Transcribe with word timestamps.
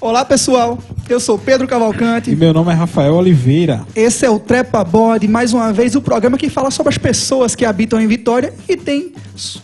Olá 0.00 0.24
pessoal, 0.24 0.78
eu 1.08 1.20
sou 1.20 1.38
Pedro 1.38 1.68
Cavalcante. 1.68 2.30
E 2.30 2.34
meu 2.34 2.52
nome 2.52 2.72
é 2.72 2.74
Rafael 2.74 3.14
Oliveira. 3.14 3.86
Esse 3.94 4.24
é 4.24 4.30
o 4.30 4.38
Trepa 4.38 4.82
Bode, 4.82 5.28
mais 5.28 5.52
uma 5.52 5.72
vez 5.72 5.94
o 5.94 6.00
programa 6.00 6.38
que 6.38 6.48
fala 6.48 6.70
sobre 6.70 6.88
as 6.88 6.98
pessoas 6.98 7.54
que 7.54 7.64
habitam 7.64 8.00
em 8.00 8.06
Vitória 8.06 8.54
e 8.68 8.76
tem 8.76 9.12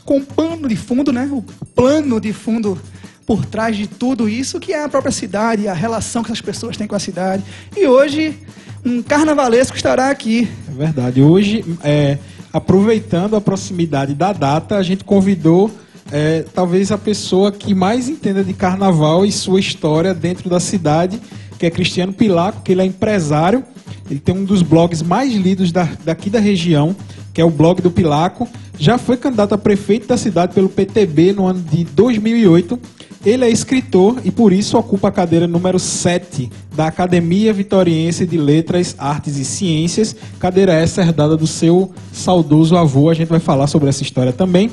com 0.04 0.22
pano 0.22 0.68
de 0.68 0.76
fundo, 0.76 1.12
né? 1.12 1.28
O 1.32 1.42
plano 1.74 2.20
de 2.20 2.32
fundo 2.32 2.78
por 3.26 3.44
trás 3.44 3.76
de 3.76 3.86
tudo 3.86 4.28
isso, 4.28 4.60
que 4.60 4.72
é 4.72 4.84
a 4.84 4.88
própria 4.88 5.12
cidade, 5.12 5.66
a 5.68 5.74
relação 5.74 6.22
que 6.22 6.30
essas 6.30 6.40
pessoas 6.40 6.76
têm 6.76 6.86
com 6.86 6.94
a 6.94 6.98
cidade. 6.98 7.42
E 7.76 7.86
hoje, 7.86 8.38
um 8.84 9.02
carnavalesco 9.02 9.76
estará 9.76 10.10
aqui. 10.10 10.48
É 10.68 10.72
verdade. 10.72 11.22
Hoje, 11.22 11.64
é, 11.82 12.18
aproveitando 12.52 13.34
a 13.34 13.40
proximidade 13.40 14.14
da 14.14 14.32
data, 14.32 14.76
a 14.76 14.82
gente 14.82 15.04
convidou 15.04 15.70
é, 16.12 16.44
talvez 16.54 16.92
a 16.92 16.98
pessoa 16.98 17.50
que 17.50 17.74
mais 17.74 18.08
entenda 18.08 18.44
de 18.44 18.52
carnaval 18.52 19.24
e 19.24 19.32
sua 19.32 19.58
história 19.58 20.12
dentro 20.12 20.50
da 20.50 20.60
cidade, 20.60 21.20
que 21.58 21.66
é 21.66 21.70
Cristiano 21.70 22.12
Pilaco, 22.12 22.62
que 22.62 22.72
ele 22.72 22.82
é 22.82 22.84
empresário, 22.84 23.64
ele 24.10 24.20
tem 24.20 24.34
um 24.34 24.44
dos 24.44 24.60
blogs 24.60 25.02
mais 25.02 25.32
lidos 25.32 25.72
da, 25.72 25.88
daqui 26.04 26.28
da 26.28 26.38
região, 26.38 26.94
que 27.32 27.40
é 27.40 27.44
o 27.44 27.50
blog 27.50 27.80
do 27.80 27.90
Pilaco. 27.90 28.46
Já 28.78 28.98
foi 28.98 29.16
candidato 29.16 29.54
a 29.54 29.58
prefeito 29.58 30.06
da 30.06 30.16
cidade 30.16 30.52
pelo 30.52 30.68
PTB 30.68 31.32
no 31.32 31.46
ano 31.46 31.60
de 31.60 31.84
2008. 31.84 32.78
Ele 33.24 33.44
é 33.44 33.50
escritor 33.50 34.20
e 34.24 34.30
por 34.30 34.52
isso 34.52 34.76
ocupa 34.76 35.08
a 35.08 35.12
cadeira 35.12 35.46
número 35.46 35.78
7 35.78 36.50
da 36.74 36.86
Academia 36.88 37.52
Vitoriense 37.52 38.26
de 38.26 38.36
Letras, 38.36 38.94
Artes 38.98 39.38
e 39.38 39.44
Ciências. 39.44 40.14
Cadeira 40.38 40.74
essa 40.74 41.00
herdada 41.00 41.36
do 41.36 41.46
seu 41.46 41.90
saudoso 42.12 42.76
avô. 42.76 43.08
A 43.08 43.14
gente 43.14 43.28
vai 43.28 43.40
falar 43.40 43.66
sobre 43.66 43.88
essa 43.88 44.02
história 44.02 44.32
também 44.32 44.70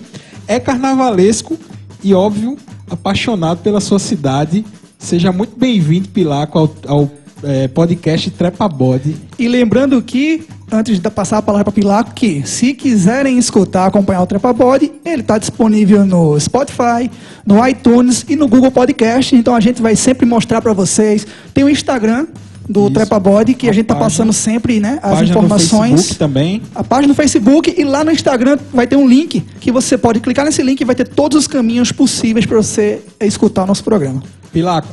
é 0.47 0.59
carnavalesco 0.59 1.57
e, 2.03 2.13
óbvio, 2.13 2.57
apaixonado 2.89 3.59
pela 3.59 3.79
sua 3.79 3.99
cidade. 3.99 4.65
Seja 4.97 5.31
muito 5.31 5.57
bem-vindo, 5.57 6.09
Pilaco, 6.09 6.59
ao, 6.59 6.75
ao 6.87 7.11
é, 7.43 7.67
podcast 7.67 8.29
Trepa 8.31 8.67
Bode. 8.67 9.15
E 9.37 9.47
lembrando 9.47 10.01
que, 10.01 10.43
antes 10.71 10.99
de 10.99 11.09
passar 11.09 11.37
a 11.37 11.41
palavra 11.41 11.65
para 11.65 11.73
Pilaco, 11.73 12.13
que 12.13 12.45
se 12.45 12.73
quiserem 12.73 13.37
escutar, 13.37 13.87
acompanhar 13.87 14.21
o 14.21 14.27
Trepa 14.27 14.53
Bode, 14.53 14.91
ele 15.05 15.21
está 15.21 15.37
disponível 15.37 16.05
no 16.05 16.39
Spotify, 16.39 17.09
no 17.45 17.65
iTunes 17.67 18.25
e 18.27 18.35
no 18.35 18.47
Google 18.47 18.71
Podcast. 18.71 19.35
Então 19.35 19.55
a 19.55 19.59
gente 19.59 19.81
vai 19.81 19.95
sempre 19.95 20.25
mostrar 20.25 20.61
para 20.61 20.73
vocês. 20.73 21.25
Tem 21.53 21.63
o 21.63 21.69
Instagram, 21.69 22.27
do 22.69 22.83
Isso. 22.83 22.91
Trepa 22.91 23.19
Body, 23.19 23.53
que 23.53 23.67
a, 23.67 23.71
a 23.71 23.73
gente 23.73 23.83
está 23.83 23.95
passando 23.95 24.31
sempre 24.31 24.79
né, 24.79 24.99
as 25.01 25.11
página 25.11 25.29
informações. 25.29 25.91
No 25.91 25.97
Facebook 25.97 26.19
também. 26.19 26.61
A 26.73 26.83
página 26.83 27.07
no 27.07 27.15
Facebook 27.15 27.75
e 27.77 27.83
lá 27.83 28.03
no 28.03 28.11
Instagram 28.11 28.57
vai 28.73 28.87
ter 28.87 28.95
um 28.95 29.07
link 29.07 29.41
que 29.59 29.71
você 29.71 29.97
pode 29.97 30.19
clicar 30.19 30.45
nesse 30.45 30.61
link 30.63 30.79
e 30.79 30.85
vai 30.85 30.95
ter 30.95 31.07
todos 31.07 31.37
os 31.37 31.47
caminhos 31.47 31.91
possíveis 31.91 32.45
para 32.45 32.57
você 32.57 33.01
escutar 33.19 33.63
o 33.63 33.67
nosso 33.67 33.83
programa. 33.83 34.23
Pilaco, 34.53 34.87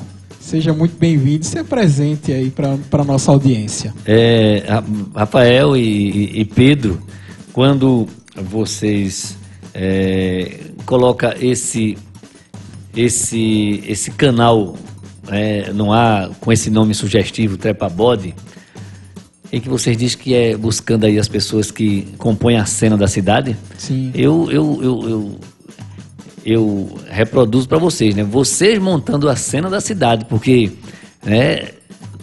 seja 0.48 0.72
muito 0.72 0.96
bem-vindo. 0.98 1.44
Se 1.44 1.58
apresente 1.58 2.32
aí 2.32 2.50
para 2.50 2.78
a 2.92 3.04
nossa 3.04 3.30
audiência. 3.30 3.92
É, 4.06 4.64
Rafael 5.14 5.76
e, 5.76 6.40
e 6.40 6.44
Pedro, 6.46 7.02
quando 7.52 8.06
vocês 8.34 9.36
é, 9.74 10.60
coloca 10.86 11.36
esse 11.38 11.98
esse 12.96 13.84
esse 13.86 14.10
canal 14.12 14.74
é, 15.28 15.70
não 15.74 15.92
há 15.92 16.30
com 16.40 16.50
esse 16.50 16.70
nome 16.70 16.94
sugestivo, 16.94 17.58
Trepa 17.58 17.90
Bode, 17.90 18.34
em 19.52 19.60
que 19.60 19.68
vocês 19.68 19.98
dizem 19.98 20.16
que 20.16 20.34
é 20.34 20.56
buscando 20.56 21.04
aí 21.04 21.18
as 21.18 21.28
pessoas 21.28 21.70
que 21.70 22.08
compõem 22.16 22.56
a 22.56 22.64
cena 22.64 22.96
da 22.96 23.06
cidade. 23.06 23.54
Sim. 23.76 24.10
Eu, 24.14 24.50
eu, 24.50 24.80
eu, 24.82 25.08
eu, 25.10 25.40
eu 26.44 26.98
reproduzo 27.08 27.68
para 27.68 27.78
vocês, 27.78 28.14
né? 28.14 28.24
Vocês 28.24 28.78
montando 28.78 29.28
a 29.28 29.36
cena 29.36 29.68
da 29.68 29.80
cidade, 29.80 30.24
porque 30.24 30.72
né, 31.24 31.68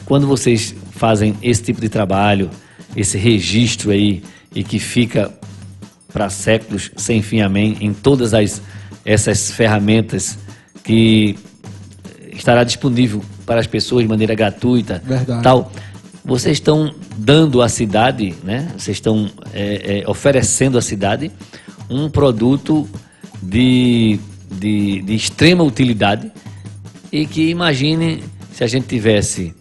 quando 0.06 0.28
vocês 0.28 0.76
fazem 0.92 1.36
esse 1.42 1.64
tipo 1.64 1.82
de 1.82 1.90
trabalho, 1.90 2.50
esse 2.96 3.18
registro 3.18 3.92
aí, 3.92 4.24
e 4.54 4.64
que 4.64 4.80
fica 4.80 5.32
para 6.12 6.30
séculos 6.30 6.92
sem 6.96 7.22
fim, 7.22 7.42
amém, 7.42 7.78
em 7.82 7.94
todas 7.94 8.34
as, 8.34 8.62
essas 9.04 9.52
ferramentas 9.52 10.38
que 10.84 11.38
estará 12.32 12.64
disponível 12.64 13.22
para 13.46 13.60
as 13.60 13.68
pessoas 13.68 14.04
de 14.04 14.08
maneira 14.08 14.34
gratuita. 14.34 15.02
Verdade. 15.06 15.44
Tal. 15.44 15.72
Vocês 16.24 16.58
estão 16.58 16.94
dando 17.18 17.62
à 17.62 17.70
cidade, 17.70 18.34
né? 18.44 18.72
Vocês 18.78 18.98
estão 18.98 19.30
é, 19.54 20.00
é, 20.00 20.10
oferecendo 20.10 20.78
à 20.78 20.82
cidade 20.82 21.32
um 21.90 22.10
produto 22.10 22.88
de, 23.46 24.20
de, 24.52 25.02
de 25.02 25.16
extrema 25.16 25.64
utilidade 25.64 26.32
e 27.12 27.26
que 27.26 27.50
imagine 27.50 28.24
se 28.52 28.64
a 28.64 28.68
gente 28.68 28.88
tivesse 28.88 29.54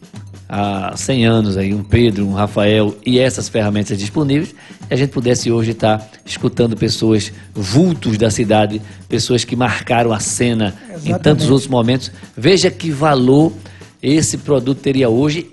há 0.49 0.97
100 0.97 1.27
anos 1.27 1.56
aí 1.56 1.75
um 1.75 1.83
Pedro, 1.83 2.27
um 2.27 2.33
Rafael 2.33 2.97
e 3.05 3.19
essas 3.19 3.49
ferramentas 3.49 3.99
disponíveis, 3.99 4.55
e 4.91 4.95
a 4.95 4.97
gente 4.97 5.11
pudesse 5.11 5.50
hoje 5.50 5.72
estar 5.72 6.11
escutando 6.25 6.77
pessoas 6.77 7.33
vultos 7.53 8.17
da 8.17 8.31
cidade, 8.31 8.81
pessoas 9.09 9.45
que 9.45 9.56
marcaram 9.56 10.12
a 10.12 10.21
cena 10.21 10.75
Exatamente. 10.89 11.11
em 11.11 11.19
tantos 11.19 11.51
outros 11.51 11.69
momentos. 11.69 12.11
Veja 12.37 12.71
que 12.71 12.91
valor 12.91 13.53
esse 14.03 14.39
produto 14.39 14.78
teria 14.81 15.09
hoje 15.09 15.51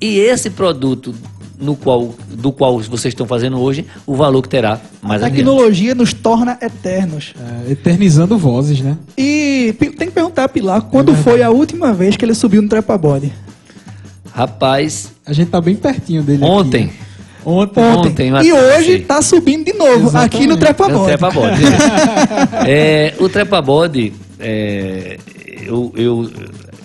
e 0.00 0.18
esse 0.18 0.50
produto 0.50 1.14
no 1.60 1.74
qual, 1.74 2.14
do 2.28 2.52
qual 2.52 2.78
vocês 2.80 3.12
estão 3.12 3.26
fazendo 3.26 3.58
hoje, 3.58 3.84
o 4.06 4.14
valor 4.14 4.42
que 4.42 4.48
terá 4.48 4.80
mais 5.02 5.22
A 5.22 5.30
tecnologia 5.30 5.92
adiante. 5.92 5.98
nos 5.98 6.12
torna 6.12 6.58
eternos. 6.62 7.34
É, 7.68 7.72
eternizando 7.72 8.38
vozes, 8.38 8.80
né? 8.80 8.96
E 9.16 9.74
tem 9.78 10.08
que 10.08 10.10
perguntar 10.12 10.44
a 10.44 10.48
Pilar 10.48 10.82
quando 10.82 11.12
é 11.12 11.16
foi 11.16 11.42
a 11.42 11.50
última 11.50 11.92
vez 11.92 12.16
que 12.16 12.24
ele 12.24 12.34
subiu 12.34 12.62
no 12.62 12.68
trepa-bode. 12.68 13.32
Rapaz. 14.32 15.12
A 15.26 15.32
gente 15.32 15.50
tá 15.50 15.60
bem 15.60 15.74
pertinho 15.74 16.22
dele. 16.22 16.44
Ontem. 16.44 16.84
Aqui. 16.84 17.08
Ontem. 17.44 17.82
Ontem. 17.82 18.32
E 18.44 18.52
hoje 18.52 18.92
está 18.92 19.22
subindo 19.22 19.64
de 19.64 19.72
novo 19.72 20.08
Exatamente. 20.08 20.36
aqui 20.36 20.46
no 20.46 20.56
Trepa 20.56 20.88
Bode. 20.88 21.04
Trepa 21.06 21.30
Bode. 21.30 21.62
é, 22.68 23.14
o 23.18 23.28
Trepa 23.28 23.62
Bode, 23.62 24.12
é, 24.38 25.18
eu, 25.62 25.92
eu, 25.96 26.30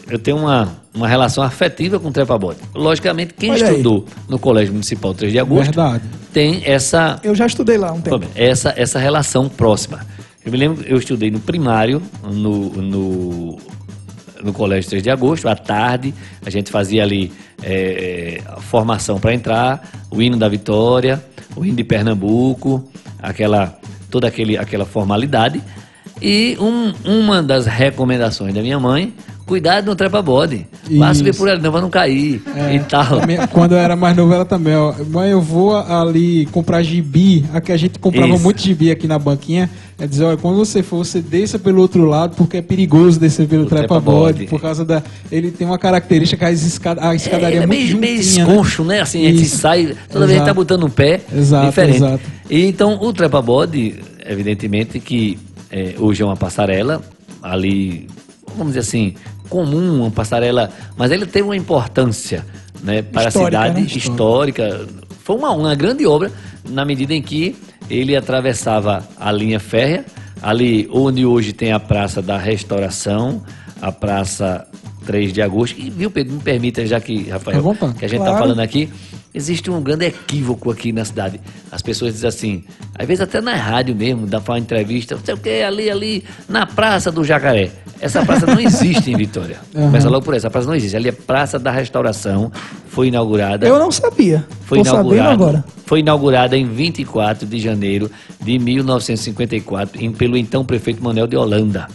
eu 0.09 0.19
tenho 0.19 0.37
uma, 0.37 0.77
uma 0.93 1.07
relação 1.07 1.43
afetiva 1.43 1.99
com 1.99 2.09
o 2.09 2.11
Trepa 2.11 2.37
Bode. 2.37 2.59
Logicamente, 2.73 3.33
quem 3.33 3.51
Olha 3.51 3.71
estudou 3.71 4.05
aí. 4.07 4.23
no 4.29 4.37
Colégio 4.37 4.73
Municipal 4.73 5.13
3 5.13 5.31
de 5.31 5.39
Agosto 5.39 5.65
Verdade. 5.65 6.03
tem 6.31 6.61
essa. 6.65 7.19
Eu 7.23 7.33
já 7.33 7.45
estudei 7.45 7.77
lá 7.77 7.91
um 7.91 8.01
tempo. 8.01 8.25
Essa, 8.35 8.73
essa 8.77 8.99
relação 8.99 9.49
próxima. 9.49 10.05
Eu 10.45 10.51
me 10.51 10.57
lembro, 10.57 10.85
eu 10.85 10.97
estudei 10.97 11.31
no 11.31 11.39
primário, 11.39 12.01
no, 12.23 12.69
no 12.69 13.57
no 14.43 14.51
Colégio 14.51 14.89
3 14.89 15.01
de 15.01 15.09
Agosto, 15.09 15.47
à 15.47 15.55
tarde, 15.55 16.13
a 16.45 16.49
gente 16.49 16.69
fazia 16.69 17.01
ali 17.01 17.31
é, 17.63 18.41
a 18.45 18.59
formação 18.59 19.19
para 19.19 19.33
entrar, 19.33 19.89
o 20.11 20.21
hino 20.21 20.37
da 20.37 20.49
vitória, 20.49 21.23
o 21.55 21.65
hino 21.65 21.77
de 21.77 21.83
Pernambuco, 21.83 22.83
aquela, 23.19 23.79
toda 24.11 24.27
aquele, 24.27 24.57
aquela 24.57 24.85
formalidade. 24.85 25.63
E 26.21 26.57
um, 26.59 26.93
uma 27.05 27.41
das 27.41 27.65
recomendações 27.65 28.53
da 28.53 28.61
minha 28.61 28.79
mãe 28.79 29.13
cuidado 29.53 29.85
no 29.85 29.95
trepa-bode. 29.95 30.65
Vá 30.97 31.13
subir 31.13 31.35
por 31.35 31.47
ali, 31.47 31.61
não, 31.61 31.71
pra 31.71 31.79
não 31.79 31.89
cair 31.89 32.41
é, 32.55 32.75
e 32.75 32.79
tal. 32.79 33.19
Quando 33.51 33.73
eu 33.73 33.77
era 33.77 33.95
mais 33.95 34.17
novo, 34.17 34.33
ela 34.33 34.45
também, 34.45 34.75
ó. 34.75 34.95
Mãe, 35.11 35.29
eu 35.29 35.39
vou 35.39 35.75
ali 35.75 36.47
comprar 36.47 36.81
gibi. 36.81 37.45
Aqui 37.53 37.71
a 37.71 37.77
gente 37.77 37.99
comprava 37.99 38.33
Isso. 38.33 38.43
muito 38.43 38.59
gibi 38.63 38.89
aqui 38.89 39.05
na 39.05 39.19
banquinha. 39.19 39.69
É 39.99 40.07
dizer, 40.07 40.23
olha, 40.23 40.37
quando 40.37 40.57
você 40.57 40.81
for, 40.81 41.05
você 41.05 41.21
desça 41.21 41.59
pelo 41.59 41.81
outro 41.81 42.03
lado, 42.03 42.35
porque 42.35 42.57
é 42.57 42.61
perigoso 42.63 43.19
descer 43.19 43.47
pelo 43.47 43.67
trepa-bode. 43.67 44.37
Trepa 44.37 44.49
por 44.49 44.59
causa 44.59 44.83
da. 44.83 45.03
Ele 45.31 45.51
tem 45.51 45.67
uma 45.67 45.77
característica 45.77 46.43
que 46.43 46.45
a, 46.45 46.51
escada, 46.51 47.07
a 47.07 47.13
escadaria 47.13 47.59
é, 47.59 47.61
é, 47.61 47.63
é 47.63 47.67
meio, 47.67 47.95
meio 47.95 48.19
esconcho, 48.19 48.83
né? 48.83 49.01
Assim, 49.01 49.19
Isso. 49.19 49.27
a 49.27 49.37
gente 49.37 49.49
sai, 49.49 49.83
toda 49.83 49.93
exato. 49.93 50.19
vez 50.19 50.29
a 50.29 50.33
gente 50.33 50.45
tá 50.45 50.53
botando 50.55 50.83
um 50.83 50.89
pé 50.89 51.21
exato, 51.31 51.67
diferente. 51.67 51.97
Exato. 51.97 52.23
E, 52.49 52.65
então, 52.65 52.97
o 52.99 53.13
trepa-bode, 53.13 54.01
evidentemente 54.25 54.99
que 54.99 55.37
é, 55.69 55.93
hoje 55.99 56.23
é 56.23 56.25
uma 56.25 56.35
passarela 56.35 57.03
ali 57.43 58.07
vamos 58.57 58.73
dizer 58.73 58.79
assim, 58.79 59.13
comum, 59.53 60.01
uma 60.01 60.09
passarela, 60.09 60.71
mas 60.97 61.11
ele 61.11 61.27
teve 61.27 61.43
uma 61.43 61.55
importância 61.55 62.43
né, 62.81 63.03
para 63.03 63.27
histórica, 63.27 63.59
a 63.59 63.67
cidade 63.67 63.81
né? 63.81 63.87
histórica. 63.95 64.87
Foi 65.23 65.35
uma, 65.35 65.51
uma 65.51 65.75
grande 65.75 66.07
obra 66.07 66.31
na 66.67 66.83
medida 66.83 67.13
em 67.13 67.21
que 67.21 67.55
ele 67.87 68.15
atravessava 68.15 69.07
a 69.19 69.31
linha 69.31 69.59
férrea, 69.59 70.05
ali 70.41 70.89
onde 70.91 71.23
hoje 71.23 71.53
tem 71.53 71.71
a 71.71 71.79
Praça 71.79 72.19
da 72.19 72.35
Restauração, 72.35 73.43
a 73.79 73.91
Praça 73.91 74.67
3 75.03 75.31
de 75.33 75.41
Agosto. 75.41 75.79
E 75.79 75.89
viu, 75.89 76.09
Pedro, 76.09 76.33
me 76.33 76.39
permita, 76.41 76.85
já 76.85 76.99
que, 76.99 77.29
Rafael, 77.29 77.61
que 77.97 78.05
a 78.05 78.07
gente 78.07 78.19
está 78.19 78.31
claro. 78.31 78.37
falando 78.39 78.59
aqui, 78.59 78.89
existe 79.33 79.69
um 79.69 79.81
grande 79.81 80.05
equívoco 80.05 80.71
aqui 80.71 80.91
na 80.91 81.03
cidade. 81.05 81.39
As 81.71 81.81
pessoas 81.81 82.13
dizem 82.13 82.27
assim, 82.29 82.63
às 82.97 83.05
vezes 83.07 83.21
até 83.21 83.41
na 83.41 83.55
rádio 83.55 83.95
mesmo, 83.95 84.25
dá 84.25 84.39
para 84.39 84.53
uma 84.53 84.59
entrevista, 84.59 85.15
não 85.15 85.23
sei 85.23 85.33
o 85.33 85.37
que, 85.37 85.61
ali, 85.61 85.89
ali, 85.89 86.23
na 86.47 86.65
Praça 86.65 87.11
do 87.11 87.23
Jacaré. 87.23 87.71
Essa 87.99 88.25
praça 88.25 88.45
não 88.45 88.59
existe 88.59 89.11
em 89.11 89.15
Vitória. 89.17 89.57
Uhum. 89.73 89.87
Começa 89.87 90.07
logo 90.09 90.23
por 90.23 90.35
essa, 90.35 90.47
a 90.47 90.51
praça 90.51 90.67
não 90.67 90.75
existe. 90.75 90.95
Ali 90.95 91.09
é 91.09 91.11
Praça 91.11 91.57
da 91.57 91.71
Restauração, 91.71 92.51
foi 92.87 93.07
inaugurada. 93.07 93.65
Eu 93.67 93.79
não 93.79 93.91
sabia. 93.91 94.45
Foi 94.65 94.83
Tô 94.83 94.89
inaugurada, 94.89 95.31
agora. 95.31 95.65
foi 95.85 95.99
inaugurada 96.01 96.55
em 96.55 96.67
24 96.67 97.47
de 97.47 97.59
janeiro 97.59 98.11
de 98.39 98.59
1954 98.59 100.03
em- 100.03 100.11
pelo 100.11 100.37
então 100.37 100.63
prefeito 100.63 101.03
Manuel 101.03 101.25
de 101.27 101.35
Holanda. 101.35 101.87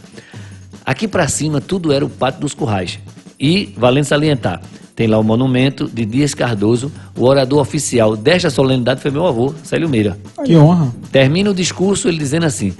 Aqui 0.89 1.07
para 1.07 1.29
cima 1.29 1.61
tudo 1.61 1.93
era 1.93 2.03
o 2.03 2.09
Pátio 2.09 2.41
dos 2.41 2.55
Currais. 2.55 2.99
E, 3.39 3.75
valendo 3.77 4.05
salientar, 4.05 4.63
tem 4.97 5.07
lá 5.07 5.19
o 5.19 5.23
monumento 5.23 5.87
de 5.87 6.07
Dias 6.07 6.33
Cardoso, 6.33 6.91
o 7.15 7.25
orador 7.25 7.61
oficial 7.61 8.17
desta 8.17 8.49
solenidade 8.49 9.03
foi 9.03 9.11
meu 9.11 9.27
avô, 9.27 9.53
Célio 9.63 9.87
Meira. 9.87 10.19
Que 10.47 10.57
honra. 10.57 10.91
Termina 11.13 11.51
o 11.51 11.55
discurso 11.55 12.09
ele 12.09 12.17
dizendo 12.17 12.47
assim: 12.47 12.73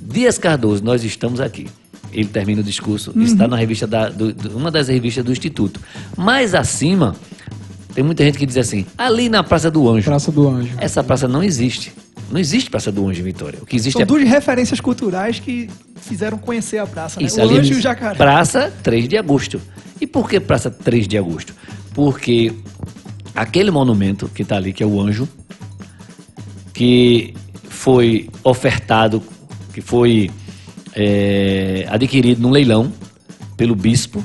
Dias 0.00 0.38
Cardoso, 0.38 0.82
nós 0.82 1.04
estamos 1.04 1.38
aqui. 1.38 1.68
Ele 2.10 2.24
termina 2.24 2.62
o 2.62 2.64
discurso, 2.64 3.12
Uhum. 3.14 3.22
está 3.24 3.46
na 3.46 3.56
revista 3.56 3.86
da, 3.86 4.08
do- 4.08 4.32
do- 4.32 4.56
uma 4.56 4.70
das 4.70 4.88
revistas 4.88 5.22
do 5.22 5.30
Instituto. 5.30 5.78
Mais 6.16 6.54
acima, 6.54 7.14
tem 7.94 8.02
muita 8.02 8.24
gente 8.24 8.38
que 8.38 8.46
diz 8.46 8.56
assim: 8.56 8.86
ali 8.96 9.28
na 9.28 9.44
Praça 9.44 9.70
do 9.70 9.86
Anjo. 9.86 10.06
Praça 10.06 10.32
do 10.32 10.48
Anjo. 10.48 10.72
Essa 10.78 11.04
praça 11.04 11.28
não 11.28 11.42
existe. 11.42 11.92
Não 12.30 12.38
existe 12.38 12.70
Praça 12.70 12.92
do 12.92 13.08
Anjo 13.08 13.20
em 13.20 13.24
Vitória. 13.24 13.58
O 13.60 13.66
que 13.66 13.74
existe 13.74 13.94
São 13.94 14.02
é 14.02 14.04
duas 14.04 14.22
referências 14.22 14.80
culturais 14.80 15.40
que 15.40 15.68
fizeram 15.96 16.38
conhecer 16.38 16.78
a 16.78 16.86
praça, 16.86 17.20
né? 17.20 17.26
isso 17.26 17.40
o 17.40 17.42
ali. 17.42 17.58
Anjo 17.58 17.74
e 17.74 17.76
o 17.76 17.80
Jacaré. 17.80 18.14
Praça 18.14 18.72
3 18.82 19.08
de 19.08 19.18
agosto. 19.18 19.60
E 20.00 20.06
por 20.06 20.28
que 20.28 20.38
Praça 20.38 20.70
3 20.70 21.08
de 21.08 21.18
agosto? 21.18 21.54
Porque 21.92 22.52
aquele 23.34 23.70
monumento 23.70 24.28
que 24.28 24.42
está 24.42 24.56
ali, 24.56 24.72
que 24.72 24.82
é 24.82 24.86
o 24.86 25.00
Anjo, 25.00 25.28
que 26.72 27.34
foi 27.68 28.28
ofertado, 28.44 29.22
que 29.74 29.80
foi 29.80 30.30
é, 30.94 31.86
adquirido 31.90 32.40
num 32.40 32.50
leilão 32.50 32.92
pelo 33.56 33.74
bispo 33.74 34.22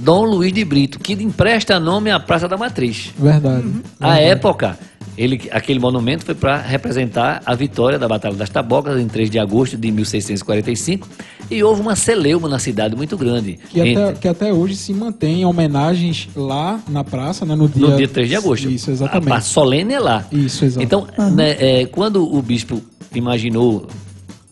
Dom 0.00 0.24
Luiz 0.24 0.52
de 0.52 0.64
Brito, 0.64 0.98
que 0.98 1.12
empresta 1.12 1.78
nome 1.78 2.10
à 2.10 2.18
Praça 2.18 2.48
da 2.48 2.56
Matriz. 2.56 3.12
Verdade. 3.18 3.68
À 4.00 4.18
época, 4.18 4.78
ele, 5.22 5.50
aquele 5.50 5.78
monumento 5.78 6.24
foi 6.24 6.34
para 6.34 6.56
representar 6.56 7.42
a 7.44 7.54
vitória 7.54 7.98
da 7.98 8.08
Batalha 8.08 8.34
das 8.36 8.48
Tabocas 8.48 8.98
em 8.98 9.06
3 9.06 9.28
de 9.28 9.38
agosto 9.38 9.76
de 9.76 9.90
1645 9.92 11.06
e 11.50 11.62
houve 11.62 11.82
uma 11.82 11.94
celeuma 11.94 12.48
na 12.48 12.58
cidade 12.58 12.96
muito 12.96 13.18
grande. 13.18 13.58
Que 13.68 13.80
entre- 13.80 14.02
até, 14.02 14.12
que 14.14 14.28
até 14.28 14.52
hoje 14.52 14.76
se 14.76 14.94
mantém 14.94 15.44
homenagens 15.44 16.28
lá 16.34 16.80
na 16.88 17.04
praça, 17.04 17.44
né? 17.44 17.54
No 17.54 17.68
dia, 17.68 17.86
no 17.86 17.96
dia 17.98 18.08
3 18.08 18.28
de 18.30 18.36
agosto. 18.36 18.70
Isso, 18.70 18.88
A, 18.88 18.92
a 18.92 18.94
exatamente. 18.94 19.44
solene 19.44 19.92
é 19.92 20.00
lá. 20.00 20.24
Isso, 20.32 20.64
exato. 20.64 20.82
Então, 20.82 21.06
né, 21.34 21.56
é, 21.58 21.86
quando 21.86 22.22
o 22.34 22.40
bispo 22.40 22.80
imaginou 23.14 23.86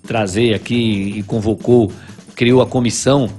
trazer 0.06 0.52
aqui 0.54 1.14
e 1.18 1.22
convocou, 1.22 1.90
criou 2.34 2.60
a 2.60 2.66
comissão, 2.66 3.30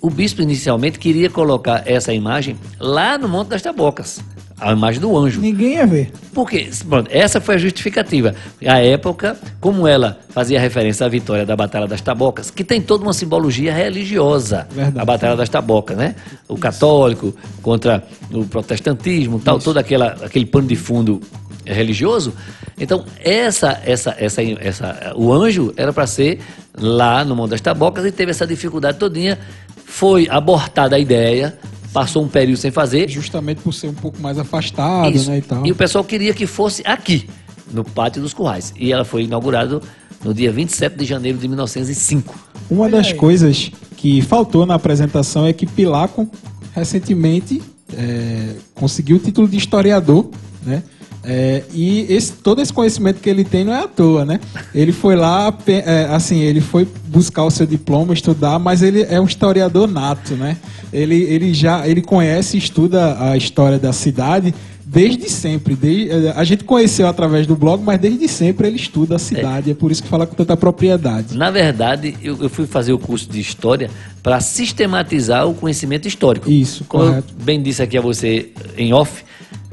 o 0.00 0.10
bispo 0.10 0.42
inicialmente 0.42 0.98
queria 0.98 1.30
colocar 1.30 1.82
essa 1.86 2.12
imagem 2.12 2.56
lá 2.80 3.16
no 3.16 3.28
Monte 3.28 3.48
das 3.48 3.62
Tabocas, 3.62 4.20
a 4.60 4.72
imagem 4.72 5.00
do 5.00 5.16
anjo. 5.16 5.40
Ninguém 5.40 5.74
ia 5.74 5.86
ver. 5.86 6.12
Porque, 6.32 6.70
pronto, 6.88 7.08
essa 7.12 7.40
foi 7.40 7.56
a 7.56 7.58
justificativa. 7.58 8.34
A 8.64 8.78
época, 8.78 9.36
como 9.60 9.86
ela 9.86 10.18
fazia 10.30 10.60
referência 10.60 11.04
à 11.04 11.08
vitória 11.08 11.44
da 11.44 11.56
Batalha 11.56 11.86
das 11.86 12.00
Tabocas, 12.00 12.50
que 12.50 12.62
tem 12.62 12.80
toda 12.80 13.02
uma 13.02 13.12
simbologia 13.12 13.72
religiosa. 13.72 14.66
Verdade. 14.70 15.00
A 15.00 15.04
Batalha 15.04 15.36
das 15.36 15.48
Tabocas, 15.48 15.96
né? 15.96 16.14
O 16.48 16.56
católico 16.56 17.34
contra 17.62 18.02
o 18.32 18.44
protestantismo, 18.44 19.40
tal, 19.40 19.58
todo 19.58 19.78
aquela, 19.78 20.16
aquele 20.22 20.46
pano 20.46 20.68
de 20.68 20.76
fundo 20.76 21.20
religioso. 21.64 22.34
Então, 22.78 23.04
essa, 23.20 23.80
essa, 23.84 24.14
essa, 24.18 24.42
essa, 24.42 25.12
o 25.16 25.32
anjo 25.32 25.72
era 25.76 25.92
para 25.92 26.06
ser 26.06 26.40
lá 26.76 27.24
no 27.24 27.34
Monte 27.36 27.50
das 27.50 27.60
Tabocas 27.60 28.04
e 28.04 28.12
teve 28.12 28.30
essa 28.30 28.46
dificuldade 28.46 28.98
todinha. 28.98 29.38
Foi 29.84 30.28
abortada 30.28 30.96
a 30.96 30.98
ideia, 30.98 31.56
passou 31.94 32.24
um 32.24 32.28
período 32.28 32.58
sem 32.58 32.72
fazer. 32.72 33.08
Justamente 33.08 33.62
por 33.62 33.72
ser 33.72 33.86
um 33.86 33.94
pouco 33.94 34.20
mais 34.20 34.38
afastado, 34.38 35.14
Isso. 35.14 35.30
né? 35.30 35.38
E 35.38 35.42
tal. 35.42 35.64
E 35.64 35.70
o 35.70 35.74
pessoal 35.74 36.04
queria 36.04 36.34
que 36.34 36.46
fosse 36.46 36.82
aqui, 36.84 37.26
no 37.72 37.84
Pátio 37.84 38.20
dos 38.20 38.34
Currais. 38.34 38.74
E 38.76 38.92
ela 38.92 39.04
foi 39.04 39.22
inaugurada 39.22 39.80
no 40.22 40.34
dia 40.34 40.50
27 40.50 40.96
de 40.96 41.04
janeiro 41.04 41.38
de 41.38 41.46
1905. 41.46 42.34
Uma 42.68 42.90
das 42.90 43.12
coisas 43.12 43.70
que 43.96 44.20
faltou 44.20 44.66
na 44.66 44.74
apresentação 44.74 45.46
é 45.46 45.52
que 45.52 45.64
Pilaco 45.64 46.28
recentemente 46.74 47.62
é, 47.96 48.56
conseguiu 48.74 49.16
o 49.16 49.20
título 49.20 49.46
de 49.46 49.56
historiador, 49.56 50.28
né? 50.66 50.82
É, 51.26 51.62
e 51.72 52.06
esse- 52.12 52.32
todo 52.32 52.60
esse 52.60 52.72
conhecimento 52.72 53.20
que 53.20 53.28
ele 53.30 53.44
tem 53.44 53.64
não 53.64 53.72
é 53.72 53.84
à 53.84 53.88
toa, 53.88 54.24
né? 54.24 54.38
Ele 54.74 54.92
foi 54.92 55.16
lá, 55.16 55.56
é, 55.66 56.06
assim, 56.10 56.40
ele 56.40 56.60
foi 56.60 56.86
buscar 57.06 57.44
o 57.44 57.50
seu 57.50 57.66
diploma, 57.66 58.12
estudar, 58.12 58.58
mas 58.58 58.82
ele 58.82 59.02
é 59.02 59.20
um 59.20 59.24
historiador 59.24 59.88
nato, 59.88 60.34
né? 60.34 60.56
Ele, 60.92 61.16
ele 61.22 61.52
já, 61.54 61.86
ele 61.88 62.02
conhece 62.02 62.56
e 62.56 62.58
estuda 62.58 63.16
a 63.30 63.36
história 63.36 63.78
da 63.78 63.92
cidade 63.92 64.54
desde 64.86 65.28
sempre. 65.28 65.74
Desde, 65.74 66.10
é, 66.10 66.32
a 66.36 66.44
gente 66.44 66.62
conheceu 66.62 67.08
através 67.08 67.46
do 67.48 67.56
blog, 67.56 67.82
mas 67.82 67.98
desde 67.98 68.28
sempre 68.28 68.68
ele 68.68 68.76
estuda 68.76 69.16
a 69.16 69.18
cidade, 69.18 69.70
é 69.70 69.74
por 69.74 69.90
isso 69.90 70.02
que 70.02 70.08
fala 70.08 70.24
com 70.26 70.34
tanta 70.36 70.56
propriedade. 70.56 71.36
Na 71.36 71.50
verdade, 71.50 72.14
eu, 72.22 72.36
eu 72.40 72.48
fui 72.48 72.64
fazer 72.66 72.92
o 72.92 72.98
curso 72.98 73.28
de 73.28 73.40
História 73.40 73.90
para 74.22 74.40
sistematizar 74.40 75.48
o 75.48 75.54
conhecimento 75.54 76.06
histórico. 76.06 76.50
Isso, 76.50 76.84
Como 76.84 77.04
correto. 77.06 77.34
eu 77.38 77.44
bem 77.44 77.62
disse 77.62 77.82
aqui 77.82 77.98
a 77.98 78.00
você 78.00 78.50
em 78.76 78.92
off, 78.92 79.24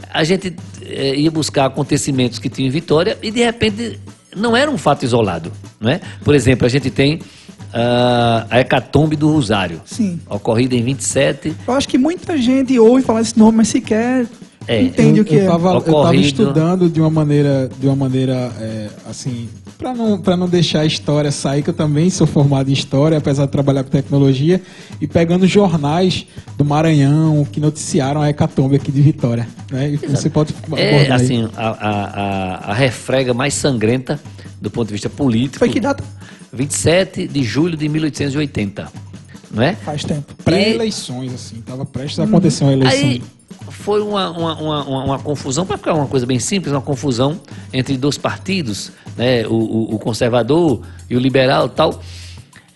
a 0.10 0.24
gente 0.24 0.56
eh, 0.82 1.16
ia 1.16 1.32
buscar 1.32 1.66
acontecimentos 1.66 2.40
que 2.40 2.50
tinham 2.50 2.68
em 2.68 2.72
Vitória 2.72 3.18
e, 3.22 3.32
de 3.32 3.44
repente, 3.44 4.00
não 4.36 4.56
era 4.56 4.70
um 4.70 4.78
fato 4.78 5.04
isolado. 5.04 5.52
Não 5.80 5.90
é? 5.90 6.00
Por 6.24 6.36
exemplo, 6.36 6.66
a 6.66 6.70
gente 6.70 6.90
tem 6.90 7.20
ah, 7.74 8.46
a 8.50 8.60
Hecatombe 8.60 9.16
do 9.16 9.32
Rosário, 9.32 9.82
Sim. 9.86 10.20
ocorrida 10.30 10.76
em 10.76 10.84
27 10.84 11.56
Eu 11.66 11.74
acho 11.74 11.88
que 11.88 11.98
muita 11.98 12.38
gente 12.38 12.78
ouve 12.78 13.02
falar 13.02 13.22
esse 13.22 13.38
nome, 13.38 13.58
mas 13.58 13.70
sequer 13.70 14.28
É, 14.68 14.82
entende 14.82 15.20
eu, 15.20 15.24
o 15.24 15.26
que 15.26 15.36
eu 15.36 15.42
é. 15.42 15.48
tava, 15.48 15.74
eu 15.74 15.82
tava 15.82 16.16
estudando 16.16 16.90
de 16.90 17.00
uma 17.00 17.10
maneira, 17.10 17.70
de 17.80 17.88
uma 17.88 17.96
maneira 17.96 18.52
é, 18.60 18.90
assim, 19.10 19.50
para 19.78 19.94
não, 19.94 20.20
pra 20.20 20.38
não 20.38 20.48
deixar 20.48 20.82
a 20.82 20.86
história 20.86 21.32
sair, 21.32 21.64
que 21.64 21.72
eu 21.72 21.74
também 21.74 22.10
sou 22.12 22.28
formado 22.28 22.70
em 22.70 22.74
história, 22.74 23.18
apesar 23.18 23.46
de 23.46 23.52
trabalhar 23.52 23.84
com 23.84 23.90
tecnologia, 23.90 24.62
e 25.02 25.08
pegando 25.08 25.48
jornais 25.48 26.28
do 26.56 26.64
Maranhão 26.64 27.44
que 27.52 27.60
noticiaram 27.60 28.22
a 28.22 28.30
hecatombe 28.30 28.76
aqui 28.76 28.92
de 28.92 29.02
Vitória. 29.02 29.48
Né? 29.72 29.94
E 29.94 29.98
você 29.98 30.30
pode 30.30 30.54
É, 30.76 31.12
assim, 31.12 31.50
a, 31.56 31.70
a, 31.70 31.90
a, 31.90 32.72
a 32.72 32.74
refrega 32.74 33.34
mais 33.34 33.56
sangrenta 33.56 34.20
do 34.62 34.70
ponto 34.70 34.88
de 34.88 34.94
vista 34.94 35.10
político. 35.10 35.58
Foi 35.58 35.70
que 35.70 35.80
data? 35.80 36.04
27 36.54 37.28
de 37.28 37.44
julho 37.44 37.76
de 37.76 37.90
1880. 37.90 38.88
Não 39.50 39.64
é? 39.64 39.74
Faz 39.74 40.04
tempo. 40.04 40.34
pré-eleições, 40.46 41.34
assim, 41.34 41.62
tava 41.62 41.86
prestes 41.86 42.20
a 42.20 42.24
acontecer 42.24 42.64
uma 42.64 42.74
eleição. 42.74 43.10
Aí 43.10 43.22
foi 43.70 44.02
uma, 44.02 44.30
uma, 44.32 44.56
uma, 44.60 44.84
uma- 45.06 45.20
confusão, 45.20 45.66
para 45.66 45.78
ficar 45.78 45.94
uma 45.94 46.08
coisa 46.08 46.26
bem 46.26 46.40
simples, 46.40 46.74
uma 46.74 46.82
confusão 46.82 47.40
entre 47.72 47.98
dois 47.98 48.18
partidos, 48.18 48.92
né? 49.18 49.46
o, 49.48 49.54
o, 49.54 49.96
o 49.96 50.00
conservador 50.00 50.82
e 51.10 51.16
o 51.16 51.20
liberal 51.20 51.70
tal. 51.70 52.02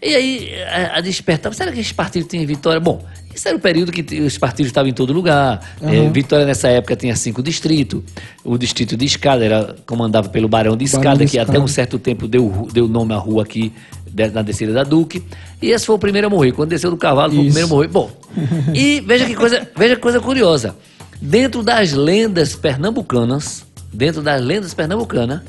E 0.02 0.14
aí 0.14 0.50
a, 0.64 0.98
a 0.98 1.02
despertar, 1.02 1.54
será 1.54 1.72
que 1.72 1.80
esses 1.80 1.92
partidos 1.92 2.28
têm 2.28 2.46
Vitória? 2.46 2.80
Bom, 2.80 3.04
isso 3.36 3.48
era 3.50 3.58
o 3.58 3.60
período 3.60 3.92
que 3.92 4.22
os 4.22 4.38
partidos 4.38 4.68
estavam 4.68 4.90
em 4.90 4.94
todo 4.94 5.12
lugar. 5.12 5.76
É, 5.82 6.10
Vitória 6.10 6.46
nessa 6.46 6.70
época 6.70 6.96
tinha 6.96 7.16
cinco 7.16 7.44
distritos. 7.44 8.02
O 8.44 8.58
distrito 8.58 8.96
de 8.96 9.06
Escada 9.06 9.44
era 9.44 9.76
comandado 9.86 10.30
pelo 10.30 10.48
Barão 10.48 10.78
de 10.78 10.86
Barão 10.86 11.00
Escada, 11.00 11.26
de 11.26 11.32
que 11.32 11.38
até 11.38 11.52
Escada. 11.52 11.66
um 11.66 11.68
certo 11.68 12.00
tempo 12.00 12.28
deu, 12.28 12.68
deu 12.72 12.88
nome 12.88 13.14
à 13.14 13.18
rua 13.18 13.44
aqui 13.44 13.74
na 14.34 14.42
descida 14.42 14.72
da 14.72 14.84
Duque. 14.84 15.22
E 15.62 15.72
esse 15.72 15.86
foi 15.86 15.96
o 15.96 16.00
primeiro 16.00 16.28
a 16.28 16.30
morrer. 16.30 16.54
Quando 16.54 16.70
desceu 16.70 16.90
do 16.90 16.98
cavalo, 16.98 17.34
foi 17.34 17.44
o 17.44 17.48
Isso. 17.48 17.58
primeiro 17.58 17.68
a 17.68 17.76
morrer. 17.76 17.88
Bom, 17.90 18.10
e 18.74 19.02
veja 19.02 19.26
que 19.26 19.36
coisa, 19.36 19.68
veja 19.76 19.96
que 19.96 20.02
coisa 20.02 20.22
curiosa. 20.22 20.76
Dentro 21.22 21.62
das 21.62 21.92
lendas 21.92 22.56
pernambucanas, 22.56 23.66
dentro 23.92 24.22
das 24.22 24.42
lendas 24.42 24.74
pernambucanas, 24.74 25.42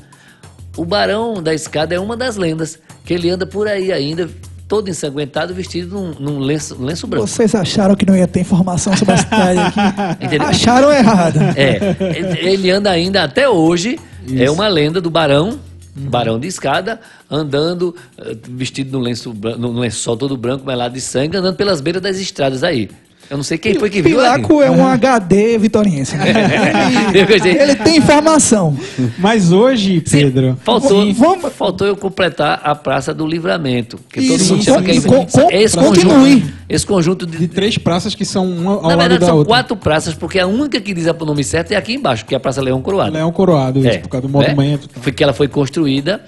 o 0.76 0.84
Barão 0.84 1.42
da 1.42 1.54
Escada 1.54 1.94
é 1.94 2.00
uma 2.00 2.16
das 2.16 2.36
lendas, 2.36 2.78
que 3.04 3.14
ele 3.14 3.30
anda 3.30 3.46
por 3.46 3.68
aí 3.68 3.92
ainda, 3.92 4.28
todo 4.68 4.88
ensanguentado, 4.90 5.54
vestido 5.54 5.94
num, 5.94 6.14
num 6.18 6.38
lenço, 6.40 6.76
lenço 6.82 7.06
branco. 7.06 7.26
Vocês 7.26 7.54
acharam 7.54 7.94
que 7.94 8.04
não 8.04 8.16
ia 8.16 8.26
ter 8.26 8.40
informação 8.40 8.96
sobre 8.96 9.14
a 9.14 9.18
cidade 9.18 9.58
aqui? 9.58 9.80
Entendeu? 10.24 10.46
Acharam 10.48 10.92
errado. 10.92 11.38
É, 11.56 11.96
ele- 12.40 12.70
anda 12.70 12.90
ainda 12.90 13.22
até 13.22 13.48
hoje, 13.48 13.98
é 14.36 14.50
uma 14.50 14.66
lenda 14.68 15.00
do 15.00 15.08
Barão, 15.10 15.58
Barão 15.94 16.38
de 16.38 16.46
Escada, 16.46 17.00
andando 17.30 17.94
eh, 18.18 18.36
vestido 18.50 18.98
num 18.98 19.02
lenço, 19.02 19.32
num 19.58 19.78
lençol 19.78 20.16
todo 20.16 20.36
branco, 20.36 20.66
melado 20.66 20.92
de 20.94 21.00
sangue, 21.00 21.36
andando 21.38 21.56
pelas 21.56 21.80
beiras 21.80 22.02
das 22.02 22.18
estradas 22.18 22.62
aí. 22.62 22.90
Eu 23.28 23.36
não 23.36 23.44
sei 23.44 23.58
quem 23.58 23.74
foi 23.74 23.90
que 23.90 24.00
viu. 24.00 24.16
Pilaco 24.18 24.62
é 24.62 24.70
um 24.70 24.86
HD 24.86 25.58
vitoriense. 25.58 26.14
Eu 27.14 27.26
gostei. 27.26 27.58
Ele 27.60 27.74
tem 27.76 27.96
informação. 27.96 28.76
Mas 29.18 29.50
hoje, 29.52 30.02
Sim, 30.06 30.18
Pedro. 30.18 30.56
faltou, 30.64 31.02
Sim. 31.02 31.12
Vamos- 31.12 31.52
faltou 31.52 31.86
eu 31.86 31.96
completar 31.96 32.60
a 32.62 32.74
Praça 32.74 33.12
do 33.12 33.26
Livramento. 33.26 33.98
Que 34.12 34.20
Isso, 34.20 34.38
todo 34.38 34.48
mundo 34.56 34.64
chama 34.64 34.82
que 34.82 34.90
é 34.92 35.00
com- 35.00 35.26
com- 35.26 35.50
esse 35.50 35.76
continue. 35.76 36.12
conjunto, 36.40 36.52
esse 36.68 36.86
conjunto 36.86 37.26
de, 37.26 37.38
De 37.38 37.48
três 37.48 37.76
praças 37.78 38.14
que 38.14 38.24
são 38.24 38.46
uma 38.48 38.72
ao 38.74 38.82
Na 38.82 38.88
lado 38.88 38.98
verdade, 39.00 39.20
da 39.20 39.26
são 39.26 39.36
outra. 39.38 39.48
quatro 39.54 39.76
praças, 39.76 40.14
porque 40.14 40.38
a 40.38 40.46
única 40.46 40.80
que 40.80 40.94
diz 40.94 41.06
o 41.06 41.24
nome 41.24 41.42
certo 41.42 41.72
é 41.72 41.76
aqui 41.76 41.94
embaixo, 41.94 42.24
que 42.24 42.34
é 42.34 42.36
a 42.36 42.40
Praça 42.40 42.60
Leão 42.62 42.80
Coroado. 42.82 43.12
Leão 43.12 43.32
Coroado, 43.32 43.80
isso, 43.80 43.88
É, 43.88 43.98
por 43.98 44.08
causa 44.08 44.26
do 44.28 44.32
né? 44.38 44.48
movimento. 44.54 44.84
e 44.84 44.88
tal. 44.88 45.02
Foi 45.02 45.12
que 45.12 45.22
ela 45.24 45.32
foi 45.32 45.48
construída 45.48 46.20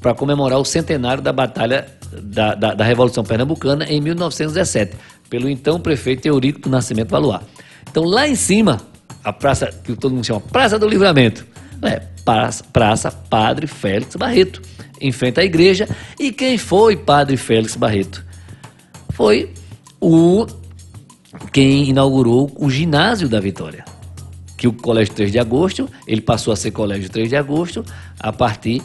para 0.00 0.14
comemorar 0.14 0.58
o 0.58 0.64
centenário 0.64 1.22
da 1.22 1.32
Batalha 1.32 1.86
da, 2.22 2.54
da, 2.54 2.74
da 2.74 2.84
Revolução 2.84 3.24
Pernambucana 3.24 3.84
em 3.84 4.00
1917, 4.00 4.96
pelo 5.28 5.48
então 5.48 5.80
prefeito 5.80 6.26
Eurípides 6.26 6.70
Nascimento 6.70 7.10
Valois. 7.10 7.40
Então, 7.90 8.04
lá 8.04 8.28
em 8.28 8.34
cima, 8.34 8.80
a 9.22 9.32
praça 9.32 9.66
que 9.66 9.94
todo 9.96 10.14
mundo 10.14 10.24
chama 10.24 10.40
Praça 10.40 10.78
do 10.78 10.88
Livramento, 10.88 11.46
é 11.82 12.00
praça, 12.24 12.64
praça 12.72 13.10
Padre 13.10 13.66
Félix 13.66 14.16
Barreto, 14.16 14.62
em 15.00 15.12
frente 15.12 15.40
à 15.40 15.44
igreja. 15.44 15.88
E 16.18 16.32
quem 16.32 16.56
foi 16.56 16.96
Padre 16.96 17.36
Félix 17.36 17.76
Barreto? 17.76 18.24
Foi 19.10 19.52
o 20.00 20.46
quem 21.52 21.88
inaugurou 21.88 22.50
o 22.56 22.70
ginásio 22.70 23.28
da 23.28 23.40
Vitória. 23.40 23.84
Que 24.56 24.68
o 24.68 24.72
Colégio 24.72 25.14
3 25.14 25.32
de 25.32 25.38
Agosto, 25.38 25.88
ele 26.06 26.20
passou 26.20 26.52
a 26.52 26.56
ser 26.56 26.70
Colégio 26.70 27.10
3 27.10 27.28
de 27.28 27.36
Agosto 27.36 27.84
a 28.18 28.32
partir 28.32 28.82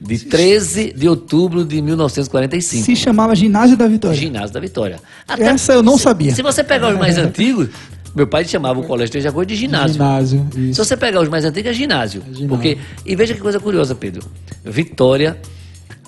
de 0.00 0.18
13 0.20 0.92
de 0.96 1.08
outubro 1.08 1.64
de 1.64 1.80
1945. 1.82 2.84
Se 2.84 2.94
chamava 2.96 3.34
Ginásio 3.34 3.76
da 3.76 3.86
Vitória. 3.88 4.16
Ginásio 4.18 4.52
da 4.54 4.60
Vitória. 4.60 5.00
Essa 5.38 5.72
eu 5.72 5.82
não 5.82 5.96
se- 5.96 6.04
sabia. 6.04 6.34
Se 6.34 6.42
você 6.42 6.62
pegar 6.62 6.92
os 6.92 6.98
mais 6.98 7.18
antigos, 7.18 7.68
meu 8.14 8.26
pai 8.26 8.44
chamava 8.44 8.78
o 8.80 8.84
Colégio 8.84 9.10
3 9.12 9.24
de 9.24 9.28
Agosto 9.28 9.48
de 9.48 9.56
ginásio. 9.56 9.94
Ginásio, 9.94 10.46
Se 10.52 10.70
isso. 10.70 10.84
você 10.84 10.96
pegar 10.96 11.20
os 11.20 11.28
mais 11.28 11.44
antigos, 11.44 11.70
é 11.70 11.74
ginásio. 11.74 12.22
ginásio. 12.26 12.48
Porque, 12.48 12.78
e 13.04 13.16
veja 13.16 13.34
que 13.34 13.40
coisa 13.40 13.58
curiosa, 13.60 13.94
Pedro. 13.94 14.22
Vitória, 14.64 15.36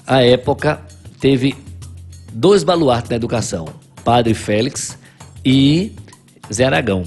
à 0.07 0.23
época, 0.23 0.81
teve 1.21 1.55
dois 2.33 2.63
baluartes 2.63 3.11
na 3.11 3.17
educação: 3.17 3.67
Padre 4.05 4.35
Félix 4.35 4.97
e 5.45 5.93
Zé 6.53 6.65
Aragão. 6.65 7.05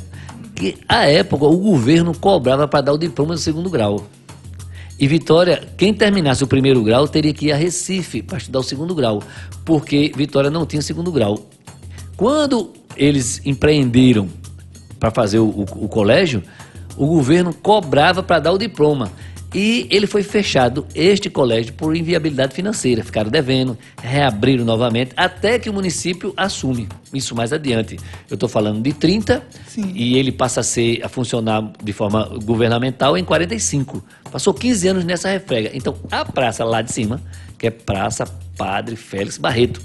Que, 0.55 0.77
à 0.87 1.05
época, 1.07 1.45
o 1.45 1.57
governo 1.57 2.13
cobrava 2.17 2.67
para 2.67 2.81
dar 2.81 2.93
o 2.93 2.97
diploma 2.97 3.33
do 3.33 3.39
segundo 3.39 3.69
grau. 3.69 4.07
E 4.99 5.07
Vitória, 5.07 5.63
quem 5.77 5.93
terminasse 5.93 6.43
o 6.43 6.47
primeiro 6.47 6.81
grau 6.83 7.07
teria 7.07 7.33
que 7.33 7.47
ir 7.47 7.51
a 7.51 7.55
Recife 7.57 8.21
para 8.21 8.37
estudar 8.37 8.59
o 8.59 8.63
segundo 8.63 8.93
grau, 8.95 9.21
porque 9.65 10.11
Vitória 10.15 10.49
não 10.49 10.65
tinha 10.65 10.81
segundo 10.81 11.11
grau. 11.11 11.39
Quando 12.15 12.71
eles 12.95 13.41
empreenderam 13.45 14.29
para 14.99 15.11
fazer 15.11 15.39
o, 15.39 15.45
o- 15.47 15.85
o 15.85 15.87
colégio, 15.89 16.43
o 16.95 17.07
governo 17.07 17.53
cobrava 17.53 18.21
para 18.21 18.39
dar 18.39 18.51
o 18.51 18.57
diploma. 18.57 19.11
E 19.55 19.87
ele 19.91 20.07
foi 20.07 20.23
fechado, 20.23 20.83
este 20.95 21.29
colégio, 21.29 21.73
por 21.73 21.95
inviabilidade 21.95 22.55
financeira. 22.55 23.03
Ficaram 23.03 23.29
devendo, 23.29 23.77
reabriram 24.01 24.65
novamente, 24.65 25.11
até 25.15 25.59
que 25.59 25.69
o 25.69 25.73
município 25.73 26.33
assume. 26.35 26.87
Isso 27.13 27.35
mais 27.35 27.53
adiante. 27.53 27.97
Eu 28.29 28.33
estou 28.33 28.49
falando 28.49 28.81
de 28.81 28.93
30 28.93 29.43
Sim. 29.67 29.91
e 29.93 30.17
ele 30.17 30.31
passa 30.31 30.61
a, 30.61 30.63
ser, 30.63 31.03
a 31.03 31.09
funcionar 31.09 31.71
de 31.83 31.93
forma 31.93 32.23
governamental 32.43 33.15
em 33.15 33.23
45. 33.23 34.03
Passou 34.33 34.51
15 34.51 34.87
anos 34.87 35.05
nessa 35.05 35.29
refrega. 35.29 35.69
Então, 35.75 35.95
a 36.11 36.25
praça 36.25 36.65
lá 36.65 36.81
de 36.81 36.91
cima, 36.91 37.21
que 37.55 37.67
é 37.67 37.69
Praça 37.69 38.25
Padre 38.57 38.95
Félix 38.95 39.37
Barreto. 39.37 39.79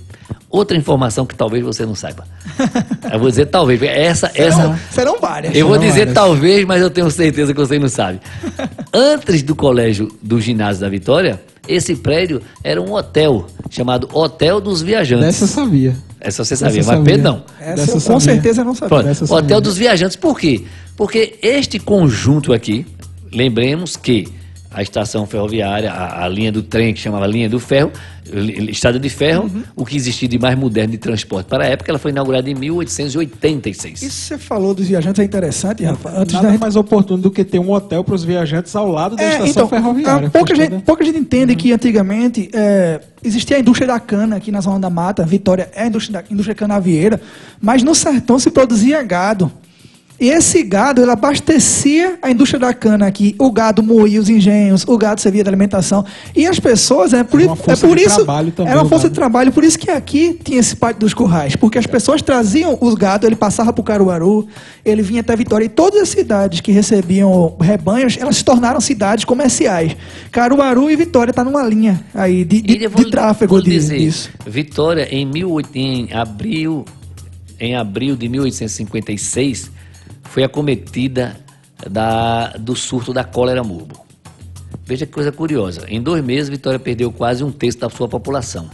Outra 0.48 0.74
informação 0.74 1.26
que 1.26 1.34
talvez 1.34 1.62
você 1.62 1.84
não 1.84 1.94
saiba. 1.94 2.24
Eu 3.12 3.18
vou 3.20 3.28
dizer 3.28 3.44
talvez. 3.46 3.82
Essa, 3.82 4.30
essa, 4.34 4.56
Serão, 4.62 4.78
serão 4.90 5.20
várias. 5.20 5.54
eu 5.54 5.66
vou 5.68 5.76
Serão 5.76 5.86
dizer 5.86 5.98
várias. 6.06 6.14
talvez, 6.14 6.64
mas 6.64 6.80
eu 6.80 6.88
tenho 6.88 7.10
certeza 7.10 7.52
que 7.52 7.60
você 7.60 7.78
não 7.78 7.88
sabe. 7.88 8.20
Antes 8.92 9.42
do 9.42 9.54
colégio 9.54 10.08
do 10.22 10.40
ginásio 10.40 10.80
da 10.80 10.88
Vitória, 10.88 11.40
esse 11.68 11.94
prédio 11.96 12.40
era 12.64 12.80
um 12.80 12.92
hotel 12.94 13.46
chamado 13.70 14.08
Hotel 14.12 14.60
dos 14.62 14.80
Viajantes. 14.80 15.26
Dessa 15.26 15.44
eu 15.44 15.48
sabia. 15.48 15.96
Essa 16.18 16.42
você 16.44 16.56
sabia, 16.56 16.76
Dessa 16.78 16.96
mas 16.96 17.04
Pedro 17.04 17.22
sabia. 17.22 17.44
não. 17.60 17.72
Essa 17.72 17.90
eu 17.90 17.94
com 17.94 18.00
sabia. 18.00 18.20
certeza 18.20 18.64
não 18.64 18.74
sabia. 18.74 18.88
Pronto, 19.02 19.24
Hotel 19.24 19.26
sabia. 19.26 19.60
dos 19.60 19.76
Viajantes, 19.76 20.16
por 20.16 20.38
quê? 20.40 20.64
Porque 20.96 21.38
este 21.42 21.78
conjunto 21.78 22.52
aqui, 22.54 22.86
lembremos 23.32 23.96
que 23.96 24.26
a 24.70 24.82
estação 24.82 25.26
ferroviária, 25.26 25.90
a, 25.90 26.24
a 26.24 26.28
linha 26.28 26.52
do 26.52 26.62
trem, 26.62 26.92
que 26.92 27.00
chamava 27.00 27.26
linha 27.26 27.48
do 27.48 27.58
ferro, 27.58 27.90
estrada 28.68 28.98
de 28.98 29.08
ferro, 29.08 29.44
Uhum. 29.44 29.62
o 29.74 29.86
que 29.86 29.96
existia 29.96 30.28
de 30.28 30.38
mais 30.38 30.58
moderno 30.58 30.92
de 30.92 30.98
transporte 30.98 31.46
para 31.46 31.64
a 31.64 31.66
época, 31.66 31.90
ela 31.90 31.98
foi 31.98 32.10
inaugurada 32.10 32.50
em 32.50 32.54
1886. 32.54 34.02
Isso 34.02 34.10
você 34.26 34.38
falou 34.38 34.74
dos 34.74 34.86
viajantes 34.86 35.18
é 35.20 35.24
interessante, 35.24 35.82
Rafa. 35.84 36.10
Antes 36.10 36.34
da 36.34 36.42
Nada 36.42 36.50
gente... 36.52 36.60
mais 36.60 36.76
oportuno 36.76 37.22
do 37.22 37.30
que 37.30 37.44
ter 37.44 37.58
um 37.58 37.70
hotel 37.72 38.04
para 38.04 38.14
os 38.14 38.24
viajantes 38.24 38.74
ao 38.76 38.90
lado 38.90 39.16
da 39.16 39.22
É, 39.22 39.28
estação 39.32 39.48
então, 39.50 39.68
ferroviária. 39.68 40.30
pouca, 40.30 40.54
gente, 40.54 40.70
toda- 40.70 40.82
pouca 40.82 41.04
gente 41.04 41.18
entende 41.18 41.56
que 41.56 41.72
antigamente 41.72 42.50
é, 42.52 43.00
existia 43.24 43.56
a 43.56 43.60
indústria 43.60 43.86
da 43.88 43.98
cana 43.98 44.36
aqui 44.36 44.50
na 44.52 44.60
Zona 44.60 44.78
da 44.78 44.90
Mata. 44.90 45.24
Vitória 45.24 45.70
é 45.74 45.84
a 45.84 45.86
indústria, 45.86 46.20
da, 46.22 46.28
indústria 46.30 46.54
canavieira. 46.54 47.20
Mas 47.60 47.82
no 47.82 47.94
sertão 47.94 48.38
se 48.38 48.50
produzia 48.50 49.02
gado. 49.02 49.50
E 50.20 50.30
esse 50.30 50.64
gado, 50.64 51.00
ele 51.00 51.12
abastecia 51.12 52.18
a 52.20 52.28
indústria 52.28 52.58
da 52.58 52.74
cana 52.74 53.06
aqui. 53.06 53.36
O 53.38 53.52
gado 53.52 53.84
moía 53.84 54.20
os 54.20 54.28
engenhos, 54.28 54.84
o 54.88 54.98
gado 54.98 55.20
servia 55.20 55.44
de 55.44 55.48
alimentação. 55.48 56.04
E 56.34 56.44
as 56.44 56.58
pessoas, 56.58 57.12
é 57.12 57.22
por, 57.22 57.38
Era 57.40 57.48
uma 57.50 57.54
é 57.54 57.56
força 57.56 57.86
por 57.86 57.96
de 57.96 58.02
isso. 58.04 58.16
trabalho 58.16 58.50
também, 58.50 58.72
era 58.72 58.80
uma 58.80 58.86
o 58.86 58.88
força 58.88 59.04
gado. 59.04 59.12
de 59.14 59.14
trabalho, 59.14 59.52
por 59.52 59.62
isso 59.62 59.78
que 59.78 59.88
aqui 59.90 60.36
tinha 60.42 60.58
esse 60.58 60.74
pátio 60.74 60.98
dos 61.00 61.14
currais. 61.14 61.54
Porque 61.54 61.78
as 61.78 61.86
pessoas 61.86 62.20
traziam 62.20 62.76
os 62.80 62.94
gados, 62.94 63.26
ele 63.28 63.36
passava 63.36 63.72
para 63.72 63.80
o 63.80 63.84
Caruaru, 63.84 64.48
ele 64.84 65.02
vinha 65.02 65.20
até 65.20 65.36
Vitória. 65.36 65.66
E 65.66 65.68
todas 65.68 66.02
as 66.02 66.08
cidades 66.08 66.60
que 66.60 66.72
recebiam 66.72 67.54
rebanhos, 67.60 68.16
elas 68.20 68.38
se 68.38 68.44
tornaram 68.44 68.80
cidades 68.80 69.24
comerciais. 69.24 69.96
Caruaru 70.32 70.90
e 70.90 70.96
Vitória 70.96 71.30
está 71.30 71.44
numa 71.44 71.62
linha 71.62 72.04
aí 72.12 72.44
de, 72.44 72.60
de, 72.60 72.76
de 72.88 73.10
tráfego 73.10 73.54
vou 73.54 73.62
de- 73.62 73.70
dizer, 73.70 73.98
disso. 73.98 74.30
Vitória, 74.44 75.06
em, 75.14 75.30
18 75.30 75.70
em 75.76 76.12
abril, 76.12 76.84
em 77.60 77.76
abril 77.76 78.16
de 78.16 78.28
1856, 78.28 79.70
foi 80.28 80.42
acometida 80.44 81.36
da, 81.88 82.48
do 82.58 82.74
surto 82.76 83.12
da 83.12 83.24
cólera 83.24 83.62
morbo. 83.62 84.04
Veja 84.84 85.04
que 85.06 85.12
coisa 85.12 85.30
curiosa. 85.32 85.84
Em 85.88 86.00
dois 86.00 86.24
meses, 86.24 86.48
Vitória 86.48 86.78
perdeu 86.78 87.12
quase 87.12 87.44
um 87.44 87.50
terço 87.50 87.78
da 87.78 87.90
sua 87.90 88.08
população. 88.08 88.68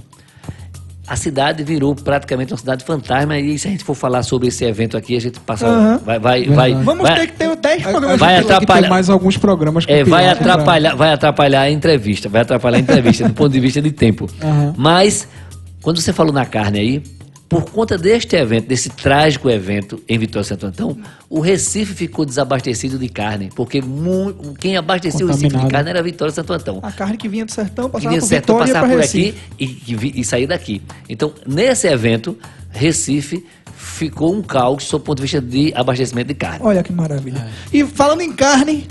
A 1.06 1.16
cidade 1.16 1.62
virou 1.62 1.94
praticamente 1.94 2.52
uma 2.52 2.56
cidade 2.58 2.82
fantasma 2.82 3.38
e 3.38 3.58
se 3.58 3.68
a 3.68 3.70
gente 3.70 3.84
for 3.84 3.94
falar 3.94 4.22
sobre 4.22 4.48
esse 4.48 4.64
evento 4.64 4.96
aqui, 4.96 5.14
a 5.14 5.20
gente 5.20 5.38
passa... 5.38 5.66
Aham. 5.66 5.98
Vai, 6.02 6.18
vai, 6.18 6.44
vai, 6.46 6.74
Vamos 6.74 7.02
vai- 7.06 7.20
ter 7.20 7.26
que 7.26 7.32
ter 7.34 7.54
10 7.56 7.84
A- 7.84 7.88
a 7.88 7.90
programas 7.92 8.20
Vai 8.20 8.36
atrapalhar- 8.38 8.88
mais 8.88 9.10
alguns 9.10 9.36
programas 9.36 9.84
é, 9.86 10.02
vai 10.02 10.26
atrapalhar, 10.28 10.94
vai 10.96 11.12
atrapalhar 11.12 11.60
a 11.60 11.70
entrevista, 11.70 12.28
vai 12.30 12.40
atrapalhar 12.40 12.78
a 12.78 12.80
entrevista 12.80 13.28
do 13.28 13.34
ponto 13.34 13.52
de 13.52 13.60
vista 13.60 13.82
de 13.82 13.92
tempo. 13.92 14.30
Aham. 14.42 14.72
Mas, 14.78 15.28
quando 15.82 16.00
você 16.00 16.10
falou 16.12 16.32
na 16.32 16.46
carne 16.46 16.78
aí, 16.78 17.02
por 17.60 17.70
conta 17.70 17.96
deste 17.96 18.34
evento, 18.34 18.66
desse 18.66 18.90
trágico 18.90 19.48
evento 19.48 20.02
em 20.08 20.18
Vitória 20.18 20.42
de 20.42 20.48
Santo 20.48 20.66
Antão, 20.66 20.98
o 21.30 21.38
Recife 21.40 21.94
ficou 21.94 22.24
desabastecido 22.24 22.98
de 22.98 23.08
carne, 23.08 23.50
porque 23.54 23.80
quem 24.58 24.76
abastecia 24.76 25.24
o 25.24 25.28
Recife 25.28 25.56
de 25.56 25.68
carne 25.68 25.90
era 25.90 26.02
Vitória 26.02 26.30
de 26.32 26.36
Santo 26.36 26.52
Antão. 26.52 26.80
A 26.82 26.90
carne 26.90 27.16
que 27.16 27.28
vinha 27.28 27.44
do 27.44 27.52
sertão 27.52 27.86
Que 27.86 27.92
passava 27.92 28.10
vinha 28.10 28.20
por 28.20 28.26
certo 28.26 28.52
Vitória 28.52 28.70
e 28.70 28.72
para 28.72 28.88
por 28.88 28.98
Recife. 28.98 29.38
aqui 29.52 29.82
e, 29.86 30.20
e 30.20 30.42
e 30.42 30.46
daqui. 30.48 30.82
Então, 31.08 31.32
nesse 31.46 31.86
evento, 31.86 32.36
Recife 32.70 33.46
ficou 33.76 34.34
um 34.34 34.42
caos 34.42 34.84
sob 34.84 35.02
o 35.02 35.04
ponto 35.04 35.18
de 35.18 35.22
vista 35.22 35.40
de 35.40 35.72
abastecimento 35.76 36.28
de 36.28 36.34
carne. 36.34 36.58
Olha 36.60 36.82
que 36.82 36.92
maravilha. 36.92 37.46
E 37.72 37.84
falando 37.84 38.22
em 38.22 38.32
carne, 38.32 38.88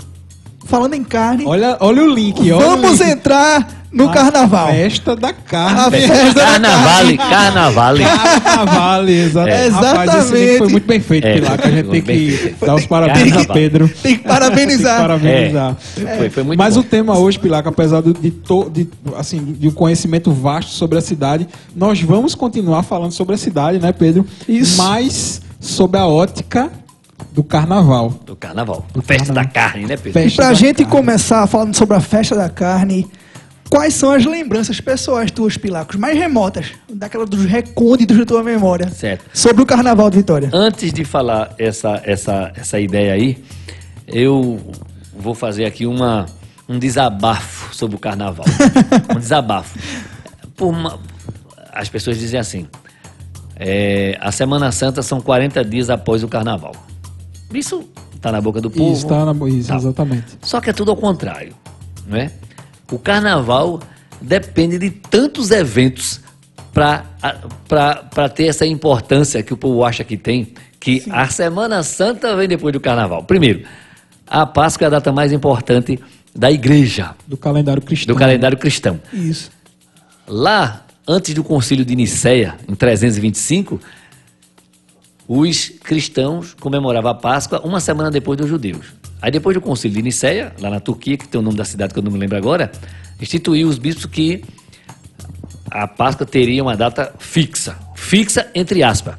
falando 0.64 0.94
em 0.94 1.04
carne, 1.04 1.44
Olha, 1.46 1.76
olha 1.80 2.02
o 2.02 2.08
link. 2.08 2.40
Olha 2.50 2.64
vamos 2.66 3.00
o 3.00 3.04
link. 3.04 3.12
entrar 3.12 3.68
no 3.92 4.08
A 4.08 4.12
carnaval. 4.12 4.68
Festa 4.72 5.14
da 5.14 5.28
A 5.28 5.32
carne. 5.32 6.00
festa 6.00 6.32
da 6.34 6.44
Carnavale, 6.46 7.16
carnavale. 7.16 8.04
Carnaval, 8.04 9.08
exato. 9.08 9.48
É. 9.48 9.68
Rapaz, 9.68 10.14
esse 10.14 10.32
link 10.32 10.34
Exatamente. 10.34 10.58
foi 10.58 10.68
muito 10.68 10.86
bem 10.86 11.00
feito, 11.00 11.26
É, 11.26 11.34
Pilar, 11.34 11.58
que 11.58 11.68
a 11.68 11.70
gente 11.70 11.88
tem 11.90 12.02
que 12.02 12.06
feito. 12.36 12.66
dar 12.66 12.74
os 12.74 12.86
parabéns 12.86 13.36
a. 13.36 13.44
Pedro. 13.52 13.88
Tem 14.02 14.16
que 14.16 14.24
parabenizar. 14.24 14.96
Tem 14.96 15.18
que 15.18 15.22
parabenizar. 15.22 15.76
É, 16.06 16.16
foi- 16.16 16.30
foi 16.30 16.42
muito 16.42 16.58
Mas 16.58 16.74
bom. 16.74 16.80
o 16.80 16.84
tema 16.84 17.16
hoje, 17.18 17.38
Pilar, 17.38 17.62
que 17.62 17.68
apesar 17.68 18.00
do- 18.00 18.12
de, 18.14 18.30
to- 18.32 18.68
de, 18.68 18.88
assim, 19.16 19.38
de 19.58 19.68
um 19.68 19.72
conhecimento 19.72 20.32
vasto 20.32 20.70
sobre 20.72 20.98
a 20.98 21.00
cidade, 21.00 21.46
nós 21.76 22.00
vamos 22.00 22.34
continuar 22.34 22.82
falando 22.82 23.12
sobre 23.12 23.36
a 23.36 23.38
cidade, 23.38 23.78
né, 23.78 23.92
Pedro? 23.92 24.26
Isso. 24.48 24.76
Mas 24.82 25.40
sob 25.60 25.96
a 25.96 26.06
ótica 26.06 26.68
do 27.32 27.42
carnaval. 27.44 28.10
Do 28.24 28.36
carnaval. 28.36 28.86
Do 28.92 29.02
Festa 29.02 29.26
carnaval. 29.26 29.44
da 29.44 29.50
carne, 29.50 29.86
né, 29.86 29.96
Pedro? 29.96 30.12
Festa. 30.12 30.28
E 30.42 30.44
pra 30.44 30.54
gente 30.54 30.84
carne. 30.84 30.90
começar 30.90 31.46
falando 31.46 31.74
sobre 31.74 31.96
a 31.96 32.00
festa 32.00 32.34
da 32.36 32.48
carne, 32.48 33.06
quais 33.70 33.94
são 33.94 34.10
as 34.12 34.24
lembranças 34.24 34.80
pessoais 34.80 35.30
tuas, 35.30 35.56
Pilacos, 35.56 35.96
mais 35.96 36.16
remotas, 36.16 36.72
daquela 36.92 37.26
dos 37.26 37.44
recônditos 37.44 38.16
da 38.16 38.24
tua 38.24 38.42
memória, 38.42 38.88
Certo. 38.90 39.24
sobre 39.32 39.62
o 39.62 39.66
Carnaval 39.66 40.10
de 40.10 40.16
Vitória? 40.18 40.50
Antes 40.52 40.92
de 40.92 41.04
falar 41.04 41.54
essa, 41.58 42.00
essa, 42.04 42.52
essa 42.54 42.78
ideia 42.80 43.12
aí, 43.14 43.42
eu 44.06 44.60
vou 45.16 45.34
fazer 45.34 45.64
aqui 45.64 45.86
uma, 45.86 46.26
um 46.68 46.78
desabafo 46.78 47.74
sobre 47.74 47.96
o 47.96 47.98
carnaval. 47.98 48.46
um 49.14 49.18
desabafo. 49.18 49.78
Por 50.56 50.68
uma- 50.68 50.98
as 51.72 51.88
pessoas 51.88 52.18
dizem 52.18 52.38
assim: 52.38 52.68
É, 53.56 54.16
a 54.20 54.30
Semana 54.30 54.70
Santa 54.72 55.02
são 55.02 55.20
40 55.20 55.64
dias 55.64 55.90
após 55.90 56.22
o 56.22 56.28
carnaval. 56.28 56.74
Isso 57.52 57.88
está 58.14 58.32
na 58.32 58.40
boca 58.40 58.60
do 58.60 58.70
povo. 58.70 58.92
Isso, 58.92 59.06
tá 59.06 59.24
na, 59.24 59.48
isso 59.48 59.68
Tá. 59.68 59.76
exatamente. 59.76 60.38
Só 60.42 60.60
que 60.60 60.70
é 60.70 60.72
tudo 60.72 60.90
ao 60.90 60.96
contrário, 60.96 61.54
não 62.06 62.16
é? 62.16 62.32
O 62.90 62.98
carnaval 62.98 63.80
depende 64.20 64.78
de 64.78 64.90
tantos 64.90 65.50
eventos 65.50 66.20
para 66.72 68.28
ter 68.34 68.46
essa 68.46 68.66
importância 68.66 69.42
que 69.42 69.52
o 69.52 69.56
povo 69.56 69.84
acha 69.84 70.02
que 70.04 70.16
tem, 70.16 70.52
que 70.80 71.04
a 71.10 71.28
Semana 71.28 71.82
Santa 71.82 72.34
vem 72.36 72.48
depois 72.48 72.72
do 72.72 72.80
carnaval. 72.80 73.22
Primeiro, 73.24 73.64
a 74.26 74.44
Páscoa 74.44 74.84
é 74.84 74.88
a 74.88 74.90
data 74.90 75.12
mais 75.12 75.32
importante 75.32 75.98
da 76.34 76.50
igreja, 76.50 77.14
Do 77.26 77.36
calendário 77.36 77.80
cristão. 77.80 78.14
do 78.14 78.18
calendário 78.18 78.58
cristão. 78.58 79.00
Isso. 79.12 79.50
Lá, 80.26 80.84
antes 81.06 81.32
do 81.34 81.44
concílio 81.44 81.84
de 81.84 81.94
Nicéia, 81.94 82.56
em 82.68 82.74
325, 82.74 83.80
os 85.26 85.70
cristãos 85.82 86.54
comemoravam 86.54 87.10
a 87.10 87.14
Páscoa 87.14 87.60
uma 87.64 87.80
semana 87.80 88.10
depois 88.10 88.38
dos 88.38 88.48
judeus. 88.48 88.86
Aí 89.22 89.30
depois 89.30 89.54
do 89.54 89.60
concílio 89.60 89.96
de 89.96 90.02
Nicéia, 90.02 90.52
lá 90.60 90.68
na 90.68 90.80
Turquia, 90.80 91.16
que 91.16 91.26
tem 91.26 91.40
o 91.40 91.42
nome 91.42 91.56
da 91.56 91.64
cidade 91.64 91.94
que 91.94 91.98
eu 91.98 92.02
não 92.02 92.12
me 92.12 92.18
lembro 92.18 92.36
agora, 92.36 92.70
instituiu 93.20 93.68
os 93.68 93.78
bispos 93.78 94.04
que 94.06 94.44
a 95.70 95.88
Páscoa 95.88 96.26
teria 96.26 96.62
uma 96.62 96.76
data 96.76 97.14
fixa. 97.18 97.76
Fixa, 97.94 98.48
entre 98.54 98.82
aspas. 98.82 99.14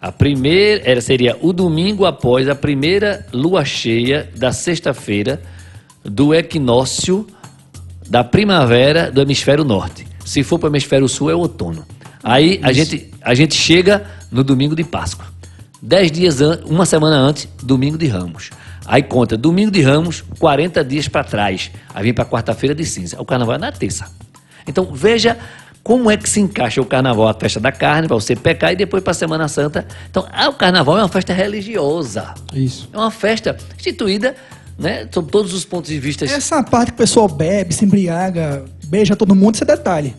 A 0.00 0.12
primeira 0.12 0.88
era, 0.88 1.00
seria 1.00 1.36
o 1.40 1.52
domingo 1.52 2.04
após 2.04 2.48
a 2.48 2.54
primeira 2.54 3.26
lua 3.32 3.64
cheia 3.64 4.30
da 4.36 4.52
sexta-feira 4.52 5.42
do 6.04 6.32
equinócio 6.32 7.26
da 8.08 8.22
primavera 8.22 9.10
do 9.10 9.20
hemisfério 9.20 9.64
norte. 9.64 10.06
Se 10.24 10.42
for 10.42 10.58
para 10.58 10.68
o 10.68 10.70
hemisfério 10.70 11.08
sul, 11.08 11.30
é 11.30 11.34
outono. 11.34 11.84
Aí 12.22 12.60
a 12.62 12.72
gente, 12.72 13.10
a 13.22 13.34
gente 13.34 13.54
chega 13.54 14.06
no 14.30 14.44
domingo 14.44 14.76
de 14.76 14.84
Páscoa. 14.84 15.26
Dez 15.80 16.10
dias 16.10 16.40
antes, 16.40 16.68
uma 16.68 16.84
semana 16.84 17.16
antes, 17.16 17.48
domingo 17.62 17.96
de 17.96 18.06
Ramos. 18.06 18.50
Aí 18.84 19.02
conta, 19.02 19.36
domingo 19.36 19.70
de 19.70 19.82
Ramos, 19.82 20.24
40 20.38 20.84
dias 20.84 21.08
para 21.08 21.22
trás. 21.22 21.70
Aí 21.94 22.02
vem 22.02 22.14
para 22.14 22.24
quarta-feira 22.24 22.74
de 22.74 22.84
cinza. 22.84 23.20
O 23.20 23.24
carnaval 23.24 23.54
é 23.54 23.58
na 23.58 23.70
terça. 23.70 24.10
Então 24.66 24.84
veja 24.92 25.38
como 25.82 26.10
é 26.10 26.16
que 26.16 26.28
se 26.28 26.40
encaixa 26.40 26.80
o 26.82 26.84
carnaval, 26.84 27.28
a 27.28 27.34
festa 27.34 27.58
da 27.58 27.72
carne, 27.72 28.08
para 28.08 28.16
você 28.16 28.36
pecar, 28.36 28.72
e 28.72 28.76
depois 28.76 29.02
para 29.02 29.12
a 29.12 29.14
Semana 29.14 29.48
Santa. 29.48 29.86
Então, 30.10 30.26
ah, 30.30 30.48
o 30.50 30.52
carnaval 30.52 30.98
é 30.98 31.02
uma 31.02 31.08
festa 31.08 31.32
religiosa. 31.32 32.34
Isso. 32.52 32.90
É 32.92 32.96
uma 32.98 33.10
festa 33.10 33.56
instituída, 33.74 34.34
né? 34.78 35.08
Sob 35.10 35.30
todos 35.30 35.54
os 35.54 35.64
pontos 35.64 35.90
de 35.90 35.98
vista. 35.98 36.26
Essa 36.26 36.62
parte 36.62 36.88
que 36.88 36.96
o 36.96 36.98
pessoal 36.98 37.26
bebe, 37.26 37.72
se 37.72 37.86
embriaga, 37.86 38.64
beija 38.84 39.16
todo 39.16 39.34
mundo, 39.34 39.54
isso 39.54 39.64
é 39.64 39.66
detalhe. 39.66 40.14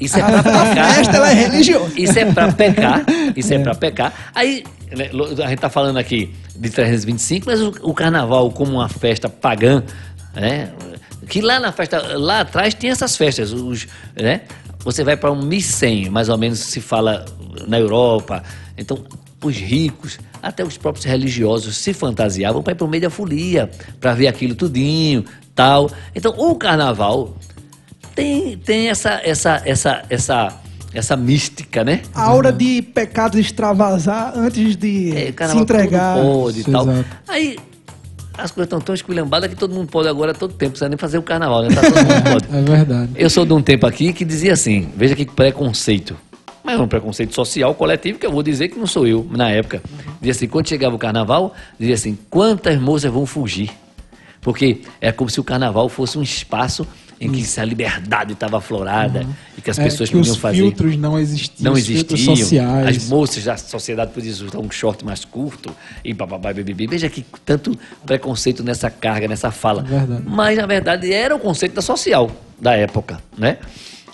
Isso 0.00 0.18
é 0.18 0.22
A, 0.22 0.26
pra 0.26 0.38
a 0.40 0.42
pecar. 0.42 0.94
festa 0.94 1.16
ela 1.16 1.30
é 1.30 1.34
religiosa. 1.34 1.92
Isso 1.96 2.18
é 2.18 2.24
pra 2.32 2.52
pecar. 2.52 3.04
Isso 3.36 3.54
é, 3.54 3.58
pra 3.58 3.74
pecar. 3.74 4.12
Aí, 4.34 4.64
né, 4.96 5.10
a 5.44 5.48
gente 5.48 5.58
tá 5.58 5.70
falando 5.70 5.98
aqui 5.98 6.34
de 6.56 6.70
325, 6.70 7.46
mas 7.46 7.60
o, 7.60 7.74
o 7.82 7.94
carnaval 7.94 8.50
como 8.50 8.72
uma 8.72 8.88
festa 8.88 9.28
pagã, 9.28 9.82
né? 10.34 10.70
Que 11.28 11.40
lá 11.40 11.58
na 11.58 11.72
festa, 11.72 12.18
lá 12.18 12.40
atrás 12.40 12.74
tinha 12.74 12.92
essas 12.92 13.16
festas, 13.16 13.52
os, 13.52 13.86
né? 14.14 14.42
Você 14.80 15.02
vai 15.02 15.16
para 15.16 15.32
um 15.32 15.40
1100, 15.42 16.10
mais 16.10 16.28
ou 16.28 16.36
menos 16.36 16.58
se 16.58 16.80
fala 16.80 17.24
na 17.66 17.78
Europa. 17.78 18.42
Então, 18.76 19.02
os 19.42 19.56
ricos, 19.56 20.18
até 20.42 20.64
os 20.64 20.76
próprios 20.76 21.04
religiosos 21.06 21.76
se 21.76 21.92
fantasiavam 21.94 22.62
para 22.62 22.72
ir 22.72 22.76
para 22.76 22.84
o 22.84 22.88
meio 22.88 23.02
da 23.02 23.10
folia, 23.10 23.70
para 24.00 24.12
ver 24.14 24.26
aquilo 24.26 24.54
tudinho, 24.54 25.24
tal. 25.54 25.90
Então, 26.14 26.34
o 26.36 26.54
carnaval 26.56 27.34
tem, 28.14 28.56
tem 28.58 28.88
essa, 28.88 29.20
essa, 29.24 29.62
essa, 29.64 30.02
essa, 30.08 30.60
essa 30.92 31.16
mística, 31.16 31.82
né? 31.84 32.02
A 32.14 32.22
aura 32.24 32.52
de 32.52 32.82
pecados 32.82 33.38
extravasar 33.38 34.32
antes 34.36 34.76
de 34.76 35.16
É, 35.16 35.26
se 35.26 35.32
carnaval 35.32 35.62
entregar. 35.62 36.16
pode 36.16 36.58
e 36.58 36.60
Isso, 36.62 36.70
tal. 36.70 36.82
exato. 36.90 37.08
Aí 37.28 37.58
as 38.36 38.50
coisas 38.50 38.66
estão 38.66 38.80
tão 38.80 38.94
esculhambadas 38.94 39.48
que 39.48 39.56
todo 39.56 39.72
mundo 39.74 39.88
pode 39.88 40.08
agora 40.08 40.34
todo 40.34 40.52
tempo, 40.54 40.72
precisa 40.72 40.88
nem 40.88 40.98
fazer 40.98 41.18
o 41.18 41.22
carnaval, 41.22 41.62
né? 41.62 41.68
Tá 41.74 41.82
todo 41.82 41.96
mundo 41.96 42.22
pode. 42.32 42.56
É 42.56 42.62
verdade. 42.62 43.10
Eu 43.16 43.30
sou 43.30 43.44
de 43.46 43.52
um 43.52 43.62
tempo 43.62 43.86
aqui 43.86 44.12
que 44.12 44.24
dizia 44.24 44.52
assim, 44.52 44.88
veja 44.96 45.14
que 45.14 45.24
preconceito. 45.26 46.16
Mas 46.64 46.80
é 46.80 46.82
um 46.82 46.88
preconceito 46.88 47.34
social, 47.34 47.74
coletivo, 47.74 48.18
que 48.18 48.24
eu 48.24 48.32
vou 48.32 48.42
dizer 48.42 48.68
que 48.68 48.78
não 48.78 48.86
sou 48.86 49.06
eu, 49.06 49.26
na 49.30 49.50
época. 49.50 49.82
Dizia 50.18 50.30
assim, 50.32 50.48
quando 50.48 50.66
chegava 50.66 50.94
o 50.96 50.98
carnaval, 50.98 51.52
dizia 51.78 51.94
assim, 51.94 52.18
quantas 52.30 52.80
moças 52.80 53.12
vão 53.12 53.26
fugir? 53.26 53.70
Porque 54.40 54.80
é 55.00 55.12
como 55.12 55.28
se 55.28 55.38
o 55.38 55.44
carnaval 55.44 55.88
fosse 55.90 56.18
um 56.18 56.22
espaço 56.22 56.86
em 57.26 57.30
que 57.32 57.60
a 57.60 57.64
liberdade 57.64 58.32
estava 58.32 58.58
aflorada 58.58 59.26
e 59.56 59.60
que 59.60 59.70
as 59.70 59.78
É, 59.78 59.84
pessoas 59.84 60.08
que 60.10 60.16
podiam 60.16 60.32
os 60.32 60.38
fazer. 60.38 60.56
filtros 60.58 60.96
não 60.96 61.18
existiam. 61.18 61.64
Não 61.64 61.72
os 61.72 61.88
existiam. 61.88 62.36
sociais. 62.36 62.96
As 62.96 63.08
moças 63.08 63.44
da 63.44 63.56
sociedade 63.56 64.12
podiam 64.12 64.32
usar 64.46 64.58
um 64.58 64.70
short 64.70 65.04
mais 65.04 65.24
curto 65.24 65.74
e 66.04 66.12
bababá, 66.12 66.52
bibibi. 66.52 66.86
Veja 66.86 67.08
que 67.08 67.24
tanto 67.44 67.78
preconceito 68.04 68.62
nessa 68.62 68.90
carga, 68.90 69.26
nessa 69.28 69.50
fala. 69.50 69.82
Verdade. 69.82 70.22
Mas, 70.26 70.56
na 70.58 70.66
verdade, 70.66 71.12
era 71.12 71.34
o 71.34 71.38
conceito 71.38 71.74
da 71.74 71.82
social 71.82 72.30
da 72.60 72.72
época, 72.74 73.18
né? 73.36 73.58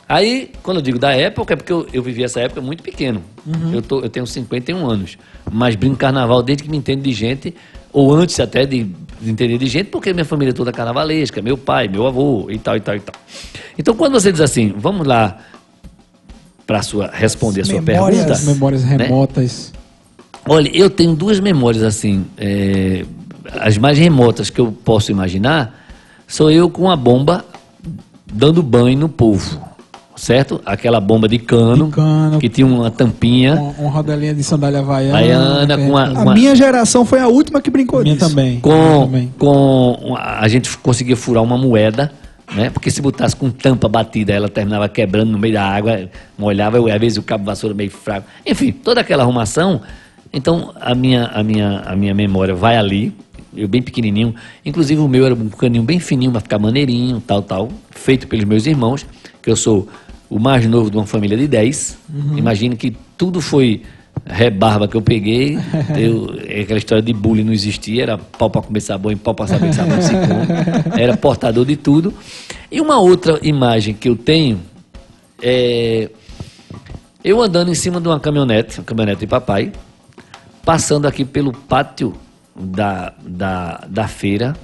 Aí, 0.08 0.50
quando 0.64 0.78
eu 0.78 0.82
digo 0.82 0.98
da 0.98 1.12
época, 1.12 1.52
é 1.52 1.56
porque 1.56 1.72
eu, 1.72 1.86
eu 1.92 2.02
vivi 2.02 2.24
essa 2.24 2.40
época 2.40 2.60
muito 2.60 2.82
pequeno. 2.82 3.22
Uhum. 3.46 3.74
Eu, 3.74 3.80
tô, 3.80 4.00
eu 4.00 4.08
tenho 4.08 4.26
51 4.26 4.84
anos. 4.84 5.16
Mas 5.50 5.76
brinco 5.76 5.96
carnaval 5.96 6.42
desde 6.42 6.64
que 6.64 6.70
me 6.70 6.76
entendo 6.76 7.02
de 7.02 7.12
gente, 7.12 7.54
ou 7.92 8.14
antes 8.14 8.38
até 8.40 8.64
de, 8.66 8.84
de 9.20 9.30
entender 9.30 9.58
de 9.58 9.66
gente, 9.66 9.88
porque 9.88 10.12
minha 10.12 10.24
família 10.24 10.50
é 10.50 10.54
toda 10.54 10.72
carnavalesca, 10.72 11.42
meu 11.42 11.58
pai, 11.58 11.88
meu 11.88 12.06
avô 12.06 12.46
e 12.50 12.58
tal, 12.58 12.76
e 12.76 12.80
tal, 12.80 12.96
e 12.96 13.00
tal. 13.00 13.14
Então, 13.78 13.94
quando 13.94 14.12
você 14.12 14.30
diz 14.30 14.40
assim, 14.40 14.72
vamos 14.76 15.06
lá 15.06 15.38
para 16.66 16.82
sua 16.82 17.10
responder 17.12 17.62
a 17.62 17.64
sua 17.64 17.80
Memórias. 17.80 18.20
pergunta. 18.20 18.32
As 18.32 18.44
memórias 18.44 18.84
né? 18.84 18.96
remotas. 18.96 19.72
Olha, 20.48 20.70
eu 20.74 20.88
tenho 20.88 21.14
duas 21.14 21.40
memórias 21.40 21.82
assim, 21.82 22.24
é, 22.38 23.04
as 23.58 23.76
mais 23.76 23.98
remotas 23.98 24.50
que 24.50 24.60
eu 24.60 24.72
posso 24.72 25.10
imaginar, 25.10 25.84
sou 26.26 26.50
eu 26.50 26.70
com 26.70 26.90
a 26.90 26.96
bomba 26.96 27.44
dando 28.32 28.62
banho 28.62 28.96
no 28.96 29.08
povo, 29.08 29.60
certo? 30.20 30.60
Aquela 30.66 31.00
bomba 31.00 31.26
de 31.26 31.38
cano, 31.38 31.86
De 31.86 31.92
cano. 31.92 32.38
que 32.38 32.48
tinha 32.48 32.66
uma 32.66 32.90
tampinha, 32.90 33.56
Com, 33.56 33.72
com 33.72 33.88
rodelinha 33.88 34.34
de 34.34 34.42
sandália 34.42 34.80
havaiana. 34.80 35.18
Havaiana, 35.18 35.76
que 35.78 35.86
com 35.86 35.96
a- 35.96 36.06
gente- 36.06 36.18
A 36.18 36.22
Uma- 36.22 36.34
minha 36.34 36.54
geração 36.54 37.04
foi 37.06 37.20
a 37.20 37.26
última 37.28 37.60
que 37.62 37.70
brincou 37.70 38.02
Minha 38.02 38.14
disso. 38.16 38.28
também. 38.28 38.50
minha 38.50 38.60
com, 38.60 39.04
também. 39.06 39.32
com 39.38 40.14
a 40.18 40.46
gente 40.46 40.76
conseguia 40.78 41.16
furar 41.16 41.42
uma 41.42 41.56
moeda, 41.56 42.12
né? 42.54 42.68
Porque 42.68 42.90
se 42.90 43.00
botasse 43.00 43.34
com 43.34 43.50
tampa 43.50 43.88
batida, 43.88 44.32
ela 44.34 44.48
terminava 44.48 44.88
quebrando 44.90 45.30
no 45.32 45.38
meio 45.38 45.54
da 45.54 45.64
água, 45.64 46.08
molhava, 46.38 46.76
eu, 46.76 46.86
às 46.92 47.00
vezes 47.00 47.16
o 47.16 47.22
cabo 47.22 47.44
vassoura 47.44 47.74
meio 47.74 47.90
fraco. 47.90 48.26
Enfim, 48.44 48.72
toda 48.72 49.00
aquela 49.00 49.22
arrumação. 49.22 49.80
Então, 50.32 50.72
a 50.78 50.94
minha, 50.94 51.24
a 51.28 51.42
minha, 51.42 51.82
a 51.86 51.96
minha 51.96 52.14
memória 52.14 52.54
vai 52.54 52.76
ali, 52.76 53.12
eu 53.56 53.66
bem 53.66 53.80
pequenininho. 53.80 54.34
Inclusive, 54.66 55.00
o 55.00 55.08
meu 55.08 55.24
era 55.24 55.34
um 55.34 55.48
caninho 55.48 55.82
bem 55.82 55.98
fininho, 55.98 56.30
para 56.30 56.40
ficar 56.40 56.58
maneirinho, 56.58 57.20
tal, 57.26 57.40
tal. 57.42 57.68
Feito 57.90 58.28
pelos 58.28 58.44
meus 58.44 58.66
irmãos, 58.66 59.04
que 59.42 59.50
eu 59.50 59.56
sou 59.56 59.88
o 60.30 60.38
mais 60.38 60.64
novo 60.64 60.90
de 60.90 60.96
uma 60.96 61.06
família 61.06 61.36
de 61.36 61.48
10. 61.48 61.98
Imagine 62.36 62.76
que 62.76 62.96
tudo 63.18 63.40
foi 63.40 63.82
rebarba 64.24 64.86
que 64.86 64.96
eu 64.96 65.02
peguei. 65.02 65.58
Eu, 65.98 66.30
aquela 66.62 66.78
história 66.78 67.02
de 67.02 67.12
bullying 67.12 67.42
não 67.42 67.52
existia, 67.52 68.04
era 68.04 68.16
pau 68.16 68.48
para 68.48 68.62
comer 68.62 68.80
sabão 68.80 69.10
e 69.10 69.16
pau 69.16 69.34
para 69.34 69.48
saber 69.48 69.68
que 69.70 69.74
sabão 69.74 70.00
se 70.00 70.12
come. 70.12 70.96
Era 70.96 71.16
portador 71.16 71.66
de 71.66 71.76
tudo. 71.76 72.14
E 72.70 72.80
uma 72.80 72.98
outra 73.00 73.38
imagem 73.42 73.92
que 73.92 74.08
eu 74.08 74.14
tenho 74.14 74.60
é 75.42 76.08
eu 77.22 77.40
andando 77.42 77.70
em 77.70 77.74
cima 77.74 78.00
de 78.00 78.08
uma 78.08 78.18
caminhonete, 78.18 78.78
uma 78.78 78.84
caminhonete 78.84 79.20
de 79.20 79.26
papai, 79.26 79.72
passando 80.64 81.06
aqui 81.06 81.24
pelo 81.24 81.52
pátio 81.52 82.14
da, 82.54 83.12
da, 83.22 83.84
da 83.88 84.08
feira, 84.08 84.56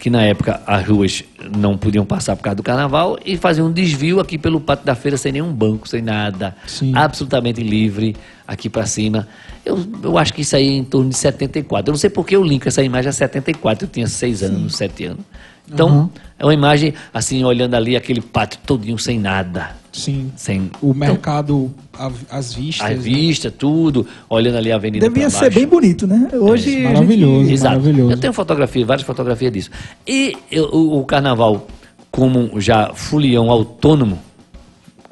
que 0.00 0.08
na 0.08 0.22
época 0.22 0.62
as 0.66 0.84
ruas 0.86 1.22
não 1.54 1.76
podiam 1.76 2.06
passar 2.06 2.34
por 2.34 2.42
causa 2.42 2.56
do 2.56 2.62
carnaval, 2.62 3.18
e 3.24 3.36
fazer 3.36 3.60
um 3.60 3.70
desvio 3.70 4.18
aqui 4.18 4.38
pelo 4.38 4.58
pátio 4.58 4.86
da 4.86 4.94
feira 4.94 5.18
sem 5.18 5.30
nenhum 5.30 5.52
banco, 5.52 5.86
sem 5.86 6.00
nada, 6.00 6.56
Sim. 6.66 6.92
absolutamente 6.96 7.62
livre, 7.62 8.16
aqui 8.48 8.70
para 8.70 8.86
cima. 8.86 9.28
Eu, 9.64 9.78
eu 10.02 10.16
acho 10.16 10.32
que 10.32 10.40
isso 10.40 10.56
aí 10.56 10.68
é 10.68 10.72
em 10.72 10.84
torno 10.84 11.10
de 11.10 11.16
74. 11.16 11.90
Eu 11.90 11.92
não 11.92 11.98
sei 11.98 12.08
porque 12.08 12.34
eu 12.34 12.42
linko 12.42 12.66
essa 12.66 12.82
imagem 12.82 13.10
a 13.10 13.12
74, 13.12 13.84
eu 13.84 13.90
tinha 13.90 14.06
6 14.06 14.42
anos, 14.42 14.76
7 14.76 15.04
anos. 15.04 15.24
Então, 15.72 15.88
Uhum. 15.88 16.10
é 16.38 16.44
uma 16.44 16.54
imagem, 16.54 16.94
assim, 17.14 17.44
olhando 17.44 17.74
ali 17.74 17.96
aquele 17.96 18.20
pátio 18.20 18.58
todinho 18.66 18.98
sem 18.98 19.18
nada. 19.18 19.78
Sim. 19.92 20.30
Sem 20.36 20.70
O 20.80 20.94
mercado, 20.94 21.72
a- 21.98 22.10
as 22.30 22.54
vistas. 22.54 22.86
a 22.86 22.90
né? 22.90 22.96
vista, 22.96 23.50
tudo, 23.50 24.06
olhando 24.28 24.56
ali 24.56 24.70
a 24.70 24.76
avenida 24.76 25.08
Devia 25.08 25.28
ser 25.30 25.52
bem 25.52 25.66
bonito, 25.66 26.06
né? 26.06 26.28
Hoje. 26.32 26.84
a 26.86 26.90
maravilhoso. 26.92 27.40
gente- 27.42 27.52
Exato. 27.54 27.76
Maravilhoso. 27.80 28.12
Eu 28.12 28.18
tenho 28.18 28.32
fotografia, 28.32 28.86
várias 28.86 29.06
fotografias 29.06 29.52
disso. 29.52 29.70
E 30.06 30.36
eu- 30.50 30.66
o, 30.72 31.00
o 31.00 31.04
carnaval, 31.04 31.66
como 32.10 32.60
já 32.60 32.92
folião 32.94 33.50
autônomo, 33.50 34.18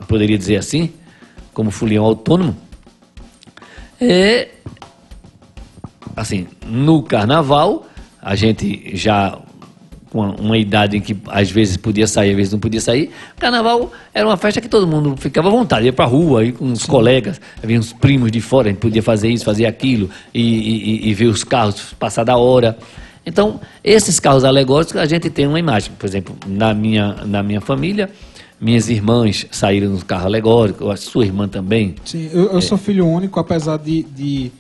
poderia 0.07 0.39
dizer 0.39 0.57
assim, 0.57 0.91
como 1.53 1.71
folião 1.73 2.05
autônomo, 2.05 2.57
é 4.01 4.49
assim, 6.17 6.47
no 6.67 7.03
carnaval, 7.03 7.87
a 8.23 8.35
gente 8.37 8.97
já 8.97 9.39
uma, 10.13 10.35
uma 10.37 10.57
idade 10.59 10.97
em 10.97 11.01
que 11.01 11.17
às 11.29 11.51
vezes 11.51 11.77
podia 11.77 12.07
sair, 12.07 12.31
às 12.31 12.37
vezes 12.37 12.53
não 12.53 12.59
podia 12.59 12.81
sair. 12.81 13.11
Carnaval 13.39 13.93
era 14.15 14.27
uma 14.27 14.37
festa 14.37 14.61
que 14.61 14.69
todo 14.69 14.87
mundo 14.87 15.15
ficava 15.17 15.49
à 15.49 15.51
vontade, 15.51 15.87
ia 15.87 15.93
pra 15.93 16.05
rua, 16.05 16.45
ia 16.45 16.53
com 16.53 16.71
os 16.73 16.85
colegas, 16.87 17.41
havia 17.63 17.79
uns 17.79 17.93
primos 17.93 18.31
de 18.33 18.41
fora, 18.41 18.69
a 18.69 18.71
gente 18.73 18.81
podia 18.81 19.03
fazer 19.03 19.29
isso, 19.29 19.45
fazer 19.45 19.67
aquilo, 19.67 20.09
e, 20.33 20.43
e- 20.43 21.09
e 21.11 21.15
ver 21.15 21.27
os 21.27 21.45
carros 21.45 21.95
passar 21.99 22.25
da 22.25 22.37
hora. 22.37 22.77
Então, 23.27 23.61
esses 23.85 24.19
carros 24.19 24.43
alegóricos, 24.45 24.97
a 24.97 25.05
gente 25.05 25.29
tem 25.29 25.47
uma 25.47 25.59
imagem. 25.59 25.93
Por 25.99 26.07
exemplo, 26.07 26.35
na 26.47 26.73
minha, 26.73 27.15
na 27.27 27.43
minha 27.43 27.61
família, 27.61 28.09
minhas 28.59 28.89
irmãs 28.89 29.47
saíram 29.51 29.91
no 29.91 30.05
carro 30.05 30.25
alegórico, 30.27 30.89
que 30.91 30.97
sua 31.01 31.25
irmã 31.27 31.47
também. 31.47 31.95
Sim, 32.05 32.31
eu, 32.33 32.53
eu 32.53 32.61
sou 32.63 32.79
filho 32.79 33.07
único, 33.07 33.39
apesar 33.39 33.77
de, 33.77 34.03
de, 34.05 34.51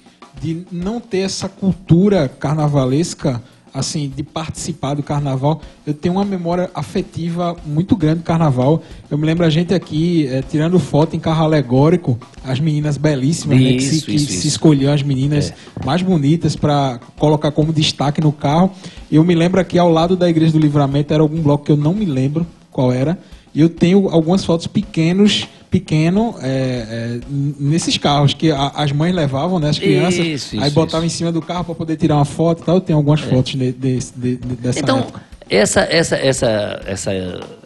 de 0.40 0.66
não 0.70 1.00
ter 1.00 1.20
essa 1.20 1.48
cultura 1.48 2.28
carnavalesca, 2.28 3.42
assim, 3.72 4.12
de 4.14 4.22
participar 4.22 4.94
do 4.94 5.02
carnaval, 5.02 5.60
eu 5.86 5.94
tenho 5.94 6.14
uma 6.14 6.24
memória 6.24 6.70
afetiva 6.74 7.56
muito 7.64 7.96
grande 7.96 8.20
do 8.20 8.24
carnaval. 8.24 8.82
Eu 9.10 9.18
me 9.18 9.26
lembro 9.26 9.44
a 9.44 9.50
gente 9.50 9.74
aqui 9.74 10.26
eh, 10.26 10.42
tirando 10.48 10.78
foto 10.78 11.14
em 11.14 11.20
carro 11.20 11.44
alegórico, 11.44 12.18
as 12.44 12.60
meninas 12.60 12.96
belíssimas, 12.96 13.60
né, 13.60 13.72
que, 13.72 13.80
se, 13.80 13.96
Isso, 13.96 14.06
que 14.06 14.14
isso, 14.14 14.26
se 14.26 14.32
isso. 14.32 14.46
É. 14.46 14.48
escolhiam 14.48 14.92
as 14.92 15.02
meninas 15.02 15.52
mais 15.84 16.02
bonitas 16.02 16.56
para 16.56 17.00
colocar 17.18 17.50
como 17.50 17.72
destaque 17.72 18.20
no 18.20 18.32
carro. 18.32 18.70
Eu 19.10 19.24
me 19.24 19.34
lembro 19.34 19.60
aqui 19.60 19.78
ao 19.78 19.90
lado 19.90 20.16
da 20.16 20.28
Igreja 20.28 20.52
do 20.52 20.58
Livramento 20.58 21.12
era 21.12 21.22
algum 21.22 21.40
bloco 21.40 21.64
que 21.64 21.72
eu 21.72 21.76
não 21.76 21.94
me 21.94 22.04
lembro 22.04 22.46
qual 22.70 22.92
era. 22.92 23.18
E 23.54 23.60
eu 23.60 23.68
tenho 23.68 24.08
algumas 24.08 24.44
fotos 24.44 24.66
pequenos, 24.66 25.48
pequeno, 25.70 26.34
é, 26.40 26.48
é, 26.48 27.20
nesses 27.60 27.98
carros 27.98 28.32
que 28.34 28.50
a- 28.50 28.72
as 28.74 28.90
mães 28.92 29.14
levavam, 29.14 29.58
né, 29.58 29.68
as 29.68 29.78
crianças, 29.78 30.14
Isso, 30.26 30.56
aí 30.56 30.66
isso, 30.66 30.74
botavam 30.74 31.06
isso. 31.06 31.14
em 31.16 31.18
cima 31.18 31.32
do 31.32 31.42
carro 31.42 31.64
para 31.64 31.74
poder 31.74 31.96
tirar 31.96 32.16
uma 32.16 32.24
foto 32.24 32.62
e 32.62 32.64
tal. 32.66 32.74
Eu 32.76 32.80
tenho 32.80 32.96
algumas 32.98 33.20
fotos 33.20 33.52
de, 33.54 33.72
de- 33.72 33.98
de- 34.16 34.36
dessa 34.36 34.80
Então, 34.80 34.98
época. 35.00 35.20
essa, 35.50 35.80
essa, 35.80 36.16
essa, 36.16 36.80
essa, 36.86 37.12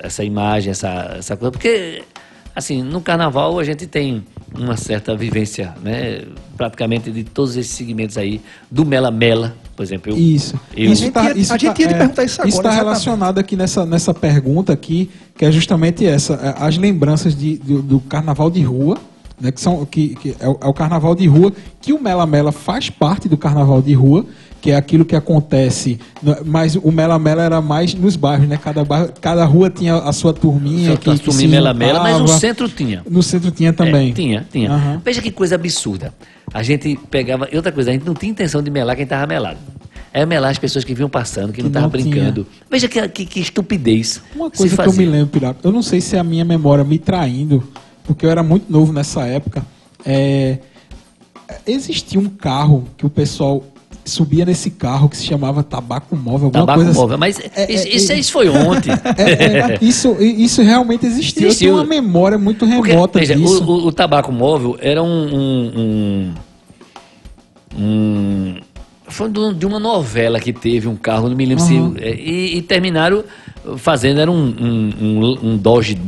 essa 0.01 0.25
imagem, 0.25 0.71
essa, 0.73 1.15
essa 1.19 1.37
coisa, 1.37 1.53
porque 1.53 2.03
assim, 2.55 2.83
no 2.83 3.01
carnaval 3.01 3.59
a 3.59 3.65
gente 3.65 3.87
tem 3.87 4.25
uma 4.59 4.77
certa 4.77 5.17
vivência, 5.17 5.75
né? 5.83 6.23
Praticamente 6.57 7.11
de 7.11 7.25
todos 7.25 7.57
esses 7.57 7.73
segmentos 7.73 8.19
aí, 8.19 8.41
do 8.71 8.85
Mela 8.85 9.11
Mela, 9.11 9.55
por 9.75 9.83
exemplo. 9.83 10.13
Eu, 10.13 10.17
Isso. 10.19 10.59
eu- 10.77 10.93
isso 10.93 11.03
A 11.03 11.07
gente 11.07 11.13
tá, 11.13 11.25
ia- 11.25 11.39
isso 11.39 11.53
a 11.55 11.59
gente 11.59 11.75
tá- 11.75 11.83
ia 11.83 11.89
te 11.89 11.95
perguntar 11.95 12.25
isso 12.25 12.35
agora, 12.41 12.49
Isso 12.49 12.59
está 12.59 12.71
relacionado 12.71 13.39
aqui 13.39 13.57
nessa, 13.57 13.87
nessa 13.87 14.13
pergunta 14.15 14.73
aqui, 14.73 15.11
que 15.37 15.45
é 15.45 15.51
justamente 15.53 16.05
essa. 16.07 16.35
é, 16.35 16.55
As 16.65 16.77
lembranças 16.77 17.35
de, 17.37 17.57
do, 17.57 17.83
do 17.83 18.01
carnaval 18.01 18.51
de 18.51 18.63
rua, 18.63 18.99
né, 19.41 19.51
que, 19.51 19.61
são, 19.61 19.85
que, 19.87 20.15
que 20.17 20.37
é, 20.39 20.49
o, 20.49 20.59
é 20.61 20.67
o 20.67 20.75
carnaval 20.75 21.15
de 21.15 21.27
rua, 21.27 21.53
que 21.81 21.93
o 21.93 22.01
Mela 22.01 22.27
Mela 22.27 22.53
faz 22.53 22.89
parte 22.91 23.29
do 23.29 23.37
carnaval 23.37 23.81
de 23.83 23.93
rua, 23.95 24.25
que 24.63 24.71
é 24.71 24.77
aquilo 24.77 25.05
que 25.05 25.17
acontece. 25.17 25.99
no- 26.23 26.37
Mas 26.47 26.77
o 26.77 26.93
Mela 26.93 27.19
Mela 27.19 27.43
era 27.43 27.61
mais 27.61 27.93
nos 27.95 28.15
bairros, 28.15 28.49
né? 28.49 28.57
Cada, 28.57 28.85
bairro, 28.85 29.11
cada 29.21 29.45
rua 29.45 29.69
tinha 29.69 29.97
a 29.97 30.13
sua 30.13 30.33
turminha. 30.33 30.97
Que, 30.97 31.19
que 31.19 31.33
se 31.33 31.49
Mela 31.49 31.75
Mela, 31.75 32.01
mas 32.01 32.21
no 32.21 32.29
centro 32.29 32.69
tinha. 32.69 33.03
No 33.11 33.25
centro 33.25 33.51
tinha 33.51 33.73
também. 33.73 34.11
É, 34.11 34.15
tinha, 34.15 34.47
tinha. 34.51 34.71
Aham. 34.71 35.03
Veja 35.05 35.21
que 35.21 35.33
coisa 35.33 35.57
absurda. 35.57 36.15
A 36.55 36.63
gente 36.63 36.97
pegava. 37.11 37.49
E 37.53 37.57
outra 37.57 37.73
coisa, 37.73 37.91
a 37.91 37.93
gente 37.93 38.07
não 38.07 38.15
tinha 38.15 38.31
intenção 38.31 38.63
de 38.63 38.71
melar 38.71 38.95
quem 38.95 39.03
estava 39.03 39.27
melado. 39.27 39.59
É 40.13 40.25
melar 40.25 40.53
as 40.53 40.59
pessoas 40.59 40.85
que 40.85 40.95
vinham 40.95 41.09
passando, 41.11 41.53
que, 41.53 41.61
não 41.61 41.69
estavam 41.69 41.91
tinha. 41.91 42.05
brincando. 42.05 42.47
Veja 42.71 42.87
que, 42.87 43.09
que, 43.09 43.27
que 43.27 43.41
estupidez. 43.41 44.23
Uma 44.37 44.49
coisa 44.49 44.77
que 44.77 44.89
eu 44.89 44.93
me 44.93 45.07
lembro, 45.07 45.27
Piraco, 45.29 45.59
eu 45.65 45.73
não 45.73 45.83
sei 45.83 46.01
se 46.01 46.15
é 46.15 46.21
a 46.21 46.25
minha 46.25 46.45
memória 46.45 46.85
me 46.85 46.99
traindo, 46.99 47.67
porque 48.05 48.25
eu 48.25 48.31
era 48.31 48.43
muito 48.45 48.71
novo 48.71 48.93
nessa 48.93 49.25
época. 49.27 49.65
É, 50.07 50.59
existia 51.67 52.21
um 52.21 52.29
carro 52.29 52.85
que 52.97 53.05
o 53.07 53.11
pessoal 53.11 53.65
subia 54.05 54.45
nesse 54.45 54.71
carro 54.71 55.09
que 55.09 55.17
se 55.17 55.25
chamava 55.25 55.63
tabaco 55.63 56.17
móvel, 56.17 56.47
alguma 56.47 56.63
Tabaco 56.67 56.79
coisa 56.79 56.91
assim. 56.91 57.01
móvel. 57.01 57.19
Mas 57.19 57.39
É, 57.39 57.73
isso, 57.73 57.87
é, 57.87 57.91
isso, 57.97 58.13
é, 58.13 58.19
isso 58.19 58.33
foi 58.33 58.49
ontem. 58.49 58.91
É, 59.17 59.73
é, 59.75 59.79
isso, 59.81 60.17
isso 60.21 60.61
realmente 60.63 61.07
existia. 61.07 61.47
Existiu. 61.47 61.69
Eu 61.69 61.75
tenho 61.75 61.83
uma 61.83 62.03
memória 62.03 62.37
muito 62.37 62.67
Porque, 62.67 62.91
remota 62.91 63.19
veja, 63.21 63.37
disso. 63.37 63.63
o, 63.65 63.71
o- 63.71 63.87
o 63.87 63.93
tabaco 63.93 64.33
móvel 64.33 64.77
era 64.81 65.03
um. 65.03 65.07
um, 65.07 65.73
um- 65.77 66.35
um- 67.79 68.55
foi 69.07 69.29
de 69.31 69.39
um- 69.39 69.69
uma 69.69 69.79
novela 69.79 70.41
que 70.41 70.53
teve 70.53 70.89
um 70.89 70.97
carro, 70.97 71.29
não 71.29 71.37
me 71.37 71.45
lembro 71.45 71.63
Uhum. 71.65 71.95
se. 71.97 72.03
é, 72.03 72.15
E, 72.15 72.57
e 72.59 72.63
terminaram 72.63 73.23
fazendo, 73.77 74.21
era 74.21 74.31
um, 74.31 74.37
um, 74.37 74.93
um- 75.01 75.39
um 75.51 75.57
Dodge 75.57 75.99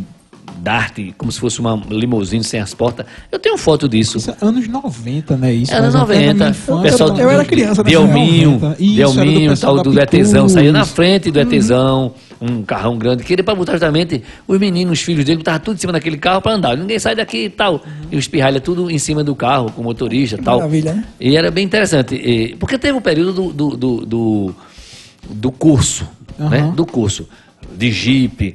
Dart, 0.65 0.99
como 1.19 1.31
se 1.31 1.39
fosse 1.39 1.61
uma 1.61 1.79
limusine 1.91 2.43
sem 2.43 2.59
as 2.59 2.73
portas. 2.73 3.05
Eu 3.31 3.39
tenho 3.39 3.59
foto 3.59 3.87
disso. 3.87 4.17
Isso 4.17 4.31
é 4.31 4.37
anos 4.41 4.67
90, 4.67 5.37
né? 5.37 5.53
Isso, 5.53 5.75
Anos 5.75 5.95
mas 5.95 6.03
até 6.03 6.15
na 6.15 6.21
minha 6.21 6.33
90. 6.35 6.49
infância 6.51 6.83
pessoal 6.91 7.09
também. 7.11 7.25
eu 7.25 7.31
era 7.31 7.45
criança 7.45 7.85
de 7.85 7.91
nessa 7.93 8.03
Elminho, 8.03 8.51
90. 8.53 8.77
de 8.77 8.85
Isso, 8.85 9.01
era 9.01 9.13
do 9.13 9.21
Elminho, 9.21 9.51
pessoal 9.51 9.75
tal, 9.77 9.85
do 9.85 10.01
Etesão, 10.01 10.49
saía 10.49 10.73
na 10.73 10.85
frente 10.87 11.27
Uhum. 11.27 11.33
do 11.35 11.41
Etesão, 11.41 12.15
um 12.41 12.63
carrão 12.63 12.97
grande, 12.97 13.23
que 13.25 13.33
ele 13.35 13.43
para 13.43 13.55
botar 13.55 13.73
justamente 13.73 14.23
os 14.49 14.59
meninos, 14.59 14.99
os 14.99 15.05
filhos 15.05 15.25
dele, 15.25 15.41
estavam 15.41 15.61
tudo 15.61 15.75
em 15.77 15.79
cima 15.79 15.93
daquele 15.93 16.17
carro 16.17 16.41
para 16.41 16.53
andar. 16.53 16.77
Ninguém 16.79 16.99
sai 16.99 17.15
daqui 17.15 17.45
e 17.45 17.51
tal. 17.51 17.83
E 18.11 18.17
os 18.17 18.27
pirralha 18.27 18.59
tudo 18.61 18.91
em 18.91 18.99
cima 18.99 19.23
do 19.23 19.35
carro, 19.35 19.71
com 19.71 19.83
o 19.83 19.85
motorista 19.85 20.37
e 20.37 20.43
tal. 20.43 20.57
maravilha, 20.59 20.95
né? 20.95 21.05
E 21.21 21.37
era 21.37 21.51
bem 21.51 21.65
interessante. 21.65 22.15
e- 22.15 22.57
porque 22.57 22.79
teve 22.79 22.97
o 22.97 23.01
período 23.03 23.33
do, 23.33 23.53
do, 23.53 23.77
do, 23.77 24.07
do, 24.07 25.53
curso, 25.53 26.09
Aham. 26.41 26.49
né? 26.49 26.73
Do 26.75 26.87
curso. 26.87 27.29
De 27.77 27.91
jipe, 27.91 28.55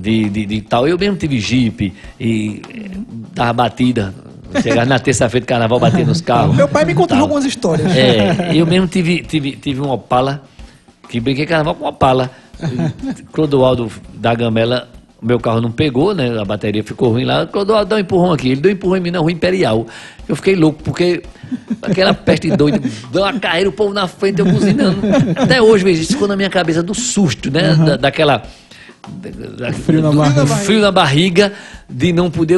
de, 0.00 0.28
de, 0.28 0.46
de 0.46 0.60
tal. 0.62 0.86
Eu 0.88 0.98
mesmo 0.98 1.16
tive 1.16 1.38
jipe 1.38 1.92
e 2.18 2.62
eh, 2.72 2.90
dava 3.34 3.52
batida. 3.52 4.14
Chegava 4.62 4.84
na 4.86 4.98
terça-feira 4.98 5.42
de 5.42 5.46
carnaval, 5.46 5.78
bater 5.78 6.04
nos 6.06 6.20
carros. 6.22 6.56
Meu 6.56 6.66
pai 6.66 6.84
me 6.84 6.94
contou 6.94 7.16
algumas 7.16 7.44
histórias. 7.44 7.94
É, 7.94 8.50
eu 8.54 8.66
mesmo 8.66 8.88
tive, 8.88 9.22
tive, 9.22 9.52
tive 9.52 9.80
um 9.80 9.88
Opala, 9.90 10.42
que 11.08 11.20
brinquei 11.20 11.46
carnaval 11.46 11.74
com 11.76 11.86
Opala. 11.86 12.30
Clodoaldo 13.32 13.90
da 14.14 14.34
Gamela, 14.34 14.88
meu 15.22 15.38
carro 15.38 15.60
não 15.60 15.70
pegou, 15.70 16.14
né? 16.14 16.38
A 16.38 16.44
bateria 16.44 16.82
ficou 16.82 17.10
ruim 17.12 17.24
lá. 17.24 17.46
Clodoaldo 17.46 17.90
dá 17.90 17.96
um 17.96 17.98
empurrão 18.00 18.32
aqui. 18.32 18.48
Ele 18.50 18.60
deu 18.60 18.70
um 18.70 18.74
empurrão 18.74 18.96
em 18.96 19.00
mim 19.00 19.10
na 19.10 19.18
rua 19.20 19.30
Imperial. 19.32 19.86
Eu 20.28 20.34
fiquei 20.36 20.54
louco, 20.56 20.82
porque 20.82 21.22
aquela 21.82 22.14
peste 22.14 22.50
doida, 22.50 22.80
deu 23.12 23.22
uma 23.22 23.38
carreira, 23.38 23.68
o 23.68 23.72
povo 23.72 23.92
na 23.92 24.06
frente, 24.08 24.38
eu 24.40 24.46
buzinando. 24.46 24.98
Até 25.36 25.60
hoje, 25.60 25.84
veja, 25.84 26.02
isso 26.02 26.12
ficou 26.12 26.28
na 26.28 26.36
minha 26.36 26.50
cabeça 26.50 26.82
do 26.82 26.94
susto, 26.94 27.50
né? 27.50 27.74
Da- 27.74 27.96
daquela. 27.96 28.42
Da- 29.08 29.72
Frio 29.72 30.02
na 30.02 30.12
barriga. 30.12 30.46
frio 30.46 30.80
na 30.80 30.90
barriga, 30.92 31.52
de 31.88 32.12
não 32.12 32.30
poder. 32.30 32.56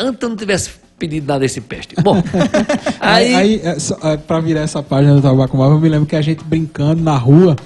Antes 0.00 0.22
eu 0.22 0.28
não 0.28 0.36
tivesse 0.36 0.70
pedido 0.98 1.26
nada 1.26 1.40
desse 1.40 1.60
peste. 1.60 1.94
Bom, 2.02 2.22
Aí, 3.00 3.34
aí. 3.34 3.60
é, 3.64 3.76
é, 4.12 4.16
pra 4.16 4.40
virar 4.40 4.60
essa 4.60 4.82
página 4.82 5.14
do 5.14 5.22
Tabaco 5.22 5.56
Móvel, 5.56 5.76
eu 5.76 5.80
me 5.80 5.88
lembro 5.88 6.06
que 6.06 6.16
a 6.16 6.22
gente 6.22 6.42
brincando 6.44 7.02
na 7.02 7.16
rua, 7.16 7.56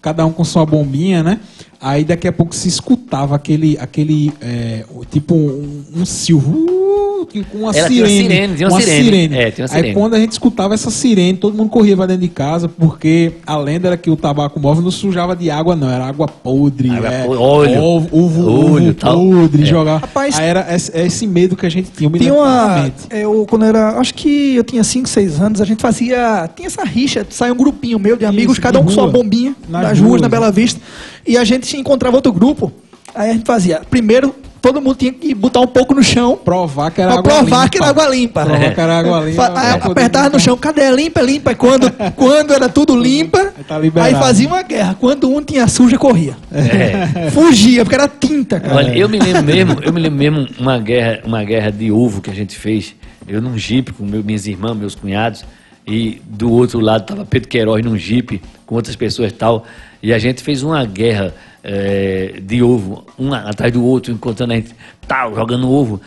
cada 0.00 0.24
um 0.26 0.32
com 0.32 0.44
sua 0.44 0.64
bombinha, 0.66 1.22
né? 1.22 1.40
Aí 1.86 2.02
daqui 2.02 2.26
a 2.26 2.32
pouco 2.32 2.54
se 2.54 2.66
escutava 2.66 3.34
aquele, 3.36 3.76
aquele 3.78 4.32
é, 4.40 4.84
tipo 5.10 5.34
um, 5.34 5.82
um 5.94 6.04
silvo, 6.06 6.50
uh, 6.50 7.26
que- 7.26 7.44
com 7.44 7.58
uma 7.58 7.72
Ela 7.76 7.88
tinha 7.88 8.06
sirene. 8.06 8.24
uma 8.24 8.30
sirene, 8.30 8.56
tinha 8.56 8.68
uma 8.68 8.80
sirene. 8.80 9.36
É, 9.36 9.50
tinha 9.50 9.66
uma 9.66 9.74
Aí 9.74 9.80
sirene. 9.82 9.94
quando 9.94 10.14
a 10.14 10.18
gente 10.18 10.32
escutava 10.32 10.72
essa 10.72 10.90
sirene, 10.90 11.36
todo 11.36 11.54
mundo 11.56 11.68
corria 11.68 11.94
pra 11.94 12.06
dentro 12.06 12.22
de 12.22 12.28
casa, 12.28 12.68
porque 12.70 13.32
a 13.46 13.58
lenda 13.58 13.88
era 13.88 13.96
que 13.98 14.08
o 14.08 14.16
tabaco 14.16 14.58
móvel 14.58 14.82
não 14.82 14.90
sujava 14.90 15.36
de 15.36 15.50
água, 15.50 15.76
não, 15.76 15.90
era 15.90 16.06
água 16.06 16.26
podre, 16.26 16.88
Água 16.88 17.08
é, 17.08 17.24
podre, 17.24 17.38
óleo. 17.42 17.82
ovo, 17.82 18.08
ovo, 18.18 18.50
Óleo, 18.74 18.84
ovo 18.90 18.94
tal. 18.94 19.16
podre, 19.18 19.62
É. 19.62 19.66
jogar. 19.66 20.00
Rapaz, 20.00 20.38
Aí 20.38 20.46
era 20.46 20.74
esse, 20.74 20.96
esse 20.98 21.26
medo 21.26 21.54
que 21.54 21.66
a 21.66 21.70
gente 21.70 21.90
tinha. 21.90 22.06
eu 22.06 22.10
me 22.10 22.18
Tinha 22.18 22.32
uma. 22.32 22.44
claramente. 22.44 22.94
Eu, 23.10 23.46
quando 23.48 23.66
era. 23.66 23.98
Acho 23.98 24.14
que 24.14 24.54
eu 24.56 24.64
tinha 24.64 24.82
5, 24.82 25.06
6 25.08 25.38
anos, 25.38 25.60
a 25.60 25.66
gente 25.66 25.82
fazia. 25.82 26.48
Tinha 26.56 26.66
essa 26.66 26.82
rixa, 26.84 27.26
saiu 27.28 27.52
um 27.52 27.56
grupinho 27.58 27.98
meu 27.98 28.16
de 28.16 28.24
amigos, 28.24 28.54
Isso, 28.54 28.62
cada 28.62 28.80
um 28.80 28.84
com 28.84 28.90
sua 28.90 29.06
bombinha, 29.06 29.54
Nas 29.68 29.82
nas 29.82 29.98
ruas, 29.98 30.08
ruas, 30.08 30.20
na? 30.22 30.28
Bela 30.30 30.50
Vista. 30.50 30.80
E 31.26 31.36
a 31.36 31.44
gente 31.44 31.66
se 31.66 31.76
encontrava 31.76 32.16
outro 32.16 32.32
grupo. 32.32 32.72
Aí 33.14 33.30
a 33.30 33.32
gente 33.32 33.46
fazia. 33.46 33.80
Primeiro, 33.88 34.34
todo 34.60 34.80
mundo 34.80 34.96
tinha 34.96 35.12
que 35.12 35.34
botar 35.34 35.60
um 35.60 35.66
pouco 35.66 35.94
no 35.94 36.02
chão. 36.02 36.36
Provar 36.36 36.90
que 36.90 37.00
era 37.00 37.10
Pra 37.10 37.18
água 37.20 37.32
provar 37.44 37.56
limpa. 37.64 37.68
que 37.68 37.78
era 37.78 37.88
água 37.88 38.08
limpa. 38.08 38.44
Provar 38.44 38.74
que 38.74 38.80
era 38.80 38.98
água 38.98 39.20
limpa. 39.20 39.50
Poder 39.50 39.90
apertava 39.90 40.30
no 40.30 40.40
chão, 40.40 40.56
cadê? 40.56 40.82
É 40.82 40.90
limpa, 40.90 41.20
é 41.20 41.24
limpa. 41.24 41.52
E 41.52 41.54
quando, 41.54 41.90
quando 42.16 42.52
era 42.52 42.68
tudo 42.68 42.96
limpa, 42.96 43.52
Tá 43.68 43.78
aí 44.02 44.14
fazia 44.14 44.48
uma 44.48 44.62
guerra. 44.62 44.96
Quando 44.98 45.30
um 45.30 45.42
tinha 45.42 45.66
suja, 45.68 45.96
corria. 45.96 46.36
É. 46.52 47.30
Fugia, 47.32 47.84
porque 47.84 47.94
era 47.94 48.08
tinta, 48.08 48.58
cara. 48.58 48.74
Olha, 48.76 48.96
eu 48.98 49.08
me 49.08 49.18
lembro 49.18 49.42
mesmo, 49.42 49.76
eu 49.82 49.92
me 49.92 50.00
lembro 50.00 50.18
mesmo 50.18 50.48
uma 50.58 50.78
guerra, 50.78 51.20
uma 51.24 51.44
guerra 51.44 51.70
de 51.70 51.92
ovo 51.92 52.20
que 52.20 52.30
a 52.30 52.34
gente 52.34 52.56
fez. 52.58 52.94
Eu 53.28 53.40
num 53.40 53.56
jipe 53.56 53.92
com 53.92 54.04
meu, 54.04 54.22
minhas 54.24 54.46
irmãs, 54.46 54.76
meus 54.76 54.94
cunhados, 54.94 55.44
e 55.86 56.20
do 56.26 56.50
outro 56.50 56.80
lado 56.80 57.02
estava 57.02 57.24
Pedro 57.24 57.48
Queiroz 57.48 57.84
num 57.84 57.96
jipe 57.96 58.42
com 58.66 58.74
outras 58.74 58.96
pessoas 58.96 59.30
e 59.30 59.34
tal. 59.34 59.64
E 60.04 60.12
a 60.12 60.18
gente 60.18 60.42
fez 60.42 60.62
uma 60.62 60.84
guerra 60.84 61.34
eh, 61.62 62.34
de 62.42 62.62
ovo, 62.62 63.06
um 63.18 63.32
atrás 63.32 63.72
do 63.72 63.82
outro, 63.82 64.12
encontrando 64.12 64.52
a 64.52 64.56
gente, 64.56 64.76
tal, 65.08 65.34
jogando 65.34 65.66
ovo. 65.70 65.98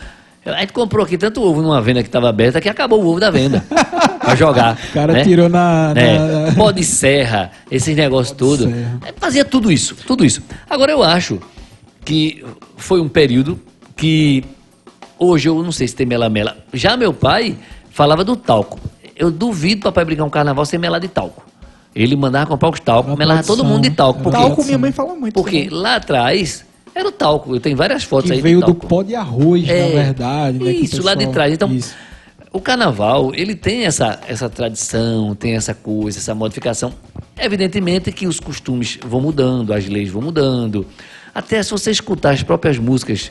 A 0.46 0.60
gente 0.60 0.72
comprou 0.72 1.04
aqui 1.04 1.18
tanto 1.18 1.42
ovo 1.42 1.60
numa 1.60 1.82
venda 1.82 2.00
que 2.00 2.08
estava 2.08 2.28
aberta 2.28 2.60
que 2.60 2.68
acabou 2.68 3.02
o 3.02 3.08
ovo 3.08 3.18
da 3.18 3.28
venda. 3.28 3.64
pra 4.22 4.36
jogar. 4.36 4.78
O 4.90 4.92
cara 4.92 5.14
né? 5.14 5.24
tirou 5.24 5.48
na. 5.48 5.92
É, 5.96 6.16
na- 6.16 6.52
pó 6.54 6.70
de 6.70 6.84
serra, 6.84 7.50
esses 7.68 7.96
negócios 7.96 8.36
todos. 8.36 8.66
É, 8.66 9.12
Fazia 9.16 9.44
tudo 9.44 9.72
isso, 9.72 9.96
tudo 10.06 10.24
isso. 10.24 10.44
Agora 10.70 10.92
eu 10.92 11.02
acho 11.02 11.40
que 12.04 12.44
foi 12.76 13.00
um 13.00 13.08
período 13.08 13.58
que 13.96 14.44
hoje 15.18 15.48
eu 15.48 15.60
não 15.60 15.72
sei 15.72 15.88
se 15.88 15.96
tem 15.96 16.06
melamela. 16.06 16.56
Já 16.72 16.96
meu 16.96 17.12
pai 17.12 17.56
falava 17.90 18.22
do 18.22 18.36
talco. 18.36 18.78
Eu 19.16 19.28
duvido 19.28 19.82
papai 19.82 20.04
brincar 20.04 20.22
um 20.22 20.30
carnaval 20.30 20.64
sem 20.64 20.78
melar 20.78 21.00
de 21.00 21.08
talco. 21.08 21.47
Ele 22.02 22.16
mandava 22.16 22.46
comprar 22.46 22.70
os 22.70 22.80
talcos, 22.80 23.16
melava 23.16 23.42
todo 23.42 23.64
mundo 23.64 23.82
de 23.82 23.90
talco. 23.90 24.20
Porque, 24.22 24.38
Talco, 24.38 24.64
minha 24.64 24.78
mãe 24.78 24.92
fala 24.92 25.14
muito. 25.14 25.34
porque 25.34 25.64
também. 25.64 25.80
lá 25.80 25.96
atrás 25.96 26.64
era 26.94 27.08
o 27.08 27.12
talco. 27.12 27.54
Eu 27.54 27.60
tenho 27.60 27.76
várias 27.76 28.04
fotos 28.04 28.30
Que 28.30 28.36
aí 28.36 28.40
veio 28.42 28.60
de 28.60 28.66
do 28.66 28.72
talco. 28.74 28.86
pó 28.86 29.02
de 29.02 29.14
arroz, 29.14 29.68
É, 29.68 29.82
na 29.88 30.02
verdade. 30.04 30.58
né, 30.58 30.72
Isso, 30.72 31.02
lá 31.02 31.12
de 31.14 31.18
pessoal- 31.18 31.32
trás. 31.34 31.52
Então, 31.52 31.72
Isso. 31.74 31.94
o 32.52 32.60
carnaval, 32.60 33.32
ele 33.34 33.54
tem 33.54 33.84
essa, 33.84 34.18
essa 34.28 34.48
tradição, 34.48 35.34
tem 35.34 35.54
essa 35.54 35.74
coisa, 35.74 36.18
essa 36.18 36.34
modificação. 36.34 36.92
Evidentemente 37.36 38.10
que 38.12 38.26
os 38.26 38.40
costumes 38.40 38.98
vão 39.06 39.20
mudando, 39.20 39.72
as 39.72 39.86
leis 39.86 40.08
vão 40.08 40.22
mudando. 40.22 40.86
Até 41.34 41.62
se 41.62 41.70
você 41.70 41.90
escutar 41.90 42.30
as 42.32 42.42
próprias 42.42 42.78
músicas 42.78 43.30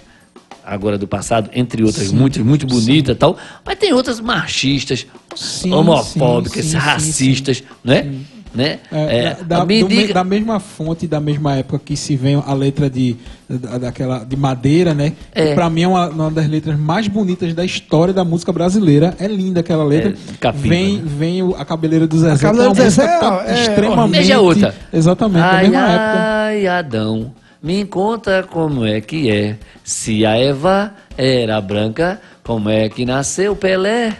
agora 0.63 0.97
do 0.97 1.08
passado, 1.08 1.49
entre 1.53 1.84
outras, 1.84 2.08
Sim, 2.08 2.15
muito, 2.15 2.43
muito 2.43 2.67
bonitas 2.67 3.15
e 3.15 3.17
tal, 3.17 3.38
mas 3.65 3.77
tem 3.77 3.93
outras 3.93 4.19
machistas, 4.19 5.06
Sim, 5.36 5.73
homofóbicas, 5.73 6.65
sim, 6.65 6.71
sim, 6.71 6.77
racistas, 6.77 7.63
né? 7.84 8.13
Né? 8.54 8.80
É, 8.92 9.18
É, 9.20 9.38
da, 9.44 9.62
a 9.62 9.66
me 9.66 10.08
da 10.14 10.24
mesma 10.24 10.60
fonte, 10.60 11.08
da 11.08 11.20
mesma 11.20 11.56
época 11.56 11.80
que 11.84 11.96
se 11.96 12.16
vem 12.16 12.42
a 12.46 12.54
letra 12.54 12.90
de, 12.90 13.16
da- 13.50 13.78
daquela, 13.78 14.24
de 14.24 14.36
madeira, 14.36 14.94
né? 14.94 15.14
É. 15.34 15.48
Que 15.50 15.56
pra 15.56 15.70
mim 15.70 15.84
é 15.84 15.88
uma, 15.88 16.10
uma 16.10 16.32
das 16.32 16.48
letras 16.48 16.78
mais 16.80 17.08
bonitas 17.08 17.54
da 17.54 17.64
história 17.66 18.14
da 18.14 18.24
música 18.24 18.52
brasileira. 18.52 19.16
É 19.20 19.28
linda 19.28 19.60
aquela 19.60 19.84
letra. 19.84 20.12
É, 20.12 20.16
capiva, 20.40 20.68
vem 20.68 20.98
né? 20.98 21.02
vem 21.06 21.44
o- 21.44 21.56
a 21.56 21.64
cabeleira 21.66 22.08
do 22.08 22.18
Zezé. 22.18 22.42
Cabeleira 22.42 22.74
que 22.74 22.82
é 22.82 22.84
do 22.86 22.90
Zezé, 22.90 23.20
ó, 23.22 23.42
é, 23.42 23.62
extremamente. 23.62 24.18
Veja 24.22 24.40
outra. 24.40 24.76
Exatamente, 24.92 25.40
da 25.42 25.52
ai, 25.52 25.64
mesma 25.64 25.80
época. 25.90 26.20
ai, 26.48 26.68
Adão, 26.68 27.34
me 27.62 27.86
conta 27.86 28.44
como 28.50 28.86
é 28.86 29.02
que 29.02 29.30
é. 29.32 29.56
Se 29.84 30.26
a 30.26 30.38
Eva 30.38 30.94
era 31.18 31.60
branca, 31.62 32.20
como 32.44 32.70
é 32.70 32.88
que 32.90 33.06
nasceu 33.06 33.56
Pelé? 33.56 34.14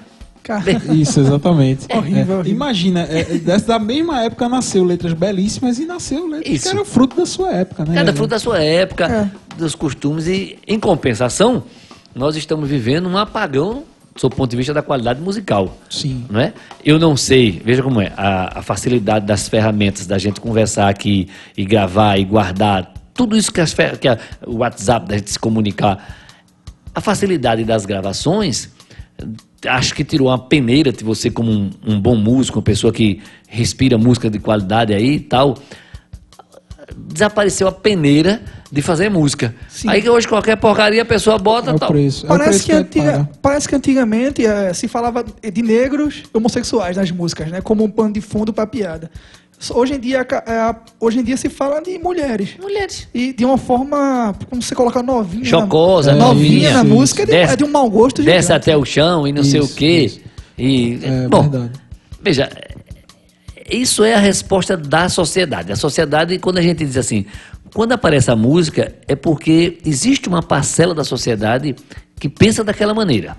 Cara, 0.47 0.63
Isso, 0.95 1.19
exatamente. 1.19 1.86
Horrível, 1.93 2.36
É, 2.36 2.38
horrível. 2.39 2.45
Imagina, 2.45 3.01
é, 3.01 3.19
é, 3.19 3.38
dessa- 3.38 3.67
da 3.67 3.79
mesma 3.79 4.23
época 4.23 4.47
nasceu 4.47 4.83
letras 4.83 5.12
belíssimas 5.13 5.77
e 5.77 5.86
nasceu 5.86 6.25
letras 6.25 6.53
Isso. 6.55 6.63
que 6.69 6.69
eram 6.75 6.86
fruto 6.86 7.17
da 7.17 7.25
sua 7.25 7.51
época, 7.51 7.83
né? 7.83 7.95
Cada 7.95 8.13
fruto 8.13 8.29
da 8.29 8.39
sua 8.39 8.60
época, 8.63 9.05
É. 9.05 9.55
dos 9.57 9.75
costumes 9.75 10.25
e, 10.27 10.57
em 10.65 10.79
compensação, 10.79 11.63
nós 12.15 12.38
estamos 12.38 12.69
vivendo 12.69 13.10
um 13.10 13.17
apagão 13.17 13.83
do 14.19 14.29
ponto 14.31 14.49
de 14.49 14.57
vista 14.57 14.73
da 14.73 14.81
qualidade 14.81 15.21
musical. 15.21 15.77
Sim. 15.89 16.25
Não 16.29 16.39
é? 16.39 16.51
Eu 16.83 16.97
não 16.97 17.15
sei, 17.17 17.62
veja 17.63 17.83
como 17.83 18.01
é, 18.01 18.12
a, 18.17 18.60
a 18.60 18.62
facilidade 18.63 19.25
das 19.27 19.47
ferramentas 19.49 20.07
da 20.07 20.17
gente 20.17 20.39
conversar 20.41 20.88
aqui 20.89 21.27
e 21.55 21.63
gravar 21.65 22.17
e 22.17 22.23
guardar, 22.25 22.93
tudo 23.13 23.36
isso 23.38 23.51
que, 23.51 23.60
as, 23.62 23.75
que 23.99 24.07
a- 24.07 24.17
o 24.47 24.57
WhatsApp 24.57 25.07
da 25.07 25.17
gente 25.17 25.29
se 25.29 25.38
comunicar, 25.38 26.17
a 26.95 27.01
facilidade 27.01 27.63
das 27.63 27.86
gravações, 27.86 28.71
acho 29.65 29.93
que 29.96 30.04
tirou 30.04 30.28
uma 30.28 30.38
peneira 30.38 30.91
de 30.91 31.04
você 31.04 31.32
como 31.32 31.52
um, 31.52 31.70
um 31.86 32.00
bom 32.00 32.15
músico, 32.15 32.60
uma 32.60 32.63
pessoa 32.63 32.93
que 32.93 33.22
respira 33.48 33.98
música 33.98 34.30
de 34.30 34.39
qualidade 34.39 34.93
aí 34.93 35.15
e 35.15 35.20
tal. 35.20 35.58
Desapareceu 36.96 37.67
a 37.67 37.72
peneira 37.72 38.41
de 38.72 38.82
fazer 38.82 39.10
música. 39.10 39.54
Sim. 39.67 39.89
Aí 39.89 40.02
que 40.02 40.10
hoje 40.10 40.28
qualquer 40.28 40.56
porcaria 40.58 41.02
a 41.02 41.06
pessoa 41.06 41.38
bota 41.38 41.72
É 41.72 41.78
tal. 41.78 41.89
preço. 41.89 42.26
é 42.26 42.30
Parece 42.30 42.50
preço 42.50 42.65
que, 42.65 42.72
antiga- 42.72 43.30
parece 43.41 43.67
que 43.70 43.76
antigamente 43.76 44.46
eh, 44.46 44.74
se 44.74 44.88
falava 44.88 45.24
de 45.24 45.62
negros 45.62 46.24
homossexuais 46.34 46.96
nas 46.98 47.12
músicas, 47.12 47.50
né? 47.52 47.62
Como 47.62 47.84
um 47.84 47.89
pano 47.89 48.13
de 48.13 48.22
fundo 48.22 48.54
para 48.54 48.65
piada. 48.67 49.12
Hoje 49.72 49.96
em, 49.96 50.00
dia, 50.00 50.24
ca- 50.24 50.43
é, 50.46 50.76
hoje 51.00 51.20
em 51.20 51.24
dia 51.24 51.36
se 51.36 51.50
fala 51.50 51.82
de 51.82 51.98
mulheres. 51.98 52.52
Mulheres. 52.62 53.08
E 53.13 53.34
de 53.34 53.43
uma 53.43 53.58
forma, 53.58 54.36
como 54.50 54.62
você 54.62 54.76
coloca 54.76 55.02
novinha. 55.02 55.46
Chocosa, 55.46 56.13
na, 56.13 56.28
novinha 56.28 56.70
isso, 56.70 56.74
na 56.78 56.84
isso. 56.84 56.93
música, 56.93 57.24
é 57.24 57.26
de, 57.26 57.32
Desce- 57.32 57.54
é 57.54 57.56
de 57.56 57.63
um 57.63 57.72
mau 57.72 57.89
gosto 57.89 58.22
Desce 58.22 58.48
gigante. 58.48 58.52
até 58.70 58.78
o 58.78 58.86
chão 58.86 59.28
e 59.28 59.32
não 59.32 59.43
sei 59.43 59.60
o 59.60 59.63
Isso, 59.63 59.76
quê. 59.76 60.00
isso. 60.06 60.20
E, 60.58 61.00
É 61.04 61.28
bom, 61.28 61.50
verdade. 61.50 61.72
veja, 62.22 62.50
isso 63.70 64.04
é 64.04 64.13
a 64.13 64.20
resposta 64.20 64.78
da 64.78 65.10
sociedade. 65.10 65.72
A 65.72 65.76
sociedade, 65.76 66.38
quando 66.38 66.60
a 66.60 66.62
gente 66.62 66.86
diz 66.86 66.96
assim, 66.96 67.26
quando 67.74 67.93
aparece 67.93 68.30
a 68.30 68.36
música, 68.36 68.93
é 69.08 69.15
porque 69.15 69.80
existe 69.84 70.30
uma 70.30 70.43
parcela 70.43 70.93
da 70.93 71.04
sociedade 71.04 71.76
que 72.20 72.30
pensa 72.30 72.63
daquela 72.63 72.93
maneira. 72.93 73.36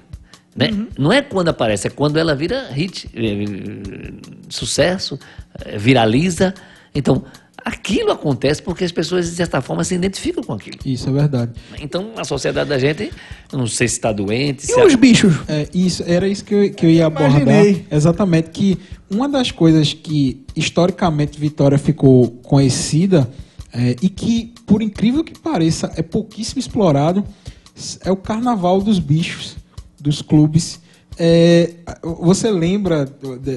Né? 0.59 0.87
Não 0.99 1.13
é 1.13 1.23
quando 1.23 1.49
aparece, 1.49 1.87
é 1.87 1.91
quando 1.91 2.17
ela 2.17 2.35
vira 2.35 2.67
hit, 2.73 3.09
eh, 3.15 4.13
sucesso, 4.49 5.17
eh, 5.65 5.79
viraliza. 5.79 6.53
Então, 6.93 7.23
aquilo 7.65 8.11
acontece 8.11 8.61
porque 8.61 8.83
as 8.83 8.91
pessoas, 8.91 9.31
de 9.31 9.37
certa 9.37 9.61
forma, 9.61 9.85
se 9.85 9.95
identificam 9.95 10.43
com 10.43 10.55
aquilo. 10.55 10.79
Isso 10.85 11.09
é 11.09 11.13
verdade. 11.13 11.53
Então, 11.81 12.11
a 12.17 12.25
sociedade 12.25 12.69
da 12.69 12.77
gente, 12.77 13.13
não 13.53 13.69
sei 13.69 13.87
se 13.87 13.95
está 13.95 14.11
doente, 14.11 14.67
se 14.67 14.77
E 14.77 14.85
os 14.85 14.97
bichos? 14.97 15.33
É, 15.47 15.69
isso, 15.73 16.03
era 16.05 16.27
isso 16.27 16.45
que 16.45 16.55
eu, 16.55 16.75
que 16.75 16.87
eu 16.87 16.91
ia 16.91 17.07
abordar. 17.07 17.41
Imaginei. 17.41 17.87
Exatamente, 17.89 18.51
que 18.51 18.77
uma 19.09 19.29
das 19.29 19.53
coisas 19.53 19.93
que 19.95 20.45
historicamente 20.57 21.39
Vitória 21.39 21.79
ficou 21.79 22.31
conhecida 22.43 23.31
é, 23.73 23.95
e 24.03 24.09
que, 24.09 24.53
por 24.67 24.83
incrível 24.83 25.23
que 25.23 25.39
pareça, 25.39 25.93
é 25.95 26.03
pouquíssimo 26.03 26.59
explorado, 26.59 27.25
é 28.05 28.11
o 28.11 28.17
carnaval 28.17 28.81
dos 28.81 28.99
bichos, 28.99 29.57
dos 30.01 30.23
clubes. 30.23 30.81
É, 31.21 31.71
você 32.21 32.49
lembra 32.51 33.05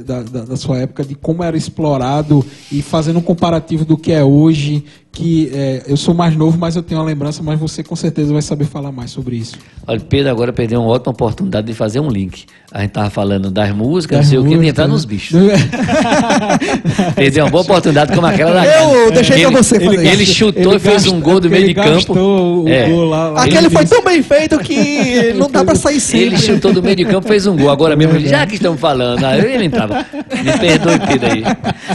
da- 0.03 0.23
da 0.45 0.55
sua 0.57 0.79
época 0.79 1.03
de 1.03 1.13
como 1.13 1.43
era 1.43 1.55
explorado 1.55 2.43
e 2.71 2.81
fazendo 2.81 3.19
um 3.19 3.21
comparativo 3.21 3.85
do 3.85 3.95
que 3.97 4.11
é 4.11 4.23
hoje? 4.23 4.83
Que 5.13 5.51
é, 5.53 5.83
eu 5.87 5.97
sou 5.97 6.13
mais 6.13 6.33
novo, 6.37 6.57
mas 6.57 6.77
eu 6.77 6.81
tenho 6.81 7.01
uma 7.01 7.05
lembrança, 7.05 7.43
mas 7.43 7.59
você 7.59 7.83
com 7.83 7.97
certeza 7.97 8.31
vai 8.31 8.41
saber 8.41 8.63
falar 8.63 8.93
mais 8.93 9.11
sobre 9.11 9.35
isso. 9.35 9.57
Olha, 9.85 9.99
Pedro 9.99 10.31
agora 10.31 10.53
perdeu 10.53 10.79
uma 10.81 10.89
ótima 10.89 11.11
oportunidade 11.11 11.67
de 11.67 11.73
fazer 11.73 11.99
um 11.99 12.09
link. 12.09 12.45
A 12.71 12.79
gente 12.81 12.91
tava 12.91 13.09
falando 13.09 13.51
das 13.51 13.75
músicas, 13.75 14.19
Das 14.19 14.27
não 14.27 14.29
sei 14.31 14.39
o 14.39 14.43
que, 14.43 14.49
de 14.49 14.55
músicas, 14.55 14.69
entrar 14.69 14.87
nos 14.87 15.03
bichos. 15.03 15.37
Perdeu 17.15 17.43
uma 17.43 17.51
boa 17.51 17.63
oportunidade 17.63 18.13
como 18.13 18.25
aquela 18.25 18.53
da 18.53 18.65
Eu 18.65 19.11
deixei 19.11 19.41
pra 19.41 19.47
ele, 19.49 19.57
você 19.57 19.79
fazer 19.79 19.97
ele, 19.99 20.07
ele 20.07 20.25
chutou 20.25 20.63
Ele 20.71 20.75
e 20.75 20.79
fez 20.79 21.05
um 21.07 21.19
gol 21.19 21.41
do 21.41 21.49
meio 21.49 21.63
ele 21.63 21.73
de 21.73 21.75
campo. 21.75 22.13
o 22.17 22.69
É. 22.69 22.87
gol 22.89 23.05
lá- 23.05 23.29
lá. 23.31 23.43
Aquele 23.43 23.57
Ele 23.65 23.69
foi 23.69 23.83
disse- 23.83 23.95
tão 23.95 24.03
bem 24.05 24.23
feito 24.23 24.57
que 24.59 25.33
não 25.35 25.49
dá 25.51 25.65
pra 25.65 25.75
sair 25.75 25.99
sempre. 25.99 26.27
Ele 26.27 26.37
chutou 26.37 26.71
do 26.73 26.81
meio 26.81 26.95
de 26.95 27.03
campo, 27.03 27.27
fez 27.27 27.45
um 27.47 27.57
gol. 27.57 27.69
Agora 27.69 27.97
mesmo, 27.97 28.17
já 28.19 28.45
que 28.45 28.55
estamos 28.55 28.79
falando, 28.79 29.23
aí 29.25 29.39
ele 29.55 29.65
entrava. 29.65 30.05
Me 30.43 30.57
perdoe, 30.57 30.99
Pedro 30.99 31.31
aí. 31.33 31.43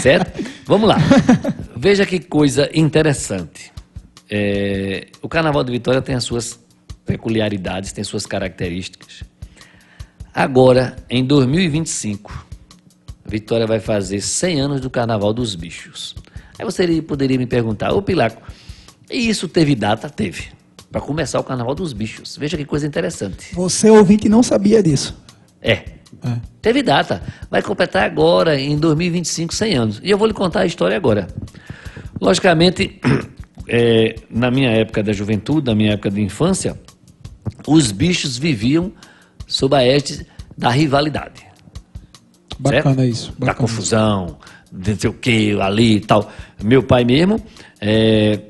Certo? 0.01 0.56
Vamos 0.67 0.89
lá. 0.89 0.97
Veja 1.77 2.05
que 2.05 2.19
coisa 2.19 2.69
interessante. 2.75 3.73
É, 4.29 5.07
o 5.23 5.29
Carnaval 5.29 5.63
de 5.63 5.71
Vitória 5.71 6.03
tem 6.03 6.17
as 6.17 6.25
suas 6.25 6.59
peculiaridades, 7.05 7.93
tem 7.93 8.03
suas 8.03 8.27
características. 8.27 9.23
Agora, 10.35 10.97
em 11.09 11.25
2025, 11.25 12.47
Vitória 13.25 13.67
vai 13.67 13.79
fazer 13.79 14.21
100 14.21 14.61
anos 14.61 14.81
do 14.81 14.91
Carnaval 14.91 15.33
dos 15.33 15.55
Bichos. 15.55 16.17
Aí 16.59 16.65
você 16.65 17.01
poderia 17.01 17.39
me 17.39 17.47
perguntar, 17.47 17.93
ô 17.93 18.03
Pilaco, 18.03 18.43
e 19.09 19.29
isso 19.29 19.49
teve 19.49 19.77
data? 19.77 20.11
Teve. 20.11 20.49
Para 20.91 21.01
começar 21.01 21.39
o 21.39 21.45
Carnaval 21.45 21.75
dos 21.75 21.93
Bichos. 21.93 22.37
Veja 22.37 22.57
que 22.57 22.65
coisa 22.65 22.87
interessante. 22.87 23.55
Você, 23.55 23.89
ouvinte, 23.89 24.29
não 24.29 24.43
sabia 24.43 24.83
disso. 24.83 25.17
É. 25.63 25.96
É. 26.25 26.37
Teve 26.63 26.83
data. 26.83 27.23
Vai 27.51 27.63
completar 27.63 28.05
agora, 28.05 28.59
em 28.59 28.77
2025, 28.77 29.55
100 29.55 29.75
anos. 29.75 30.01
E 30.03 30.11
eu 30.11 30.19
vou 30.19 30.27
lhe 30.27 30.35
contar 30.35 30.61
a 30.61 30.67
história 30.67 30.97
agora. 30.97 31.27
Logicamente, 32.21 33.01
é, 33.69 34.17
na 34.31 34.51
minha 34.51 34.71
época 34.71 35.03
da 35.03 35.13
juventude, 35.13 35.67
na 35.67 35.75
minha 35.75 35.93
época 35.93 36.11
de 36.11 36.21
infância, 36.21 36.79
os 37.67 37.93
bichos 37.93 38.37
viviam 38.37 38.93
sob 39.47 39.77
a 39.77 39.83
égide 39.83 40.27
da 40.57 40.71
rivalidade. 40.71 41.47
Bacana 42.59 42.97
certo? 42.97 43.05
isso. 43.05 43.33
Da 43.33 43.47
Bacana. 43.47 43.55
confusão, 43.55 44.39
de 44.73 44.93
não 44.93 44.99
sei 44.99 45.11
o 45.11 45.13
que, 45.13 45.61
ali 45.61 45.97
e 45.97 46.01
tal. 46.01 46.31
Meu 46.63 46.83
pai 46.83 47.05
mesmo 47.05 47.41
é, 47.81 48.41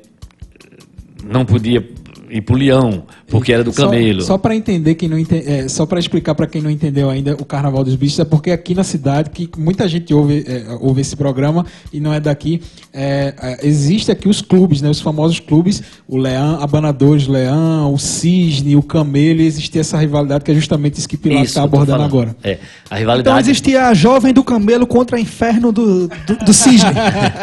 não 1.23 1.45
podia 1.45 1.81
ir 2.29 2.41
pro 2.41 2.55
leão, 2.55 3.03
porque 3.27 3.51
era 3.53 3.63
do 3.63 3.71
Só- 3.71 3.83
camelo. 3.85 4.21
Só, 4.21 4.37
para 4.37 4.55
entender 4.55 4.95
quem 4.95 5.07
não 5.09 5.17
ente- 5.17 5.35
é, 5.45 5.67
só 5.67 5.85
para 5.85 5.99
explicar 5.99 6.35
para 6.35 6.47
quem 6.47 6.61
não 6.61 6.69
entendeu 6.69 7.09
ainda 7.09 7.33
o 7.35 7.45
Carnaval 7.45 7.83
dos 7.83 7.95
Bichos 7.95 8.19
é 8.19 8.25
porque 8.25 8.51
aqui 8.51 8.73
na 8.75 8.83
cidade 8.83 9.29
que 9.29 9.49
muita 9.57 9.87
gente 9.87 10.13
ouve, 10.13 10.43
é, 10.47 10.65
ouve 10.79 11.01
esse 11.01 11.15
programa 11.15 11.65
e 11.91 11.99
não 11.99 12.13
é 12.13 12.19
daqui 12.19 12.61
é, 12.93 13.33
é, 13.41 13.67
existe 13.67 14.11
aqui 14.11 14.27
os 14.27 14.41
clubes, 14.41 14.81
né, 14.81 14.89
os 14.89 14.99
famosos 15.01 15.39
clubes, 15.39 15.81
o 16.07 16.17
Leão, 16.17 16.61
Abanadores 16.61 17.27
Leão, 17.27 17.93
o 17.93 17.97
Cisne, 17.99 18.75
o 18.75 18.81
Camelo, 18.83 19.41
e 19.41 19.45
existia 19.45 19.81
essa 19.81 19.97
rivalidade 19.97 20.43
que 20.43 20.51
é 20.51 20.55
justamente 20.55 20.97
isso 20.97 21.07
que 21.07 21.17
Pilar 21.17 21.43
está 21.43 21.63
abordando 21.63 22.03
agora. 22.03 22.35
É, 22.43 22.51
a 22.51 22.55
Então 22.85 22.97
rivalidade. 22.97 23.39
existia 23.49 23.87
a 23.87 23.93
jovem 23.93 24.33
do 24.33 24.43
camelo 24.43 24.85
contra 24.87 25.17
a 25.17 25.19
inferno 25.19 25.71
do, 25.71 26.07
do, 26.07 26.37
do 26.45 26.53
cisne. 26.53 26.89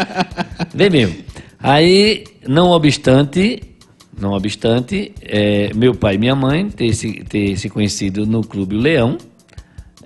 Vem 0.75 0.91
mesmo. 0.91 1.17
Aí, 1.59 2.25
não 2.47 2.69
obstante, 2.71 3.63
não 4.21 4.33
obstante, 4.33 5.13
é, 5.23 5.71
meu 5.75 5.95
pai 5.95 6.15
e 6.15 6.19
minha 6.19 6.35
mãe 6.35 6.69
ter 6.69 6.93
se, 6.95 7.25
ter 7.25 7.57
se 7.57 7.69
conhecido 7.69 8.27
no 8.27 8.43
Clube 8.43 8.77
Leão 8.77 9.19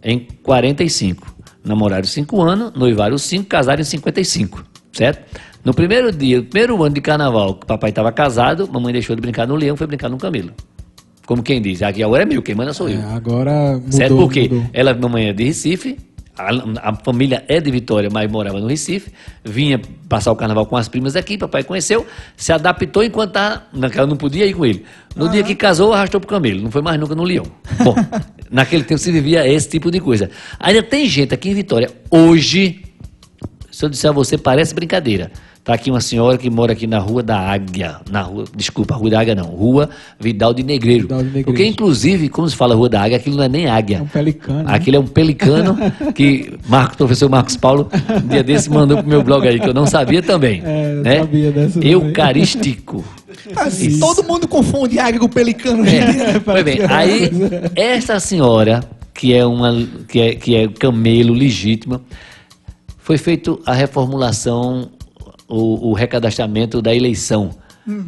em 0.02 0.26
45. 0.42 1.36
Namoraram 1.64 2.04
5 2.04 2.40
anos, 2.40 2.72
noivaram 2.74 3.18
5, 3.18 3.46
casaram 3.46 3.80
em 3.80 3.84
55, 3.84 4.64
certo? 4.92 5.38
No 5.64 5.74
primeiro 5.74 6.10
dia, 6.12 6.38
no 6.38 6.44
primeiro 6.44 6.82
ano 6.82 6.94
de 6.94 7.00
carnaval, 7.00 7.54
que 7.54 7.64
o 7.64 7.66
papai 7.66 7.90
estava 7.90 8.10
casado, 8.12 8.68
mamãe 8.72 8.92
deixou 8.92 9.14
de 9.14 9.20
brincar 9.20 9.46
no 9.46 9.54
leão, 9.54 9.76
foi 9.76 9.86
brincar 9.86 10.08
no 10.08 10.16
camelo. 10.16 10.52
Como 11.26 11.42
quem 11.42 11.60
diz, 11.60 11.82
aqui 11.82 12.02
agora 12.02 12.22
é 12.22 12.26
meu, 12.26 12.40
quem 12.40 12.54
manda 12.54 12.72
sou 12.72 12.88
eu. 12.88 12.98
É, 12.98 13.04
agora 13.04 13.74
mudou, 13.74 13.92
certo? 13.92 14.16
Porque 14.16 14.48
mudou. 14.48 14.62
ela, 14.72 14.94
mamãe 14.94 15.28
é 15.28 15.32
de 15.32 15.44
Recife, 15.44 15.98
a, 16.38 16.90
a 16.90 16.94
família 16.94 17.44
é 17.48 17.60
de 17.60 17.70
Vitória, 17.70 18.08
mas 18.12 18.30
morava 18.30 18.60
no 18.60 18.66
Recife, 18.66 19.12
vinha 19.44 19.80
passar 20.08 20.30
o 20.30 20.36
carnaval 20.36 20.64
com 20.66 20.76
as 20.76 20.88
primas 20.88 21.16
aqui, 21.16 21.36
papai 21.36 21.64
conheceu, 21.64 22.06
se 22.36 22.52
adaptou 22.52 23.02
enquanto 23.02 23.32
tava, 23.32 23.64
naquela 23.72 24.06
não 24.06 24.16
podia 24.16 24.46
ir 24.46 24.54
com 24.54 24.64
ele. 24.64 24.84
No 25.16 25.28
dia 25.28 25.42
que 25.42 25.54
casou, 25.54 25.92
arrastou 25.92 26.20
pro 26.20 26.28
camelo, 26.28 26.62
não 26.62 26.70
foi 26.70 26.80
mais 26.80 26.98
nunca 26.98 27.14
no 27.14 27.24
Leão. 27.24 27.44
Bom, 27.82 27.94
naquele 28.50 28.84
tempo 28.84 28.98
se 28.98 29.10
vivia 29.10 29.46
esse 29.46 29.68
tipo 29.68 29.90
de 29.90 30.00
coisa. 30.00 30.30
Ainda 30.60 30.82
tem 30.82 31.06
gente 31.06 31.34
aqui 31.34 31.50
em 31.50 31.54
Vitória, 31.54 31.90
hoje, 32.10 32.82
se 33.70 33.84
eu 33.84 33.88
disser 33.88 34.10
a 34.10 34.12
você, 34.12 34.38
parece 34.38 34.74
brincadeira. 34.74 35.32
Tá 35.68 35.74
aqui 35.74 35.90
uma 35.90 36.00
senhora 36.00 36.38
que 36.38 36.48
mora 36.48 36.72
aqui 36.72 36.86
na 36.86 36.98
Rua 36.98 37.22
da 37.22 37.38
Águia, 37.38 37.96
na 38.10 38.22
rua, 38.22 38.46
desculpa, 38.56 38.94
Rua 38.94 39.10
da 39.10 39.20
Águia 39.20 39.34
não, 39.34 39.44
Rua 39.44 39.90
Vidal 40.18 40.54
de 40.54 40.62
Negreiro. 40.62 41.02
Vidal 41.02 41.18
de 41.18 41.24
Negreiro. 41.26 41.44
Porque 41.44 41.66
inclusive, 41.66 42.30
como 42.30 42.48
se 42.48 42.56
fala 42.56 42.74
Rua 42.74 42.88
da 42.88 43.02
Águia, 43.02 43.18
aquilo 43.18 43.36
não 43.36 43.44
é 43.44 43.50
nem 43.50 43.66
águia. 43.66 43.98
É 43.98 44.00
um 44.00 44.06
pelicano, 44.06 44.62
né? 44.62 44.64
Aquilo 44.66 44.96
é 44.96 45.00
um 45.00 45.06
pelicano 45.06 45.76
que 46.16 46.58
Marcos, 46.66 46.96
professor 46.96 47.28
Marcos 47.28 47.54
Paulo, 47.54 47.90
um 48.24 48.28
dia 48.28 48.42
desse 48.42 48.70
mandou 48.70 48.96
pro 48.96 49.06
meu 49.06 49.22
blog 49.22 49.46
aí, 49.46 49.60
que 49.60 49.68
eu 49.68 49.74
não 49.74 49.86
sabia 49.86 50.22
também. 50.22 50.62
É, 50.64 50.92
eu 50.92 51.02
né? 51.02 51.18
sabia 51.18 51.52
dessa. 51.52 51.86
Eucarístico. 51.86 53.04
Assim, 53.54 53.98
todo 53.98 54.24
mundo 54.24 54.48
confunde 54.48 54.98
águia 54.98 55.20
com 55.20 55.28
pelicano. 55.28 55.82
em 55.82 55.84
dia. 55.84 56.00
É, 56.32 56.38
pois 56.38 56.64
bem, 56.64 56.78
aí 56.88 57.30
esta 57.76 58.18
senhora, 58.18 58.82
que 59.12 59.34
é 59.34 59.44
uma 59.44 59.86
que 60.08 60.18
é, 60.18 60.34
que 60.34 60.56
é 60.56 60.66
camelo 60.66 61.34
legítima, 61.34 62.00
foi 62.96 63.18
feito 63.18 63.60
a 63.66 63.74
reformulação, 63.74 64.88
o, 65.48 65.90
o 65.90 65.92
recadastramento 65.94 66.80
da 66.82 66.94
eleição. 66.94 67.50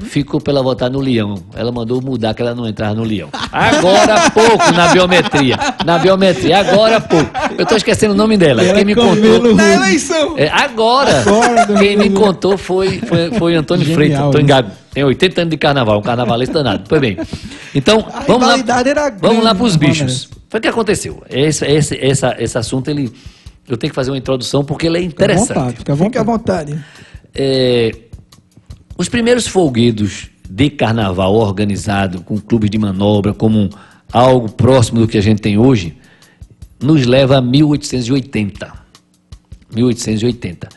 Ficou 0.00 0.42
para 0.42 0.52
ela 0.52 0.62
votar 0.62 0.90
no 0.90 1.00
Leão. 1.00 1.42
Ela 1.54 1.72
mandou 1.72 2.02
mudar 2.02 2.34
que 2.34 2.42
ela 2.42 2.54
não 2.54 2.68
entrava 2.68 2.94
no 2.94 3.02
Leão. 3.02 3.30
Agora 3.50 4.14
há 4.26 4.30
pouco 4.30 4.72
na 4.72 4.88
biometria. 4.88 5.56
Na 5.86 5.98
biometria, 5.98 6.58
agora 6.58 6.98
há 6.98 7.00
pouco. 7.00 7.30
Eu 7.56 7.62
estou 7.62 7.78
esquecendo 7.78 8.12
o 8.12 8.16
nome 8.16 8.36
dela. 8.36 8.62
Ela 8.62 8.74
Quem 8.74 8.84
me 8.84 8.94
contou. 8.94 9.54
Na 9.54 9.72
eleição. 9.72 10.34
É, 10.36 10.48
agora, 10.48 11.20
Agora, 11.20 11.66
quem 11.78 11.96
me 11.96 12.10
contou 12.10 12.58
foi, 12.58 12.98
foi, 12.98 13.30
foi 13.30 13.54
Antônio 13.54 13.86
Genial, 13.86 14.30
Freitas. 14.30 14.34
Isso. 14.34 14.46
Gago. 14.46 14.70
Tem 14.92 15.02
80 15.02 15.40
anos 15.40 15.50
de 15.50 15.56
carnaval, 15.56 15.98
um 15.98 16.02
carnavalista 16.02 16.52
danado. 16.52 16.84
Pois 16.86 17.00
bem. 17.00 17.16
Então, 17.74 18.06
A 18.12 18.20
vamos 18.20 18.46
lá, 18.48 18.56
era 18.84 19.10
vamos 19.18 19.42
lá 19.42 19.54
grande, 19.54 19.56
para 19.56 19.64
os 19.66 19.76
né, 19.78 19.88
bichos. 19.88 20.28
Foi 20.50 20.58
o 20.58 20.62
que 20.62 20.68
aconteceu. 20.68 21.22
Esse, 21.30 21.64
esse, 21.64 21.96
essa, 22.04 22.36
esse 22.38 22.58
assunto, 22.58 22.90
ele, 22.90 23.10
eu 23.66 23.78
tenho 23.78 23.90
que 23.90 23.94
fazer 23.94 24.10
uma 24.10 24.18
introdução 24.18 24.62
porque 24.62 24.88
ele 24.88 24.98
é 24.98 25.00
Fica 25.00 25.22
à 25.22 25.24
interessante. 25.24 25.48
vontade, 25.54 25.76
fica 25.78 25.92
à 25.92 25.96
Fique 25.96 26.18
à 26.18 26.22
vontade. 26.22 26.84
É, 27.34 27.90
os 28.96 29.08
primeiros 29.08 29.46
folguedos 29.46 30.28
de 30.48 30.68
carnaval 30.70 31.34
organizado 31.34 32.22
com 32.22 32.38
clubes 32.38 32.70
de 32.70 32.78
manobra, 32.78 33.32
como 33.32 33.70
algo 34.12 34.50
próximo 34.50 35.00
do 35.00 35.08
que 35.08 35.16
a 35.16 35.20
gente 35.22 35.40
tem 35.40 35.56
hoje, 35.56 35.96
nos 36.82 37.06
leva 37.06 37.38
a 37.38 37.40
1880. 37.40 38.72
1880. 39.74 40.68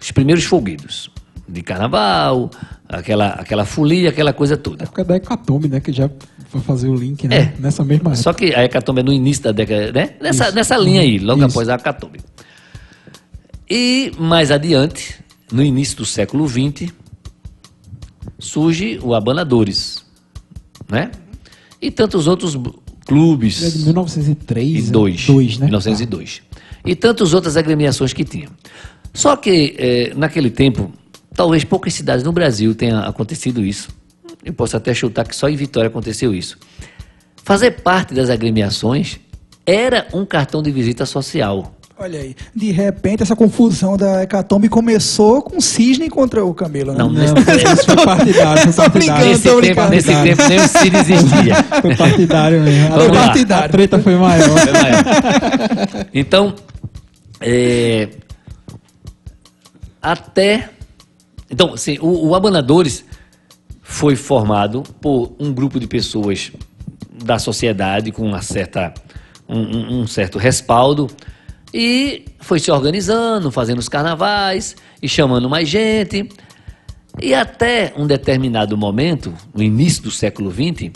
Os 0.00 0.10
primeiros 0.10 0.44
folguedos 0.44 1.10
de 1.48 1.62
carnaval, 1.62 2.50
aquela, 2.88 3.28
aquela 3.28 3.64
folia, 3.64 4.08
aquela 4.08 4.32
coisa 4.32 4.56
toda. 4.56 4.84
época 4.84 5.04
da 5.04 5.16
Hecatombe, 5.16 5.68
né? 5.68 5.80
Que 5.80 5.92
já 5.92 6.10
vai 6.52 6.62
fazer 6.62 6.88
o 6.88 6.94
link, 6.94 7.26
né? 7.26 7.36
É. 7.36 7.60
Nessa 7.60 7.84
mesma 7.84 8.10
época. 8.10 8.16
Só 8.16 8.32
que 8.32 8.54
a 8.54 8.64
hecatombe 8.64 9.00
é 9.00 9.02
no 9.02 9.12
início 9.12 9.44
da 9.44 9.52
década, 9.52 9.92
né? 9.92 10.10
Nessa, 10.20 10.46
Isso. 10.46 10.54
nessa 10.54 10.76
linha 10.76 11.00
aí, 11.00 11.18
logo 11.18 11.40
Isso. 11.40 11.50
após 11.50 11.68
a 11.68 11.74
hecatombe. 11.74 12.20
E 13.68 14.12
mais 14.18 14.50
adiante, 14.50 15.21
no 15.52 15.62
início 15.62 15.96
do 15.96 16.06
século 16.06 16.48
XX, 16.48 16.92
surge 18.38 18.98
o 19.02 19.14
Abanadores, 19.14 20.04
né? 20.90 21.10
E 21.80 21.90
tantos 21.90 22.26
outros 22.26 22.56
clubes. 23.06 23.62
É 23.62 23.70
de 23.70 23.84
1903. 23.84 24.88
E 24.88 24.90
dois. 24.90 25.26
Dois, 25.26 25.58
né? 25.58 25.66
1902. 25.66 26.42
E 26.84 26.94
tantas 26.96 27.34
outras 27.34 27.56
agremiações 27.56 28.12
que 28.12 28.24
tinham. 28.24 28.50
Só 29.14 29.36
que, 29.36 29.74
eh, 29.78 30.12
naquele 30.16 30.50
tempo, 30.50 30.92
talvez 31.34 31.64
poucas 31.64 31.94
cidades 31.94 32.24
no 32.24 32.32
Brasil 32.32 32.74
tenha 32.74 33.00
acontecido 33.00 33.64
isso. 33.64 33.88
Eu 34.44 34.52
posso 34.52 34.76
até 34.76 34.92
chutar 34.94 35.26
que 35.26 35.36
só 35.36 35.48
em 35.48 35.56
Vitória 35.56 35.88
aconteceu 35.88 36.34
isso. 36.34 36.58
Fazer 37.44 37.82
parte 37.82 38.14
das 38.14 38.30
agremiações 38.30 39.20
era 39.66 40.08
um 40.12 40.24
cartão 40.24 40.62
de 40.62 40.70
visita 40.70 41.06
social. 41.06 41.76
Olha 42.02 42.18
aí. 42.18 42.34
De 42.54 42.72
repente, 42.72 43.22
essa 43.22 43.36
confusão 43.36 43.96
da 43.96 44.22
Hecatombe 44.24 44.68
começou 44.68 45.40
com 45.40 45.60
cisne 45.60 46.10
contra 46.10 46.44
o 46.44 46.52
camelo, 46.52 46.90
né? 46.92 46.98
Não, 46.98 47.10
Não, 47.10 47.26
foi 47.28 47.44
partidário, 48.04 48.62
foi 48.62 48.72
Tô 48.72 48.82
partidário. 48.90 48.90
brincando, 48.90 49.24
nesse, 49.28 49.42
tô 49.42 49.48
tempo, 49.50 49.60
brincando. 49.60 49.90
nesse 49.90 50.08
tempo 50.08 50.48
nem 50.48 50.58
o 50.58 50.68
Cid 50.68 50.96
existia. 50.96 51.54
Foi 51.80 51.96
partidário 51.96 52.60
mesmo. 52.60 52.94
A- 52.94 52.96
lá. 53.12 53.64
A 53.64 53.68
treta 53.68 53.98
foi 54.00 54.16
maior. 54.16 54.48
Foi 54.48 54.72
maior. 54.72 55.04
Então, 56.12 56.54
é, 57.40 58.08
até. 60.00 60.70
Então, 61.50 61.74
assim, 61.74 61.98
o, 62.00 62.28
o 62.28 62.34
Abanadores 62.34 63.04
foi 63.82 64.16
formado 64.16 64.82
por 65.00 65.34
um 65.38 65.52
grupo 65.52 65.78
de 65.78 65.86
pessoas 65.86 66.50
da 67.24 67.38
sociedade 67.38 68.10
com 68.10 68.22
uma 68.26 68.40
certa, 68.42 68.92
um- 69.48 70.00
um 70.02 70.06
certo 70.06 70.38
respaldo 70.38 71.08
e 71.72 72.24
foi 72.40 72.58
se 72.58 72.70
organizando, 72.70 73.50
fazendo 73.50 73.78
os 73.78 73.88
carnavais 73.88 74.76
e 75.02 75.08
chamando 75.08 75.48
mais 75.48 75.68
gente. 75.68 76.28
E 77.20 77.34
até 77.34 77.92
um 77.96 78.06
determinado 78.06 78.76
momento, 78.76 79.32
no 79.54 79.62
início 79.62 80.02
do 80.02 80.10
século 80.10 80.50
XX, 80.50 80.90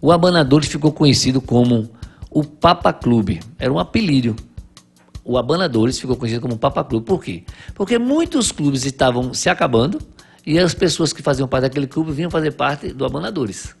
o 0.00 0.12
Abanadores 0.12 0.68
ficou 0.68 0.92
conhecido 0.92 1.40
como 1.40 1.90
o 2.30 2.44
Papa 2.44 2.92
Clube. 2.92 3.40
Era 3.58 3.72
um 3.72 3.78
apelido. 3.78 4.36
O 5.24 5.36
Abanadores 5.36 5.98
ficou 5.98 6.16
conhecido 6.16 6.40
como 6.40 6.56
Papa 6.56 6.84
Clube. 6.84 7.04
Por 7.04 7.22
quê? 7.22 7.44
Porque 7.74 7.98
muitos 7.98 8.50
clubes 8.50 8.84
estavam 8.84 9.34
se 9.34 9.48
acabando 9.48 9.98
e 10.46 10.58
as 10.58 10.72
pessoas 10.72 11.12
que 11.12 11.22
faziam 11.22 11.46
parte 11.46 11.62
daquele 11.62 11.86
clube 11.86 12.12
vinham 12.12 12.30
fazer 12.30 12.52
parte 12.52 12.92
do 12.92 13.04
Abanadores. 13.04 13.76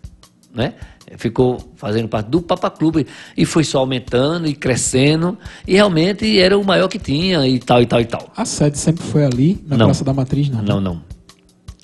Né? 0.54 0.74
Ficou 1.16 1.58
fazendo 1.76 2.08
parte 2.08 2.28
do 2.28 2.40
Papa 2.42 2.70
Clube 2.70 3.06
e 3.36 3.44
foi 3.44 3.64
só 3.64 3.78
aumentando 3.78 4.46
e 4.48 4.54
crescendo 4.54 5.38
e 5.66 5.74
realmente 5.74 6.38
era 6.38 6.58
o 6.58 6.64
maior 6.64 6.88
que 6.88 6.98
tinha 6.98 7.46
e 7.46 7.58
tal 7.58 7.80
e 7.82 7.86
tal 7.86 8.00
e 8.00 8.04
tal. 8.06 8.32
A 8.36 8.44
sede 8.44 8.78
sempre 8.78 9.04
foi 9.04 9.24
ali, 9.24 9.62
na 9.66 9.76
Não. 9.76 9.86
Praça 9.86 10.04
da 10.04 10.12
Matriz, 10.12 10.48
não. 10.48 10.62
Não, 10.62 10.80
não. 10.80 11.02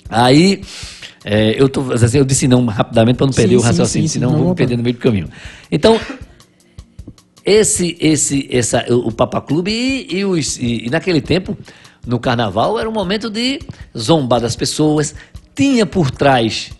Aí, 0.09 0.61
é, 1.23 1.59
eu, 1.59 1.67
tô, 1.69 1.91
assim, 1.91 2.17
eu 2.17 2.25
disse 2.25 2.47
não 2.47 2.65
rapidamente 2.65 3.17
para 3.17 3.25
não 3.27 3.33
perder 3.33 3.55
Sim, 3.57 3.63
o 3.63 3.65
raciocínio, 3.65 4.07
sim, 4.07 4.13
sim, 4.13 4.19
senão 4.19 4.31
não, 4.31 4.39
vou 4.39 4.49
me 4.49 4.55
perder 4.55 4.77
no 4.77 4.83
meio 4.83 4.95
do 4.95 4.99
caminho. 4.99 5.29
Então, 5.71 5.99
esse, 7.43 7.95
esse, 7.99 8.47
essa, 8.51 8.85
o 8.93 9.11
Papa 9.11 9.39
Clube 9.41 9.71
e, 9.71 10.17
e, 10.17 10.25
os- 10.25 10.57
e- 10.57 10.85
e 10.85 10.89
naquele 10.89 11.21
tempo, 11.21 11.57
no 12.05 12.19
carnaval, 12.19 12.79
era 12.79 12.89
um 12.89 12.93
momento 12.93 13.29
de 13.29 13.59
zombar 13.97 14.41
das 14.41 14.55
pessoas. 14.55 15.13
Tinha 15.55 15.85
por 15.85 16.11
trás 16.11 16.71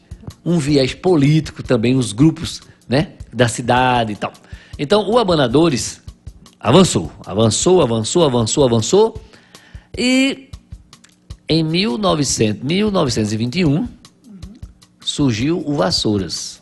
um 0.46 0.60
viés 0.60 0.94
político 0.94 1.64
também, 1.64 1.96
os 1.96 2.14
grupos 2.14 2.62
né, 2.88 3.14
da 3.34 3.48
cidade 3.48 4.14
e 4.14 4.16
tal. 4.16 4.32
Então, 4.78 5.10
o 5.10 5.18
Abanadores 5.18 6.02
avançou, 6.60 7.12
avançou, 7.26 7.82
avançou, 7.82 8.24
avançou, 8.26 8.64
avançou. 8.64 9.22
E 9.98 10.50
em 11.48 11.64
1900, 11.64 12.64
1921 12.64 13.88
surgiu 15.02 15.64
o 15.66 15.76
Vassouras. 15.76 16.62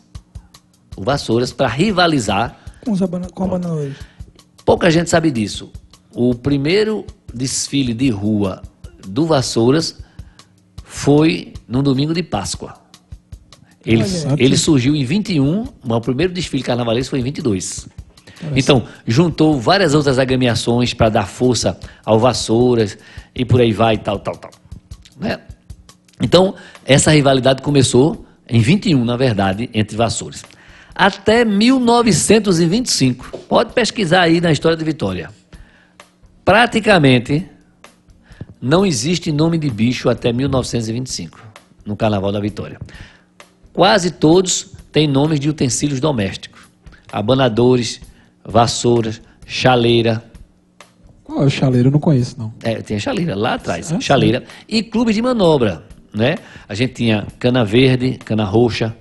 O 0.96 1.02
Vassouras 1.02 1.52
para 1.52 1.68
rivalizar 1.68 2.58
Com, 2.84 2.92
os 2.92 3.02
abana 3.02 3.28
com 3.28 3.44
abanadores. 3.44 3.96
Pouca 4.64 4.90
gente 4.90 5.10
sabe 5.10 5.30
disso. 5.30 5.70
O 6.14 6.34
primeiro 6.34 7.04
desfile 7.32 7.92
de 7.92 8.10
rua 8.10 8.62
do 9.06 9.26
Vassouras 9.26 9.98
foi 10.84 11.52
no 11.66 11.82
domingo 11.82 12.14
de 12.14 12.22
Páscoa. 12.22 12.83
Ele, 13.86 14.02
Olha. 14.02 14.42
ele 14.42 14.56
surgiu 14.56 14.94
em 14.96 15.04
21, 15.04 15.64
mas 15.84 15.98
o 15.98 16.00
primeiro 16.00 16.32
desfile 16.32 16.62
carnavalesco 16.62 17.10
foi 17.10 17.20
em 17.20 17.22
22. 17.22 17.88
Então, 18.54 18.84
juntou 19.06 19.58
várias 19.60 19.94
outras 19.94 20.18
agremiações 20.18 20.92
para 20.92 21.08
dar 21.08 21.26
força 21.26 21.78
ao 22.04 22.18
Vassouras 22.18 22.98
e 23.34 23.44
por 23.44 23.60
aí 23.60 23.72
vai, 23.72 23.96
tal, 23.96 24.18
tal, 24.18 24.36
tal. 24.36 24.50
Né? 25.18 25.38
Então, 26.20 26.54
essa 26.84 27.10
rivalidade 27.10 27.62
começou 27.62 28.26
em 28.48 28.60
21, 28.60 29.04
na 29.04 29.16
verdade, 29.16 29.70
entre 29.72 29.96
Vassouras. 29.96 30.44
Até 30.94 31.44
1925. 31.44 33.38
Pode 33.48 33.72
pesquisar 33.72 34.22
aí 34.22 34.40
na 34.40 34.52
história 34.52 34.76
de 34.76 34.84
Vitória. 34.84 35.30
Praticamente 36.44 37.48
não 38.60 38.86
existe 38.86 39.32
nome 39.32 39.58
de 39.58 39.68
bicho 39.70 40.08
até 40.08 40.32
1925, 40.32 41.38
no 41.84 41.96
Carnaval 41.96 42.32
da 42.32 42.40
Vitória. 42.40 42.78
Quase 43.74 44.12
todos 44.12 44.72
têm 44.90 45.06
nomes 45.06 45.38
de 45.38 45.50
utensílios 45.50 46.00
domésticos. 46.00 46.62
Abanadores, 47.12 48.00
vassouras, 48.44 49.20
chaleira, 49.46 50.24
Qual 51.24 51.42
é 51.42 51.46
o 51.46 51.50
chaleiro? 51.50 51.88
Eu 51.88 51.92
não 51.92 51.98
conheço, 52.00 52.36
não. 52.38 52.52
é, 52.62 52.80
tinha 52.82 52.98
chaleira 53.00 53.34
lá 53.34 53.54
atrás, 53.54 53.92
Ah, 53.92 54.00
chaleira 54.00 54.44
e 54.68 54.82
clubes 54.82 55.14
de 55.14 55.20
manobra, 55.22 55.82
né? 56.14 56.36
A 56.68 56.74
gente 56.74 56.94
tinha 56.94 57.26
cana 57.38 57.64
verde, 57.64 58.18
cana 58.24 58.44
roxa, 58.44 58.94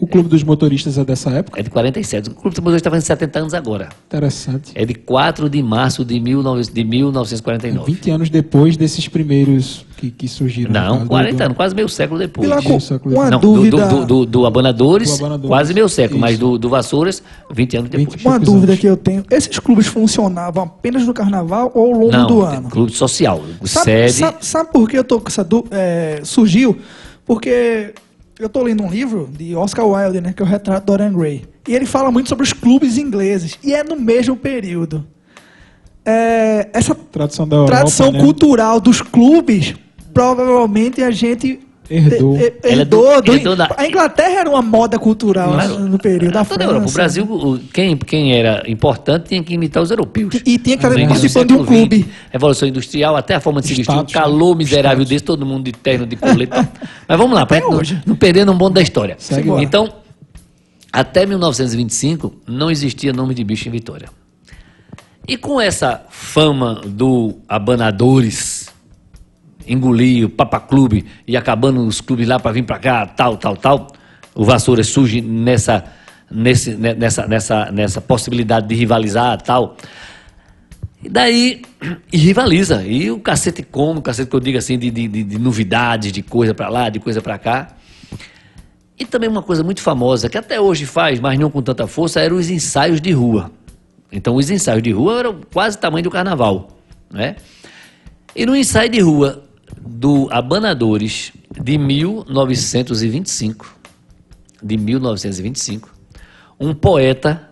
O 0.00 0.06
Clube 0.06 0.28
dos 0.28 0.44
Motoristas 0.44 0.96
é 0.96 1.04
dessa 1.04 1.28
época? 1.30 1.58
É 1.58 1.62
de 1.62 1.70
47. 1.70 2.28
O 2.30 2.34
Clube 2.34 2.50
dos 2.50 2.60
Motoristas 2.60 2.80
está 2.82 2.90
fazendo 2.90 3.06
70 3.06 3.38
anos 3.40 3.54
agora. 3.54 3.88
Interessante. 4.06 4.70
É 4.74 4.84
de 4.84 4.94
4 4.94 5.50
de 5.50 5.60
março 5.60 6.04
de, 6.04 6.20
19, 6.20 6.62
de 6.72 6.84
1949. 6.84 7.92
20 7.92 8.10
anos 8.10 8.30
depois 8.30 8.76
desses 8.76 9.08
primeiros 9.08 9.84
que, 9.96 10.10
que 10.12 10.28
surgiram. 10.28 10.70
Não, 10.72 10.88
caso 10.92 11.00
do- 11.04 11.08
40 11.08 11.36
do- 11.36 11.42
anos, 11.42 11.56
quase 11.56 11.74
meio 11.74 11.88
século 11.88 12.20
depois. 12.20 12.48
Pilaco, 12.48 12.76
Isso, 12.76 12.86
século 12.86 13.14
uma 13.16 13.28
Não, 13.30 13.40
do, 13.40 13.54
dúvida, 13.54 13.86
do, 13.88 14.04
do, 14.06 14.26
do 14.26 14.46
Abanadores, 14.46 15.10
Do 15.10 15.16
Abanadores, 15.24 15.48
quase 15.48 15.74
meio 15.74 15.88
século, 15.88 16.20
mas 16.20 16.32
isso. 16.34 16.40
do, 16.40 16.58
do 16.58 16.68
Vassouras, 16.68 17.20
20 17.50 17.76
anos 17.78 17.90
20 17.90 17.98
depois. 17.98 18.24
uma 18.24 18.30
poucos 18.34 18.46
dúvida 18.48 18.72
anos. 18.72 18.80
que 18.80 18.86
eu 18.86 18.96
tenho. 18.96 19.24
Esses 19.28 19.58
clubes 19.58 19.88
funcionavam 19.88 20.62
apenas 20.62 21.04
no 21.04 21.12
carnaval 21.12 21.72
ou 21.74 21.86
ao 21.92 22.00
longo 22.00 22.12
Não, 22.12 22.26
do 22.28 22.46
é 22.46 22.56
ano? 22.56 22.68
clube 22.70 22.92
social. 22.92 23.42
Sabe, 23.64 23.84
sede. 23.84 24.12
sabe, 24.12 24.36
sabe 24.46 24.70
por 24.72 24.88
que 24.88 24.96
eu 24.96 25.02
tô 25.02 25.20
com 25.20 25.26
essa 25.28 25.42
dúvida? 25.42 25.76
surgiu 26.22 26.78
porque 27.26 27.92
eu 28.38 28.48
tô 28.48 28.62
lendo 28.62 28.82
um 28.82 28.90
livro 28.90 29.28
de 29.36 29.54
Oscar 29.54 29.86
Wilde, 29.86 30.20
né, 30.20 30.32
que 30.32 30.40
é 30.40 30.44
o 30.44 30.48
Retrato 30.48 30.80
de 30.80 30.86
Dorian 30.86 31.12
Gray. 31.12 31.44
E 31.66 31.74
ele 31.74 31.86
fala 31.86 32.10
muito 32.10 32.28
sobre 32.28 32.44
os 32.44 32.52
clubes 32.52 32.96
ingleses. 32.96 33.58
E 33.62 33.74
é 33.74 33.82
no 33.82 33.96
mesmo 33.96 34.36
período. 34.36 35.06
É, 36.04 36.68
essa 36.72 36.94
Tradição 36.94 37.46
Europa, 37.46 37.70
tradição 37.70 38.12
né? 38.12 38.20
cultural 38.20 38.80
dos 38.80 39.02
clubes, 39.02 39.74
provavelmente 40.14 41.02
a 41.02 41.10
gente 41.10 41.60
Herdou. 41.90 42.36
he- 42.36 42.44
he- 42.44 42.52
Ela 42.64 42.82
é 42.82 42.84
do- 42.84 43.06
herdou. 43.06 43.22
do- 43.22 43.32
herdou 43.34 43.56
da- 43.56 43.74
A 43.76 43.86
Inglaterra 43.86 44.40
era 44.40 44.50
uma 44.50 44.60
moda 44.60 44.98
cultural 44.98 45.52
Claro. 45.52 45.78
no 45.88 45.98
período 45.98 46.32
da 46.32 46.44
Toda 46.44 46.64
França. 46.64 46.70
Europa. 46.74 46.88
O 46.88 46.92
Brasil, 46.92 47.60
quem, 47.72 47.96
quem 47.96 48.36
era 48.38 48.62
importante 48.70 49.28
tinha 49.28 49.42
que 49.42 49.54
imitar 49.54 49.82
os 49.82 49.90
europeus. 49.90 50.34
E 50.44 50.58
tinha 50.58 50.76
que 50.76 50.86
estar 50.86 51.08
participando 51.08 51.48
de 51.48 51.54
um 51.54 51.64
clube. 51.64 52.06
Revolução 52.30 52.68
Industrial, 52.68 53.16
até 53.16 53.34
a 53.36 53.40
forma 53.40 53.60
de 53.62 53.68
se 53.68 53.74
vestir, 53.74 53.90
um 53.90 53.94
Status, 53.96 54.14
né? 54.14 54.20
calor 54.20 54.54
miserável 54.56 55.04
desse, 55.04 55.24
todo 55.24 55.46
mundo 55.46 55.64
de 55.64 55.72
terno, 55.72 56.06
de 56.06 56.16
coleta. 56.16 56.68
Mas 57.08 57.18
vamos 57.18 57.34
lá, 57.34 57.46
para 57.46 57.60
não, 57.60 57.80
não 58.06 58.16
perder 58.16 58.44
bonde 58.46 58.74
da 58.74 58.82
história. 58.82 59.16
Segue. 59.18 59.48
Então, 59.62 59.88
até 60.92 61.24
1925, 61.24 62.34
não 62.46 62.70
existia 62.70 63.12
nome 63.12 63.34
de 63.34 63.44
bicho 63.44 63.68
em 63.68 63.72
Vitória. 63.72 64.08
E 65.26 65.36
com 65.36 65.60
essa 65.60 66.02
fama 66.08 66.80
do 66.86 67.36
Abanadores, 67.46 68.57
engolir 69.68 70.26
o 70.26 70.28
Papa 70.30 70.58
Clube 70.60 71.04
e 71.26 71.36
acabando 71.36 71.84
os 71.86 72.00
clubes 72.00 72.26
lá 72.26 72.38
para 72.38 72.52
vir 72.52 72.64
para 72.64 72.78
cá, 72.78 73.06
tal, 73.06 73.36
tal, 73.36 73.56
tal, 73.56 73.88
o 74.34 74.44
Vassouras 74.44 74.86
surge 74.88 75.20
nessa, 75.20 75.84
nesse, 76.30 76.74
ne- 76.74 76.94
nessa, 76.94 77.26
nessa, 77.26 77.70
nessa 77.72 78.00
possibilidade 78.00 78.66
de 78.68 78.74
rivalizar, 78.74 79.40
tal. 79.42 79.76
E 81.02 81.08
daí, 81.08 81.62
e 82.12 82.16
rivaliza. 82.16 82.84
E 82.84 83.10
o 83.10 83.20
cacete 83.20 83.62
come, 83.62 84.00
o 84.00 84.02
cacete 84.02 84.28
que 84.30 84.36
eu 84.36 84.40
digo 84.40 84.58
assim, 84.58 84.78
de, 84.78 84.90
de, 84.90 85.08
de- 85.08 85.24
de 85.24 85.38
novidades, 85.38 86.12
de 86.12 86.22
coisa 86.22 86.54
para 86.54 86.68
lá, 86.68 86.88
de 86.88 86.98
coisa 87.00 87.20
para 87.20 87.38
cá. 87.38 87.68
E 88.98 89.04
também 89.04 89.28
uma 89.28 89.42
coisa 89.42 89.62
muito 89.62 89.80
famosa, 89.80 90.28
que 90.28 90.36
até 90.36 90.60
hoje 90.60 90.84
faz, 90.84 91.20
mas 91.20 91.38
não 91.38 91.50
com 91.50 91.62
tanta 91.62 91.86
força, 91.86 92.20
eram 92.20 92.36
os 92.36 92.50
ensaios 92.50 93.00
de 93.00 93.12
rua. 93.12 93.50
Então, 94.10 94.34
os 94.34 94.50
ensaios 94.50 94.82
de 94.82 94.90
rua 94.90 95.18
eram 95.20 95.40
quase 95.52 95.76
o 95.76 95.80
tamanho 95.80 96.02
do 96.02 96.10
carnaval, 96.10 96.68
né? 97.10 97.36
E 98.34 98.46
no 98.46 98.56
ensaio 98.56 98.88
de 98.88 99.00
rua 99.00 99.44
do 99.80 100.28
Abanadores 100.30 101.32
de 101.60 101.76
1925, 101.78 103.74
de 104.62 104.76
1925, 104.76 105.94
um 106.58 106.74
poeta 106.74 107.48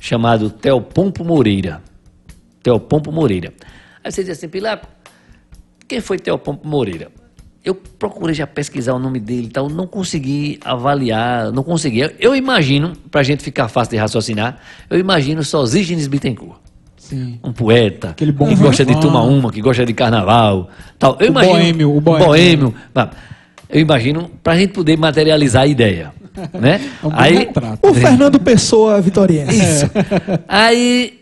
chamado 0.00 0.50
Teopompo 0.50 1.24
Moreira. 1.24 1.82
Teopompo 2.62 3.10
Moreira. 3.12 3.52
Aí 4.02 4.12
você 4.12 4.22
diz 4.22 4.36
assim, 4.36 4.48
Pilaco, 4.48 4.86
quem 5.88 6.00
foi 6.00 6.18
Teopompo 6.18 6.66
Moreira? 6.66 7.10
Eu 7.64 7.74
procurei 7.74 8.34
já 8.34 8.46
pesquisar 8.46 8.92
o 8.92 8.98
nome 8.98 9.18
dele 9.18 9.46
e 9.46 9.50
tal, 9.50 9.70
não 9.70 9.86
consegui 9.86 10.60
avaliar, 10.62 11.50
não 11.50 11.62
consegui. 11.62 12.00
Eu- 12.18 12.36
imagino, 12.36 12.94
para 13.10 13.22
a 13.22 13.24
gente 13.24 13.42
ficar 13.42 13.68
fácil 13.68 13.92
de 13.92 13.96
raciocinar, 13.96 14.58
eu 14.90 14.98
imagino 14.98 15.42
só 15.42 15.64
Zígenes 15.64 16.06
Bittencourt. 16.06 16.58
Sim. 17.08 17.38
Um 17.44 17.52
poeta 17.52 18.10
Aquele 18.10 18.32
bom 18.32 18.46
que 18.48 18.54
gosta 18.54 18.84
de 18.84 18.98
tomar 19.00 19.22
uma, 19.22 19.52
que 19.52 19.60
gosta 19.60 19.84
de 19.84 19.92
carnaval, 19.92 20.70
tal. 20.98 21.16
Eu 21.20 21.26
O 21.26 21.30
imagino, 21.30 21.52
boêmio, 21.54 21.96
o 21.96 22.00
boêmio. 22.00 22.26
boêmio. 22.26 22.74
Eu 23.68 23.80
imagino 23.80 24.30
para 24.42 24.54
a 24.54 24.56
gente 24.56 24.72
poder 24.72 24.96
materializar 24.96 25.62
a 25.64 25.66
ideia, 25.66 26.12
né? 26.52 26.80
É 27.02 27.06
um 27.06 27.10
Aí, 27.12 27.38
retrato. 27.38 27.78
O 27.88 27.92
Fernando 27.94 28.38
Pessoa 28.40 29.00
vitoriense. 29.00 29.56
isso. 29.56 29.90
Aí, 30.48 31.20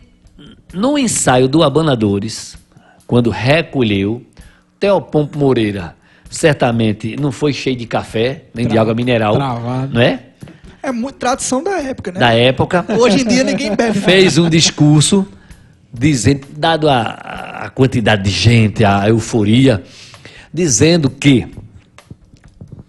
no 0.73 0.97
ensaio 0.97 1.47
do 1.47 1.63
Abanadores, 1.63 2.57
quando 3.05 3.29
recolheu, 3.29 4.21
Teopompo 4.79 5.37
Moreira 5.37 5.95
certamente 6.29 7.15
não 7.19 7.31
foi 7.31 7.53
cheio 7.53 7.75
de 7.75 7.85
café, 7.85 8.45
nem 8.53 8.65
de 8.65 8.73
Tra- 8.73 8.81
água 8.81 8.93
mineral, 8.95 9.35
travado. 9.35 9.93
não 9.93 10.01
é? 10.01 10.19
É 10.81 10.91
muito 10.91 11.15
tradição 11.15 11.63
da 11.63 11.79
época, 11.81 12.11
né? 12.11 12.19
Da 12.19 12.33
época. 12.33 12.85
Hoje 12.99 13.21
em 13.21 13.27
dia 13.27 13.43
ninguém 13.43 13.75
bebe. 13.75 13.97
fez 13.99 14.37
um 14.37 14.49
discurso 14.49 15.25
dizendo, 15.93 16.47
dado 16.57 16.89
a, 16.89 17.03
a 17.65 17.69
quantidade 17.69 18.23
de 18.23 18.31
gente, 18.31 18.83
a 18.83 19.07
euforia, 19.07 19.83
dizendo 20.51 21.09
que 21.09 21.47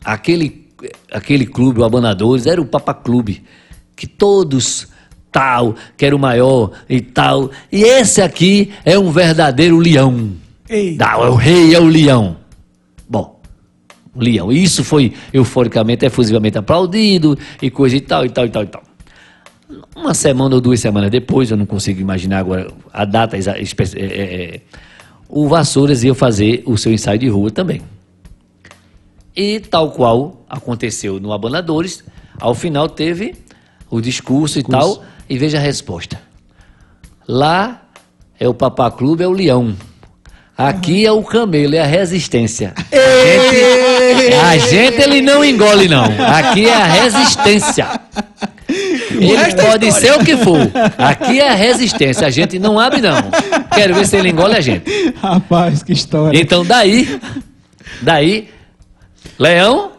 aquele, 0.03 0.69
aquele 1.13 1.47
clube, 1.47 1.81
o 1.81 1.85
Abanadores, 1.85 2.47
era 2.47 2.61
o 2.61 2.67
Papa 2.67 2.95
Clube, 2.95 3.45
que 3.95 4.07
todos 4.07 4.89
tal, 5.31 5.75
que 5.97 6.07
era 6.07 6.15
o 6.15 6.19
maior 6.19 6.71
e 6.89 7.01
tal, 7.01 7.51
e 7.71 7.83
esse 7.83 8.23
aqui 8.23 8.73
é 8.85 8.99
um 8.99 9.11
verdadeiro 9.11 9.79
leão. 9.79 10.33
Ei. 10.69 10.97
Não, 10.97 11.25
é 11.25 11.29
o 11.29 11.35
rei, 11.35 11.75
é 11.75 11.81
o 11.81 11.85
leão. 11.85 12.37
Bom, 13.09 13.41
leão. 14.17 14.51
Isso 14.51 14.85
foi 14.85 15.13
euforicamente, 15.33 16.07
efusivamente 16.07 16.57
aplaudido 16.57 17.37
e 17.61 17.71
coisa 17.71 17.97
e 17.97 18.01
tal, 18.01 18.25
e 18.25 18.31
tal, 18.31 18.47
e 18.47 18.49
tal, 18.49 18.63
e 18.63 18.67
tal. 18.67 18.94
Uma 19.95 20.15
semana 20.15 20.55
ou 20.55 20.61
duas 20.61 20.81
semanas 20.81 21.11
depois, 21.11 21.51
eu 21.51 21.57
não 21.57 21.67
consigo 21.67 22.01
imaginar 22.01 22.39
agora 22.39 22.71
a 22.93 23.05
data 23.05 23.37
é, 23.37 23.41
é, 23.41 24.05
é, 24.05 24.61
o 25.29 25.49
Vassouras 25.49 26.05
ia 26.05 26.15
fazer 26.15 26.63
o 26.67 26.77
seu 26.77 26.93
ensaio 26.93 27.19
de 27.19 27.29
rua 27.29 27.51
também. 27.51 27.83
E 29.35 29.61
tal 29.61 29.91
qual 29.91 30.45
aconteceu 30.49 31.19
no 31.19 31.33
Abanadores, 31.33 32.05
ao 32.41 32.55
final 32.55 32.89
teve 32.89 33.35
o 33.91 34.01
discurso 34.01 34.59
e 34.59 34.63
tal, 34.63 35.03
e 35.29 35.39
veja 35.39 35.59
a 35.59 35.61
resposta. 35.61 36.21
Lá 37.27 37.83
é 38.39 38.49
o 38.49 38.55
Papá 38.55 38.91
Clube, 38.91 39.25
é 39.25 39.27
o 39.29 39.33
leão. 39.33 39.75
Aqui 40.57 41.05
é 41.05 41.11
o 41.11 41.23
camelo, 41.23 41.75
é 41.75 41.81
a 41.81 41.87
resistência. 41.87 42.73
A 42.77 42.97
gente, 43.27 44.35
a 44.35 44.59
gente 44.59 45.03
ele 45.03 45.21
não 45.21 45.45
engole, 45.45 45.89
não. 45.89 46.05
Aqui 46.05 46.67
é 46.67 46.75
a 46.75 46.85
resistência. 46.85 48.01
Ele 49.15 49.33
é 49.37 49.55
pode 49.55 49.93
ser 49.93 50.13
o 50.13 50.25
que 50.25 50.37
for. 50.37 50.59
Aqui 50.99 51.41
é 51.41 51.49
a 51.51 51.55
resistência. 51.55 52.27
A 52.27 52.31
gente 52.31 52.59
não 52.59 52.79
abre, 52.79 53.01
não. 53.01 53.15
Quero 53.75 53.95
ver 53.95 54.07
se 54.07 54.17
ele 54.17 54.31
engole 54.31 54.55
a 54.57 54.61
gente. 54.61 55.15
Rapaz, 55.21 55.83
que 55.83 55.93
história. 55.93 56.39
Então, 56.39 56.65
daí, 56.65 57.21
daí, 58.03 58.49
Leão 59.39 59.93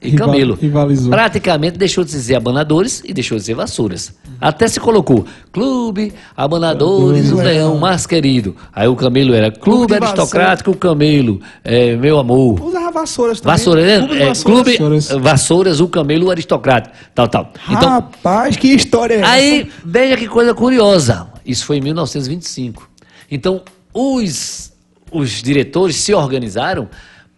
e 0.00 0.10
Rival- 0.10 0.28
Camelo. 0.28 0.54
rivalizou. 0.60 1.10
Praticamente 1.10 1.76
deixou 1.78 2.04
de 2.04 2.10
ser 2.12 2.34
abanadores 2.36 3.02
e 3.04 3.12
deixou 3.12 3.36
de 3.38 3.44
ser 3.44 3.54
vassouras. 3.54 4.14
Até 4.40 4.68
se 4.68 4.78
colocou 4.78 5.24
Clube 5.52 6.12
Abanadores, 6.36 7.32
o 7.32 7.36
Leão. 7.36 7.76
Mais 7.78 8.06
querido. 8.06 8.54
Aí 8.72 8.86
o 8.86 8.94
Camelo 8.94 9.34
era 9.34 9.50
Clube 9.50 9.88
Clube 9.88 9.94
Aristocrático, 9.94 10.70
o 10.70 10.76
Camelo, 10.76 11.40
é, 11.64 11.96
meu 11.96 12.18
amor. 12.18 12.60
Usava 12.62 12.90
vassouras 12.92 13.40
também. 13.40 13.56
Vassoura, 13.56 13.82
né? 13.84 13.98
Clube 14.06 14.14
É, 14.22 14.26
vassouras. 14.28 14.42
Clube 14.42 14.70
Vassouras. 14.72 15.08
Vassouras, 15.22 15.80
o 15.80 15.88
Camelo, 15.88 16.30
Aristocrático, 16.30 16.94
tal, 17.14 17.28
tal. 17.28 17.52
Então, 17.70 17.88
Rapaz, 17.88 18.56
que 18.56 18.68
história 18.68 19.14
é 19.14 19.20
essa? 19.20 19.30
Aí, 19.30 19.68
veja 19.84 20.16
que 20.16 20.28
coisa 20.28 20.54
curiosa. 20.54 21.26
Isso 21.44 21.64
foi 21.66 21.78
em 21.78 21.80
1925. 21.80 22.88
Então, 23.30 23.62
os, 23.92 24.72
os 25.10 25.42
diretores 25.42 25.96
se 25.96 26.14
organizaram 26.14 26.88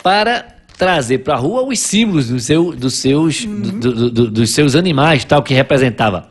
para 0.03 0.45
trazer 0.79 1.19
para 1.19 1.35
a 1.35 1.37
rua 1.37 1.63
os 1.63 1.79
símbolos 1.79 2.29
do 2.29 2.41
seu, 2.41 2.73
dos, 2.73 2.95
seus, 2.95 3.45
do- 3.45 3.93
do- 3.93 4.11
do- 4.11 4.31
dos 4.31 4.51
seus 4.51 4.75
animais, 4.75 5.25
tal, 5.27 5.43
que 5.43 5.53
representava 5.53 6.30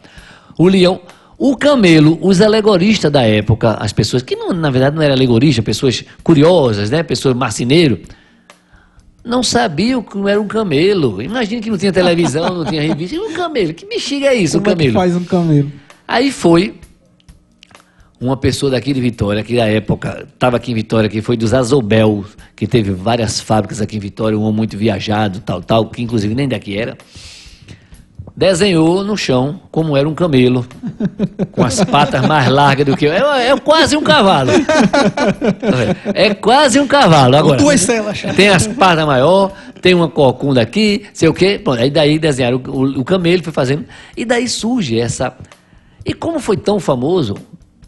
o 0.59 0.67
leão. 0.67 0.99
O 1.37 1.55
camelo, 1.55 2.19
os 2.21 2.41
alegoristas 2.41 3.09
da 3.09 3.23
época, 3.23 3.71
as 3.79 3.93
pessoas 3.93 4.21
que 4.21 4.35
não, 4.35 4.51
na 4.51 4.69
verdade 4.69 4.93
não 4.93 5.01
eram 5.01 5.15
alegoristas, 5.15 5.63
pessoas 5.63 6.03
curiosas, 6.21 6.89
né? 6.89 7.01
pessoas 7.01 7.33
marceneiros, 7.33 7.99
não 9.23 9.41
sabiam 9.41 10.01
que 10.01 10.17
era 10.27 10.39
um 10.39 10.47
camelo. 10.47 11.21
Imagina 11.21 11.61
que 11.61 11.69
não 11.69 11.77
tinha 11.77 11.93
televisão, 11.93 12.53
não 12.53 12.65
tinha 12.65 12.81
revista. 12.81 13.15
E 13.15 13.19
um 13.19 13.31
camelo? 13.33 13.73
Que 13.73 13.85
bexiga 13.85 14.27
é 14.27 14.35
isso, 14.35 14.57
Como 14.57 14.69
um 14.69 14.73
é 14.73 14.75
que 14.75 14.91
camelo? 14.91 14.99
faz 14.99 15.15
um 15.15 15.23
camelo? 15.23 15.71
Aí 16.05 16.29
foi 16.29 16.75
uma 18.19 18.35
pessoa 18.35 18.69
daqui 18.69 18.91
de 18.91 18.99
Vitória, 18.99 19.41
que 19.41 19.55
na 19.55 19.65
época 19.65 20.27
estava 20.33 20.57
aqui 20.57 20.73
em 20.73 20.75
Vitória, 20.75 21.07
que 21.07 21.21
foi 21.21 21.37
dos 21.37 21.53
Azobel, 21.53 22.25
que 22.53 22.67
teve 22.67 22.91
várias 22.91 23.39
fábricas 23.39 23.79
aqui 23.79 23.95
em 23.95 23.99
Vitória, 23.99 24.37
um 24.37 24.41
homem 24.41 24.57
muito 24.57 24.77
viajado, 24.77 25.39
tal, 25.39 25.61
tal, 25.61 25.85
que 25.85 26.01
inclusive 26.01 26.35
nem 26.35 26.49
daqui 26.49 26.77
era. 26.77 26.97
Desenhou 28.39 29.03
no 29.03 29.17
chão 29.17 29.59
como 29.69 29.97
era 29.97 30.07
um 30.07 30.15
camelo, 30.15 30.65
com 31.51 31.61
as 31.61 31.83
patas 31.83 32.25
mais 32.25 32.47
largas 32.47 32.85
do 32.85 32.95
que 32.95 33.03
eu. 33.03 33.11
É, 33.11 33.49
é 33.49 33.59
quase 33.59 33.97
um 33.97 34.01
cavalo. 34.01 34.51
É 36.13 36.33
quase 36.33 36.79
um 36.79 36.87
cavalo. 36.87 37.35
Agora, 37.35 37.57
duas 37.57 37.81
celas. 37.81 38.21
tem 38.37 38.47
as 38.47 38.65
patas 38.65 39.05
maior, 39.05 39.51
tem 39.81 39.93
uma 39.93 40.07
corcunda 40.07 40.61
aqui, 40.61 41.03
sei 41.13 41.27
o 41.27 41.33
quê. 41.33 41.59
Pronto, 41.61 41.81
aí 41.81 41.91
daí 41.91 42.17
desenharam 42.17 42.61
o, 42.65 42.71
o, 42.71 42.99
o 43.01 43.03
camelo, 43.03 43.43
foi 43.43 43.51
fazendo. 43.51 43.83
E 44.15 44.23
daí 44.23 44.47
surge 44.47 44.97
essa. 44.97 45.35
E 46.05 46.13
como 46.13 46.39
foi 46.39 46.55
tão 46.55 46.79
famoso, 46.79 47.35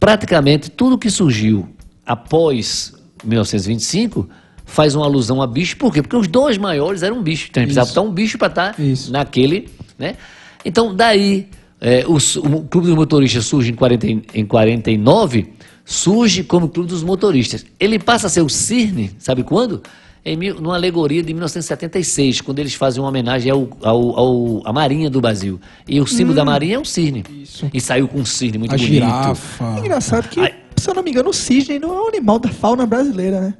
praticamente 0.02 0.70
tudo 0.70 0.98
que 0.98 1.10
surgiu 1.10 1.70
após 2.06 2.94
1925 3.24 4.28
faz 4.66 4.96
uma 4.96 5.06
alusão 5.06 5.42
a 5.42 5.48
bicho, 5.48 5.78
por 5.78 5.94
quê? 5.94 6.02
Porque 6.02 6.18
os 6.18 6.28
dois 6.28 6.58
maiores 6.58 7.04
eram 7.04 7.24
bichos, 7.24 7.48
então 7.50 7.64
a 7.64 7.66
gente 7.66 7.74
precisava 7.74 7.88
botar 7.88 8.02
um 8.02 8.14
bicho 8.14 8.38
para 8.38 8.48
estar 8.50 8.78
Isso. 8.78 9.14
naquele, 9.14 9.70
né? 9.98 10.18
Então, 10.64 10.94
daí, 10.96 11.48
é, 11.80 12.06
o, 12.08 12.16
o 12.16 12.64
Clube 12.64 12.88
dos 12.88 12.96
Motoristas 12.96 13.46
surge 13.46 13.72
em, 13.72 13.76
40, 13.76 14.08
e- 14.08 14.22
em 14.36 14.46
49, 14.46 15.48
surge 15.86 16.44
como 16.44 16.70
Clube 16.70 16.90
dos 16.90 17.04
Motoristas. 17.04 17.66
Ele 17.80 17.98
passa 18.00 18.28
a 18.28 18.30
ser 18.30 18.42
o 18.42 18.50
Cirne, 18.50 19.12
sabe 19.18 19.44
quando? 19.44 19.82
Em, 20.24 20.38
mil- 20.38 20.62
numa 20.62 20.76
alegoria 20.76 21.24
de 21.24 21.34
1976, 21.34 22.42
quando 22.42 22.60
eles 22.60 22.76
fazem 22.76 23.02
uma 23.02 23.10
homenagem 23.10 23.52
ao, 23.52 23.68
ao- 23.82 24.20
ao- 24.20 24.62
à 24.68 24.72
Marinha 24.72 25.10
do 25.10 25.20
Brasil. 25.20 25.60
E 25.88 26.00
o 26.00 26.06
símbolo 26.06 26.36
da 26.36 26.46
Marinha 26.46 26.76
é 26.76 26.80
um 26.80 26.86
cisne. 26.86 27.24
Isso. 27.42 27.68
E 27.74 27.82
saiu 27.82 28.08
com 28.08 28.20
um 28.20 28.26
cisne 28.26 28.60
muito 28.60 28.74
a 28.74 28.78
bonito. 28.78 28.94
girafa. 28.94 29.76
É 29.78 29.80
engraçado 29.80 30.30
que, 30.30 30.40
Ai. 30.40 30.54
se 30.78 30.88
eu 30.88 30.94
não 30.94 31.02
me 31.02 31.10
engano, 31.10 31.30
o 31.30 31.34
cisne 31.34 31.80
não 31.80 31.92
é 31.96 32.02
um 32.04 32.08
animal 32.10 32.38
da 32.38 32.50
fauna 32.50 32.86
brasileira, 32.86 33.42
né? 33.42 33.54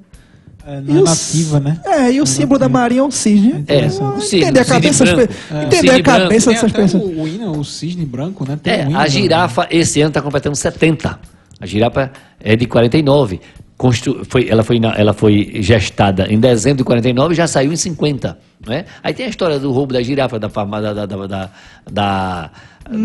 É, 0.66 0.80
não 0.82 1.00
é 1.00 1.04
nativa, 1.04 1.60
né? 1.60 1.80
É, 1.86 2.12
e 2.12 2.22
o 2.22 2.26
símbolo 2.26 2.60
da 2.60 2.70
marinha 2.70 3.02
é 3.02 3.04
um 3.04 3.10
cisne. 3.12 3.64
É, 3.68 3.86
Então, 3.86 4.16
o 4.18 4.22
cisne, 4.22 4.42
entender 4.42 4.60
a 4.60 4.66
cabeça 4.66 5.04
branco. 5.06 5.34
É. 5.52 5.64
Entender 5.64 5.92
a 5.92 6.04
cabeça 6.04 6.52
dessas 6.52 6.70
até 6.72 6.82
pessoas. 6.84 7.04
o, 7.04 7.08
o 7.22 7.28
hino, 7.28 7.52
o 7.60 7.64
cisne 7.66 8.06
branco, 8.06 8.46
né? 8.48 8.60
Tem 8.62 8.74
É, 8.74 8.78
um 8.86 8.90
hino, 8.90 9.00
a 9.00 9.04
né? 9.04 9.10
girafa 9.10 9.68
esse 9.72 10.00
ano 10.02 10.10
está 10.10 10.22
completando 10.22 10.56
70. 10.56 11.20
A 11.60 11.66
girafa 11.66 12.12
é 12.40 12.56
de 12.56 12.66
49. 12.68 13.40
Constru- 13.78 14.24
foi, 14.30 14.48
ela, 14.48 14.64
foi, 14.64 14.80
na- 14.80 14.94
ela 14.96 15.14
foi 15.14 15.54
gestada 15.62 16.28
em 16.32 16.40
dezembro 16.40 16.78
de 16.78 16.84
49 16.84 17.34
e 17.34 17.38
já 17.38 17.48
saiu 17.48 17.74
em 17.74 17.76
50. 17.76 18.38
Né? 18.68 18.86
Aí 19.04 19.12
tem 19.14 19.26
a 19.26 19.30
história 19.30 19.58
do 19.58 19.72
roubo 19.72 19.94
da 19.94 20.04
girafa, 20.04 20.38
da, 20.38 20.48
da, 20.48 20.94
da, 20.94 21.06
da, 21.08 21.28
da, 21.28 21.50
da, 21.92 22.50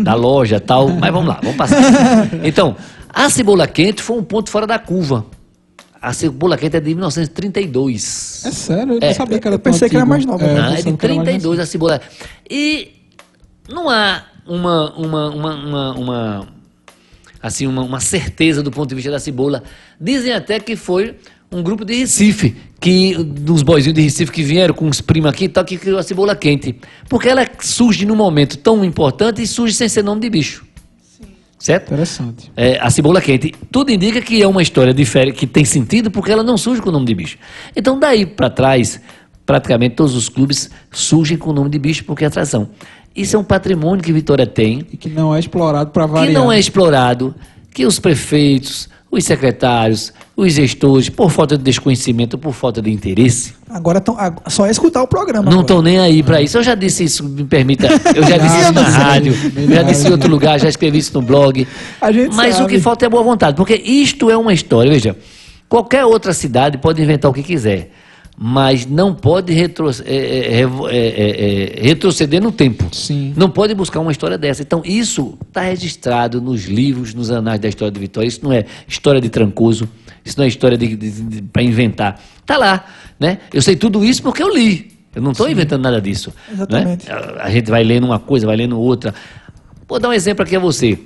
da 0.03 0.13
loja 0.13 0.57
e 0.57 0.59
tal. 0.59 0.89
Mas 0.89 1.11
vamos 1.11 1.27
lá, 1.27 1.39
vamos 1.41 1.57
passar. 1.57 1.81
Então, 2.43 2.75
a 3.11 3.27
cebola 3.31 3.65
quente 3.67 4.03
foi 4.03 4.17
um 4.19 4.23
ponto 4.23 4.51
fora 4.51 4.67
da 4.67 4.77
curva. 4.77 5.25
A 6.01 6.13
cebola 6.13 6.57
quente 6.57 6.77
é 6.77 6.79
de 6.79 6.93
1932. 6.93 8.43
É 8.45 8.51
sério, 8.51 8.93
eu 8.95 8.99
não 8.99 9.07
É, 9.07 9.13
sabia 9.13 9.39
que 9.39 9.47
era 9.47 9.55
eu 9.55 9.59
pensei 9.59 9.89
que 9.89 9.95
era 9.95 10.05
mais 10.05 10.25
nova. 10.25 10.43
É, 10.43 10.53
Não, 10.53 10.73
é 10.73 10.75
de 10.81 10.83
que 10.93 11.05
era 11.05 11.15
mais 11.15 11.27
32 11.27 11.59
a 11.59 11.65
cebola. 11.65 12.01
E 12.49 12.91
não 13.69 13.89
há 13.89 14.23
uma, 14.45 14.93
uma, 14.95 15.29
uma, 15.29 15.55
uma, 15.55 15.93
uma- 15.95 16.47
assim, 17.41 17.65
uma, 17.67 17.81
uma 17.83 17.99
certeza 17.99 18.61
do 18.61 18.71
ponto 18.71 18.89
de 18.89 18.95
vista 18.95 19.09
da 19.11 19.19
cebola. 19.19 19.63
Dizem 19.99 20.33
até 20.33 20.59
que 20.59 20.75
foi 20.75 21.15
um 21.51 21.63
grupo 21.63 21.85
de 21.85 21.95
Recife, 21.95 22.55
que, 22.79 23.15
dos 23.23 23.63
boizinhos 23.63 23.95
de 23.95 24.01
Recife 24.01 24.31
que 24.31 24.43
vieram 24.43 24.73
com 24.73 24.87
os 24.89 24.99
primos 25.01 25.29
aqui 25.31 25.45
e 25.45 25.49
tal, 25.49 25.63
que 25.63 25.77
criou 25.77 25.97
a 25.97 26.03
cebola 26.03 26.35
quente. 26.35 26.75
Porque 27.09 27.29
ela 27.29 27.47
surge 27.61 28.05
num 28.05 28.15
momento 28.15 28.57
tão 28.57 28.83
importante 28.85 29.41
e 29.41 29.47
surge 29.47 29.73
sem 29.73 29.87
ser 29.89 30.03
nome 30.03 30.21
de 30.21 30.29
bicho. 30.29 30.66
Certo? 31.59 31.87
Interessante. 31.93 32.51
É, 32.55 32.79
a 32.79 32.89
cebola 32.89 33.19
quente. 33.19 33.53
Tudo 33.71 33.91
indica 33.91 34.21
que 34.21 34.41
é 34.41 34.47
uma 34.47 34.61
história 34.61 34.93
diferente, 34.93 35.35
que 35.35 35.47
tem 35.47 35.65
sentido, 35.65 36.11
porque 36.11 36.31
ela 36.31 36.43
não 36.43 36.57
surge 36.57 36.81
com 36.81 36.89
o 36.89 36.91
nome 36.91 37.05
de 37.05 37.15
bicho. 37.15 37.37
Então, 37.75 37.99
daí 37.99 38.25
para 38.25 38.49
trás, 38.49 39.01
praticamente 39.45 39.95
todos 39.95 40.15
os 40.15 40.29
clubes 40.29 40.69
surgem 40.91 41.37
com 41.37 41.49
o 41.49 41.53
nome 41.53 41.69
de 41.69 41.79
bicho, 41.79 42.03
porque 42.05 42.23
é 42.23 42.27
atração. 42.27 42.69
Isso 43.15 43.35
é 43.35 43.39
um 43.39 43.43
patrimônio 43.43 44.03
que 44.03 44.13
Vitória 44.13 44.45
tem, 44.45 44.85
E 44.91 44.97
que 44.97 45.09
não 45.09 45.33
é 45.35 45.39
explorado 45.39 45.89
para 45.89 46.05
variar. 46.05 46.27
que 46.27 46.33
não 46.33 46.51
é 46.51 46.59
explorado, 46.59 47.33
que 47.73 47.85
os 47.85 47.97
prefeitos, 47.99 48.87
os 49.09 49.23
secretários, 49.23 50.13
os 50.35 50.53
gestores, 50.53 51.09
por 51.09 51.31
falta 51.31 51.57
de 51.57 51.63
desconhecimento, 51.63 52.37
por 52.37 52.53
falta 52.53 52.81
de 52.81 52.91
interesse, 52.91 53.53
Agora 53.69 53.99
tão, 53.99 54.15
só 54.47 54.65
é 54.65 54.71
escutar 54.71 55.01
o 55.01 55.07
programa. 55.07 55.49
não 55.51 55.61
estão 55.61 55.81
nem 55.81 55.99
aí 55.99 56.23
para 56.23 56.41
isso. 56.41 56.57
Eu 56.57 56.63
já 56.63 56.73
disse 56.73 57.03
isso, 57.03 57.23
me 57.23 57.43
permita. 57.43 57.87
Eu 58.15 58.23
já 58.23 58.37
disse 58.39 58.59
isso 58.61 58.71
na 58.71 58.81
rádio, 58.81 59.33
eu 59.55 59.75
já 59.75 59.81
disse 59.81 60.07
em 60.07 60.11
outro 60.11 60.29
lugar, 60.29 60.59
já 60.59 60.69
escrevi 60.69 60.97
isso 60.99 61.13
no 61.13 61.21
blog. 61.21 61.67
Mas 62.33 62.55
o 62.55 62.59
sabe. 62.59 62.69
que 62.69 62.79
falta 62.79 63.05
é 63.05 63.09
boa 63.09 63.23
vontade, 63.23 63.57
porque 63.57 63.75
isto 63.75 64.29
é 64.29 64.37
uma 64.37 64.53
história. 64.53 64.91
Veja, 64.91 65.17
qualquer 65.67 66.05
outra 66.05 66.33
cidade 66.33 66.77
pode 66.77 67.01
inventar 67.01 67.29
o 67.29 67.33
que 67.33 67.43
quiser, 67.43 67.91
mas 68.39 68.85
não 68.85 69.15
pode 69.15 69.51
retro- 69.51 69.89
é, 70.05 70.47
é, 70.51 70.55
revo- 70.55 70.87
é, 70.87 70.95
é, 70.95 71.79
é, 71.81 71.87
retroceder 71.87 72.39
no 72.41 72.51
tempo. 72.51 72.87
Sim. 72.93 73.33
Não 73.35 73.49
pode 73.49 73.73
buscar 73.73 73.99
uma 73.99 74.11
história 74.11 74.37
dessa. 74.37 74.61
Então, 74.61 74.83
isso 74.85 75.35
está 75.47 75.61
registrado 75.61 76.39
nos 76.39 76.65
livros, 76.65 77.15
nos 77.15 77.31
anais 77.31 77.59
da 77.59 77.67
história 77.67 77.91
de 77.91 77.99
Vitória. 77.99 78.27
Isso 78.27 78.41
não 78.43 78.53
é 78.53 78.63
história 78.87 79.19
de 79.19 79.29
Trancoso, 79.29 79.89
isso 80.23 80.37
não 80.37 80.45
é 80.45 80.47
história 80.47 80.77
de, 80.77 81.41
para 81.51 81.63
inventar. 81.63 82.21
Está 82.39 82.57
lá. 82.57 82.85
Né? 83.19 83.39
Eu 83.51 83.61
sei 83.63 83.75
tudo 83.75 84.03
isso 84.05 84.21
porque 84.21 84.43
eu 84.43 84.53
li. 84.55 84.91
Eu 85.15 85.21
não 85.23 85.31
estou 85.31 85.49
inventando 85.49 85.81
nada 85.81 85.99
disso. 85.99 86.31
Exatamente. 86.51 87.07
Né? 87.07 87.13
A 87.39 87.45
a 87.47 87.49
gente 87.49 87.71
vai 87.71 87.83
lendo 87.83 88.03
uma 88.05 88.19
coisa, 88.19 88.45
vai 88.45 88.55
lendo 88.55 88.79
outra. 88.79 89.15
Vou 89.89 89.99
dar 89.99 90.09
um 90.09 90.13
exemplo 90.13 90.43
aqui 90.43 90.55
a 90.55 90.59
você. 90.59 90.99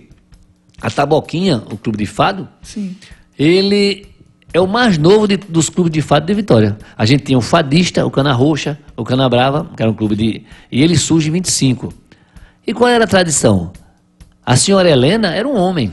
A 0.81 0.89
Taboquinha, 0.91 1.63
o 1.71 1.77
clube 1.77 1.97
de 1.99 2.05
fado, 2.05 2.45
Sim. 2.61 2.93
ele 3.39 4.05
é 4.53 4.59
o 4.59 4.67
mais 4.67 4.97
novo 4.97 5.27
de- 5.27 5.37
dos 5.37 5.69
clubes 5.69 5.91
de 5.93 6.01
fado 6.01 6.25
de 6.25 6.33
Vitória. 6.33 6.77
A 6.97 7.05
gente 7.05 7.23
tinha 7.23 7.37
o 7.37 7.41
Fadista, 7.41 8.05
o 8.05 8.11
Cana 8.11 8.33
Roxa, 8.33 8.77
o 8.97 9.03
Cana 9.03 9.27
Brava, 9.29 9.69
que 9.75 9.81
era 9.81 9.91
um 9.91 9.95
clube 9.95 10.15
de. 10.15 10.43
E 10.71 10.81
ele 10.83 10.97
surge 10.97 11.29
em 11.29 11.31
25. 11.31 11.93
E 12.65 12.73
qual 12.73 12.89
era 12.89 13.05
a 13.05 13.07
tradição? 13.07 13.71
A 14.45 14.55
senhora 14.55 14.89
Helena 14.89 15.33
era 15.33 15.47
um 15.47 15.55
homem. 15.55 15.91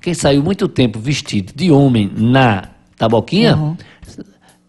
Quem 0.00 0.12
saiu 0.12 0.42
muito 0.42 0.68
tempo 0.68 0.98
vestido 0.98 1.52
de 1.54 1.70
homem 1.70 2.10
na 2.14 2.68
Taboquinha, 2.96 3.56
Uhum. 3.56 3.76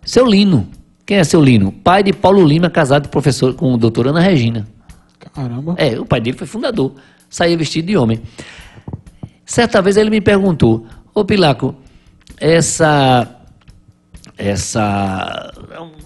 seu 0.03 0.25
Lino. 0.25 0.67
Quem 1.05 1.17
é 1.17 1.23
seu 1.23 1.43
Lino? 1.43 1.71
Pai 1.71 2.03
de 2.03 2.13
Paulo 2.13 2.43
Lima, 2.45 2.69
casado 2.69 3.03
com, 3.03 3.09
professor, 3.11 3.53
com 3.53 3.73
a 3.73 3.77
doutora 3.77 4.11
Ana 4.11 4.21
Regina. 4.21 4.65
Caramba. 5.33 5.75
É, 5.77 5.99
o 5.99 6.05
pai 6.05 6.21
dele 6.21 6.37
foi 6.37 6.47
fundador. 6.47 6.93
Saía 7.29 7.57
vestido 7.57 7.87
de 7.87 7.97
homem. 7.97 8.21
Certa 9.45 9.81
vez 9.81 9.95
ele 9.97 10.09
me 10.09 10.21
perguntou, 10.21 10.85
ô 11.13 11.23
Pilaco, 11.23 11.75
essa. 12.37 13.29
Essa. 14.37 15.53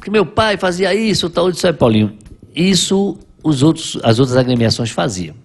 Que 0.02 0.10
meu 0.10 0.26
pai 0.26 0.58
fazia 0.58 0.94
isso, 0.94 1.30
tal, 1.30 1.50
isso 1.50 1.66
aí, 1.66 1.74
Paulinho. 1.74 2.18
Isso 2.56 3.18
os 3.44 3.64
outros, 3.64 3.98
as 4.04 4.20
outras 4.20 4.38
agremiações 4.38 4.92
faziam. 4.92 5.36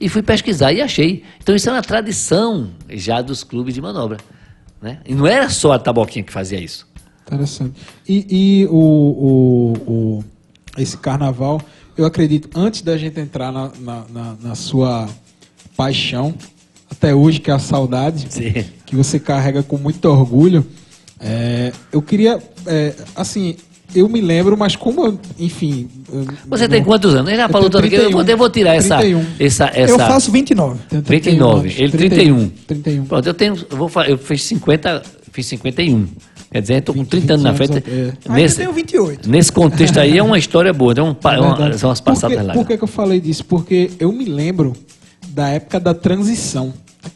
E 0.00 0.08
fui 0.08 0.22
pesquisar 0.22 0.72
e 0.72 0.82
achei. 0.82 1.22
Então 1.42 1.54
isso 1.54 1.68
é 1.68 1.72
uma 1.72 1.82
tradição 1.82 2.70
já 2.90 3.22
dos 3.22 3.42
clubes 3.42 3.74
de 3.74 3.80
manobra. 3.80 4.18
Né? 4.82 4.98
E 5.06 5.14
não 5.14 5.26
era 5.26 5.48
só 5.48 5.72
a 5.72 5.78
Taboquinha 5.78 6.22
que 6.24 6.32
fazia 6.32 6.60
isso. 6.60 6.86
Interessante. 7.26 7.80
E, 8.08 8.26
e 8.62 8.66
o, 8.66 8.76
o, 8.76 9.72
o- 9.90 10.24
esse 10.76 10.96
carnaval, 10.98 11.60
eu 11.96 12.04
acredito, 12.04 12.50
antes 12.54 12.82
da 12.82 12.96
gente 12.98 13.18
entrar 13.18 13.50
na, 13.50 13.70
na, 13.80 14.04
na- 14.10 14.36
na 14.42 14.54
sua 14.54 15.08
paixão, 15.76 16.34
até 16.90 17.14
hoje, 17.14 17.40
que 17.40 17.50
é 17.50 17.54
a 17.54 17.58
saudade, 17.58 18.26
Sim. 18.28 18.52
que 18.84 18.94
você 18.96 19.18
carrega 19.18 19.62
com 19.62 19.76
muito 19.76 20.04
orgulho, 20.06 20.64
é, 21.20 21.72
eu 21.92 22.00
queria, 22.02 22.38
é, 22.66 22.94
assim, 23.14 23.56
eu 23.94 24.08
me 24.08 24.20
lembro, 24.20 24.56
mas 24.56 24.76
como, 24.76 25.06
eu, 25.06 25.18
enfim... 25.38 25.88
eu- 26.12 26.26
Você 26.48 26.68
tem 26.68 26.82
quantos 26.84 27.14
anos? 27.14 27.28
Ele 27.28 27.36
já 27.36 27.44
Eu 27.46 27.48
falou 27.48 27.70
tudo 27.70 27.84
aqui. 27.86 27.94
Eu 27.94 28.02
vou, 28.10 28.24
31. 28.24 28.30
eu 28.32 28.36
vou 28.38 28.50
tirar 28.50 28.74
essa, 28.74 28.96
31. 28.98 29.24
essa, 29.38 29.64
essa. 29.74 29.92
Eu 29.92 29.98
faço 29.98 30.30
29. 30.30 30.78
tenho 30.88 31.02
29, 31.02 31.68
anos. 31.68 31.80
ele 31.80 31.92
31. 31.92 32.48
31. 32.66 33.04
Pronto, 33.06 33.26
eu 33.26 33.34
tenho. 33.34 33.56
Eu, 33.70 33.76
vou, 33.76 33.90
eu 34.04 34.18
fiz 34.18 34.42
50, 34.42 35.02
fiz 35.32 35.46
51. 35.46 36.06
Quer 36.50 36.60
dizer, 36.62 36.74
estou 36.78 36.94
com 36.94 37.04
30 37.04 37.32
anos 37.34 37.44
na 37.44 37.52
20 37.52 37.66
frente. 37.68 37.84
é. 37.90 38.12
Nesse, 38.32 38.56
tenho 38.58 38.72
28. 38.72 39.28
nesse 39.30 39.52
contexto 39.52 39.98
aí 39.98 40.16
é 40.18 40.22
uma 40.22 40.38
história 40.38 40.72
boa, 40.72 40.92
é 40.96 41.02
um, 41.02 41.08
é 41.24 41.40
uma- 41.40 41.72
são 41.78 41.90
as 41.90 42.00
por 42.00 42.12
passadas 42.12 42.36
que, 42.38 42.42
lá. 42.44 42.54
por 42.54 42.66
que, 42.66 42.76
que 42.76 42.84
eu 42.84 42.88
falei 42.88 43.20
disso? 43.20 43.44
Porque 43.44 43.90
eu 43.98 44.12
me 44.12 44.24
lembro 44.24 44.72
da 45.36 45.50
época 45.50 45.78
da 45.78 45.92
transição. 45.92 46.72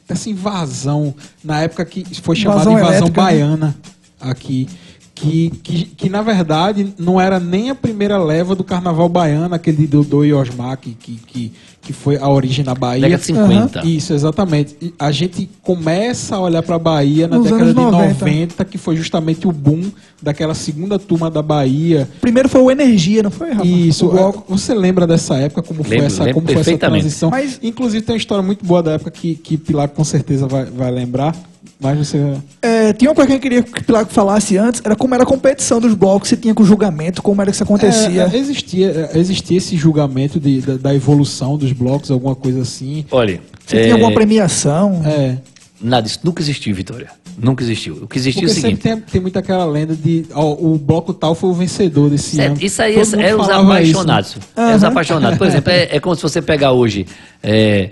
Essa 0.07 0.29
invasão, 0.29 1.15
na 1.43 1.63
época 1.63 1.87
que 1.87 2.05
foi 2.21 2.37
chamada 2.37 2.61
Invasão 2.61 2.79
invasão 2.79 2.97
elétrica, 2.97 3.23
né? 3.23 3.27
baiana 3.27 3.77
aqui. 4.21 4.69
Que, 5.15 5.51
que, 5.63 5.85
que, 5.85 6.09
na 6.09 6.23
verdade 6.23 6.95
não 6.99 7.21
era 7.21 7.39
nem 7.39 7.69
a 7.69 7.75
primeira 7.75 8.17
leva 8.17 8.55
do 8.55 8.65
carnaval 8.65 9.07
baiano, 9.09 9.55
aquele 9.55 9.79
de 9.79 9.87
Dodô 9.87 10.25
e 10.25 10.33
Osmar, 10.33 10.79
que, 10.79 10.93
que, 10.95 11.17
que, 11.17 11.53
que 11.83 11.93
foi 11.93 12.17
a 12.19 12.29
origem 12.29 12.65
na 12.65 12.75
Bahia. 12.75 13.03
Década 13.03 13.21
de 13.21 13.27
50. 13.27 13.87
Isso, 13.87 14.13
exatamente. 14.13 14.77
E 14.81 14.93
a 14.99 15.11
gente 15.11 15.49
começa 15.63 16.37
a 16.37 16.41
olhar 16.41 16.63
para 16.63 16.77
a 16.77 16.79
Bahia 16.79 17.27
na 17.27 17.39
Nos 17.39 17.45
década 17.51 17.67
de 17.71 17.75
90. 17.75 18.25
90, 18.25 18.65
que 18.67 18.77
foi 18.79 18.97
justamente 18.97 19.49
o 19.49 19.53
boom 19.53 19.91
daquela 20.23 20.55
segunda 20.55 20.99
turma 20.99 21.31
da 21.31 21.41
Bahia, 21.41 22.07
Primeiro 22.21 22.49
foi 22.49 22.61
o 22.61 22.71
Energia, 22.71 23.23
não 23.23 23.31
foi, 23.31 23.53
Rafa? 23.53 23.67
isso. 23.67 24.11
É, 24.17 24.33
Você 24.49 24.75
lembra 24.75 25.07
dessa 25.07 25.37
época, 25.37 25.63
como 25.63 25.83
foi 25.83 25.93
Lembro, 25.97 26.07
essa, 26.07 26.25
lembro 26.25 26.43
como 26.43 26.53
foi 26.53 26.61
essa 26.61 26.79
transição? 26.79 27.31
Mas- 27.31 27.59
Inclusive 27.63 28.05
tem 28.05 28.15
uma 28.15 28.19
história 28.19 28.43
muito 28.43 28.65
boa 28.65 28.83
da 28.83 28.93
época 28.93 29.11
que, 29.11 29.35
que 29.35 29.57
Pilar 29.57 29.89
com 29.89 30.05
certeza 30.05 30.47
vai, 30.47 30.67
vai 30.67 30.91
lembrar. 30.91 31.35
Mas 31.79 31.99
você. 31.99 32.37
É, 32.63 32.93
tinha 32.93 33.11
uma 33.11 33.15
coisa 33.15 33.29
que 33.31 33.37
eu 33.37 33.41
queria 33.41 33.63
que 33.63 33.81
o 33.81 33.85
Pilaco 33.85 34.13
falasse 34.13 34.57
antes, 34.57 34.81
era 34.85 34.97
como 34.97 35.15
era 35.15 35.25
a 35.25 35.27
competição 35.27 35.81
dos 35.81 35.95
blocos, 35.95 36.29
se 36.29 36.37
tinha 36.37 36.55
com 36.55 36.65
julgamento, 36.65 37.23
como 37.23 37.41
era 37.41 37.51
que 37.51 37.55
isso 37.55 37.63
acontecia. 37.63 38.29
É, 38.31 38.37
é, 38.37 38.39
existia, 38.39 39.11
é, 39.13 39.19
existia 39.19 39.59
esse 39.59 39.77
julgamento 39.77 40.41
de, 40.41 40.61
da, 40.61 40.77
da 40.77 40.95
evolução 40.95 41.57
dos 41.57 41.73
blocos, 41.73 42.11
alguma 42.11 42.35
coisa 42.35 42.63
assim. 42.63 43.05
Olha, 43.11 43.41
se 43.67 43.77
é, 43.77 43.83
tinha 43.83 43.95
alguma 43.95 44.13
premiação. 44.13 45.03
É. 45.05 45.37
nada, 45.81 46.07
isso 46.07 46.21
nunca 46.23 46.43
existiu, 46.43 46.75
Vitória. 46.75 47.09
Nunca 47.39 47.63
existiu. 47.63 47.95
O 48.03 48.07
que 48.07 48.19
existiu 48.19 48.43
Porque 48.43 48.53
é 48.53 48.59
o 48.59 48.63
seguinte. 48.63 48.83
sempre 48.83 49.03
tem, 49.03 49.13
tem 49.13 49.21
muito 49.21 49.39
aquela 49.39 49.65
lenda 49.65 49.95
de 49.95 50.27
ó, 50.35 50.53
o 50.53 50.77
bloco 50.77 51.15
tal 51.15 51.35
foi 51.35 51.49
o 51.51 51.55
vencedor 51.55 52.11
desse 52.11 52.37
Certo, 52.37 52.53
ano. 52.53 52.63
Isso 52.63 52.83
aí 52.83 52.97
mundo 52.97 53.21
é, 53.21 53.35
os 53.35 53.49
apaixonados. 53.49 54.31
isso, 54.31 54.41
É 54.57 54.77
os 54.77 54.85
apaixonados. 54.85 55.39
Por 55.39 55.47
exemplo, 55.47 55.73
é, 55.73 55.97
é 55.97 56.01
como 56.01 56.15
se 56.15 56.23
você 56.23 56.43
pegar 56.43 56.73
hoje 56.73 57.07
é, 57.43 57.89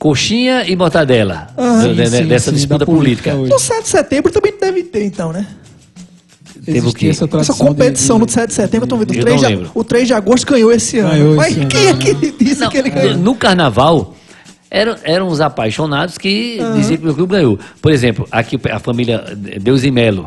coxinha 0.00 0.64
e 0.66 0.74
mortadela 0.74 1.48
Sim, 1.82 1.94
de- 1.94 2.02
de- 2.02 2.08
sim, 2.08 2.24
dessa 2.26 2.50
sim, 2.50 2.56
disputa 2.56 2.84
política 2.86 3.32
política. 3.32 3.54
No 3.54 3.60
7 3.60 3.82
de 3.82 3.88
setembro 3.88 4.32
também 4.32 4.52
deve 4.58 4.82
ter, 4.84 5.04
então, 5.04 5.30
né? 5.32 5.46
Teve 6.64 6.88
o 6.88 6.92
quê? 6.92 7.08
essa 7.08 7.28
Essa 7.38 7.54
competição 7.54 8.16
de, 8.18 8.22
no 8.24 8.28
7 8.30 8.48
de 8.48 8.54
setembro, 8.54 8.84
eu 8.84 8.88
tô 8.88 8.96
vendo. 8.96 9.10
O 9.10 9.14
Eu 9.14 9.20
3, 9.22 9.40
não 9.42 9.48
de, 9.48 9.54
lembro. 9.56 9.70
o 9.74 9.84
3 9.84 10.06
de 10.08 10.14
agosto 10.14 10.46
ganhou 10.46 10.72
esse 10.72 10.98
ano. 10.98 11.10
Ganhou 11.10 11.36
Mas 11.36 11.56
esse 11.56 11.66
quem 11.66 11.88
ano, 11.88 12.00
é 12.02 12.14
que 12.14 12.44
disse 12.44 12.60
Não, 12.62 12.70
que 12.70 12.78
ele 12.78 12.90
ganhou? 12.90 13.16
no 13.18 13.34
carnaval, 13.34 14.14
eram, 14.70 14.96
eram 15.04 15.28
os 15.28 15.40
apaixonados 15.40 16.16
que 16.18 16.58
diziam 16.76 16.98
que 16.98 17.08
o 17.08 17.14
clube 17.14 17.32
ganhou. 17.34 17.58
Por 17.80 17.92
exemplo, 17.92 18.26
aqui 18.30 18.58
a 18.70 18.78
família 18.78 19.24
Deus 19.60 19.84
e 19.84 19.90
Melo. 19.90 20.26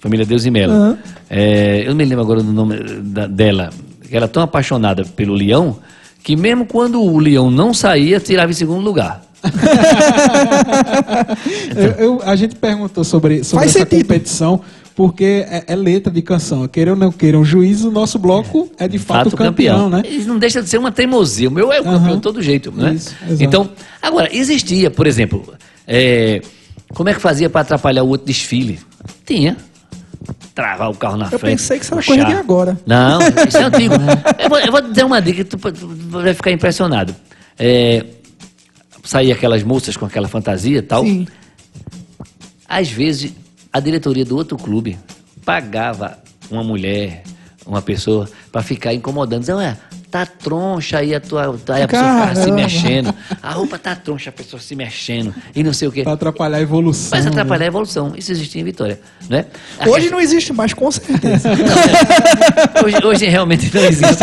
Família 0.00 0.24
Deus 0.26 0.44
e 0.46 0.50
Melo. 0.50 0.72
Aham. 0.72 0.98
É, 1.30 1.82
eu 1.82 1.88
não 1.90 1.96
me 1.96 2.04
lembro 2.04 2.22
agora 2.24 2.42
do 2.42 2.52
nome 2.52 2.76
da- 3.02 3.26
dela. 3.26 3.70
que 4.02 4.14
Ela 4.16 4.24
era 4.24 4.28
tão 4.28 4.42
apaixonada 4.42 5.04
pelo 5.04 5.32
Leão 5.34 5.78
que 6.22 6.36
mesmo 6.36 6.64
quando 6.66 7.00
o 7.02 7.18
Leão 7.18 7.50
não 7.50 7.72
saía, 7.74 8.20
tirava 8.20 8.50
em 8.50 8.54
segundo 8.54 8.80
lugar. 8.84 9.22
Eu- 11.76 11.90
eu- 12.14 12.22
a 12.24 12.36
gente 12.36 12.54
perguntou 12.56 13.02
sobre, 13.04 13.42
sobre 13.44 13.64
Faz 13.64 13.76
essa 13.76 13.84
sentido. 13.84 14.02
competição 14.06 14.60
porque 14.94 15.24
é, 15.48 15.64
é 15.68 15.74
letra 15.74 16.12
de 16.12 16.20
canção. 16.22 16.68
Queira 16.68 16.90
ou 16.92 16.96
não 16.96 17.10
queira, 17.10 17.38
o 17.38 17.44
juiz, 17.44 17.82
o 17.82 17.90
nosso 17.90 18.18
bloco 18.18 18.70
é 18.78 18.86
de 18.86 18.98
fato, 18.98 19.34
campeão, 19.36 19.88
né? 19.88 20.02
Isso 20.08 20.28
não 20.28 20.38
deixa 20.38 20.62
de 20.62 20.68
ser 20.68 20.78
uma 20.78 20.92
teimosia. 20.92 21.48
O 21.48 21.52
meu 21.52 21.72
é 21.72 21.80
o 21.80 21.84
Aham. 21.84 21.98
campeão 21.98 22.16
de 22.16 22.22
todo 22.22 22.42
jeito, 22.42 22.70
né? 22.70 22.92
Isso, 22.94 23.14
então, 23.40 23.70
agora, 24.02 24.28
existia, 24.30 24.90
por 24.90 25.06
exemplo, 25.06 25.42
é, 25.88 26.42
como 26.94 27.08
é 27.08 27.14
que 27.14 27.20
fazia 27.20 27.48
para 27.48 27.62
atrapalhar 27.62 28.02
o 28.02 28.08
outro 28.08 28.26
desfile? 28.26 28.78
Tinha. 29.24 29.56
Travar 30.54 30.90
o 30.90 30.94
carro 30.94 31.16
na 31.16 31.26
Eu 31.26 31.38
frente. 31.38 31.58
pensei 31.58 31.78
que 31.78 31.86
era 31.86 31.96
puxar. 31.96 32.14
coisa 32.14 32.24
de 32.26 32.32
agora. 32.34 32.78
Não, 32.86 33.18
isso 33.48 33.56
é 33.56 33.62
antigo. 33.64 33.94
eu, 34.38 34.48
vou, 34.48 34.58
eu 34.58 34.72
vou 34.72 34.80
dizer 34.82 35.04
uma 35.04 35.20
dica 35.20 35.44
que 35.44 35.56
tu, 35.56 35.56
tu 35.72 35.88
vai 36.10 36.34
ficar 36.34 36.50
impressionado. 36.50 37.14
É, 37.58 38.04
saía 39.02 39.34
aquelas 39.34 39.62
moças 39.62 39.96
com 39.96 40.04
aquela 40.04 40.28
fantasia 40.28 40.78
e 40.78 40.82
tal. 40.82 41.04
Sim. 41.04 41.26
Às 42.68 42.90
vezes, 42.90 43.32
a 43.72 43.80
diretoria 43.80 44.24
do 44.24 44.36
outro 44.36 44.56
clube 44.56 44.98
pagava 45.44 46.18
uma 46.50 46.62
mulher, 46.62 47.22
uma 47.66 47.82
pessoa, 47.82 48.28
para 48.50 48.62
ficar 48.62 48.92
incomodando. 48.94 49.40
Dizendo, 49.40 49.58
ué, 49.58 49.76
tá 50.12 50.26
troncha 50.26 50.98
aí 50.98 51.14
a 51.14 51.20
tua. 51.20 51.58
Aí 51.70 51.82
a 51.82 51.88
pessoa 51.88 52.04
ficava 52.12 52.34
se 52.34 52.40
Caramba. 52.42 52.56
mexendo. 52.56 53.14
A 53.42 53.50
roupa 53.52 53.78
tá 53.78 53.96
troncha, 53.96 54.28
a 54.28 54.32
pessoa 54.32 54.60
se 54.60 54.76
mexendo. 54.76 55.34
E 55.56 55.62
não 55.64 55.72
sei 55.72 55.88
o 55.88 55.92
quê. 55.92 56.02
Para 56.04 56.12
atrapalhar 56.12 56.58
a 56.58 56.60
evolução. 56.60 57.08
Mas 57.12 57.24
né? 57.24 57.30
atrapalhar 57.30 57.64
a 57.64 57.68
evolução. 57.68 58.12
Isso 58.14 58.30
existia 58.30 58.60
em 58.60 58.64
Vitória. 58.64 59.00
Né? 59.28 59.46
A 59.78 59.84
Hoje 59.84 59.92
questão- 59.94 60.10
não 60.12 60.20
existe 60.20 60.52
mais, 60.52 60.74
com 60.74 60.90
certeza. 60.92 61.48
hoje, 62.84 63.04
hoje 63.04 63.26
realmente 63.26 63.74
não 63.74 63.82
existe. 63.84 64.22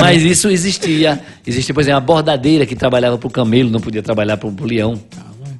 Mas 0.00 0.22
isso 0.24 0.48
existia. 0.48 1.20
Existia, 1.46 1.72
por 1.72 1.80
exemplo, 1.80 1.98
a 1.98 2.00
bordadeira 2.00 2.66
que 2.66 2.74
trabalhava 2.74 3.16
para 3.16 3.26
o 3.26 3.30
camelo, 3.30 3.70
não 3.70 3.80
podia 3.80 4.02
trabalhar 4.02 4.36
para 4.36 4.48
o 4.48 4.64
leão. 4.64 5.00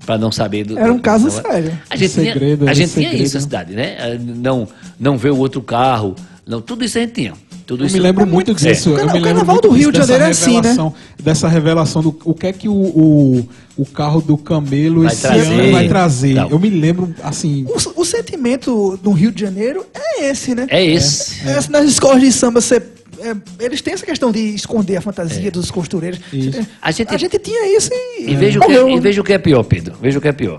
Para 0.05 0.17
não 0.19 0.33
saber 0.33 0.65
do. 0.65 0.79
Era 0.79 0.93
um 0.93 0.99
caso 0.99 1.27
do- 1.27 1.31
sério. 1.31 1.79
A 1.91 1.95
gente, 1.95 2.11
Segredo, 2.13 2.61
tinha, 2.61 2.71
a 2.71 2.75
gente 2.75 2.93
tinha 2.95 3.09
segredo. 3.11 3.25
isso 3.27 3.35
na 3.37 3.41
cidade, 3.43 3.75
né? 3.75 4.19
Não, 4.19 4.67
não 4.99 5.19
ver 5.19 5.31
o 5.31 5.37
outro 5.37 5.61
carro. 5.61 6.17
Não, 6.47 6.63
tudo 6.63 6.83
isso 6.83 6.97
a 6.97 7.03
gente 7.03 7.13
tinha. 7.13 7.35
Tudo 7.69 7.83
Eu 7.85 7.87
isso 7.87 7.97
me 7.97 8.01
lembro 8.03 8.23
É 8.23 8.25
muito- 8.25 8.49
muito 8.49 8.55
disso. 8.61 8.89
é. 8.89 8.93
O 8.95 8.99
eu 8.99 9.13
me 9.13 9.19
o 9.19 9.23
carnaval 9.23 9.61
do 9.61 9.69
Rio 9.69 9.93
de 9.93 9.99
dessa 9.99 10.13
Janeiro 10.15 10.25
é 10.25 10.31
assim, 10.31 10.51
né? 10.53 10.57
revelação- 10.57 10.95
Dessa 11.23 11.49
revelação 11.49 12.03
do 12.03 12.19
o 12.25 12.35
que 12.35 12.47
é 12.47 12.53
que 12.53 12.67
o, 12.69 12.73
o, 12.73 13.49
o 13.77 13.85
carro 13.85 14.23
do 14.23 14.39
camelo 14.39 15.03
Vai 15.03 15.13
esse 15.13 15.21
trazer. 15.23 15.53
ano 15.53 15.73
vai 15.73 15.87
trazer. 15.87 16.33
Não. 16.35 16.49
Eu 16.51 16.59
me 16.59 16.71
lembro, 16.71 17.15
assim, 17.23 17.67
O, 17.69 18.01
o 18.01 18.05
sentimento 18.07 18.99
do 19.03 19.13
Rio 19.13 19.31
de 19.31 19.41
Janeiro 19.43 19.85
é 19.95 20.31
esse, 20.31 20.55
né? 20.55 20.67
É 20.71 20.83
esse. 20.85 21.47
É, 21.47 21.61
Nas 21.69 21.85
escolas 21.85 22.21
de 22.23 22.33
samba, 22.33 22.61
você, 22.63 22.77
é, 23.21 23.37
eles 23.61 23.83
têm 23.83 23.93
essa 23.93 24.07
questão 24.07 24.33
de 24.33 24.41
esconder 24.55 24.97
a 24.97 25.01
fantasia 25.03 25.51
dos 25.51 25.71
costureiros. 25.71 26.19
É, 26.33 26.65
A 26.81 26.91
gente- 26.91 27.15
a 27.15 27.19
gente 27.19 27.39
tinha 27.39 27.77
isso 27.77 27.91
e, 27.93 28.31
E 28.31 28.35
veja, 28.35 28.59
o 28.61 28.63
que, 28.63 28.73
e 28.73 28.99
veja 29.01 29.21
o 29.21 29.25
que 29.25 29.33
é 29.35 29.39
pior, 29.39 29.63
Pedro. 29.63 29.95
Veja 30.01 30.19
o 30.19 30.23
que 30.23 30.29
é 30.29 30.33
pior. 30.33 30.59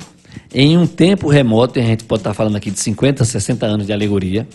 Em 0.53 0.77
um 0.77 0.85
tempo 0.85 1.27
remoto, 1.27 1.79
e 1.79 1.81
a 1.81 1.85
gente 1.85 2.03
pode 2.03 2.19
estar 2.19 2.35
falando 2.35 2.55
aqui 2.55 2.69
de 2.69 2.79
50, 2.79 3.25
60 3.25 3.65
anos 3.65 3.87
de 3.87 3.93
alegoria, 3.93 4.47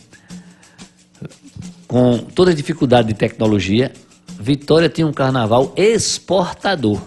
com 1.87 2.19
toda 2.19 2.51
a 2.51 2.55
dificuldade 2.55 3.09
de 3.09 3.15
tecnologia, 3.15 3.93
Vitória 4.39 4.89
tinha 4.89 5.07
um 5.07 5.13
carnaval 5.13 5.73
exportador. 5.77 7.01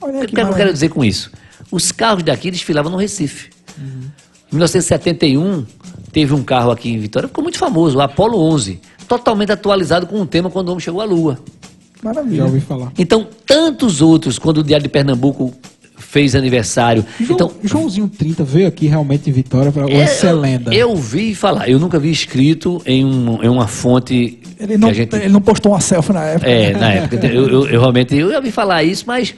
Olha 0.00 0.18
O 0.18 0.26
que 0.26 0.34
que, 0.34 0.40
eu 0.40 0.54
quero 0.54 0.72
dizer 0.72 0.88
com 0.88 1.04
isso? 1.04 1.30
Os 1.70 1.92
carros 1.92 2.22
daqui 2.22 2.50
desfilavam 2.50 2.90
no 2.90 2.98
Recife. 2.98 3.50
Em 3.78 4.52
1971, 4.52 5.66
teve 6.12 6.34
um 6.34 6.42
carro 6.42 6.70
aqui 6.70 6.90
em 6.90 6.98
Vitória, 6.98 7.28
ficou 7.28 7.42
muito 7.42 7.58
famoso, 7.58 7.98
o 7.98 8.00
Apollo 8.00 8.38
11, 8.38 8.80
totalmente 9.06 9.52
atualizado 9.52 10.06
com 10.06 10.20
o 10.20 10.26
tema 10.26 10.50
quando 10.50 10.68
o 10.68 10.72
homem 10.72 10.82
chegou 10.82 11.00
à 11.00 11.04
Lua. 11.04 11.38
Maravilha. 12.02 12.36
já 12.36 12.44
ouvi 12.44 12.60
falar. 12.60 12.92
Então, 12.98 13.26
tantos 13.44 14.00
outros, 14.00 14.38
quando 14.38 14.58
o 14.58 14.62
Diário 14.62 14.84
de 14.84 14.88
Pernambuco 14.88 15.52
fez 16.16 16.34
aniversário. 16.34 17.04
João, 17.20 17.34
então, 17.34 17.52
Joãozinho 17.62 18.08
30 18.08 18.42
veio 18.42 18.66
aqui 18.66 18.86
realmente 18.86 19.28
em 19.28 19.32
Vitória 19.34 19.70
para 19.70 19.86
é, 19.90 19.96
essa 19.98 20.32
lenda. 20.32 20.74
Eu 20.74 20.96
vi 20.96 21.34
falar, 21.34 21.68
eu 21.68 21.78
nunca 21.78 21.98
vi 21.98 22.10
escrito 22.10 22.80
em, 22.86 23.04
um- 23.04 23.42
em 23.44 23.48
uma 23.50 23.66
fonte 23.66 24.40
Ele 24.58 24.78
não, 24.78 24.88
que 24.88 24.92
a 24.92 24.94
gente... 24.94 25.14
ele 25.14 25.28
não 25.28 25.42
postou 25.42 25.72
uma 25.72 25.80
selfie 25.80 26.14
na 26.14 26.24
época. 26.24 26.50
É, 26.50 26.72
na 26.72 26.90
época. 26.92 27.26
Eu, 27.26 27.46
eu- 27.48 27.68
eu 27.68 27.80
realmente 27.80 28.16
eu 28.16 28.30
já 28.30 28.40
vi 28.40 28.50
falar 28.50 28.82
isso, 28.82 29.04
mas 29.06 29.34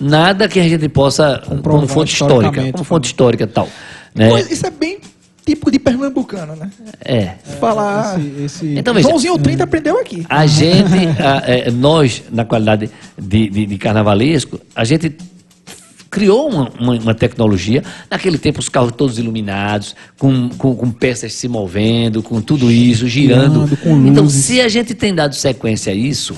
nada 0.00 0.48
que 0.48 0.58
a 0.58 0.66
gente 0.66 0.88
possa, 0.88 1.42
Comprovar 1.46 1.80
como 1.82 1.86
fonte 1.92 2.12
histórica, 2.14 2.72
como 2.72 2.84
fonte 2.84 3.04
histórica 3.06 3.44
e 3.44 3.46
tal. 3.46 3.68
Né? 4.14 4.30
Pois, 4.30 4.50
Isso 4.50 4.66
é 4.66 4.70
bem 4.70 4.98
típico 5.44 5.70
de 5.70 5.78
pernambucano, 5.78 6.56
né? 6.56 6.70
É. 7.04 7.32
Falar. 7.60 8.18
Esse, 8.18 8.42
esse- 8.44 8.78
Então, 8.78 8.94
veja, 8.94 9.06
Joãozinho 9.08 9.36
30 9.38 9.64
aprendeu 9.64 9.98
aqui. 9.98 10.24
A 10.30 10.46
gente, 10.46 10.94
a- 11.22 11.42
é, 11.46 11.70
nós, 11.70 12.22
na 12.32 12.46
qualidade 12.46 12.88
de, 13.18 13.50
de- 13.50 13.66
de 13.66 13.76
carnavalesco, 13.76 14.58
a 14.74 14.82
gente 14.84 15.14
criou 16.10 16.48
uma, 16.50 16.70
uma- 16.80 16.94
uma 16.98 17.14
tecnologia. 17.14 17.82
Naquele 18.10 18.36
tempo, 18.36 18.58
os 18.58 18.68
carros 18.68 18.92
todos 18.96 19.18
iluminados, 19.18 19.94
com, 20.18 20.48
com- 20.50 20.74
com 20.74 20.90
peças 20.90 21.32
se 21.32 21.46
movendo, 21.48 22.22
com 22.22 22.40
tudo 22.40 22.70
isso, 22.70 23.06
girando. 23.08 23.66
Girando, 23.66 24.08
então, 24.08 24.28
se 24.28 24.60
a 24.60 24.68
gente 24.68 24.94
tem 24.94 25.14
dado 25.14 25.34
sequência 25.34 25.92
a 25.92 25.94
isso, 25.96 26.34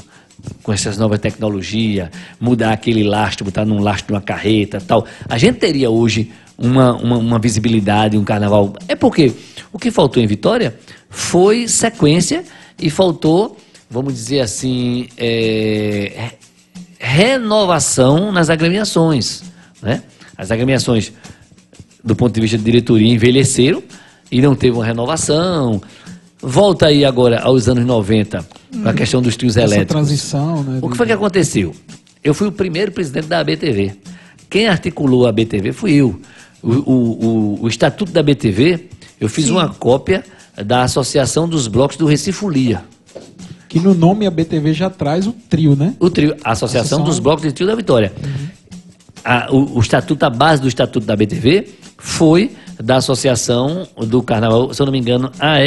com 0.62 0.73
essas 0.73 0.99
novas 0.99 1.20
tecnologias, 1.20 2.09
mudar 2.41 2.73
aquele 2.73 3.03
lastro, 3.05 3.45
botar 3.45 3.64
num 3.64 3.79
lastro 3.81 4.09
de 4.09 4.12
uma 4.12 4.20
carreta 4.20 4.81
tal, 4.81 5.07
a 5.29 5.39
gente 5.39 5.57
teria 5.59 5.89
hoje 5.89 6.31
uma, 6.59 6.95
uma, 6.97 7.16
uma 7.16 7.39
visibilidade, 7.39 8.18
um 8.18 8.25
carnaval. 8.25 8.75
É 8.89 8.95
porque 8.95 9.33
o 9.73 9.79
que 9.79 9.91
faltou 9.91 10.23
em 10.23 10.27
Vitória 10.27 10.77
foi 11.09 11.66
sequência 11.68 12.45
e 12.81 12.91
faltou, 12.91 13.57
vamos 13.91 14.14
dizer 14.14 14.41
assim, 14.41 15.07
é, 15.16 16.31
renovação 16.99 18.33
nas 18.33 18.51
agremiações. 18.51 19.43
Né? 19.83 20.03
As 20.37 20.51
agremiações, 20.51 21.12
do 22.03 22.14
ponto 22.16 22.35
de 22.35 22.41
vista 22.41 22.57
de 22.57 22.64
diretoria, 22.64 23.12
envelheceram 23.12 23.83
e 24.30 24.41
não 24.41 24.55
teve 24.55 24.76
uma 24.76 24.85
renovação. 24.85 25.80
Volta 26.41 26.87
aí 26.87 27.05
agora 27.05 27.41
aos 27.41 27.68
anos 27.68 27.85
90, 27.85 28.47
com 28.83 28.89
a 28.89 28.93
questão 28.95 29.20
dos 29.22 29.37
trios 29.37 29.57
essa 29.57 29.66
elétricos. 29.66 29.93
transição, 29.93 30.62
né? 30.62 30.78
O 30.83 30.89
que 30.89 30.97
foi 30.97 31.07
que 31.07 31.12
aconteceu? 31.12 31.74
Eu 32.24 32.35
fui 32.35 32.49
o 32.49 32.53
primeiro 32.53 32.91
presidente 32.93 33.26
da 33.26 33.41
ABTV. 33.41 33.93
Quem 34.49 34.66
articulou 34.68 35.26
a 35.26 35.30
ABTV 35.30 35.72
fui 35.72 35.93
eu. 35.95 36.20
O, 36.62 36.70
o- 36.70 37.26
o- 37.57 37.59
o 37.62 37.68
estatuto 37.68 38.12
da 38.12 38.20
ABTV, 38.20 38.89
eu 39.20 39.28
fiz 39.28 39.51
uma 39.51 39.68
cópia 39.68 40.24
da 40.64 40.83
Associação 40.85 41.49
dos 41.49 41.66
Blocos 41.66 41.97
do 41.97 42.07
Recifolia. 42.07 42.85
Que 43.68 43.80
no 43.80 43.95
nome 43.95 44.26
a 44.26 44.30
BTV 44.30 44.74
já 44.74 44.91
traz 44.91 45.26
o 45.26 45.33
trio, 45.33 45.74
né? 45.74 45.95
O 45.99 46.11
trio, 46.11 46.37
a 46.45 46.53
Associação 46.53 46.80
Associação- 46.99 47.05
dos 47.05 47.18
Blocos 47.18 47.43
de 47.43 47.53
Trio 47.53 47.66
da 47.66 47.74
Vitória. 47.74 48.12
A- 49.25 49.49
o, 49.51 49.77
o 49.77 49.81
estatuto, 49.81 50.25
a 50.25 50.31
base 50.31 50.61
do 50.62 50.68
estatuto 50.68 51.07
da 51.07 51.14
BTV 51.16 51.68
foi 51.99 52.53
da 52.83 52.97
Associação 52.97 53.87
do 53.97 54.23
Carnaval, 54.23 54.73
se 54.75 54.81
eu 54.83 54.87
não 54.87 54.93
me 54.93 54.99
engano, 54.99 55.31
AR, 55.39 55.61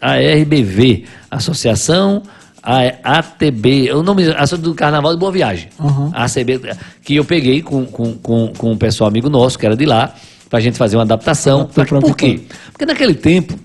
ARBV, 0.00 1.04
Associação 1.30 2.22
A- 2.62 3.18
ATB, 3.18 3.90
o 3.92 4.02
nome 4.02 4.22
Associação 4.24 4.58
do 4.60 4.74
Carnaval 4.74 5.12
de 5.12 5.18
Boa 5.18 5.32
Viagem. 5.32 5.68
Uhum. 5.80 6.10
ACB, 6.14 6.60
que 7.04 7.16
eu 7.16 7.24
peguei 7.24 7.60
com, 7.62 7.84
com, 7.86 8.14
com, 8.14 8.52
com 8.56 8.72
um 8.72 8.76
pessoal 8.76 9.08
amigo 9.08 9.28
nosso, 9.28 9.58
que 9.58 9.66
era 9.66 9.76
de 9.76 9.84
lá, 9.84 10.14
pra 10.48 10.60
gente 10.60 10.78
fazer 10.78 10.96
uma 10.96 11.02
adaptação. 11.02 11.66
Pra 11.66 11.84
Por 11.84 12.16
quê? 12.16 12.40
Porque 12.72 12.86
naquele 12.86 13.14
tempo, 13.14 13.58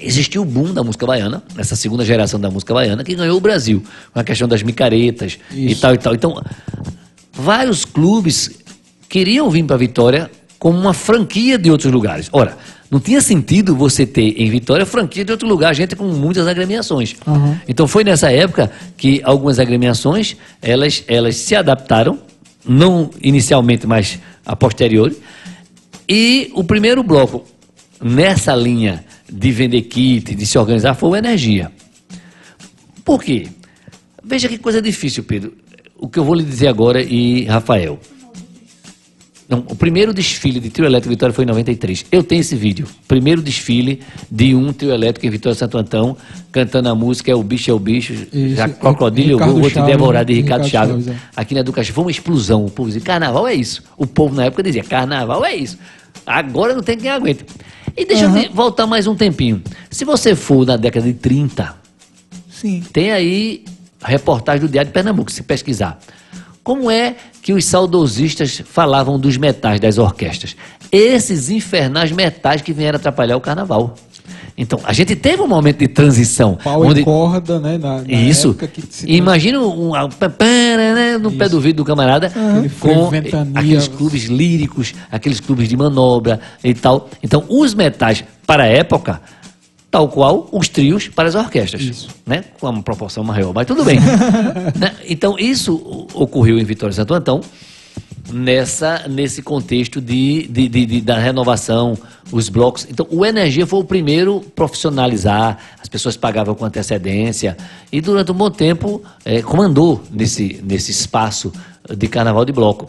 Existiu 0.00 0.42
o 0.42 0.44
boom 0.44 0.72
da 0.72 0.84
música 0.84 1.04
baiana, 1.04 1.42
essa 1.56 1.74
segunda 1.74 2.04
geração 2.04 2.38
da 2.38 2.48
música 2.48 2.72
baiana, 2.72 3.02
que 3.02 3.16
ganhou 3.16 3.36
o 3.36 3.40
Brasil, 3.40 3.82
com 4.14 4.20
a 4.20 4.22
questão 4.22 4.46
das 4.46 4.62
micaretas 4.62 5.40
e 5.50 5.72
Isso. 5.72 5.80
tal 5.80 5.92
e 5.92 5.98
tal. 5.98 6.14
Então, 6.14 6.40
vários 7.38 7.84
clubes 7.84 8.50
queriam 9.08 9.48
vir 9.48 9.64
para 9.64 9.76
Vitória 9.76 10.30
como 10.58 10.76
uma 10.76 10.92
franquia 10.92 11.56
de 11.56 11.70
outros 11.70 11.92
lugares. 11.92 12.28
Ora, 12.32 12.58
não 12.90 12.98
tinha 12.98 13.20
sentido 13.20 13.76
você 13.76 14.04
ter 14.04 14.34
em 14.40 14.50
Vitória 14.50 14.84
franquia 14.84 15.24
de 15.24 15.30
outro 15.30 15.46
lugar, 15.46 15.74
gente 15.74 15.94
com 15.94 16.04
muitas 16.04 16.46
agremiações. 16.46 17.14
Uhum. 17.26 17.56
Então 17.68 17.86
foi 17.86 18.02
nessa 18.02 18.30
época 18.32 18.70
que 18.96 19.20
algumas 19.22 19.58
agremiações, 19.58 20.36
elas, 20.60 21.04
elas 21.06 21.36
se 21.36 21.54
adaptaram, 21.54 22.18
não 22.66 23.10
inicialmente, 23.22 23.86
mas 23.86 24.18
a 24.44 24.56
posteriori, 24.56 25.16
E 26.08 26.50
o 26.54 26.64
primeiro 26.64 27.02
bloco 27.02 27.44
nessa 28.02 28.56
linha 28.56 29.04
de 29.30 29.52
vender 29.52 29.82
kit, 29.82 30.34
de 30.34 30.46
se 30.46 30.58
organizar, 30.58 30.94
foi 30.94 31.10
o 31.10 31.16
Energia. 31.16 31.70
Por 33.04 33.22
quê? 33.22 33.48
Veja 34.24 34.48
que 34.48 34.56
coisa 34.58 34.80
difícil, 34.80 35.24
Pedro. 35.24 35.52
O 35.98 36.08
que 36.08 36.18
eu 36.18 36.24
vou 36.24 36.34
lhe 36.34 36.44
dizer 36.44 36.68
agora 36.68 37.02
e 37.02 37.44
Rafael. 37.44 37.98
Não, 39.48 39.60
o 39.60 39.74
primeiro 39.74 40.12
desfile 40.12 40.60
de 40.60 40.68
trio 40.68 40.84
elétrico 40.84 41.08
em 41.10 41.16
Vitória 41.16 41.32
foi 41.34 41.44
em 41.44 41.48
93. 41.48 42.04
Eu 42.12 42.22
tenho 42.22 42.40
esse 42.42 42.54
vídeo. 42.54 42.86
Primeiro 43.08 43.40
desfile 43.40 44.00
de 44.30 44.54
um 44.54 44.74
trio 44.74 44.92
elétrico 44.92 45.26
em 45.26 45.30
Vitória 45.30 45.56
Santo 45.56 45.78
Antão, 45.78 46.14
cantando 46.52 46.90
a 46.90 46.94
música 46.94 47.30
É 47.30 47.34
o 47.34 47.42
Bicho, 47.42 47.70
é 47.70 47.72
o 47.74 47.78
Bicho, 47.78 48.12
Isso, 48.30 48.56
já 48.56 48.68
Crocodilo, 48.68 49.30
eu 49.32 49.38
vou, 49.38 49.60
vou 49.60 49.70
te 49.70 49.80
devorar 49.80 50.22
de? 50.26 50.34
Ricardo, 50.34 50.64
Ricardo 50.64 50.70
Chaves. 50.90 51.04
Chaves, 51.06 51.08
é. 51.08 51.30
Aqui 51.34 51.54
na 51.54 51.60
Educação 51.60 51.94
foi 51.94 52.04
uma 52.04 52.10
explosão. 52.10 52.66
O 52.66 52.70
povo 52.70 52.88
dizia, 52.90 53.00
carnaval 53.00 53.48
é 53.48 53.54
isso. 53.54 53.82
O 53.96 54.06
povo 54.06 54.34
na 54.34 54.44
época 54.44 54.62
dizia, 54.62 54.84
carnaval 54.84 55.42
é 55.42 55.56
isso. 55.56 55.78
Agora 56.26 56.74
não 56.74 56.82
tem 56.82 56.98
quem 56.98 57.10
aguente. 57.10 57.46
E 57.96 58.04
deixa 58.04 58.24
eu 58.24 58.32
te- 58.34 58.48
voltar 58.54 58.86
mais 58.86 59.06
um 59.06 59.14
tempinho. 59.16 59.62
Se 59.90 60.04
você 60.04 60.34
for 60.36 60.66
na 60.66 60.76
década 60.76 61.06
de 61.06 61.14
30, 61.14 61.74
Sim. 62.50 62.82
tem 62.92 63.10
aí 63.12 63.64
reportagem 64.02 64.60
do 64.60 64.68
Diário 64.70 64.88
de 64.88 64.92
Pernambuco, 64.94 65.30
se 65.30 65.42
pesquisar. 65.42 65.98
Como 66.62 66.90
é 66.90 67.16
que 67.42 67.52
os 67.52 67.64
saudosistas 67.64 68.62
falavam 68.64 69.18
dos 69.18 69.36
metais 69.36 69.80
das 69.80 69.96
orquestras? 69.98 70.54
Esses 70.92 71.50
infernais 71.50 72.12
metais 72.12 72.60
que 72.62 72.72
vieram 72.72 72.96
atrapalhar 72.96 73.36
o 73.36 73.40
carnaval. 73.40 73.94
Então, 74.60 74.80
a 74.82 74.92
gente 74.92 75.14
teve 75.14 75.40
um 75.40 75.46
momento 75.46 75.78
de 75.78 75.86
transição. 75.88 76.58
Pau 76.62 76.82
onde- 76.84 77.00
e 77.00 77.04
corda, 77.04 77.60
né? 77.60 77.78
Na, 77.78 78.02
na 78.02 78.12
isso. 78.12 78.56
se 78.90 79.08
Imagina 79.08 79.60
um, 79.60 79.92
pá, 80.18 80.28
né, 80.76 81.16
no 81.16 81.30
pé 81.30 81.48
do 81.48 81.60
vidro 81.60 81.78
do 81.78 81.84
camarada 81.84 82.26
Aquele 82.26 82.68
com 82.68 83.08
ventania. 83.08 83.52
aqueles 83.54 83.86
clubes 83.86 84.24
líricos, 84.24 84.94
aqueles 85.12 85.38
clubes 85.38 85.68
de 85.68 85.76
manobra 85.76 86.40
e 86.62 86.74
tal. 86.74 87.08
Então, 87.22 87.44
os 87.48 87.72
metais 87.72 88.24
para 88.44 88.64
a 88.64 88.66
época, 88.66 89.20
tal 89.90 90.08
qual 90.08 90.48
os 90.52 90.68
trios 90.68 91.08
para 91.08 91.28
as 91.28 91.34
orquestras, 91.34 91.82
Isso. 91.82 92.08
né? 92.26 92.44
Com 92.60 92.68
uma 92.68 92.82
proporção 92.82 93.24
maior, 93.24 93.52
mas 93.54 93.66
tudo 93.66 93.84
bem. 93.84 93.98
Né? 94.78 94.94
Então, 95.08 95.38
isso 95.38 96.06
ocorreu 96.14 96.58
em 96.58 96.64
Vitória 96.64 96.92
Santo 96.94 97.14
Antão 97.14 97.40
nessa 98.30 99.06
nesse 99.08 99.40
contexto 99.40 100.00
de, 100.00 100.46
de- 100.48 100.68
de- 100.68 100.86
de- 100.86 101.00
da 101.00 101.18
renovação, 101.18 101.96
os 102.30 102.48
blocos. 102.50 102.86
Então, 102.90 103.06
o 103.10 103.24
Energia 103.24 103.66
foi 103.66 103.80
o 103.80 103.84
primeiro 103.84 104.40
profissionalizar, 104.54 105.56
as 105.80 105.88
pessoas 105.88 106.16
pagavam 106.16 106.54
com 106.54 106.64
antecedência 106.64 107.56
e 107.90 108.00
durante 108.02 108.30
um 108.30 108.34
bom 108.34 108.50
tempo 108.50 109.02
eh, 109.24 109.40
comandou 109.40 110.02
nesse, 110.10 110.60
nesse 110.62 110.90
espaço 110.90 111.50
de 111.96 112.06
carnaval 112.08 112.44
de 112.44 112.52
bloco. 112.52 112.86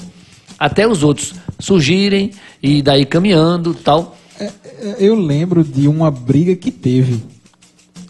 Até 0.57 0.85
os 0.85 1.03
outros 1.03 1.33
surgirem 1.57 2.31
e 2.61 2.81
daí 2.81 3.05
caminhando 3.05 3.73
tal. 3.73 4.17
É, 4.39 4.45
é, 4.45 4.95
Eu 4.99 5.15
lembro 5.15 5.63
de 5.63 5.87
uma 5.87 6.09
briga 6.09 6.55
que 6.55 6.71
teve, 6.71 7.21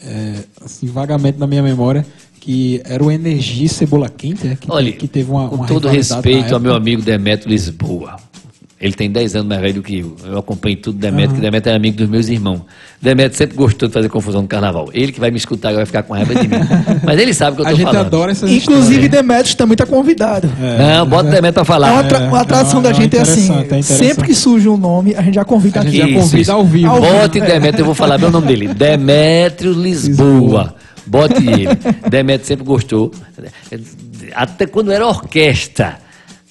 é, 0.03 0.35
assim, 0.63 0.87
vagamente 0.87 1.37
na 1.37 1.47
minha 1.47 1.63
memória, 1.63 2.05
que 2.39 2.81
era 2.85 3.03
o 3.03 3.11
Energia 3.11 3.67
Cebola 3.67 4.09
Quente, 4.09 4.47
é, 4.47 4.55
que, 4.55 4.71
Olha, 4.71 4.91
que 4.91 5.07
teve 5.07 5.29
uma, 5.31 5.49
com 5.49 5.55
uma 5.55 5.67
todo 5.67 5.87
rivalidade 5.87 6.09
na 6.09 6.15
respeito 6.15 6.53
ao 6.53 6.59
meu 6.59 6.73
amigo 6.73 7.01
Demetrio 7.01 7.49
Lisboa. 7.49 8.17
Ele 8.81 8.93
tem 8.93 9.11
10 9.11 9.35
anos 9.35 9.47
mais 9.49 9.59
velho 9.59 9.73
do 9.73 9.83
que 9.83 9.99
eu. 9.99 10.15
Eu 10.25 10.37
acompanho 10.37 10.77
tudo 10.77 10.95
do 10.95 11.01
Demetrio, 11.01 11.35
que 11.35 11.41
Demetrio 11.41 11.73
é 11.73 11.75
amigo 11.75 11.97
dos 11.97 12.07
meus 12.07 12.29
irmãos. 12.29 12.61
Demetrio 13.01 13.37
sempre 13.37 13.57
gostou 13.57 13.89
de 13.89 13.93
fazer 13.93 14.07
confusão 14.07 14.41
no 14.41 14.47
carnaval. 14.47 14.89
Ele 14.93 15.11
que 15.11 15.19
vai 15.19 15.31
me 15.31 15.37
escutar 15.37 15.73
vai 15.73 15.85
ficar 15.85 16.03
com 16.03 16.13
raiva 16.13 16.33
de 16.33 16.47
mim. 16.47 16.55
Mas 17.03 17.19
ele 17.19 17.33
sabe 17.33 17.51
o 17.51 17.55
que 17.57 17.61
eu 17.63 17.65
A 17.67 17.69
tô 17.71 17.75
gente 17.75 17.85
falando. 17.87 18.05
adora 18.05 18.31
essas 18.31 18.49
Inclusive, 18.49 19.05
histórias. 19.05 19.11
Demetrius 19.11 19.55
também 19.55 19.73
está 19.73 19.85
convidado. 19.85 20.49
Não, 20.97 21.05
bota 21.05 21.27
o 21.27 21.31
Demetrio 21.31 21.53
pra 21.53 21.61
É 21.61 21.65
falar. 21.65 21.91
uma, 21.91 22.03
tra- 22.05 22.19
uma 22.19 22.39
é, 22.41 22.45
tradição 22.45 22.79
é, 22.79 22.83
da 22.83 22.89
é 22.91 22.93
gente 22.93 23.17
é 23.17 23.21
assim. 23.21 23.51
é 23.53 23.59
interessante. 23.61 23.97
sempre 23.99 24.25
que 24.27 24.33
surge 24.33 24.69
um 24.69 24.77
nome, 24.77 25.13
a 25.13 25.21
gente 25.23 25.35
já 25.35 25.43
convida 25.43 25.81
A 25.81 25.83
gente 25.83 26.01
aqui. 26.01 26.13
já 26.13 26.19
convida 26.21 26.41
isso. 26.41 26.51
ao 26.53 26.63
vivo. 26.65 26.89
Ao 26.89 27.01
vivo. 27.01 27.13
Bote 27.19 27.41
Demetrio, 27.41 27.81
eu 27.81 27.85
vou 27.85 27.95
falar 27.95 28.17
meu 28.17 28.31
nome 28.31 28.47
dele. 28.47 28.67
Demétrio 28.73 29.73
Lisboa. 29.73 30.73
Bote 31.05 31.45
ele. 31.45 31.67
Demetrio 32.09 32.47
sempre 32.47 32.63
gostou. 32.65 33.11
Até 34.33 34.65
quando 34.67 34.91
era 34.91 35.05
orquestra. 35.05 35.97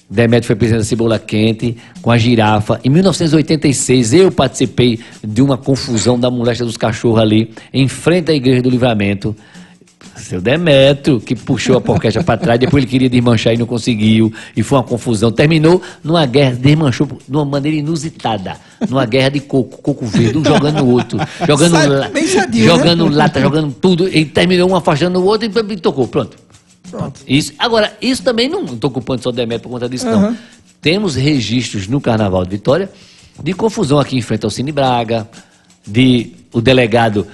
Demetrio 0.09 0.47
foi 0.47 0.55
presidente 0.55 0.81
da 0.81 0.85
Cebola 0.85 1.19
Quente 1.19 1.77
com 2.01 2.09
a 2.09 2.17
girafa. 2.17 2.79
Em 2.83 2.89
1986, 2.89 4.13
eu 4.13 4.31
participei 4.31 4.99
de 5.23 5.41
uma 5.41 5.55
confusão 5.57 6.19
da 6.19 6.31
moléstia 6.31 6.65
dos 6.65 6.77
cachorros 6.77 7.19
ali, 7.19 7.51
em 7.71 7.87
frente 7.87 8.31
à 8.31 8.33
Igreja 8.33 8.61
do 8.61 8.69
Livramento. 8.69 9.35
Seu 10.15 10.41
Demetrio, 10.41 11.19
que 11.19 11.35
puxou 11.35 11.75
a 11.77 11.91
orquestra 11.91 12.23
para 12.23 12.37
trás, 12.37 12.59
depois 12.59 12.83
ele 12.83 12.91
queria 12.91 13.09
desmanchar 13.09 13.53
e 13.53 13.57
não 13.57 13.65
conseguiu, 13.65 14.33
e 14.55 14.61
foi 14.63 14.77
uma 14.77 14.83
confusão. 14.83 15.31
Terminou 15.31 15.81
numa 16.03 16.25
guerra, 16.25 16.55
desmanchou 16.55 17.07
de 17.07 17.35
uma 17.35 17.45
maneira 17.45 17.77
inusitada, 17.77 18.55
numa 18.89 19.05
guerra 19.05 19.29
de 19.29 19.39
coco, 19.39 19.81
coco 19.81 20.05
verde, 20.05 20.37
um 20.37 20.43
jogando 20.43 20.83
o 20.83 20.89
outro, 20.91 21.19
jogando, 21.47 21.71
Sabe, 21.71 21.87
la- 21.87 22.09
sadio, 22.27 22.65
jogando 22.65 23.09
né? 23.09 23.15
lata, 23.15 23.39
jogando 23.39 23.73
tudo, 23.79 24.07
e 24.09 24.25
terminou 24.25 24.69
um 24.69 24.75
afastando 24.75 25.19
o 25.19 25.25
outro 25.25 25.47
e, 25.47 25.73
e 25.73 25.77
tocou, 25.77 26.07
pronto. 26.07 26.37
Pronto. 26.89 27.21
Isso, 27.27 27.53
agora, 27.59 27.95
isso 28.01 28.23
também 28.23 28.47
não 28.49 28.63
estou 28.65 28.89
culpando 28.89 29.21
só 29.21 29.29
o 29.29 29.31
Demetrio 29.31 29.63
por 29.63 29.69
conta 29.69 29.89
disso, 29.89 30.05
não. 30.05 30.19
Aham. 30.19 30.37
Temos 30.81 31.15
registros 31.15 31.87
no 31.87 31.99
Carnaval 31.99 32.43
de 32.45 32.51
Vitória 32.51 32.89
de 33.41 33.53
confusão 33.53 33.99
aqui 33.99 34.17
em 34.17 34.21
frente 34.21 34.45
ao 34.45 34.49
Cine 34.49 34.71
Braga, 34.71 35.29
de 35.85 36.33
o 36.51 36.61
delegado 36.61 37.25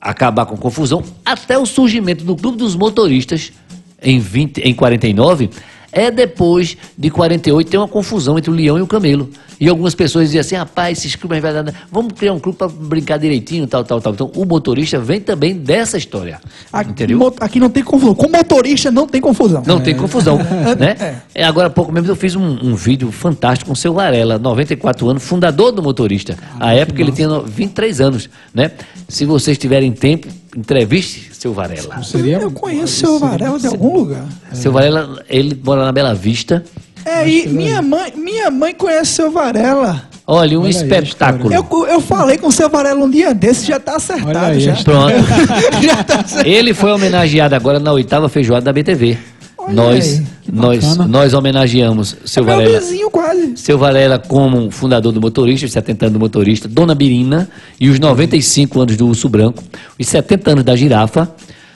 acabar 0.00 0.46
com 0.46 0.56
confusão, 0.56 1.02
até 1.24 1.58
o 1.58 1.66
surgimento 1.66 2.24
do 2.24 2.36
Clube 2.36 2.56
dos 2.56 2.76
Motoristas 2.76 3.52
em, 4.00 4.20
20, 4.20 4.58
em 4.58 4.74
49, 4.74 5.50
é 5.92 6.10
depois 6.10 6.76
de 6.96 7.10
48 7.10 7.70
tem 7.70 7.78
uma 7.80 7.88
confusão 7.88 8.38
entre 8.38 8.50
o 8.50 8.54
leão 8.54 8.78
e 8.78 8.82
o 8.82 8.86
camelo. 8.86 9.28
E 9.60 9.68
algumas 9.68 9.92
pessoas 9.92 10.26
diziam 10.26 10.40
assim, 10.40 10.54
rapaz, 10.54 10.98
esses 10.98 11.16
clubes 11.16 11.36
não 11.38 11.42
vai 11.42 11.52
dar 11.52 11.64
nada. 11.64 11.76
vamos 11.90 12.12
criar 12.12 12.32
um 12.32 12.38
clube 12.38 12.56
para 12.58 12.68
brincar 12.68 13.18
direitinho, 13.18 13.66
tal, 13.66 13.82
tal, 13.82 14.00
tal. 14.00 14.12
Então 14.12 14.30
o 14.36 14.44
motorista 14.44 15.00
vem 15.00 15.20
também 15.20 15.52
dessa 15.56 15.98
história. 15.98 16.40
Aqui, 16.72 16.90
entendeu? 16.92 17.34
aqui 17.40 17.58
não 17.58 17.68
tem 17.68 17.82
confusão. 17.82 18.14
Com 18.14 18.28
motorista 18.30 18.90
não 18.92 19.06
tem 19.08 19.20
confusão. 19.20 19.62
Não 19.66 19.80
tem 19.80 19.96
confusão, 19.96 20.38
né? 20.78 21.20
É, 21.34 21.42
agora 21.44 21.66
há 21.66 21.70
pouco 21.70 21.90
mesmo 21.90 22.08
eu 22.08 22.14
fiz 22.16 22.36
um, 22.36 22.46
um 22.62 22.76
vídeo 22.76 23.10
fantástico 23.10 23.66
com 23.68 23.72
o 23.72 23.76
seu 23.76 23.92
Varela, 23.92 24.38
94 24.38 25.08
anos, 25.08 25.24
fundador 25.24 25.72
do 25.72 25.82
motorista. 25.82 26.36
à 26.60 26.72
época 26.74 27.00
ele 27.02 27.10
tinha 27.10 27.26
no- 27.26 27.42
23 27.42 28.00
anos, 28.00 28.30
né? 28.54 28.70
Se 29.08 29.24
vocês 29.24 29.58
tiverem 29.58 29.90
tempo, 29.90 30.28
entreviste 30.56 31.30
seu 31.34 31.52
Varela. 31.52 32.02
Seria, 32.02 32.38
Eu 32.38 32.50
conheço 32.50 32.84
o 32.84 32.88
seu 32.88 33.18
Varela 33.18 33.58
de 33.58 33.66
algum 33.66 33.94
lugar. 33.94 34.26
Seu 34.52 34.72
Varela, 34.72 35.24
ele 35.28 35.60
mora 35.62 35.84
na 35.84 35.92
Bela 35.92 36.14
Vista. 36.14 36.64
É, 37.04 37.28
e 37.28 37.48
minha 37.48 37.80
mãe, 37.80 38.12
minha 38.16 38.50
mãe 38.50 38.74
conhece 38.74 39.12
o 39.12 39.14
seu 39.14 39.30
Varela. 39.30 40.08
Olha, 40.26 40.58
um 40.58 40.62
Olha 40.62 40.68
aí 40.68 40.76
espetáculo. 40.76 41.54
Eu, 41.54 41.66
eu 41.86 42.00
falei 42.00 42.36
com 42.36 42.48
o 42.48 42.52
seu 42.52 42.68
Varela 42.68 43.02
um 43.02 43.08
dia 43.08 43.32
desse, 43.32 43.66
já 43.66 43.80
tá 43.80 43.96
acertado. 43.96 44.38
Aí, 44.38 44.60
já. 44.60 44.74
Pronto. 44.74 45.14
já 45.80 46.04
tá 46.04 46.20
acertado. 46.20 46.48
Ele 46.48 46.74
foi 46.74 46.92
homenageado 46.92 47.54
agora 47.54 47.78
na 47.78 47.92
oitava 47.92 48.28
feijoada 48.28 48.64
da 48.66 48.72
BTV. 48.72 49.16
Olha 49.68 49.74
nós, 49.76 50.18
aí, 50.18 50.26
nós, 50.52 50.96
nós 51.08 51.34
homenageamos 51.34 52.16
seu 52.24 52.44
Meu 52.44 52.56
Varela. 52.56 52.80
vizinho 52.80 53.10
quase. 53.10 53.52
Seu 53.56 53.78
Varela 53.78 54.18
como 54.18 54.70
fundador 54.70 55.12
do 55.12 55.20
motorista, 55.20 55.66
os 55.66 55.72
70 55.72 56.06
anos 56.06 56.12
do 56.14 56.18
motorista, 56.20 56.66
Dona 56.68 56.94
Birina 56.94 57.48
e 57.80 57.88
os 57.88 57.98
95 58.00 58.80
anos 58.80 58.96
do 58.96 59.06
Urso 59.06 59.28
Branco, 59.28 59.62
os 59.98 60.06
70 60.06 60.50
anos 60.52 60.64
da 60.64 60.74
girafa, 60.74 61.30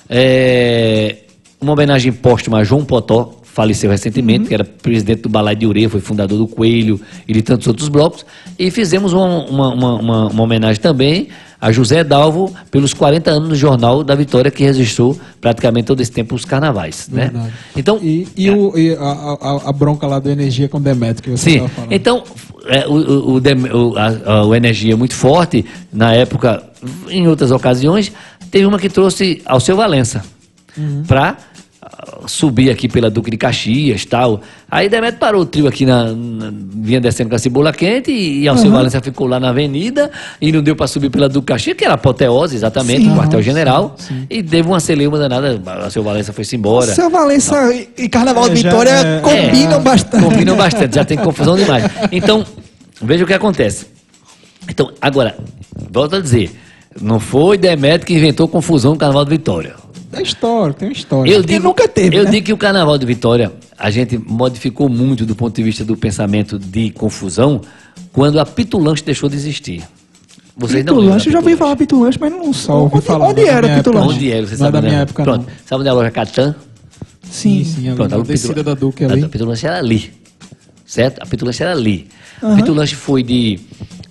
é, 0.09 1.17
uma 1.61 1.73
homenagem 1.73 2.13
póstuma 2.13 2.59
a 2.59 2.65
João 2.65 2.85
Potó, 2.85 3.39
faleceu 3.45 3.91
recentemente, 3.91 4.49
que 4.49 4.55
era 4.55 4.65
presidente 4.65 5.23
do 5.23 5.29
Balai 5.29 5.55
de 5.55 5.67
Ureia, 5.67 5.89
foi 5.89 6.01
fundador 6.01 6.39
do 6.39 6.47
Coelho 6.47 7.01
e 7.29 7.33
de 7.35 7.43
tantos 7.43 7.67
outros 7.67 7.89
blocos, 7.89 8.25
e 8.59 8.71
fizemos 8.71 9.13
uma, 9.13 9.27
uma, 9.45 9.69
uma, 9.75 9.95
uma- 9.95 10.27
uma 10.29 10.43
homenagem 10.43 10.81
também 10.81 11.29
a 11.63 11.71
José 11.71 12.03
Dalvo 12.03 12.53
pelos 12.73 12.93
40 12.93 13.31
anos 13.31 13.49
no 13.51 13.55
Jornal 13.55 14.03
da 14.03 14.15
Vitória, 14.17 14.51
que 14.51 14.65
registrou 14.65 15.17
praticamente 15.41 15.87
todo 15.87 16.01
esse 16.01 16.11
tempo 16.11 16.35
os 16.35 16.45
carnavais. 16.45 17.09
Né? 17.11 17.31
Verdade. 17.33 17.53
Então, 17.77 17.99
E, 18.03 18.27
e 18.37 18.51
o, 18.51 18.77
e 18.77 18.95
a, 18.97 19.01
a- 19.01 19.61
a 19.69 19.73
bronca 19.73 20.07
lá 20.09 20.19
do 20.19 20.29
Energia 20.29 20.69
com 20.69 20.79
o 20.79 20.81
Demetrio 20.81 21.23
que 21.23 21.31
você 21.31 21.45
Sim, 21.51 21.55
estava 21.59 21.69
falando. 21.71 21.93
então 21.93 22.25
é, 22.67 22.87
o, 22.89 23.37
o, 23.37 23.37
o, 23.39 23.95
a- 23.97 24.45
o 24.45 24.55
Energia 24.55 24.97
muito 24.97 25.15
forte, 25.15 25.65
na 25.93 26.13
época, 26.13 26.63
em 27.09 27.29
outras 27.29 27.53
ocasiões, 27.53 28.11
teve 28.51 28.67
uma 28.67 28.79
que 28.79 28.89
trouxe 28.89 29.41
ao 29.47 29.61
seu 29.61 29.77
Valença 29.77 30.23
para 31.07 31.37
subir 32.27 32.69
aqui 32.71 32.89
pela 32.89 33.09
Duque 33.09 33.31
de 33.31 33.37
Caxias 33.37 34.05
tal. 34.05 34.41
Aí 34.71 34.89
Demetrio 34.89 35.21
parou 35.21 35.43
o 35.43 35.47
trio 35.47 35.67
aqui, 35.69 35.87
na, 35.87 36.13
na- 36.13 36.53
vinha 36.53 37.01
descendo 37.01 37.31
com 37.31 37.37
a 37.37 37.39
cebola 37.39 37.73
quente 37.73 38.11
e, 38.11 38.41
e 38.43 38.49
Alceu 38.49 38.71
Valença 38.73 39.01
ficou 39.01 39.27
lá 39.27 39.39
na 39.39 39.51
avenida 39.51 40.11
e 40.41 40.51
não 40.51 40.63
deu 40.63 40.75
para 40.75 40.87
subir 40.89 41.11
pela 41.11 41.29
Duque 41.29 41.47
de 41.47 41.53
Caxias, 41.53 41.77
que 41.77 41.85
era 41.85 41.95
a 41.95 41.97
apoteose 41.97 42.57
exatamente, 42.57 43.03
Sim. 43.05 43.13
o 43.13 43.17
quartel-general, 43.17 43.97
e 44.29 44.43
teve 44.43 44.67
uma 44.69 44.81
celeuma 44.81 45.17
danada, 45.19 45.61
Alceu 45.85 46.03
Valença 46.03 46.33
foi-se 46.33 46.57
embora. 46.57 46.93
Seu 46.93 47.09
Valença 47.09 47.73
e- 47.73 47.89
e 47.97 48.09
Carnaval 48.09 48.49
de 48.49 48.53
É, 48.53 48.57
já 48.57 48.69
Vitória 48.71 48.91
é- 48.91 49.21
combinam 49.21 49.79
É, 49.79 49.81
bastante. 49.81 50.25
Combinam 50.25 50.57
bastante, 50.57 50.95
já 50.97 51.05
tem 51.05 51.17
confusão 51.23 51.57
demais. 51.57 51.85
Então, 52.11 52.45
veja 53.01 53.23
o 53.23 53.27
que 53.27 53.35
acontece. 53.35 53.87
Então, 54.69 54.91
agora, 55.01 55.37
volto 55.91 56.17
a 56.17 56.21
dizer, 56.21 56.51
não 57.01 57.21
foi 57.21 57.57
Demetrio 57.59 58.07
que 58.07 58.15
inventou 58.15 58.49
confusão 58.49 58.93
no 58.93 58.99
Carnaval 58.99 59.25
de 59.25 59.31
Vitória. 59.31 59.75
É 60.13 60.23
história, 60.23 60.75
tem 60.75 60.89
uma 60.89 60.93
história. 60.93 61.31
Eu 61.31 61.43
digo, 61.43 61.65
nunca 61.65 61.89
teve, 61.89 62.17
Eu 62.17 62.25
né? 62.25 62.31
digo 62.31 62.47
que 62.47 62.53
o 62.53 62.57
Carnaval 62.57 62.99
de 62.99 63.07
Vitória, 63.07 63.53
a 63.79 63.91
gente 63.91 64.19
modificou 64.19 64.89
muito 64.89 65.25
do 65.25 65.35
ponto 65.35 65.57
de 65.57 65.63
vista 65.63 65.85
do 65.85 65.97
pensamento 65.97 66.59
de 66.59 66.91
confusão, 66.91 67.61
quando 68.13 68.39
a 68.39 68.45
Pitulanche 68.47 69.03
deixou 69.03 69.29
de 69.29 69.37
existir. 69.37 69.83
Vocês 70.57 70.85
não 70.85 70.95
Pitulanche, 70.97 71.27
eu 71.29 71.33
já 71.33 71.39
ouvi 71.39 71.57
falar 71.57 71.77
Pitulanche, 71.77 72.19
mas 72.21 72.31
não 72.31 72.53
Só 72.53 72.83
ouvi 72.83 72.97
onde, 72.97 73.07
falar, 73.07 73.29
onde 73.29 73.45
era 73.45 73.77
Pitulanche? 73.77 74.15
Onde 74.17 74.31
era, 74.31 74.47
você 74.47 74.57
Não 74.57 74.67
é 74.67 74.71
sabe, 74.71 74.73
da 74.73 74.81
né? 74.83 74.89
minha 74.89 75.01
época, 75.01 75.23
Pronto. 75.23 75.47
não. 75.47 75.53
Sabe 75.65 75.81
onde 75.81 75.89
é 75.89 75.91
a 75.91 75.95
loja 75.95 76.11
Catan? 76.11 76.55
Sim. 77.23 77.65
sim, 77.65 77.87
ali, 77.89 77.97
Pronto, 77.97 78.15
a 78.15 78.19
descida 78.19 78.63
da 78.63 78.75
Duque 78.75 79.05
a, 79.05 79.09
ali. 79.11 79.25
a 79.25 79.29
Pitulanche 79.31 79.67
era 79.67 79.79
ali. 79.79 80.13
Certo? 80.85 81.23
A 81.23 81.27
Pitulanche 81.27 81.63
era 81.63 81.73
ali. 81.73 82.07
Aham. 82.43 82.53
A 82.53 82.57
Pitulanche 82.57 82.95
foi 82.95 83.23
de, 83.23 83.59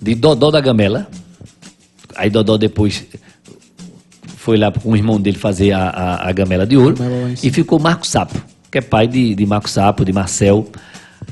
de 0.00 0.16
Dodó 0.16 0.50
da 0.50 0.60
Gamela. 0.60 1.06
Aí 2.16 2.28
Dodó 2.28 2.58
depois 2.58 3.04
foi 4.42 4.56
lá 4.56 4.72
com 4.72 4.90
o 4.90 4.96
irmão 4.96 5.20
dele 5.20 5.38
fazer 5.38 5.70
a, 5.70 5.88
a, 5.88 6.28
a 6.28 6.32
Gamela 6.32 6.66
de 6.66 6.76
Ouro. 6.76 6.96
Gamela. 6.96 7.32
E 7.40 7.50
ficou 7.50 7.78
Marco 7.78 8.04
Sapo, 8.04 8.42
que 8.72 8.78
é 8.78 8.80
pai 8.80 9.06
de, 9.06 9.36
de 9.36 9.46
Marco 9.46 9.70
Sapo, 9.70 10.04
de 10.04 10.12
Marcel. 10.12 10.66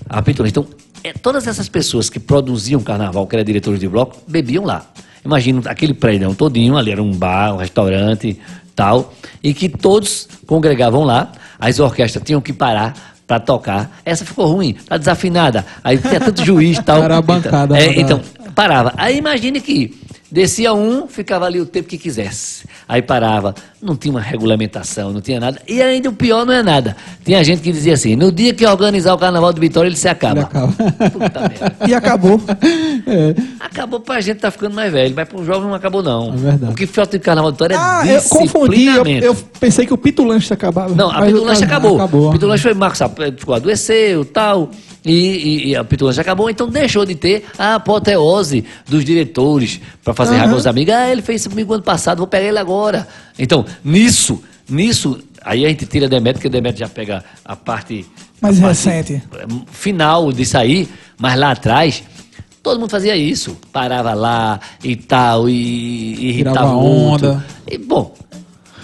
A 0.09 0.23
Pitulanche. 0.23 0.53
Então, 0.53 0.67
é, 1.03 1.13
todas 1.13 1.49
essas 1.49 1.69
pessoas 1.69 2.09
que 2.09 2.21
produziam 2.21 2.81
carnaval, 2.81 3.27
que 3.27 3.35
eram 3.35 3.45
diretores 3.45 3.81
de 3.81 3.89
bloco, 3.89 4.17
bebiam 4.29 4.65
lá. 4.65 4.87
Imagina 5.25 5.61
aquele 5.67 5.93
prédio 5.93 6.33
todinho, 6.37 6.77
ali 6.77 6.93
era 6.93 7.03
um 7.03 7.11
bar, 7.13 7.55
um 7.55 7.57
restaurante, 7.57 8.39
tal, 8.77 9.13
e 9.43 9.53
que 9.53 9.69
todos 9.69 10.29
congregavam 10.47 11.03
lá, 11.03 11.33
as 11.59 11.81
orquestras 11.81 12.25
tinham 12.25 12.41
que 12.41 12.53
parar 12.53 13.17
para 13.27 13.41
tocar. 13.41 14.01
Essa 14.05 14.25
ficou 14.25 14.47
ruim, 14.47 14.77
tá 14.89 14.97
desafinada. 14.97 15.67
Aí 15.83 15.99
tinha 15.99 16.21
tanto 16.21 16.45
juiz 16.45 16.79
e 16.79 16.83
tal. 16.85 17.03
Era 17.03 17.19
a 17.19 17.23
bancada 17.23 17.77
Então, 17.77 17.93
é, 17.93 18.01
então, 18.01 18.21
parava. 18.55 18.95
Aí 18.97 19.19
imagine 19.19 19.61
que 19.61 20.00
descia 20.31 20.73
um, 20.73 21.07
ficava 21.09 21.47
ali 21.47 21.61
o 21.61 21.67
tempo 21.67 21.89
que 21.89 21.99
quisesse. 21.99 22.65
Aí 22.89 23.03
parava. 23.03 23.55
Não 23.81 23.97
tinha 23.97 24.13
uma 24.13 24.21
regulamentação, 24.21 25.11
não 25.13 25.21
tinha 25.23 25.41
nada. 25.41 25.61
E 25.67 25.81
ainda 25.81 26.11
o 26.11 26.13
pior 26.13 26.45
não 26.45 26.53
é 26.53 26.63
nada. 26.63 26.95
Tinha 27.25 27.43
gente 27.43 27.63
que 27.63 27.73
dizia 27.73 27.95
assim: 27.95 28.15
no 28.15 28.31
dia 28.31 28.53
que 28.53 28.67
organizar 28.67 29.15
o 29.15 29.19
carnaval 29.19 29.53
de 29.53 29.61
Vitória, 29.61 29.89
ele 29.89 29.97
se 29.97 30.09
acaba. 30.09 30.41
Ele 30.41 30.47
acaba. 30.47 30.73
Puta 31.11 31.41
merda. 31.41 31.77
E 31.89 31.95
acabou. 31.95 32.41
É, 33.07 33.35
Acabou 33.59 34.01
pra 34.01 34.21
gente 34.21 34.39
tá 34.39 34.51
ficando 34.51 34.75
mais 34.75 34.93
velho, 34.93 35.15
mas 35.17 35.27
pro 35.29 35.45
jovem 35.45 35.63
não 35.63 35.75
acabou, 35.75 36.03
não. 36.03 36.33
É 36.35 36.37
verdade. 36.37 36.73
O 36.73 36.75
que 36.77 36.87
falta 36.87 37.19
de 37.19 37.25
carnaval 37.25 37.51
de 37.53 37.57
Vitória 37.57 37.77
Ah, 37.79 38.07
é 38.07 38.17
eu 38.19 38.23
confundi. 38.23 38.87
Eu, 38.87 38.93
disciplinamento. 39.03 39.25
eu 39.27 39.35
pensei 39.59 39.87
que 39.87 39.95
o 39.95 39.99
Pitulanche 39.99 40.53
acabava. 40.53 40.95
Não, 40.95 41.11
a 41.11 41.23
Pitulanche 41.23 41.65
acabou. 41.65 41.97
acabou. 41.97 42.29
A 42.29 42.33
Pitulanche 42.33 42.63
foi 42.63 42.75
Marcos 42.75 43.01
ficou 43.39 43.55
adoeceu 43.55 44.25
tal. 44.27 44.71
E, 45.05 45.13
e, 45.13 45.69
e 45.69 45.77
a 45.77 45.83
Pitulanche 45.83 46.21
acabou, 46.21 46.51
então 46.51 46.69
deixou 46.69 47.05
de 47.07 47.15
ter 47.15 47.45
a 47.59 47.77
apoteose 47.77 48.65
dos 48.87 49.05
diretores 49.05 49.81
para 50.05 50.13
fazer 50.13 50.33
Aham. 50.33 50.41
raiva 50.41 50.55
aos 50.55 50.67
amigos. 50.67 50.95
Ah, 50.95 51.11
ele 51.11 51.23
fez 51.23 51.41
isso 51.41 51.51
comigo 51.51 51.73
ano 51.73 51.83
passado, 51.83 52.19
vou 52.19 52.27
pegar 52.27 52.47
ele 52.47 52.59
agora. 52.59 53.09
Então, 53.39 53.65
nisso, 53.83 54.43
nisso, 54.69 55.19
aí 55.43 55.65
a 55.65 55.69
gente 55.69 55.87
tira 55.87 56.09
Demetrio, 56.09 56.35
porque 56.35 56.49
Demetrio 56.49 56.87
já 56.87 56.89
pega 56.89 57.25
a 57.45 57.57
parte 57.57 58.05
Mais 58.43 58.59
recente. 58.59 59.23
final 59.73 60.33
de 60.33 60.45
sair, 60.45 60.89
mas 61.19 61.39
lá 61.39 61.53
atrás. 61.53 62.03
Todo 62.63 62.79
mundo 62.79 62.91
fazia 62.91 63.17
isso, 63.17 63.57
parava 63.73 64.13
lá 64.13 64.61
e 64.85 64.95
tal, 64.95 65.49
e, 65.49 65.55
e 65.55 66.29
irritava 66.29 66.73
onda. 66.73 67.43
E, 67.67 67.79
bom, 67.79 68.15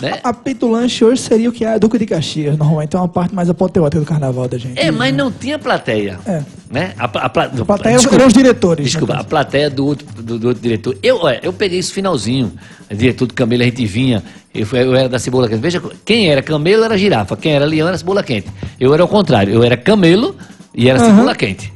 né? 0.00 0.20
A 0.22 0.32
Pitulanche 0.32 1.04
hoje 1.04 1.22
seria 1.22 1.48
o 1.48 1.52
que 1.52 1.64
é 1.64 1.74
a 1.74 1.78
Duque 1.78 1.98
de 1.98 2.06
Caxias, 2.06 2.56
normalmente 2.56 2.94
é 2.94 2.98
uma 2.98 3.08
parte 3.08 3.34
mais 3.34 3.48
apoteótica 3.48 4.00
do 4.00 4.06
carnaval 4.06 4.48
da 4.48 4.58
gente. 4.58 4.78
É, 4.78 4.90
mas 4.90 5.14
não 5.14 5.30
tinha 5.30 5.58
plateia. 5.58 6.18
É. 6.26 6.42
Né? 6.70 6.92
A, 6.98 7.04
a 7.04 7.26
A 7.26 7.28
plateia 7.30 7.96
desculpa, 7.96 8.16
eram 8.16 8.26
os 8.26 8.32
diretores. 8.32 8.84
Desculpa, 8.86 9.14
né? 9.14 9.20
a 9.20 9.24
plateia 9.24 9.70
do 9.70 9.86
outro, 9.86 10.06
do, 10.22 10.38
do 10.38 10.48
outro 10.48 10.62
diretor. 10.62 10.96
Eu, 11.02 11.18
olha, 11.22 11.40
eu 11.42 11.52
peguei 11.52 11.78
isso 11.78 11.92
finalzinho. 11.92 12.52
Diretor 12.90 13.26
do 13.26 13.34
Camelo, 13.34 13.62
a 13.62 13.66
gente 13.66 13.84
vinha. 13.86 14.22
Eu, 14.54 14.66
eu 14.72 14.94
era 14.94 15.08
da 15.08 15.18
Cebola 15.18 15.48
Quente. 15.48 15.60
Veja, 15.60 15.82
quem 16.04 16.28
era 16.30 16.42
Camelo 16.42 16.84
era 16.84 16.96
girafa, 16.96 17.36
quem 17.36 17.52
era 17.52 17.64
leão 17.64 17.88
era 17.88 17.98
cebola 17.98 18.22
quente. 18.22 18.48
Eu 18.78 18.92
era 18.94 19.04
o 19.04 19.08
contrário. 19.08 19.52
Eu 19.52 19.62
era 19.62 19.76
Camelo 19.76 20.36
e 20.74 20.88
era 20.88 21.00
Aham. 21.00 21.10
cebola 21.10 21.34
quente. 21.34 21.72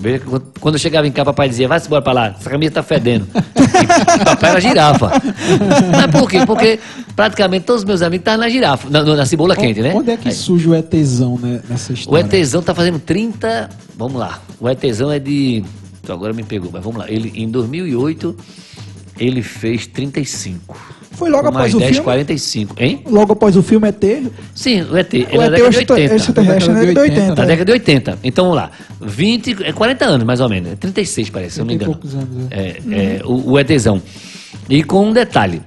Veja, 0.00 0.18
que 0.18 0.24
quando- 0.60 0.74
eu 0.76 0.78
chegava 0.78 1.06
em 1.06 1.12
casa, 1.12 1.26
papai 1.26 1.48
dizia, 1.48 1.68
vai 1.68 1.78
embora 1.78 2.00
pra 2.02 2.12
lá, 2.12 2.26
essa 2.38 2.48
camisa 2.48 2.72
tá 2.72 2.82
fedendo. 2.82 3.26
E 3.34 4.24
papai 4.24 4.50
era 4.50 4.60
girafa. 4.60 5.10
Mas 5.92 6.06
por 6.20 6.28
quê? 6.28 6.46
Porque 6.46 6.80
praticamente 7.14 7.66
todos 7.66 7.82
os 7.82 7.86
meus 7.86 8.00
amigos 8.00 8.22
estavam 8.22 8.40
na 8.40 8.48
girafa, 8.48 8.88
na, 8.88 9.02
na 9.02 9.26
cebola 9.26 9.54
quente, 9.54 9.80
né? 9.82 9.92
Onde 9.94 10.10
é 10.12 10.16
que 10.16 10.28
Aí- 10.28 10.34
surge 10.34 10.68
o 10.68 10.74
ETzão 10.74 11.38
né, 11.38 11.60
nessa 11.68 11.92
o 11.92 11.94
história? 11.94 12.24
ETzão 12.36 12.62
tá 12.62 12.74
fazendo 12.74 12.98
30. 12.98 13.68
Vamos 13.96 14.18
lá. 14.18 14.40
O 14.58 14.68
ETzão 14.68 15.10
é 15.12 15.18
de. 15.18 15.62
Agora 16.08 16.32
me 16.32 16.42
pegou, 16.42 16.70
mas 16.72 16.82
vamos 16.82 16.98
lá. 16.98 17.10
Ele, 17.10 17.30
em 17.36 17.48
2008, 17.48 18.34
ele 19.18 19.42
fez 19.42 19.86
35. 19.86 20.76
Foi 21.12 21.28
logo 21.28 21.44
mais 21.52 21.56
após 21.56 21.74
o 21.74 21.78
10, 21.78 21.90
filme? 21.90 22.04
45. 22.04 22.74
Hein? 22.78 23.02
Logo 23.10 23.32
após 23.32 23.56
o 23.56 23.62
filme 23.62 23.88
ET, 23.88 24.02
Sim, 24.54 24.82
o 24.82 24.96
ET. 24.96 25.12
Ele 25.12 25.26
o 25.36 25.42
é 25.42 25.50
da 25.50 25.58
ET 25.58 25.62
década 25.62 25.70
de 25.70 25.76
80. 25.92 26.14
extraterrestre, 26.14 26.72
né? 26.72 26.80
Década 26.80 26.86
de 26.86 26.94
De 26.94 27.00
80, 27.00 27.20
80. 27.20 27.34
Da 27.34 27.42
é. 27.42 27.46
década 27.46 27.64
de 27.64 27.72
80. 27.72 28.18
Então 28.24 28.44
vamos 28.46 28.56
lá. 28.56 28.70
20, 29.00 29.56
é 29.64 29.72
40 29.72 30.04
anos 30.06 30.26
mais 30.26 30.40
ou 30.40 30.48
menos. 30.48 30.78
36 30.78 31.30
parece, 31.30 31.54
se 31.56 31.60
eu 31.60 31.64
não 31.64 31.72
me 31.74 31.78
30 31.78 31.90
e 31.90 31.94
engano. 31.94 32.00
poucos 32.00 32.14
anos, 32.14 32.46
É, 32.50 33.16
é, 33.18 33.22
o, 33.24 33.50
o 33.52 33.58
ETzão. 33.58 34.00
E 34.68 34.82
com 34.82 35.08
um 35.08 35.12
detalhe. 35.12 35.60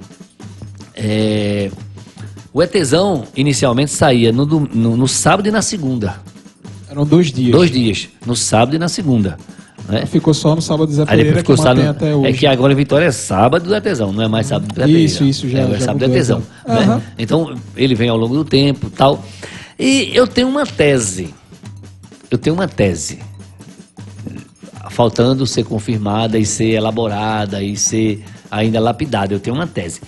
É, 0.96 1.70
o 2.54 2.62
ETzão 2.62 3.24
inicialmente 3.36 3.91
saía 3.91 4.32
no, 4.32 4.46
no- 4.46 4.96
no 4.98 5.08
sábado 5.08 5.48
e 5.48 5.52
na 5.52 5.62
segunda. 5.62 6.16
Eram 6.89 7.06
dois 7.06 7.32
dias. 7.32 7.52
Dois 7.52 7.72
dias. 7.72 8.10
No 8.26 8.36
sábado 8.36 8.76
e 8.76 8.80
na 8.80 8.88
segunda. 8.88 9.38
Né? 9.88 10.05
Ficou 10.05 10.34
só 10.34 10.55
no 10.55 10.61
sábado 10.61 10.91
Zé 10.93 11.05
Pereira 11.05 11.29
depois 11.34 11.43
que 11.45 11.51
ficou 11.63 11.65
mantém 11.75 11.89
até 11.89 12.15
hoje. 12.15 12.29
É 12.29 12.34
que 12.34 12.47
agora 12.47 12.71
em 12.71 12.75
Vitória 12.75 13.05
é 13.05 13.11
sábado 13.11 13.65
do 13.65 13.75
artesão, 13.75 14.13
não 14.13 14.23
é 14.23 14.27
mais 14.27 14.47
sábado 14.47 14.69
do 14.69 14.75
Zé 14.75 14.81
Pereira. 14.86 14.99
Isso, 15.01 15.23
isso, 15.25 15.49
já- 15.49 15.59
É, 15.59 15.63
agora 15.63 15.77
é 15.77 15.81
sábado 15.81 15.99
do 15.99 16.05
artesão. 16.05 16.43
então. 16.63 16.75
né? 16.75 16.81
Aham. 16.84 17.01
Então, 17.19 17.55
ele 17.75 17.93
vem 17.95 18.07
ao 18.09 18.17
longo 18.17 18.34
do 18.36 18.45
tempo 18.45 18.89
tal. 18.89 19.23
E 19.77 20.11
eu 20.15 20.25
tenho 20.25 20.47
uma 20.47 20.65
tese. 20.65 21.34
Eu 22.31 22.38
tenho 22.38 22.55
uma 22.55 22.67
tese. 22.67 23.19
Faltando 24.89 25.45
ser 25.47 25.63
confirmada 25.65 26.38
e 26.38 26.45
ser 26.45 26.71
elaborada 26.75 27.61
e 27.63 27.75
ser 27.75 28.23
ainda 28.51 28.79
lapidada. 28.79 29.34
Eu 29.34 29.39
tenho 29.39 29.55
uma 29.55 29.65
tese. 29.67 30.01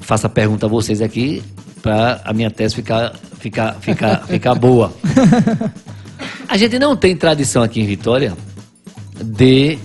Faço 0.00 0.26
a 0.26 0.30
pergunta 0.30 0.66
a 0.66 0.68
vocês 0.68 1.00
aqui 1.00 1.42
para 1.82 2.20
a 2.24 2.32
minha 2.32 2.50
tese 2.50 2.74
ficar, 2.74 3.12
ficar, 3.40 3.74
ficar, 3.80 4.24
ficar 4.28 4.54
boa. 4.54 4.92
A 6.48 6.56
gente 6.56 6.78
não 6.78 6.96
tem 6.96 7.16
tradição 7.16 7.62
aqui 7.62 7.80
em 7.80 7.86
Vitória 7.86 8.34
de 9.22 9.78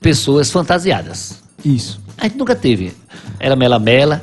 pessoas 0.00 0.50
fantasiadas. 0.50 1.40
Isso. 1.64 2.00
A 2.16 2.24
gente 2.24 2.36
nunca 2.38 2.54
teve. 2.54 2.92
Era 3.40 3.56
mela-mela. 3.56 4.22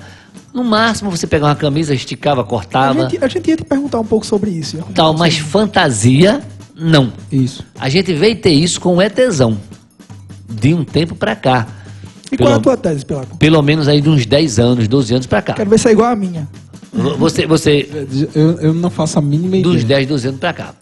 No 0.54 0.64
máximo 0.64 1.10
você 1.10 1.26
pegava 1.26 1.50
uma 1.50 1.56
camisa, 1.56 1.94
esticava, 1.96 2.42
A 2.42 2.44
cortava, 2.44 3.10
gente, 3.10 3.24
a 3.24 3.28
gente 3.28 3.50
ia 3.50 3.58
te 3.58 3.64
perguntar 3.64 4.00
um 4.00 4.06
pouco 4.06 4.26
sobre 4.26 4.52
isso. 4.52 4.78
Tal, 4.94 5.14
mas 5.16 5.38
fantasia, 5.38 6.42
não. 6.76 7.12
Isso. 7.32 7.66
A 7.80 7.90
gente 7.90 8.14
veio 8.14 8.36
ter 8.36 8.52
isso 8.52 8.80
com 8.80 8.96
o 8.98 9.02
ETzão. 9.02 9.58
De 10.48 10.74
um 10.74 10.84
tempo 10.84 11.16
pra 11.16 11.36
cá. 11.36 11.68
E 12.32 12.38
Pelo, 12.38 12.50
qual 12.50 12.54
é 12.54 12.58
a 12.58 12.62
tua 12.62 12.78
tese, 12.78 13.06
Pelaco? 13.06 13.38
pelo 13.38 13.62
menos 13.62 13.88
aí 13.88 14.00
de 14.00 14.10
uns 14.10 14.26
10 14.26 14.60
anos, 14.60 14.88
12 14.88 15.14
anos 15.16 15.28
pra 15.28 15.42
cá. 15.42 15.54
Quero 15.54 15.70
ver 15.70 15.80
se 15.80 15.88
é 15.88 15.92
igual 15.92 16.12
a 16.12 16.16
minha. 16.16 16.48
Você, 17.18 17.48
você 17.48 17.90
Eu, 18.36 18.52
eu 18.60 18.74
não 18.74 18.92
faço 18.92 19.18
a 19.18 19.22
mínima 19.22 19.58
ideia. 19.58 19.74
dos 19.74 19.84
10, 19.84 20.08
12 20.08 20.28
anos 20.28 20.40
pra 20.40 20.54
cá. 20.54 20.74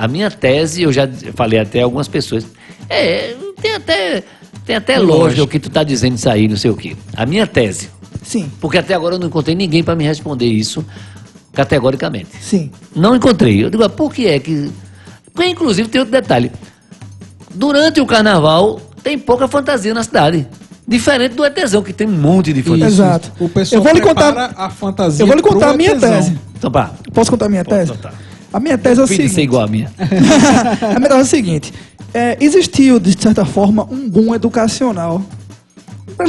A 0.00 0.08
minha 0.08 0.30
tese, 0.30 0.80
eu 0.80 0.90
já 0.90 1.06
falei 1.34 1.58
até 1.60 1.82
a 1.82 1.84
algumas 1.84 2.08
pessoas, 2.08 2.46
é, 2.88 3.36
tem 3.60 3.74
até, 3.74 4.22
tem 4.64 4.74
até 4.74 4.98
lógica 4.98 5.42
o 5.42 5.46
que 5.46 5.60
tu 5.60 5.68
tá 5.68 5.82
dizendo 5.82 6.16
isso 6.16 6.26
aí, 6.26 6.48
não 6.48 6.56
sei 6.56 6.70
o 6.70 6.74
quê. 6.74 6.96
A 7.14 7.26
minha 7.26 7.46
tese, 7.46 7.90
Sim, 8.22 8.50
porque 8.62 8.78
até 8.78 8.94
agora 8.94 9.16
eu 9.16 9.18
não 9.18 9.26
encontrei 9.26 9.54
ninguém 9.54 9.84
para 9.84 9.94
me 9.94 10.02
responder 10.02 10.46
isso 10.46 10.82
categoricamente. 11.52 12.28
sim. 12.40 12.70
Não 12.96 13.14
encontrei. 13.14 13.62
Eu 13.62 13.68
digo, 13.68 13.84
ah, 13.84 13.90
por 13.90 14.10
que 14.14 14.26
é 14.26 14.38
que. 14.40 14.70
Porque, 15.34 15.50
inclusive, 15.50 15.86
tem 15.90 15.98
outro 16.00 16.12
detalhe. 16.12 16.50
Durante 17.54 18.00
o 18.00 18.06
carnaval, 18.06 18.80
tem 19.02 19.18
pouca 19.18 19.46
fantasia 19.48 19.92
na 19.92 20.02
cidade. 20.02 20.46
Diferente 20.88 21.34
do 21.34 21.44
ETzão, 21.44 21.82
que 21.82 21.92
tem 21.92 22.06
um 22.08 22.12
monte 22.18 22.54
de 22.54 22.62
fantasia. 22.62 22.86
Isso. 22.86 22.94
Exato. 23.02 23.32
O 23.38 23.50
pessoal 23.50 23.80
Eu 23.80 23.84
vou 23.84 23.92
lhe 23.92 24.00
contar- 24.00 24.54
a 24.56 24.70
fantasia 24.70 25.22
Eu 25.22 25.26
vou 25.26 25.36
lhe 25.36 25.42
contar 25.42 25.70
a 25.72 25.76
minha 25.76 25.94
tese. 26.00 26.38
Então, 26.56 26.70
pá. 26.70 26.90
Posso 27.12 27.30
contar 27.30 27.44
a 27.44 27.48
minha 27.50 27.64
tese? 27.66 27.92
contar. 27.92 28.29
A 28.52 28.58
minha 28.60 28.76
tese 28.76 29.00
é 29.00 29.04
o 29.04 29.06
de 29.06 29.14
ser 29.14 29.22
seguinte. 29.22 29.40
igual 29.42 29.62
a 29.64 29.68
minha. 29.68 29.92
a 29.98 30.98
minha 30.98 31.08
tese 31.08 31.20
é 31.20 31.22
o 31.22 31.24
seguinte. 31.24 31.74
é, 32.12 32.36
existiu, 32.40 32.98
de 32.98 33.20
certa 33.20 33.44
forma, 33.44 33.84
um 33.90 34.08
boom 34.08 34.34
educacional 34.34 35.22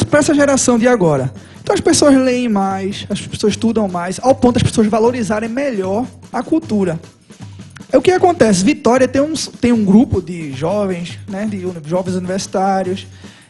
para 0.09 0.19
essa 0.19 0.33
geração 0.33 0.77
de 0.77 0.87
agora. 0.87 1.33
Então 1.61 1.75
as 1.75 1.81
pessoas 1.81 2.15
leem 2.15 2.49
mais, 2.49 3.05
as 3.09 3.21
pessoas 3.21 3.53
estudam 3.53 3.87
mais, 3.87 4.19
ao 4.21 4.33
ponto 4.33 4.55
das 4.55 4.63
pessoas 4.63 4.87
valorizarem 4.87 5.49
melhor 5.49 6.05
a 6.31 6.41
cultura. 6.41 6.99
É 7.91 7.97
o 7.97 8.01
que 8.01 8.11
acontece. 8.11 8.63
Vitória 8.63 9.07
tem 9.07 9.21
um, 9.21 9.33
tem 9.33 9.71
um 9.71 9.83
grupo 9.83 10.21
de 10.21 10.53
jovens, 10.53 11.19
né, 11.27 11.45
de 11.45 11.61
jovens 11.85 12.15
universitários. 12.15 13.05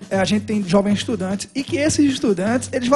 é, 0.10 0.20
a 0.20 0.26
gente 0.26 0.46
tem 0.46 0.64
jovens 0.68 1.00
estudantes 1.00 1.48
e 1.54 1.64
que 1.64 1.78
esses 1.78 2.12
estudantes 2.12 2.70
eles 2.74 2.90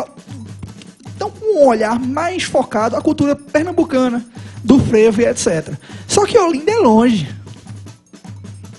estão 1.16 1.32
com 1.32 1.59
um 1.59 1.68
olhar 1.68 1.97
mais 1.99 2.43
focado 2.43 2.95
à 2.95 3.01
cultura 3.01 3.36
pernambucana, 3.36 4.24
do 4.63 4.80
frevo 4.80 5.22
e 5.22 5.26
etc. 5.26 5.74
Só 6.07 6.26
que 6.26 6.38
Olinda 6.38 6.72
é 6.72 6.78
longe. 6.78 7.28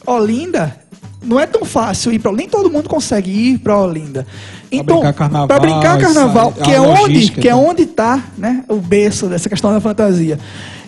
Olinda 0.07 0.77
não 1.23 1.41
é 1.41 1.47
tão 1.47 1.65
fácil 1.65 2.13
ir 2.13 2.21
para 2.21 2.31
nem 2.33 2.49
todo 2.49 2.71
mundo 2.71 2.89
consegue 2.89 3.31
ir 3.31 3.59
para 3.59 3.79
Olinda. 3.79 4.27
Então, 4.71 4.97
brincar 4.97 5.13
carnaval, 5.13 5.49
para 5.49 5.61
brincar 5.61 5.99
carnaval, 5.99 6.53
que 6.53 6.71
é 6.71 6.81
onde, 6.81 7.31
que 7.33 7.49
é 7.49 7.55
né? 7.55 7.57
onde 7.57 7.83
está, 7.83 8.23
né, 8.37 8.65
o 8.69 8.77
berço 8.77 9.27
dessa 9.27 9.49
questão 9.49 9.73
da 9.73 9.81
fantasia. 9.81 10.39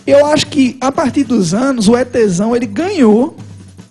Eu 0.06 0.26
acho 0.26 0.46
que 0.46 0.76
a 0.80 0.90
partir 0.90 1.24
dos 1.24 1.54
anos 1.54 1.88
o 1.88 1.96
ETzão 1.96 2.56
ele 2.56 2.66
ganhou 2.66 3.36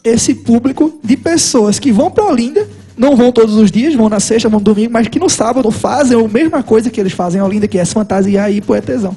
esse 0.03 0.33
público 0.33 0.99
de 1.03 1.15
pessoas 1.15 1.79
que 1.79 1.91
vão 1.91 2.09
para 2.09 2.25
Olinda, 2.25 2.67
não 2.97 3.15
vão 3.15 3.31
todos 3.31 3.55
os 3.55 3.69
dias, 3.69 3.93
vão 3.93 4.09
na 4.09 4.19
sexta, 4.19 4.49
vão 4.49 4.59
no 4.59 4.65
domingo, 4.65 4.91
mas 4.91 5.07
que 5.07 5.19
no 5.19 5.29
sábado 5.29 5.69
fazem 5.69 6.19
a 6.19 6.27
mesma 6.27 6.63
coisa 6.63 6.89
que 6.89 6.99
eles 6.99 7.13
fazem 7.13 7.39
em 7.39 7.43
Olinda, 7.43 7.67
que 7.67 7.77
é 7.77 7.85
se 7.85 7.93
fantasiar 7.93 8.51
e 8.51 8.57
ir 8.57 8.61
pro 8.61 8.75
ETzão. 8.75 9.15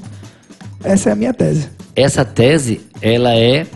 Essa 0.84 1.10
é 1.10 1.12
a 1.12 1.16
minha 1.16 1.32
tese. 1.32 1.68
Essa 1.96 2.24
tese, 2.24 2.80
ela 3.00 3.34
é 3.34 3.66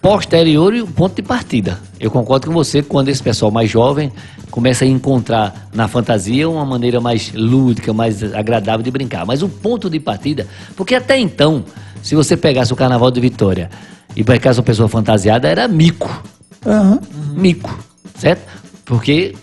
posterior 0.00 0.74
e 0.74 0.80
o 0.80 0.86
ponto 0.86 1.16
de 1.16 1.22
partida. 1.22 1.78
Eu 1.98 2.10
concordo 2.10 2.46
com 2.46 2.52
você 2.52 2.82
que 2.82 2.88
quando 2.88 3.08
esse 3.08 3.22
pessoal 3.22 3.50
mais 3.50 3.70
jovem 3.70 4.12
começa 4.50 4.84
a 4.84 4.88
encontrar 4.88 5.68
na 5.74 5.88
fantasia 5.88 6.48
uma 6.48 6.64
maneira 6.64 7.00
mais 7.00 7.32
lúdica, 7.34 7.92
mais 7.92 8.22
agradável 8.34 8.82
de 8.82 8.90
brincar. 8.90 9.26
Mas 9.26 9.42
o 9.42 9.48
ponto 9.48 9.90
de 9.90 9.98
partida, 9.98 10.46
porque 10.76 10.94
até 10.94 11.18
então, 11.18 11.64
se 12.02 12.14
você 12.14 12.36
pegasse 12.36 12.72
o 12.72 12.76
Carnaval 12.76 13.10
de 13.10 13.20
Vitória 13.20 13.70
e 14.14 14.22
pegasse 14.22 14.58
uma 14.58 14.64
pessoa 14.64 14.88
fantasiada, 14.88 15.48
era 15.48 15.66
mico. 15.66 16.22
Aham. 16.64 17.00
Mico, 17.34 17.78
certo? 18.16 18.46
Porque 18.86 19.34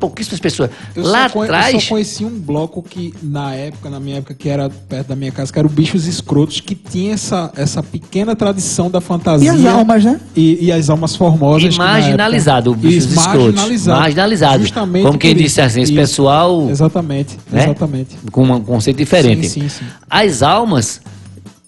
pouquíssimas 0.00 0.40
pessoas. 0.40 0.70
Eu 0.94 1.04
Lá 1.04 1.26
só 1.28 1.34
conhe- 1.34 1.44
atrás. 1.50 1.74
Eu 1.74 1.80
só 1.80 1.88
conheci 1.90 2.24
um 2.24 2.38
bloco 2.38 2.82
que, 2.82 3.14
na 3.22 3.54
época, 3.54 3.88
na 3.88 3.98
minha 4.00 4.16
época, 4.18 4.34
que 4.34 4.48
era 4.48 4.68
perto 4.68 5.08
da 5.08 5.16
minha 5.16 5.30
casa, 5.32 5.50
que 5.52 5.58
era 5.58 5.66
o 5.66 5.70
Bichos 5.70 6.06
Escrotos, 6.06 6.60
que 6.60 6.74
tinha 6.74 7.14
essa, 7.14 7.50
essa 7.56 7.82
pequena 7.82 8.34
tradição 8.36 8.90
da 8.90 9.00
fantasia. 9.00 9.52
E 9.52 9.54
as 9.54 9.64
almas, 9.64 10.04
né? 10.04 10.20
E, 10.34 10.66
e 10.66 10.72
as 10.72 10.90
almas 10.90 11.14
formosas. 11.16 11.74
E 11.74 11.78
marginalizado, 11.78 12.70
o 12.70 12.72
época- 12.74 12.88
bichos 12.88 13.04
Isso, 13.04 13.20
escrotos. 13.20 13.54
Marginalizado. 13.54 14.00
Marginalizado. 14.00 14.62
Justamente 14.62 15.06
Como 15.06 15.18
quem 15.18 15.34
disse 15.34 15.60
assim, 15.60 15.80
esse 15.82 15.92
pessoal- 15.94 16.68
Exatamente, 16.68 17.38
né? 17.50 17.64
exatamente. 17.64 18.16
com 18.32 18.42
um 18.44 18.60
conceito 18.62 18.96
diferente. 18.98 19.48
Sim, 19.48 19.62
sim, 19.62 19.68
sim. 19.68 19.84
As 20.10 20.42
almas 20.42 21.00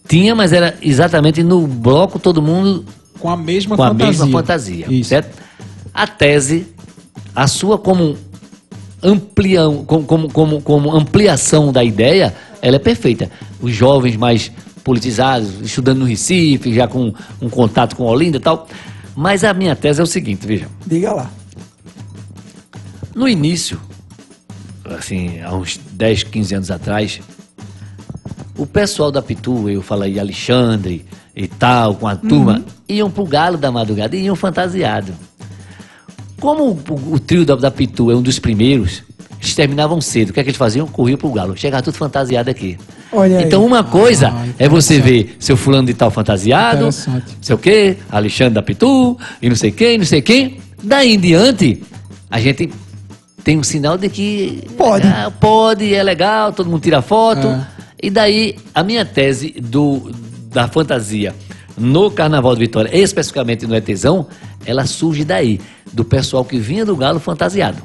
tinha, 0.07 0.35
mas 0.35 0.53
era 0.53 0.74
exatamente 0.83 1.43
no 1.43 1.66
bloco 1.66 2.18
todo 2.18 2.41
mundo 2.43 2.85
Com 3.18 3.29
a 3.31 3.37
mesma 3.37 3.76
com 3.76 3.83
a 3.83 3.89
fantasia. 3.89 4.07
mesma 4.24 4.26
fantasia, 4.39 4.87
Isso. 4.91 5.09
certo? 5.11 5.37
A 5.95 6.07
tese, 6.07 6.66
a 7.35 7.47
sua 7.47 7.79
como 7.79 8.16
amplião, 9.03 9.85
como, 9.85 10.29
como, 10.29 10.61
como, 10.61 10.93
ampliação 10.95 11.72
da 11.72 11.85
ideia, 11.85 12.35
ela 12.61 12.76
é 12.76 12.79
perfeita. 12.79 13.31
Os 13.61 13.72
jovens 13.72 14.16
mais 14.16 14.51
politizados, 14.83 15.61
estudando 15.61 15.99
no 15.99 16.05
Recife, 16.05 16.74
já 16.74 16.89
com 16.89 17.12
um 17.41 17.49
contato 17.49 17.95
com 17.95 18.05
Olinda 18.05 18.39
e 18.39 18.41
tal. 18.41 18.66
Mas 19.14 19.45
a 19.45 19.53
minha 19.53 19.74
tese 19.76 20.01
é 20.01 20.03
o 20.03 20.07
seguinte, 20.07 20.47
veja. 20.47 20.68
Diga 20.87 21.12
lá. 21.12 21.31
No 23.14 23.29
início, 23.29 23.81
assim, 24.85 25.41
há 25.41 25.53
uns 25.55 25.79
10, 25.93 26.22
15 26.24 26.55
anos 26.55 26.70
atrás, 26.70 27.20
o 28.57 28.66
pessoal 28.66 29.11
da 29.11 29.20
Pitu, 29.20 29.68
eu 29.68 29.83
falei 29.83 30.18
Alexandre 30.18 31.05
e 31.35 31.47
tal, 31.47 31.95
com 31.95 32.07
a 32.09 32.16
turma, 32.16 32.64
iam 32.89 33.11
pro 33.11 33.24
galo 33.24 33.57
da 33.57 33.70
madrugada 33.70 34.16
e 34.16 34.24
iam 34.24 34.35
fantasiado. 34.35 35.12
Como 36.41 36.64
o, 36.89 37.14
o- 37.14 37.18
trio 37.18 37.45
da, 37.45 37.55
da 37.57 37.70
Pitu 37.70 38.11
é 38.11 38.16
um 38.16 38.22
dos 38.22 38.39
primeiros, 38.39 39.03
eles 39.41 39.55
terminavam 39.55 40.01
cedo. 40.01 40.30
O 40.30 40.32
que 40.32 40.41
é 40.41 40.43
que 40.43 40.51
eles 40.51 40.59
faziam? 40.59 40.86
Corriam 40.86 41.16
pro 41.18 41.30
galo. 41.30 41.57
Chegava 41.57 41.82
tudo 41.82 41.95
fantasiado 41.95 42.49
aqui. 42.51 42.78
Olha 43.11 43.39
aí. 43.39 43.45
então 43.45 43.64
uma 43.64 43.82
coisa 43.82 44.28
Ah, 44.28 44.47
é 44.59 44.68
você 44.68 45.01
ver 45.01 45.36
seu 45.41 45.57
fulano 45.57 45.86
de 45.86 45.95
tal 45.95 46.11
fantasiado, 46.11 46.82
não 46.84 46.93
sei 47.41 47.55
o 47.55 47.59
quê, 47.59 47.97
Alexandre 48.11 48.55
da 48.55 48.62
Pitu, 48.62 49.16
e 49.41 49.49
não 49.49 49.57
sei 49.57 49.70
quem, 49.72 49.97
não 49.99 50.05
sei 50.05 50.20
quem. 50.20 50.59
Daí 50.82 51.14
em 51.14 51.18
diante, 51.18 51.82
a 52.30 52.39
gente 52.39 52.70
tem 53.43 53.57
um 53.59 53.62
sinal 53.62 53.97
de 53.97 54.11
que 54.11 54.62
Pode. 54.76 55.07
ah, 55.07 55.32
pode, 55.41 55.95
é 55.95 56.03
legal, 56.03 56.53
todo 56.53 56.68
mundo 56.68 56.82
tira 56.82 57.01
foto. 57.01 57.47
É. 57.47 57.66
E 58.03 58.11
daí, 58.11 58.55
a 58.74 58.82
minha 58.84 59.05
tese 59.07 59.55
do, 59.59 60.11
da 60.53 60.68
fantasia 60.68 61.34
no 61.79 62.11
Carnaval 62.11 62.55
de 62.55 62.61
Vitória, 62.61 62.91
especificamente 62.97 63.66
no 63.66 63.74
ETzão, 63.76 64.26
ela 64.66 64.85
surge 64.87 65.24
daí, 65.24 65.61
do 65.93 66.05
pessoal 66.05 66.45
que 66.45 66.59
vinha 66.59 66.85
do 66.85 66.95
galo 66.97 67.18
fantasiado 67.20 67.79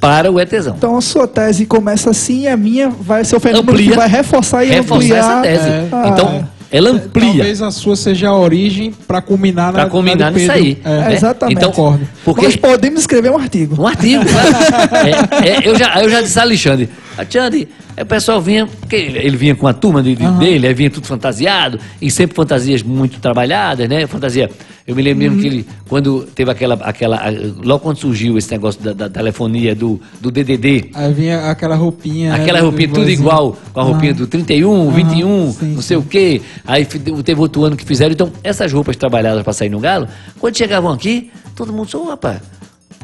para 0.00 0.30
o 0.30 0.38
ETzão. 0.40 0.74
Então 0.76 0.96
a 0.96 1.00
sua 1.00 1.26
tese 1.26 1.66
começa 1.66 2.10
assim 2.10 2.42
e 2.42 2.48
a 2.48 2.56
minha 2.56 2.88
vai 2.88 3.24
ser 3.24 3.36
o 3.36 3.40
fenômeno 3.40 3.70
Amplia. 3.72 3.90
que 3.90 3.96
vai 3.96 4.08
reforçar 4.08 4.64
e 4.64 4.68
Reforçar 4.68 5.16
ampliar. 5.18 5.18
essa 5.18 5.42
tese. 5.42 5.68
É. 5.68 5.88
Então, 6.08 6.48
ela 6.70 6.90
amplia. 6.90 7.26
Talvez 7.28 7.62
a 7.62 7.70
sua 7.70 7.94
seja 7.96 8.28
a 8.28 8.36
origem 8.36 8.92
para 9.06 9.22
culminar 9.22 9.66
na 9.72 9.80
Pra 9.80 9.88
culminar 9.88 10.32
nisso 10.32 10.50
aí. 10.52 10.78
É. 10.84 10.88
né? 10.88 11.14
Exatamente. 11.14 11.56
Então, 11.56 11.70
Concordo. 11.70 12.06
porque 12.24 12.42
Nós 12.42 12.56
podemos 12.56 13.00
escrever 13.00 13.30
um 13.30 13.38
artigo. 13.38 13.80
Um 13.82 13.86
artigo, 13.86 14.24
claro. 14.24 14.48
É, 15.44 15.48
é, 15.48 15.68
eu, 15.68 15.78
já, 15.78 16.02
eu 16.02 16.08
já 16.10 16.20
disse 16.20 16.38
a 16.38 16.42
Alexandre, 16.42 16.88
Alexandre, 17.16 17.68
aí 17.96 18.02
o 18.02 18.06
pessoal 18.06 18.40
vinha, 18.40 18.66
porque 18.66 18.96
ele 18.96 19.36
vinha 19.36 19.54
com 19.54 19.66
a 19.66 19.72
turma 19.72 20.02
de- 20.02 20.14
de- 20.14 20.30
dele, 20.38 20.66
aí 20.66 20.74
vinha 20.74 20.90
tudo 20.90 21.06
fantasiado, 21.06 21.78
e 22.00 22.10
sempre 22.10 22.36
fantasias 22.36 22.82
muito 22.82 23.18
trabalhadas, 23.20 23.88
né? 23.88 24.06
Fantasia. 24.06 24.50
Eu 24.86 24.94
me 24.94 25.02
lembro 25.02 25.24
mesmo 25.24 25.40
que 25.40 25.46
ele, 25.48 25.66
quando 25.88 26.22
teve 26.32 26.48
aquela, 26.48 26.74
aquela. 26.76 27.20
Logo 27.64 27.80
quando 27.80 27.96
surgiu 27.96 28.38
esse 28.38 28.48
negócio 28.52 28.80
da, 28.80 28.92
da 28.92 29.08
telefonia 29.10 29.74
do, 29.74 30.00
do 30.20 30.30
DDD, 30.30 30.90
Aí 30.94 31.12
vinha 31.12 31.50
aquela 31.50 31.74
roupinha. 31.74 32.30
né, 32.30 32.40
Aquela 32.40 32.60
do- 32.60 32.66
roupinha 32.66 32.86
do 32.88 32.94
tudo 32.94 33.10
igual, 33.10 33.58
com 33.72 33.80
a 33.80 33.82
roupinha 33.82 34.12
Ah. 34.12 34.14
do 34.14 34.28
31, 34.28 34.92
21, 34.92 35.52
sim, 35.52 35.66
não 35.74 35.82
sei 35.82 35.96
sim. 35.96 36.02
o 36.02 36.06
quê. 36.06 36.40
Aí 36.64 36.84
teve 36.84 37.40
outro 37.40 37.64
ano 37.64 37.76
que 37.76 37.84
fizeram. 37.84 38.12
Então, 38.12 38.30
essas 38.44 38.72
roupas 38.72 38.94
trabalhadas 38.94 39.42
para 39.42 39.52
sair 39.52 39.68
no 39.70 39.80
galo, 39.80 40.06
quando 40.38 40.56
chegavam 40.56 40.92
aqui, 40.92 41.32
todo 41.56 41.72
mundo 41.72 41.88
ô 42.00 42.04
rapaz, 42.10 42.40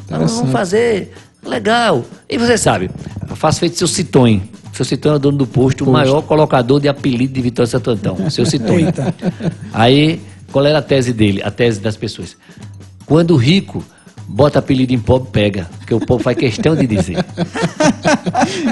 nós 0.08 0.30
vamos 0.36 0.52
fazer, 0.52 1.12
legal. 1.44 2.04
E 2.30 2.38
você 2.38 2.56
sabe, 2.56 2.90
eu 3.28 3.34
faço 3.34 3.58
feito 3.58 3.76
seu 3.76 3.88
Citonho. 3.88 4.40
Seu 4.72 4.84
Citonho 4.84 5.14
é 5.14 5.16
o 5.16 5.18
dono 5.18 5.38
do 5.38 5.46
posto, 5.46 5.84
o 5.84 5.92
maior 5.92 6.22
colocador 6.22 6.80
de 6.80 6.88
apelido 6.88 7.34
de 7.34 7.42
Vitória 7.42 7.70
Santo 7.70 7.90
Antão, 7.90 8.30
seu 8.30 8.46
Citonho. 8.46 8.86
Eita. 8.86 9.14
Aí, 9.72 10.20
qual 10.50 10.64
era 10.64 10.78
a 10.78 10.82
tese 10.82 11.12
dele, 11.12 11.42
a 11.42 11.50
tese 11.50 11.78
das 11.78 11.96
pessoas? 11.96 12.36
Quando 13.04 13.32
o 13.34 13.36
rico 13.36 13.84
bota 14.26 14.58
apelido 14.58 14.94
em 14.94 14.98
pobre, 14.98 15.28
pega. 15.30 15.68
Porque 15.78 15.92
o 15.92 16.00
povo 16.00 16.22
faz 16.22 16.36
questão 16.36 16.74
de 16.74 16.86
dizer. 16.86 17.18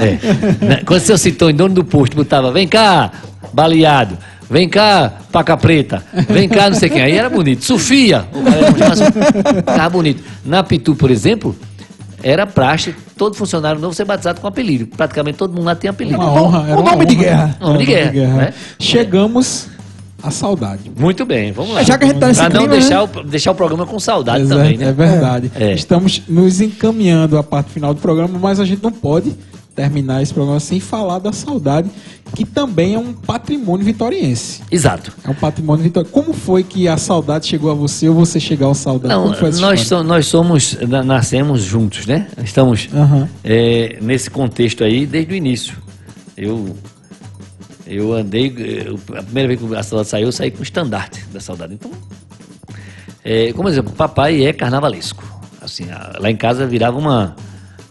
É. 0.00 0.84
Quando 0.84 1.00
seu 1.00 1.16
Citonho, 1.16 1.54
dono 1.54 1.74
do 1.74 1.84
posto, 1.84 2.16
botava, 2.16 2.50
vem 2.50 2.66
cá, 2.66 3.12
baleado. 3.52 4.16
Vem 4.50 4.68
cá, 4.68 5.12
paca 5.30 5.56
preta. 5.56 6.02
Vem 6.28 6.48
cá, 6.48 6.68
não 6.68 6.76
sei 6.76 6.88
quem. 6.88 7.02
Aí 7.02 7.16
era 7.16 7.30
bonito. 7.30 7.64
Sofia. 7.64 8.26
O 8.32 8.42
cara 8.42 8.56
era 8.56 9.54
ficava 9.54 9.90
bonito. 9.90 10.22
Na 10.44 10.62
Pitu, 10.64 10.96
por 10.96 11.10
exemplo, 11.10 11.54
era 12.22 12.46
praxe 12.46 12.94
todo 13.16 13.34
funcionário 13.34 13.80
novo 13.80 13.94
ser 13.94 14.04
batizado 14.04 14.40
com 14.40 14.46
apelido. 14.46 14.86
Praticamente 14.86 15.38
todo 15.38 15.52
mundo 15.52 15.64
lá 15.64 15.74
tem 15.74 15.90
apelido. 15.90 16.16
Uma 16.18 16.32
honra. 16.32 16.70
Era 16.70 16.80
O 16.80 16.82
nome 16.82 17.04
de 17.06 17.14
guerra. 17.14 17.56
Nome 17.60 17.78
de 17.78 17.86
guerra, 17.86 18.12
né? 18.12 18.54
Chegamos 18.78 19.68
à 20.22 20.30
saudade. 20.30 20.90
Muito 20.98 21.24
bem, 21.24 21.52
vamos 21.52 21.74
lá. 21.74 21.82
Já 21.82 21.96
que 21.96 22.04
a 22.04 22.08
gente 22.08 22.20
tá 22.20 22.28
nesse 22.28 22.40
Pra 22.40 22.48
não 22.50 22.60
clima, 22.60 22.74
deixar, 22.74 23.02
né? 23.02 23.10
o, 23.14 23.22
deixar 23.24 23.50
o 23.52 23.54
programa 23.54 23.86
com 23.86 23.98
saudade 23.98 24.44
é, 24.44 24.48
também, 24.48 24.74
é 24.74 24.78
né? 24.78 24.92
verdade. 24.92 25.50
É. 25.54 25.72
Estamos 25.72 26.22
nos 26.28 26.60
encaminhando 26.60 27.38
à 27.38 27.42
parte 27.42 27.70
final 27.70 27.94
do 27.94 28.00
programa, 28.00 28.38
mas 28.38 28.60
a 28.60 28.64
gente 28.64 28.82
não 28.82 28.92
pode 28.92 29.34
terminar 29.74 30.22
esse 30.22 30.32
programa 30.34 30.60
sem 30.60 30.78
falar 30.80 31.18
da 31.18 31.32
saudade, 31.32 31.88
que 32.34 32.44
também 32.44 32.94
é 32.94 32.98
um 32.98 33.12
patrimônio 33.12 33.84
vitoriense. 33.84 34.62
Exato. 34.70 35.12
É 35.24 35.30
um 35.30 35.34
patrimônio 35.34 35.82
vitoriense. 35.84 36.12
Como 36.12 36.32
foi 36.32 36.62
que 36.62 36.86
a 36.88 36.96
saudade 36.96 37.46
chegou 37.46 37.70
a 37.70 37.74
você 37.74 38.08
ou 38.08 38.14
você 38.14 38.38
chegou 38.40 38.70
à 38.70 38.74
saudade? 38.74 39.14
Não, 39.14 39.28
nós, 39.60 39.80
so- 39.86 40.02
nós 40.02 40.26
somos, 40.26 40.76
na- 40.88 41.02
nascemos 41.02 41.62
juntos, 41.62 42.06
né? 42.06 42.28
Estamos 42.44 42.88
Aham. 42.92 43.28
é, 43.44 43.98
nesse 44.02 44.28
contexto 44.30 44.84
aí 44.84 45.06
desde 45.06 45.32
o 45.32 45.36
início. 45.36 45.76
Eu, 46.36 46.76
eu 47.86 48.12
andei, 48.12 48.54
eu- 48.86 48.98
a 49.16 49.22
primeira 49.22 49.48
vez 49.48 49.60
que 49.60 49.74
a 49.76 49.82
saudade 49.82 50.08
saiu, 50.08 50.26
eu 50.26 50.32
saí 50.32 50.50
com 50.50 50.60
o 50.60 50.62
estandarte 50.62 51.24
da 51.32 51.40
saudade. 51.40 51.74
Então, 51.74 51.90
é, 53.24 53.52
como 53.52 53.68
exemplo, 53.68 53.92
papai 53.92 54.44
é 54.44 54.52
carnavalesco. 54.52 55.22
Assim, 55.60 55.86
lá 56.18 56.30
em 56.30 56.36
casa 56.36 56.66
virava 56.66 56.98
uma, 56.98 57.36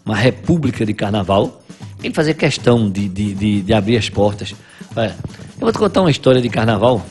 uma 0.05 0.15
república 0.15 0.86
de 0.86 0.93
carnaval. 0.93 1.61
Ele 2.04 2.14
fazia 2.14 2.34
questão 2.34 2.89
de, 2.89 3.08
de, 3.10 3.34
de, 3.34 3.62
de 3.62 3.74
abrir 3.74 3.97
as 3.97 4.10
portas. 4.10 4.56
Olha, 4.95 5.16
eu 5.56 5.60
vou 5.60 5.72
te 5.72 5.78
contar 5.78 6.02
uma 6.02 6.12
história 6.12 6.41
de 6.41 6.50
carnaval, 6.50 7.06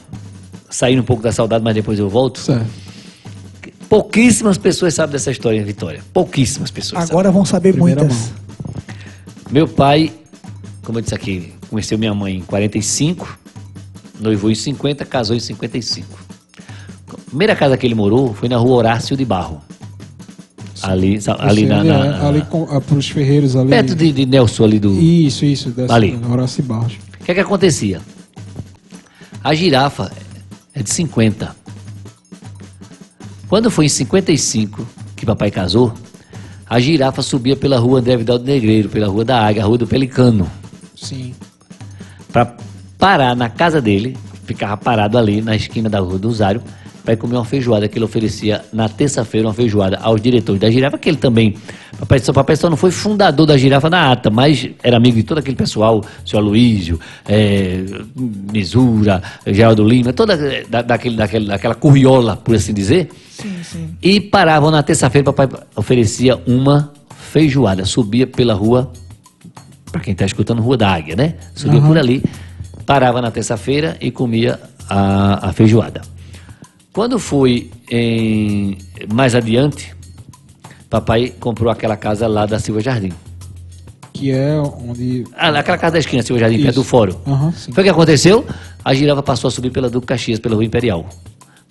saindo 0.70 1.01
um 1.03 1.05
pouco 1.05 1.22
da 1.22 1.30
saudade, 1.32 1.62
mas 1.62 1.74
depois 1.74 1.99
eu 1.99 2.09
volto. 2.09 2.39
Certo. 2.41 2.66
Pouquíssimas 3.89 4.59
pessoas 4.59 4.95
sabem 4.95 5.12
dessa 5.12 5.30
história 5.30 5.59
em 5.59 5.64
Vitória. 5.64 6.01
Pouquíssimas 6.12 6.70
pessoas 6.70 7.11
Agora 7.11 7.30
vão 7.30 7.45
saber 7.45 7.72
Primeira 7.72 8.03
muitas. 8.03 8.18
mão. 8.18 8.28
sabem. 8.28 8.49
Meu 9.51 9.66
pai, 9.66 10.12
como 10.84 10.99
eu 10.99 11.03
disse 11.03 11.14
aqui, 11.14 11.55
conheceu 11.70 11.99
minha 11.99 12.12
mãe 12.14 12.36
em 12.36 12.41
45, 12.43 13.39
noivou 14.20 14.51
em 14.51 14.55
50, 14.55 15.05
casou 15.07 15.34
em 15.34 15.41
55. 15.41 16.18
A 17.11 17.16
primeira 17.30 17.57
casa 17.57 17.76
que 17.78 17.86
ele 17.86 17.95
morou 17.95 18.34
foi 18.34 18.49
na 18.49 18.57
rua 18.59 18.76
Horácio 18.76 19.16
de 19.16 19.24
Barro. 19.24 19.62
Ali, 20.83 21.18
ali 21.39 21.66
na, 21.66 21.83
na- 21.85 21.95
é, 22.07 22.09
na- 22.11 22.29
ali 22.29 22.43
com, 22.43 22.66
ah, 22.70 22.81
pros 22.81 23.09
ferreiros 23.09 23.57
ali. 23.57 23.68
perto 23.70 23.95
de, 23.95 24.12
de 24.12 24.26
Nelson 24.26 24.64
ali 24.64 24.79
do. 24.79 24.93
Isso, 25.01 25.45
isso. 25.45 25.70
Dessa, 25.70 25.95
Ali. 25.95 26.18
Horácio 26.29 26.62
Barros. 26.62 26.95
O 27.20 27.24
que 27.24 27.31
é 27.31 27.35
que 27.35 27.41
acontecia? 27.41 28.01
A 29.43 29.55
girafa 29.55 30.11
é 30.74 30.83
de 30.83 30.91
50. 30.91 31.55
Quando 33.49 33.70
foi 33.70 33.87
em 33.87 33.89
55 33.89 34.87
que 35.16 35.24
papai 35.26 35.51
casou, 35.51 35.93
a 36.68 36.79
girafa 36.79 37.22
subia 37.22 37.57
pela 37.57 37.79
rua 37.79 38.01
André 38.01 38.16
Vidal 38.16 38.39
do 38.39 38.45
Negreiro, 38.45 38.89
pela 38.89 39.09
rua 39.09 39.24
da 39.24 39.41
Águia, 39.47 39.62
a 39.62 39.66
rua 39.66 39.79
do 39.79 39.87
Pelicano, 39.87 40.49
Sim. 40.95 41.35
para 42.33 42.55
parar 42.99 43.35
na 43.35 43.49
casa 43.49 43.81
dele, 43.81 44.16
ficava 44.45 44.76
parado 44.76 45.16
ali 45.16 45.41
na 45.41 45.57
esquina 45.57 45.89
da 45.89 45.99
rua 46.01 46.18
do 46.18 46.29
Usário, 46.29 46.62
para 47.09 47.16
comer 47.16 47.36
uma 47.36 47.44
feijoada 47.44 47.88
que 47.88 47.96
ele 47.96 48.04
oferecia 48.04 48.62
na 48.70 48.86
terça-feira, 48.86 49.48
uma 49.48 49.54
feijoada 49.54 49.96
aos 50.02 50.20
diretores 50.20 50.61
da 50.61 50.70
girafa, 50.70 50.98
que 50.98 51.09
ele 51.09 51.16
também, 51.16 51.56
papai 51.98 52.18
só, 52.18 52.34
papai 52.34 52.54
só 52.54 52.68
não 52.68 52.76
foi 52.76 52.90
fundador 52.90 53.46
da 53.46 53.56
girafa 53.56 53.88
na 53.88 54.12
ata, 54.12 54.28
mas 54.28 54.68
era 54.82 54.98
amigo 54.98 55.16
de 55.16 55.22
todo 55.22 55.38
aquele 55.38 55.56
pessoal, 55.56 56.00
o 56.00 56.28
senhor 56.28 56.42
Aloysio, 56.42 57.00
é, 57.26 57.82
Misura, 58.52 59.22
Geraldo 59.46 59.88
Lima, 59.88 60.12
toda 60.12 60.36
da, 60.68 60.82
daquele, 60.82 61.16
daquele, 61.16 61.46
daquela 61.46 61.74
curriola, 61.74 62.36
por 62.36 62.54
assim 62.54 62.74
dizer. 62.74 63.09
Sim, 63.30 63.56
sim. 63.62 63.88
E 64.02 64.20
paravam 64.20 64.70
na 64.70 64.82
terça-feira, 64.82 65.32
papai 65.32 65.48
oferecia 65.74 66.38
uma 66.46 66.92
feijoada, 67.32 67.86
subia 67.86 68.26
pela 68.26 68.52
rua, 68.52 68.92
para 69.90 70.02
quem 70.02 70.12
está 70.12 70.26
escutando, 70.26 70.61
Rua 70.61 70.76
da 70.76 70.92
Águia, 70.92 71.16
né? 71.16 71.36
Subia 71.54 71.80
por 71.80 71.96
ali, 71.96 72.22
parava 72.84 73.22
na 73.22 73.30
terça-feira 73.30 73.96
e 73.98 74.11
comia 74.11 74.61
a, 74.90 75.48
a 75.48 75.52
feijoada. 75.54 76.02
Quando 76.93 77.18
foi 77.18 77.70
em, 77.91 78.78
mais 79.12 79.34
adiante, 79.34 79.95
papai 80.91 81.32
comprou 81.39 81.70
aquela 81.70 81.97
casa 81.97 82.26
lá 82.26 82.47
da 82.47 82.59
Silva 82.59 82.80
Jardim. 82.80 83.12
Que 84.12 84.32
é 84.32 84.59
onde. 84.59 85.24
Ah, 85.36 85.53
naquela 85.53 85.78
casa 85.78 85.93
da 85.93 85.99
esquina, 86.01 86.22
Silva 86.22 86.41
Jardim, 86.41 86.57
perto 86.57 86.70
Isso. 86.70 86.80
do 86.80 86.84
fórum. 86.84 87.12
Sim. 87.55 87.72
Foi 87.72 87.82
o 87.82 87.84
que 87.84 87.91
aconteceu? 87.91 88.45
A 88.84 88.93
girafa 88.95 89.22
passou 89.22 89.49
a 89.49 89.51
subir 89.51 89.70
pela 89.70 89.89
Duque 89.89 90.07
Caxias, 90.07 90.39
pela 90.41 90.55
Rua 90.55 90.64
Imperial. 90.64 91.07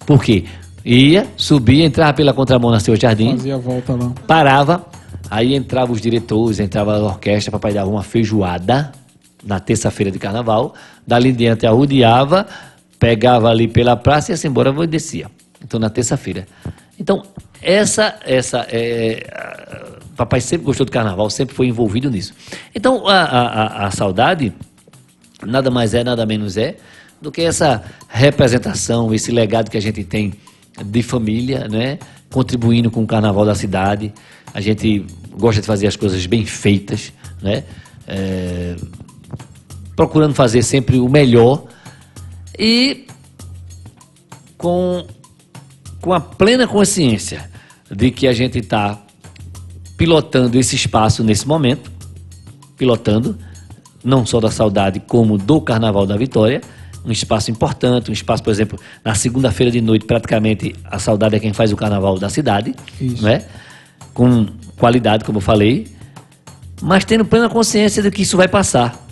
Por 0.05 0.23
quê? 0.23 0.45
Ia, 0.85 1.27
subia, 1.35 1.83
entrava 1.85 2.13
pela 2.13 2.33
contramão 2.33 2.71
na 2.71 2.79
Silva 2.79 2.97
Jardim, 2.99 3.31
Fazia 3.31 3.55
a 3.55 3.57
volta 3.57 3.93
lá. 3.93 4.13
parava, 4.25 4.85
aí 5.29 5.53
entrava 5.53 5.91
os 5.91 5.99
diretores, 5.99 6.59
entrava 6.61 6.95
a 6.95 7.01
orquestra, 7.03 7.51
papai 7.51 7.73
dava 7.73 7.89
uma 7.89 8.03
feijoada 8.03 8.93
na 9.43 9.59
terça-feira 9.59 10.09
de 10.09 10.17
carnaval, 10.19 10.73
dali 11.05 11.29
em 11.29 11.33
diante 11.33 11.65
arrodeava, 11.67 12.47
pegava 12.99 13.49
ali 13.49 13.67
pela 13.67 13.95
praça 13.95 14.31
e 14.31 14.35
ia 14.35 14.47
embora 14.47 14.73
e 14.83 14.87
descia. 14.87 15.29
Então 15.63 15.79
na 15.79 15.89
terça-feira. 15.89 16.47
Então, 16.99 17.23
essa, 17.61 18.15
essa 18.25 18.65
é, 18.69 19.27
a- 19.31 19.97
papai 20.15 20.41
sempre 20.41 20.65
gostou 20.65 20.85
do 20.85 20.91
carnaval, 20.91 21.29
sempre 21.29 21.55
foi 21.55 21.67
envolvido 21.67 22.09
nisso. 22.09 22.33
Então, 22.73 23.07
a, 23.07 23.21
a- 23.21 23.87
a 23.87 23.91
saudade 23.91 24.51
nada 25.45 25.69
mais 25.69 25.93
é, 25.93 26.03
nada 26.03 26.25
menos 26.25 26.57
é 26.57 26.77
do 27.21 27.31
que 27.31 27.41
essa 27.41 27.83
representação, 28.07 29.13
esse 29.13 29.31
legado 29.31 29.69
que 29.69 29.77
a 29.77 29.81
gente 29.81 30.03
tem 30.03 30.33
de 30.83 31.03
família, 31.03 31.67
né? 31.67 31.97
Contribuindo 32.31 32.91
com 32.91 33.03
o 33.03 33.07
carnaval 33.07 33.45
da 33.45 33.55
cidade. 33.55 34.13
A 34.53 34.61
gente 34.61 35.05
gosta 35.31 35.61
de 35.61 35.67
fazer 35.67 35.87
as 35.87 35.95
coisas 35.95 36.25
bem 36.25 36.45
feitas, 36.45 37.11
né? 37.41 37.63
É, 38.07 38.75
procurando 39.95 40.33
fazer 40.33 40.61
sempre 40.63 40.97
o 40.99 41.09
melhor 41.09 41.63
e 42.57 43.05
com, 44.57 45.05
com 46.01 46.13
a 46.13 46.19
plena 46.19 46.67
consciência 46.67 47.49
de 47.89 48.11
que 48.11 48.27
a 48.27 48.33
gente 48.33 48.59
está 48.59 48.99
pilotando 49.97 50.57
esse 50.57 50.75
espaço 50.75 51.23
nesse 51.23 51.47
momento, 51.47 51.91
pilotando, 52.77 53.37
não 54.03 54.25
só 54.25 54.39
da 54.39 54.51
saudade, 54.51 54.99
como 54.99 55.37
do 55.37 55.59
Carnaval 55.61 56.05
da 56.05 56.15
Vitória. 56.15 56.61
Um 57.05 57.11
espaço 57.11 57.49
importante, 57.49 58.09
um 58.09 58.13
espaço, 58.13 58.43
por 58.43 58.51
exemplo, 58.51 58.77
na 59.03 59.15
segunda-feira 59.15 59.71
de 59.71 59.79
noite, 59.79 60.05
praticamente 60.05 60.75
a 60.83 60.99
saudade 60.99 61.35
é 61.35 61.39
quem 61.39 61.53
faz 61.53 61.71
o 61.71 61.75
carnaval 61.77 62.19
da 62.19 62.27
cidade, 62.27 62.75
Isso. 62.99 63.23
né? 63.23 63.45
com 64.17 64.47
qualidade, 64.77 65.23
como 65.23 65.37
eu 65.37 65.41
falei, 65.41 65.87
mas 66.81 67.05
tendo 67.05 67.23
plena 67.23 67.47
consciência 67.47 68.01
de 68.01 68.09
que 68.09 68.23
isso 68.23 68.35
vai 68.35 68.47
passar. 68.47 69.06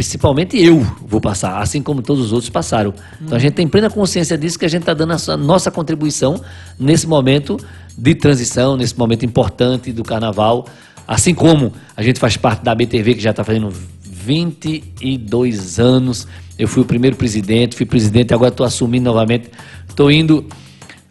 Principalmente 0.00 0.56
eu 0.58 0.80
vou 1.06 1.20
passar, 1.20 1.58
assim 1.60 1.82
como 1.82 2.00
todos 2.00 2.24
os 2.24 2.32
outros 2.32 2.48
passaram. 2.48 2.94
Então 3.20 3.36
a 3.36 3.38
gente 3.38 3.52
tem 3.52 3.68
plena 3.68 3.90
consciência 3.90 4.38
disso, 4.38 4.58
que 4.58 4.64
a 4.64 4.68
gente 4.68 4.80
está 4.80 4.94
dando 4.94 5.12
a 5.12 5.36
nossa 5.36 5.70
contribuição 5.70 6.40
nesse 6.78 7.06
momento 7.06 7.58
de 7.98 8.14
transição, 8.14 8.78
nesse 8.78 8.98
momento 8.98 9.26
importante 9.26 9.92
do 9.92 10.02
carnaval. 10.02 10.66
Assim 11.06 11.34
como 11.34 11.74
a 11.94 12.02
gente 12.02 12.18
faz 12.18 12.34
parte 12.38 12.64
da 12.64 12.74
BTV, 12.74 13.16
que 13.16 13.20
já 13.20 13.28
está 13.32 13.44
fazendo 13.44 13.70
22 14.02 15.78
anos. 15.78 16.26
Eu 16.58 16.66
fui 16.66 16.82
o 16.82 16.86
primeiro 16.86 17.14
presidente, 17.16 17.76
fui 17.76 17.84
presidente, 17.84 18.32
agora 18.32 18.50
estou 18.50 18.64
assumindo 18.64 19.04
novamente. 19.04 19.50
Estou 19.86 20.10
indo, 20.10 20.46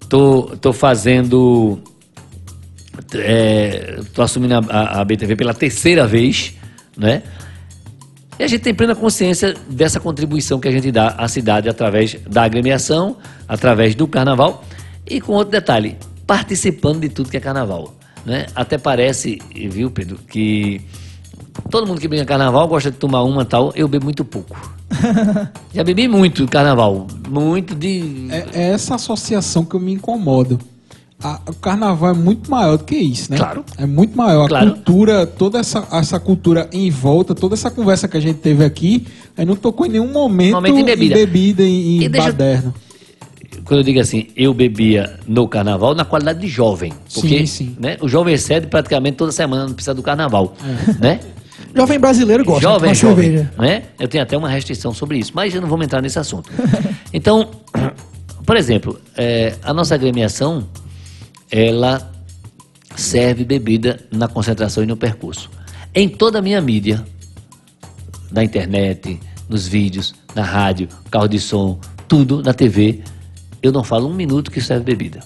estou 0.01 0.73
fazendo 0.73 1.79
estou 4.01 4.25
assumindo 4.25 4.55
a, 4.55 4.59
a- 4.67 5.01
a 5.01 5.05
BTV 5.05 5.35
pela 5.35 5.53
terceira 5.53 6.07
vez, 6.07 6.55
né? 6.97 7.21
E 8.39 8.43
a 8.43 8.47
gente 8.47 8.61
tem 8.61 8.73
plena 8.73 8.95
consciência 8.95 9.53
dessa 9.69 9.99
contribuição 9.99 10.61
que 10.61 10.67
a 10.69 10.71
gente 10.71 10.89
dá 10.93 11.09
à 11.09 11.27
cidade 11.27 11.67
através 11.67 12.15
da 12.25 12.43
agremiação, 12.43 13.17
através 13.45 13.95
do 13.95 14.07
carnaval 14.07 14.63
e 15.05 15.19
com 15.19 15.33
outro 15.33 15.51
detalhe, 15.51 15.97
participando 16.25 17.01
de 17.01 17.09
tudo 17.09 17.29
que 17.29 17.35
é 17.35 17.39
carnaval, 17.41 17.93
né? 18.25 18.45
Até 18.55 18.77
parece, 18.77 19.39
viu, 19.53 19.91
Pedro, 19.91 20.17
que 20.25 20.79
todo 21.69 21.85
mundo 21.85 21.99
que 21.99 22.07
brinca 22.07 22.23
carnaval 22.23 22.65
gosta 22.65 22.89
de 22.89 22.97
tomar 22.97 23.23
uma 23.23 23.43
tal, 23.43 23.73
eu 23.75 23.89
bebo 23.89 24.05
muito 24.05 24.23
pouco. 24.23 24.73
Já 25.75 25.83
bebi 25.83 26.07
muito 26.07 26.47
carnaval, 26.47 27.07
muito 27.27 27.75
de 27.75 28.29
É, 28.29 28.45
é 28.53 28.69
essa 28.69 28.95
associação 28.95 29.65
que 29.65 29.75
eu 29.75 29.81
me 29.81 29.91
incomodo. 29.91 30.57
A- 31.21 31.41
o 31.49 31.53
carnaval 31.53 32.11
é 32.11 32.13
muito 32.13 32.49
maior 32.49 32.77
do 32.77 32.85
que 32.85 32.95
isso, 32.95 33.29
né? 33.31 33.37
Claro. 33.37 33.65
É 33.77 33.85
muito 33.85 34.17
maior. 34.17 34.45
A 34.45 34.47
Claro. 34.47 34.71
cultura, 34.71 35.25
toda 35.27 35.59
essa, 35.59 35.85
essa 35.91 36.17
cultura 36.19 36.69
em 36.71 36.89
volta, 36.89 37.35
toda 37.35 37.55
essa 37.55 37.69
conversa 37.69 38.07
que 38.07 38.15
a 38.15 38.21
gente 38.21 38.37
teve 38.39 38.63
aqui, 38.63 39.05
aí 39.35 39.43
não 39.45 39.55
tocou 39.57 39.85
em 39.85 39.89
nenhum 39.89 40.11
momento, 40.13 40.53
Momento 40.55 40.77
em 40.79 40.85
bebida. 40.85 41.15
bebida, 41.15 41.63
em, 41.63 41.97
em 41.97 42.03
E 42.03 42.09
deixa 42.09 42.27
baderno. 42.27 42.73
quando 43.65 43.79
eu 43.81 43.83
digo 43.83 43.99
assim, 43.99 44.27
eu 44.35 44.53
bebia 44.53 45.19
no 45.27 45.45
carnaval 45.45 45.93
na 45.93 46.05
qualidade 46.05 46.39
de 46.39 46.47
jovem. 46.47 46.93
Porque 47.13 47.39
Sim, 47.39 47.45
sim. 47.45 47.75
Né, 47.77 47.97
o 48.01 48.07
jovem 48.07 48.33
excede 48.33 48.67
praticamente 48.67 49.17
toda 49.17 49.31
semana, 49.33 49.65
não 49.67 49.73
precisa 49.73 49.93
do 49.93 50.01
carnaval. 50.01 50.55
Né? 51.01 51.19
Jovem 51.75 51.99
brasileiro 51.99 52.45
gosta 52.45 52.61
jovem, 52.61 52.91
de 52.93 52.97
jovem. 52.97 53.25
cerveja. 53.25 53.51
Né? 53.59 53.83
Eu 53.99 54.07
tenho 54.07 54.23
até 54.23 54.37
uma 54.37 54.47
restrição 54.49 54.93
sobre 54.93 55.17
isso, 55.17 55.33
mas 55.35 55.53
eu 55.53 55.59
não 55.61 55.67
vou 55.67 55.83
entrar 55.83 56.01
nesse 56.01 56.17
assunto. 56.17 56.49
Então, 57.13 57.49
por 58.45 58.55
exemplo, 58.55 58.99
é, 59.17 59.55
a 59.61 59.73
nossa 59.73 59.93
agremiação, 59.93 60.65
ela 61.51 62.11
serve 62.95 63.43
bebida 63.43 63.99
na 64.11 64.27
concentração 64.27 64.83
e 64.83 64.85
no 64.85 64.97
percurso. 64.97 65.49
Em 65.93 66.07
toda 66.07 66.39
a 66.39 66.41
minha 66.41 66.61
mídia, 66.61 67.03
na 68.31 68.43
internet, 68.43 69.19
nos 69.47 69.67
vídeos, 69.67 70.13
na 70.35 70.43
rádio, 70.43 70.87
carro 71.09 71.27
de 71.27 71.39
som, 71.39 71.79
tudo, 72.07 72.43
na 72.43 72.53
TV, 72.53 73.01
eu 73.61 73.71
não 73.71 73.83
falo 73.83 74.07
um 74.07 74.13
minuto 74.13 74.51
que 74.51 74.61
serve 74.61 74.83
bebida. 74.83 75.21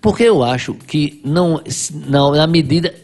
Porque 0.00 0.24
eu 0.24 0.42
acho 0.42 0.74
que 0.74 1.20
não, 1.24 1.62
não 2.06 2.32
na 2.32 2.46
medida 2.46 2.94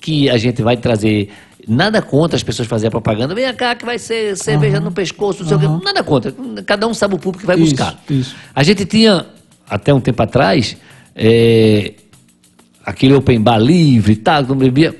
que 0.00 0.28
a 0.28 0.36
gente 0.36 0.62
vai 0.62 0.76
trazer 0.76 1.30
nada 1.66 2.02
contra 2.02 2.36
as 2.36 2.42
pessoas 2.42 2.66
fazerem 2.66 2.88
a 2.88 2.90
propaganda, 2.90 3.34
vem 3.34 3.52
cá 3.54 3.74
que 3.74 3.84
vai 3.84 3.98
ser 3.98 4.36
cerveja 4.36 4.80
no 4.80 4.90
pescoço, 4.90 5.42
não 5.42 5.48
sei 5.48 5.56
o 5.56 5.60
quê, 5.60 5.84
nada 5.84 6.02
contra. 6.02 6.34
Cada 6.66 6.86
um 6.86 6.94
sabe 6.94 7.14
o 7.14 7.18
público 7.18 7.40
que 7.40 7.46
vai 7.46 7.56
Isso, 7.56 7.70
buscar. 7.70 7.98
isso. 8.08 8.34
A 8.54 8.62
gente 8.62 8.84
tinha, 8.84 9.26
até 9.68 9.92
um 9.94 10.00
tempo 10.00 10.22
atrás, 10.22 10.76
é, 11.14 11.94
aquele 12.84 13.14
open 13.14 13.40
bar 13.40 13.58
livre 13.58 14.12
e 14.12 14.16
tal, 14.16 14.42
não 14.44 14.56
bebia. 14.56 14.94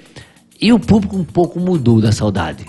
E 0.60 0.72
o 0.72 0.78
público 0.78 1.16
um 1.16 1.24
pouco 1.24 1.58
mudou 1.58 2.00
da 2.00 2.12
saudade. 2.12 2.64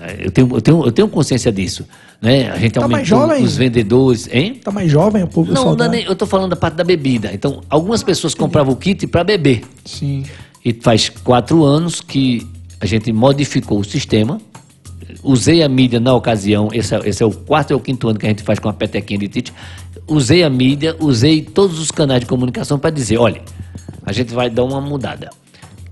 É, 0.00 0.26
Eu 0.26 0.30
tenho, 0.30 0.48
eu 0.54 0.60
tenho, 0.60 0.84
eu 0.84 0.92
tenho 0.92 1.08
consciência 1.08 1.50
disso. 1.50 1.86
Né? 2.20 2.50
A 2.50 2.58
gente 2.58 2.72
Tá 2.74 2.86
mais 2.86 3.10
aumentou 3.10 3.28
jovem? 3.30 3.44
os 3.44 3.56
vendedores, 3.56 4.28
hein? 4.30 4.60
Tá 4.62 4.70
mais 4.70 4.90
jovem 4.92 5.22
o 5.22 5.26
público 5.26 5.54
Não, 5.54 5.74
não 5.74 5.94
eu 5.94 6.12
estou 6.12 6.28
falando 6.28 6.50
da 6.50 6.56
parte 6.56 6.74
da 6.74 6.84
bebida. 6.84 7.30
Então, 7.32 7.62
algumas 7.70 8.02
pessoas 8.02 8.34
compravam 8.34 8.74
o 8.74 8.76
kit 8.76 9.06
para 9.06 9.24
beber. 9.24 9.62
Sim. 9.84 10.24
E 10.62 10.72
faz 10.74 11.08
quatro 11.08 11.64
anos 11.64 12.02
que 12.02 12.46
a 12.78 12.84
gente 12.84 13.10
modificou 13.12 13.80
o 13.80 13.84
sistema. 13.84 14.38
Usei 15.22 15.62
a 15.62 15.68
mídia 15.68 15.98
na 15.98 16.14
ocasião, 16.14 16.68
esse 16.72 16.94
é, 16.94 17.08
esse 17.08 17.22
é 17.22 17.26
o 17.26 17.30
quarto 17.30 17.72
ou 17.72 17.80
quinto 17.80 18.08
ano 18.08 18.18
que 18.18 18.26
a 18.26 18.28
gente 18.28 18.42
faz 18.42 18.58
com 18.58 18.68
a 18.68 18.72
petequinha 18.72 19.18
de 19.18 19.28
Tite. 19.28 19.52
Usei 20.06 20.42
a 20.42 20.50
mídia, 20.50 20.96
usei 20.98 21.40
todos 21.42 21.78
os 21.78 21.90
canais 21.90 22.20
de 22.20 22.26
comunicação 22.26 22.78
para 22.78 22.90
dizer: 22.90 23.18
olha, 23.18 23.42
a 24.04 24.12
gente 24.12 24.34
vai 24.34 24.50
dar 24.50 24.64
uma 24.64 24.80
mudada. 24.80 25.30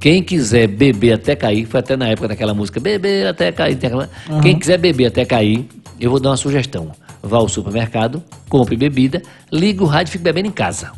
Quem 0.00 0.22
quiser 0.22 0.66
beber 0.68 1.14
até 1.14 1.35
cair, 1.35 1.66
foi 1.66 1.80
até 1.80 1.97
na 1.97 2.09
época 2.09 2.28
daquela 2.28 2.55
música, 2.55 2.78
beber 2.80 3.26
até 3.26 3.51
cair. 3.51 3.76
tem 3.76 3.89
aquela- 3.89 4.09
Quem 4.43 4.59
quiser 4.59 4.78
beber 4.78 5.06
até 5.06 5.24
cair, 5.24 5.66
eu 6.01 6.10
vou 6.10 6.20
dar 6.20 6.30
uma 6.30 6.36
sugestão. 6.36 6.93
Vá 7.20 7.39
ao 7.39 7.48
supermercado, 7.48 8.22
compre 8.48 8.76
bebida, 8.76 9.20
liga 9.52 9.82
o 9.82 9.86
rádio 9.86 10.10
e 10.10 10.12
fique 10.12 10.22
bebendo 10.24 10.47
em 10.48 10.52
casa. 10.52 10.93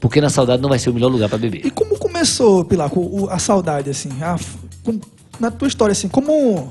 Porque 0.00 0.20
na 0.20 0.30
saudade 0.30 0.62
não 0.62 0.68
vai 0.68 0.78
ser 0.78 0.90
o 0.90 0.94
melhor 0.94 1.10
lugar 1.10 1.28
para 1.28 1.38
beber. 1.38 1.66
E 1.66 1.70
como 1.70 1.98
começou, 1.98 2.64
Pilaco, 2.64 3.00
o- 3.00 3.28
a 3.28 3.38
saudade, 3.40 3.90
assim? 3.90 4.10
a 4.22 4.36
na 5.40 5.50
tua 5.50 5.68
história, 5.68 5.92
assim, 5.92 6.08
como... 6.08 6.70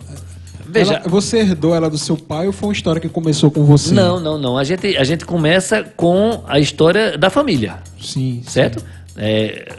Veja, 0.69 0.95
Ela- 0.95 1.07
você 1.09 1.39
herdou 1.39 1.73
ela 1.73 1.89
do 1.89 1.97
seu 1.97 2.17
pai 2.17 2.47
ou 2.47 2.53
foi 2.53 2.67
uma 2.69 2.73
história 2.73 2.99
que 3.01 3.07
começou 3.09 3.49
com 3.49 3.63
você? 3.65 3.93
Não, 3.93 4.19
não, 4.19 4.37
não. 4.37 4.57
A 4.57 4.63
gente, 4.63 4.97
a 4.97 5.03
gente 5.03 5.25
começa 5.25 5.83
com 5.83 6.43
a 6.47 6.59
história 6.59 7.17
da 7.17 7.29
família, 7.29 7.77
Sim. 8.01 8.41
certo? 8.45 8.83
É, 9.15 9.71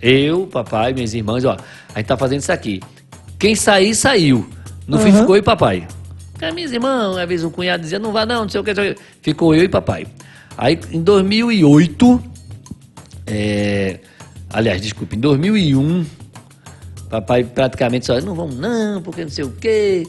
eu, 0.00 0.46
papai, 0.46 0.92
minhas 0.94 1.12
irmãs, 1.14 1.44
ó, 1.44 1.56
a 1.94 1.98
gente 1.98 2.06
tá 2.08 2.16
fazendo 2.16 2.40
isso 2.40 2.52
aqui. 2.52 2.80
Quem 3.38 3.54
sair, 3.54 3.94
saiu. 3.94 4.48
No 4.86 4.98
fim 4.98 5.10
Aham. 5.10 5.20
ficou 5.20 5.36
eu 5.36 5.40
e 5.40 5.42
papai. 5.44 5.86
Porque 6.32 6.50
minhas 6.52 6.72
irmãs, 6.72 7.16
às 7.18 7.28
vezes 7.28 7.44
o 7.44 7.50
cunhado 7.50 7.82
dizia, 7.82 7.98
não 7.98 8.12
vá 8.12 8.24
não, 8.24 8.42
não 8.42 8.48
sei 8.48 8.60
o 8.60 8.64
que. 8.64 8.70
não 8.72 8.82
sei 8.82 8.92
o 8.92 8.94
que. 8.94 9.00
Ficou 9.22 9.54
eu 9.54 9.62
e 9.64 9.68
papai. 9.68 10.06
Aí, 10.56 10.78
em 10.90 11.02
2008, 11.02 12.22
é, 13.26 13.98
aliás, 14.50 14.80
desculpe, 14.80 15.16
em 15.16 15.20
2001, 15.20 16.04
papai 17.10 17.44
praticamente 17.44 18.06
só, 18.06 18.18
não 18.20 18.36
vamos 18.36 18.56
não, 18.56 19.02
porque 19.02 19.22
não 19.22 19.30
sei 19.30 19.44
o 19.44 19.50
quê, 19.50 20.06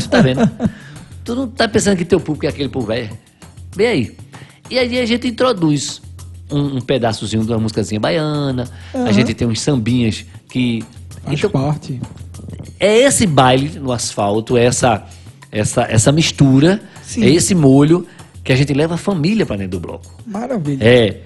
Tu 0.00 0.08
tá 0.08 0.20
vendo? 0.20 0.48
tu 1.24 1.34
não 1.34 1.48
tá 1.48 1.66
pensando 1.68 1.96
que 1.96 2.04
teu 2.04 2.20
público 2.20 2.46
é 2.46 2.48
aquele 2.48 2.68
povo 2.68 2.86
velho? 2.86 3.10
Vem 3.74 3.86
aí. 3.86 4.16
E 4.70 4.78
aí 4.78 4.98
a 4.98 5.06
gente 5.06 5.26
introduz 5.28 6.00
um, 6.50 6.76
um 6.76 6.80
pedaçozinho 6.80 7.44
de 7.44 7.50
uma 7.52 7.58
músicazinha 7.58 7.98
baiana. 8.00 8.68
A 8.94 9.12
gente 9.12 9.34
tem 9.34 9.46
uns 9.48 9.60
sambinhas 9.60 10.24
que. 10.52 10.84
Faz 11.24 11.38
Então, 11.38 11.50
parte. 11.50 12.00
é 12.78 12.98
esse 13.00 13.26
baile 13.26 13.78
no 13.78 13.92
asfalto, 13.92 14.56
é 14.56 14.64
essa, 14.64 15.04
essa, 15.50 15.82
essa 15.82 16.12
mistura, 16.12 16.80
Sim. 17.02 17.24
é 17.24 17.30
esse 17.30 17.54
molho 17.54 18.06
que 18.44 18.52
a 18.52 18.56
gente 18.56 18.72
leva 18.74 18.94
a 18.94 18.98
família 18.98 19.46
para 19.46 19.56
dentro 19.56 19.78
do 19.78 19.80
bloco. 19.80 20.12
Maravilha. 20.26 20.84
É 20.84 21.20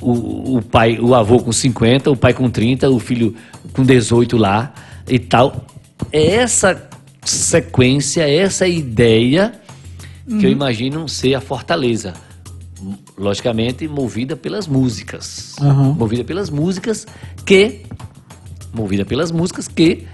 o, 0.00 0.56
o 0.58 0.62
pai, 0.62 0.98
o 1.00 1.14
avô 1.14 1.40
com 1.40 1.52
50, 1.52 2.10
o 2.10 2.16
pai 2.16 2.32
com 2.32 2.48
30, 2.48 2.88
o 2.88 2.98
filho 3.00 3.34
com 3.72 3.82
18 3.84 4.36
lá 4.36 4.72
e 5.08 5.18
tal. 5.18 5.66
É 6.12 6.36
essa 6.36 6.88
sequência, 7.24 8.22
é 8.22 8.36
essa 8.36 8.66
ideia 8.68 9.52
que 10.28 10.46
eu 10.46 10.50
imagino 10.50 11.08
ser 11.08 11.34
a 11.34 11.40
Fortaleza. 11.40 12.14
Logicamente, 13.16 13.88
movida 13.88 14.36
pelas 14.36 14.68
músicas. 14.68 15.56
Aham. 15.60 15.94
Movida 15.94 16.22
pelas 16.22 16.48
músicas 16.50 17.06
que. 17.44 17.80
Movida 18.72 19.04
pelas 19.04 19.30
músicas 19.30 19.66
que 19.68 20.06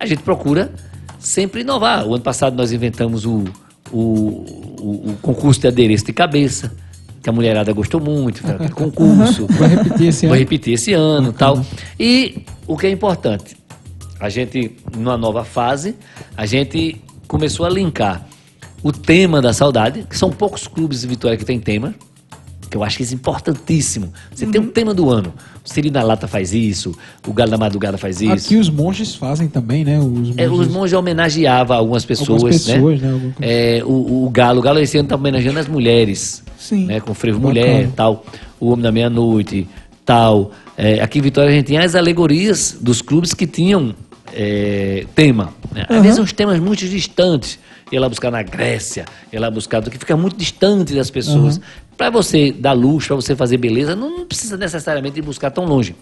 a 0.00 0.06
gente 0.06 0.22
procura 0.22 0.72
sempre 1.18 1.60
inovar. 1.62 2.06
O 2.06 2.14
ano 2.14 2.22
passado 2.22 2.56
nós 2.56 2.72
inventamos 2.72 3.24
o, 3.26 3.44
o, 3.90 3.98
o- 3.98 5.10
o 5.10 5.18
concurso 5.20 5.60
de 5.60 5.66
adereço 5.68 6.04
de 6.06 6.12
cabeça, 6.12 6.72
que 7.22 7.28
a 7.28 7.32
mulherada 7.32 7.72
gostou 7.72 8.00
muito, 8.00 8.40
foi 8.42 8.52
aquele 8.52 8.70
concurso. 8.70 9.46
Vai 9.58 9.68
repetir 9.68 10.08
esse 10.08 10.26
ano. 10.26 10.34
repetir 10.36 10.74
esse 10.74 10.92
ano 10.92 11.32
tal. 11.32 11.64
E 11.98 12.44
o 12.66 12.76
que 12.76 12.86
é 12.86 12.90
importante, 12.90 13.56
a 14.20 14.28
gente, 14.28 14.76
numa 14.96 15.16
nova 15.16 15.44
fase, 15.44 15.94
a 16.36 16.46
gente 16.46 17.00
começou 17.26 17.66
a 17.66 17.68
linkar 17.68 18.26
o 18.82 18.92
tema 18.92 19.42
da 19.42 19.52
saudade, 19.52 20.06
que 20.08 20.16
são 20.16 20.30
poucos 20.30 20.66
clubes 20.68 21.00
de 21.00 21.08
Vitória 21.08 21.36
que 21.36 21.44
tem 21.44 21.58
tema, 21.58 21.94
que 22.68 22.76
eu 22.76 22.84
acho 22.84 22.96
que 22.98 23.02
isso 23.02 23.14
é 23.14 23.16
importantíssimo. 23.16 24.12
Você 24.34 24.46
tem 24.46 24.60
um 24.60 24.68
tema 24.68 24.92
do 24.94 25.08
ano. 25.10 25.32
O 25.64 25.68
Siri 25.68 25.90
na 25.90 26.02
Lata 26.02 26.26
faz 26.28 26.52
isso, 26.54 26.94
o 27.26 27.32
Galo 27.32 27.50
da 27.50 27.58
Madrugada 27.58 27.96
faz 27.98 28.20
isso. 28.20 28.32
Aqui 28.32 28.56
os 28.56 28.68
monges 28.70 29.14
fazem 29.14 29.48
também, 29.48 29.84
né? 29.84 29.98
Os 29.98 30.04
monges, 30.06 30.34
É, 30.36 30.48
os 30.48 30.68
monges 30.68 30.92
homenageavam 30.96 31.76
algumas 31.76 32.04
pessoas, 32.04 32.42
Algumas 32.42 32.64
pessoas, 32.66 33.00
né? 33.00 33.10
né? 33.12 33.32
É, 33.40 33.82
o, 33.84 33.88
o- 33.90 34.26
o 34.26 34.30
Galo, 34.30 34.60
o 34.60 34.62
Galo 34.62 34.78
esse 34.78 34.96
ano 34.98 35.06
está 35.06 35.16
homenageando 35.16 35.58
as 35.58 35.66
mulheres, 35.68 36.42
Sim. 36.58 36.86
né? 36.86 37.00
Com 37.00 37.14
frevo 37.14 37.38
Bacana. 37.38 37.60
mulher, 37.66 37.88
tal, 37.96 38.24
o 38.60 38.68
Homem 38.70 38.82
da 38.82 38.92
Meia-Noite, 38.92 39.68
tal. 40.04 40.52
É, 40.76 41.00
aqui 41.00 41.18
em 41.18 41.22
Vitória 41.22 41.50
a 41.50 41.52
gente 41.52 41.66
tinha 41.66 41.82
as 41.84 41.94
alegorias 41.94 42.76
dos 42.80 43.02
clubes 43.02 43.34
que 43.34 43.46
tinham 43.46 43.94
é, 44.32 45.06
tema. 45.14 45.52
Né? 45.74 45.82
Às 45.88 45.96
Aham. 45.96 46.02
vezes 46.02 46.18
uns 46.18 46.32
temas 46.32 46.58
muito 46.60 46.86
distantes. 46.86 47.58
Ia 47.90 48.00
lá 48.02 48.08
buscar 48.08 48.30
na 48.30 48.42
Grécia, 48.42 49.06
ia 49.32 49.40
lá 49.40 49.50
buscar 49.50 49.80
do 49.80 49.90
que 49.90 49.96
fica 49.98 50.14
muito 50.14 50.36
distante 50.36 50.94
das 50.94 51.10
pessoas. 51.10 51.58
Para 51.98 52.10
você 52.10 52.52
dar 52.52 52.74
luxo, 52.74 53.08
para 53.08 53.16
você 53.16 53.34
fazer 53.34 53.56
beleza, 53.56 53.96
não 53.96 54.24
precisa 54.24 54.56
necessariamente 54.56 55.18
ir 55.18 55.22
buscar 55.22 55.50
tão 55.50 55.64
longe. 55.64 55.96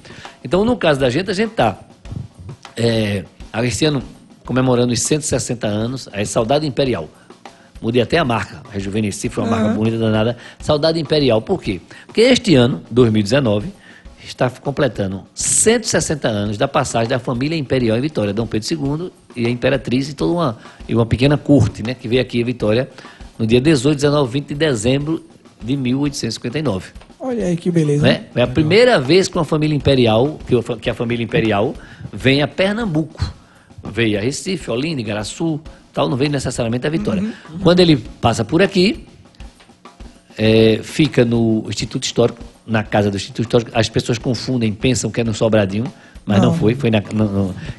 Então, 0.45 0.63
no 0.63 0.77
caso 0.77 1.01
da 1.01 1.09
gente, 1.09 1.31
a 1.31 1.35
gente 1.35 1.53
tá 1.53 1.81
é, 2.77 3.25
ano 3.87 4.03
comemorando 4.45 4.93
os 4.93 5.01
160 5.01 5.67
anos, 5.67 6.07
a 6.13 6.23
Saudade 6.27 6.67
Imperial. 6.67 7.09
Mudei 7.81 8.03
até 8.03 8.19
a 8.19 8.25
marca, 8.27 8.63
rejuvenesci, 8.71 9.31
foi 9.31 9.45
uma 9.45 9.57
marca 9.57 9.71
bonita 9.71 9.97
danada. 9.97 10.37
Saudade 10.61 11.01
Imperial, 11.01 11.41
por 11.41 11.63
quê? 11.63 11.81
Porque 12.07 12.21
este 12.21 12.55
ano, 12.55 12.83
2019, 12.91 13.73
está 14.23 14.51
completando 14.51 15.25
160 15.35 16.29
anos 16.29 16.59
da 16.59 16.69
passagem 16.69 17.09
da 17.09 17.19
família 17.19 17.57
imperial 17.57 17.97
em 17.97 18.03
Vitória, 18.03 18.35
Dom 18.35 18.47
Pedro 18.47 18.69
II 18.71 19.13
e 19.35 19.47
a 19.47 19.51
Imperatriz 19.51 20.11
e 20.11 20.15
toda 20.15 20.33
uma, 20.33 20.59
e 20.87 20.95
uma 20.95 21.07
pequena 21.07 21.39
corte, 21.39 21.83
né, 21.83 21.95
que 21.95 22.07
veio 22.07 22.21
aqui 22.21 22.41
em 22.41 22.45
Vitória 22.45 22.91
no 23.39 23.47
dia 23.47 23.61
18, 23.61 23.97
19, 23.97 24.33
20 24.33 24.49
de 24.49 24.55
dezembro 24.55 25.25
de 25.67 25.77
1859 25.77 26.91
Olha 27.19 27.47
aí 27.47 27.57
que 27.57 27.71
beleza. 27.71 28.03
né? 28.03 28.27
É 28.35 28.43
a 28.43 28.47
primeira 28.47 29.01
vez 29.01 29.27
que 29.27 29.37
uma 29.37 29.45
família 29.45 29.75
imperial, 29.75 30.39
que, 30.81 30.89
a 30.89 30.95
família 30.95 31.25
imperial 31.25 31.75
vem 32.13 32.43
a 32.43 32.47
Pernambuco. 32.49 33.35
Veio 33.93 34.19
a 34.19 34.23
Recife, 34.23 34.71
Olinda, 34.71 35.01
Igaraçu, 35.01 35.61
tal, 35.93 36.09
não 36.09 36.17
veio 36.17 36.31
necessariamente 36.31 36.87
a 36.87 36.91
Vitória. 36.91 37.25
Quando 37.63 37.81
ele 37.81 37.97
passa 38.21 38.45
por 38.45 38.61
aqui, 38.63 39.07
é, 40.37 40.81
fica 40.83 41.25
no 41.25 41.65
Instituto 41.69 42.05
Histórico, 42.05 42.39
na 42.67 42.83
casa 42.83 43.11
do 43.11 43.17
Instituto 43.17 43.43
Histórico. 43.45 43.71
As 43.75 43.89
pessoas 43.89 44.19
confundem, 44.19 44.73
pensam 44.73 45.11
que 45.11 45.21
é 45.21 45.25
no 45.25 45.33
Sobradinho, 45.33 45.85
mas 46.25 46.41
não, 46.41 46.51
Não. 46.51 46.59
foi. 46.59 46.75
Foi 46.75 46.91
na, 46.91 47.01
que 47.01 47.09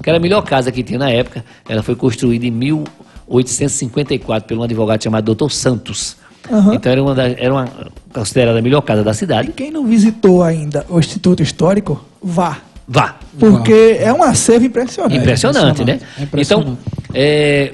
era 0.10 0.18
a 0.18 0.22
melhor 0.22 0.42
casa 0.42 0.72
que 0.72 0.82
tinha 0.82 0.98
na 0.98 1.10
época. 1.12 1.44
Ela 1.70 1.84
foi 1.84 1.96
construída 1.96 2.46
em 2.46 2.52
1854 2.52 4.48
por 4.48 4.58
um 4.58 4.64
advogado 4.64 5.04
chamado 5.04 5.36
Dr. 5.36 5.50
Santos. 5.50 6.18
Aham. 6.52 6.74
Então 6.76 6.92
era 6.92 7.02
uma, 7.04 7.14
da- 7.16 7.30
era 7.30 7.54
uma 7.54 7.68
considerada 8.14 8.60
a 8.60 8.62
melhor 8.62 8.82
casa 8.82 9.04
da 9.04 9.14
cidade. 9.14 9.52
Quem 9.52 9.72
não 9.72 9.86
visitou 9.86 10.42
ainda 10.44 10.86
o 10.90 11.00
Instituto 11.00 11.44
Histórico, 11.44 12.04
vá. 12.22 12.58
Vá. 12.88 13.16
Porque 13.38 13.98
é 14.00 14.12
um 14.14 14.24
acervo 14.24 14.66
impressionante. 14.66 15.18
Impressionante, 15.18 15.84
né? 15.84 16.00
impressionante, 16.20 16.20
é 16.20 16.24
impressionante. 16.24 16.70
Então, 16.72 16.78
é, 17.14 17.74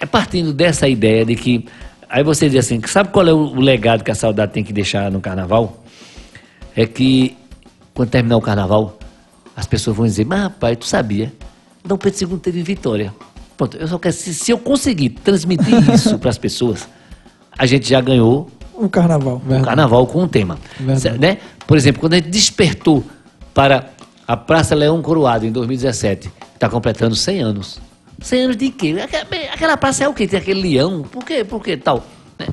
é 0.00 0.06
partindo 0.06 0.52
dessa 0.52 0.88
ideia 0.88 1.24
de 1.24 1.34
que. 1.36 1.64
Aí 2.08 2.22
você 2.22 2.48
diz 2.48 2.64
assim: 2.66 2.80
sabe 2.86 3.10
qual 3.10 3.26
é 3.26 3.32
o, 3.32 3.38
o 3.38 3.60
legado 3.60 4.02
que 4.04 4.10
a 4.10 4.14
saudade 4.14 4.52
tem 4.52 4.64
que 4.64 4.72
deixar 4.72 5.10
no 5.10 5.20
carnaval? 5.20 5.82
É 6.74 6.86
que, 6.86 7.36
quando 7.94 8.10
terminar 8.10 8.36
o 8.36 8.40
carnaval, 8.40 8.98
as 9.56 9.66
pessoas 9.66 9.96
vão 9.96 10.04
dizer: 10.06 10.24
Mas 10.26 10.40
rapaz, 10.42 10.76
tu 10.76 10.84
sabia? 10.86 11.32
Dom 11.84 11.96
Pedro 11.96 12.32
II 12.32 12.38
teve 12.38 12.62
vitória. 12.62 13.12
Pronto, 13.56 13.76
eu 13.76 13.86
só 13.88 13.98
quero. 13.98 14.14
Se, 14.14 14.32
se 14.34 14.50
eu 14.50 14.58
conseguir 14.58 15.10
transmitir 15.10 15.72
isso 15.92 16.18
para 16.18 16.30
as 16.30 16.38
pessoas, 16.38 16.88
a 17.56 17.66
gente 17.66 17.88
já 17.88 18.00
ganhou 18.00 18.50
o 18.74 18.88
carnaval. 18.88 19.36
o 19.36 19.38
Verdade. 19.40 19.64
carnaval 19.64 20.06
com 20.06 20.22
um 20.22 20.28
tema. 20.28 20.58
Verdade. 20.80 21.18
Né? 21.18 21.38
Por 21.66 21.76
exemplo, 21.76 22.00
quando 22.00 22.14
a 22.14 22.16
gente 22.16 22.28
despertou 22.30 23.04
para 23.54 23.90
a 24.26 24.36
Praça 24.36 24.74
Leão 24.74 25.00
Coroado 25.02 25.46
em 25.46 25.52
2017, 25.52 26.30
está 26.54 26.68
completando 26.68 27.14
100 27.14 27.40
anos. 27.42 27.78
100 28.20 28.42
anos 28.42 28.56
de 28.56 28.70
quê? 28.70 28.94
Aquela, 29.52 29.76
praça 29.76 30.04
é 30.04 30.08
o 30.08 30.14
quê? 30.14 30.26
Tem 30.26 30.38
aquele 30.38 30.62
leão? 30.62 31.02
Por 31.02 31.24
quê? 31.24 31.42
Por 31.44 31.62
quê 31.62 31.76
tal? 31.76 32.04
Né? 32.38 32.46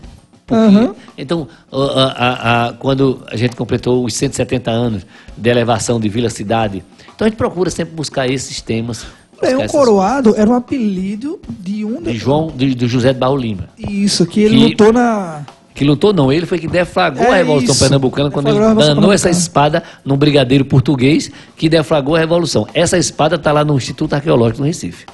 Aham. 0.52 0.96
Então, 1.18 1.48
a- 1.72 1.78
a- 1.78 2.68
a- 2.70 2.74
quando 2.74 3.24
a 3.32 3.38
gente 3.38 3.56
completou 3.56 4.04
os 4.04 4.14
170 4.16 4.72
anos 4.72 5.06
de 5.38 5.50
elevação 5.50 6.00
de 6.00 6.10
vila-cidade, 6.10 6.84
então 7.16 7.26
a 7.26 7.30
gente 7.30 7.38
procura 7.38 7.70
sempre 7.70 7.94
buscar 7.94 8.28
esses 8.28 8.62
temas. 8.62 9.06
Leão 9.42 9.62
essas- 9.62 9.72
Coroado 9.72 10.34
era 10.38 10.50
um 10.50 10.54
apelido 10.56 11.40
de 11.60 11.86
um 11.86 12.02
De 12.02 12.18
João, 12.18 12.52
de, 12.56 12.74
de 12.76 12.88
José 12.88 13.14
de 13.14 13.20
Barro 13.20 13.38
Lima. 13.38 13.70
Isso, 13.78 14.26
que 14.26 14.42
ele 14.42 14.58
Que- 14.58 14.64
lutou 14.66 14.94
na. 14.94 15.42
Que 15.74 15.86
lutou 15.86 16.12
não, 16.12 16.30
ele 16.30 16.46
foi 16.46 16.60
que 16.60 16.68
deflagrou 16.68 17.26
É 17.28 17.32
a 17.32 17.36
Revolução 17.38 17.72
isso. 17.72 17.80
Pernambucana 17.80 18.30
quando 18.30 18.48
ele 18.50 18.58
Deflagrou 18.60 18.96
danou 18.96 19.14
essa 19.14 19.30
espada 19.30 19.82
num 20.04 20.18
brigadeiro 20.18 20.66
português 20.66 21.32
que 21.56 21.70
deflagrou 21.70 22.18
a 22.18 22.20
Revolução. 22.20 22.68
Essa 22.74 22.98
espada 22.98 23.38
está 23.38 23.54
lá 23.54 23.64
no 23.64 23.78
Instituto 23.78 24.14
Arqueológico 24.14 24.60
no 24.60 24.66
Recife. 24.66 25.06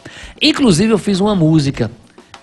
Inclusive 0.42 0.92
eu 0.92 0.98
fiz 0.98 1.20
uma 1.20 1.36
música 1.36 1.92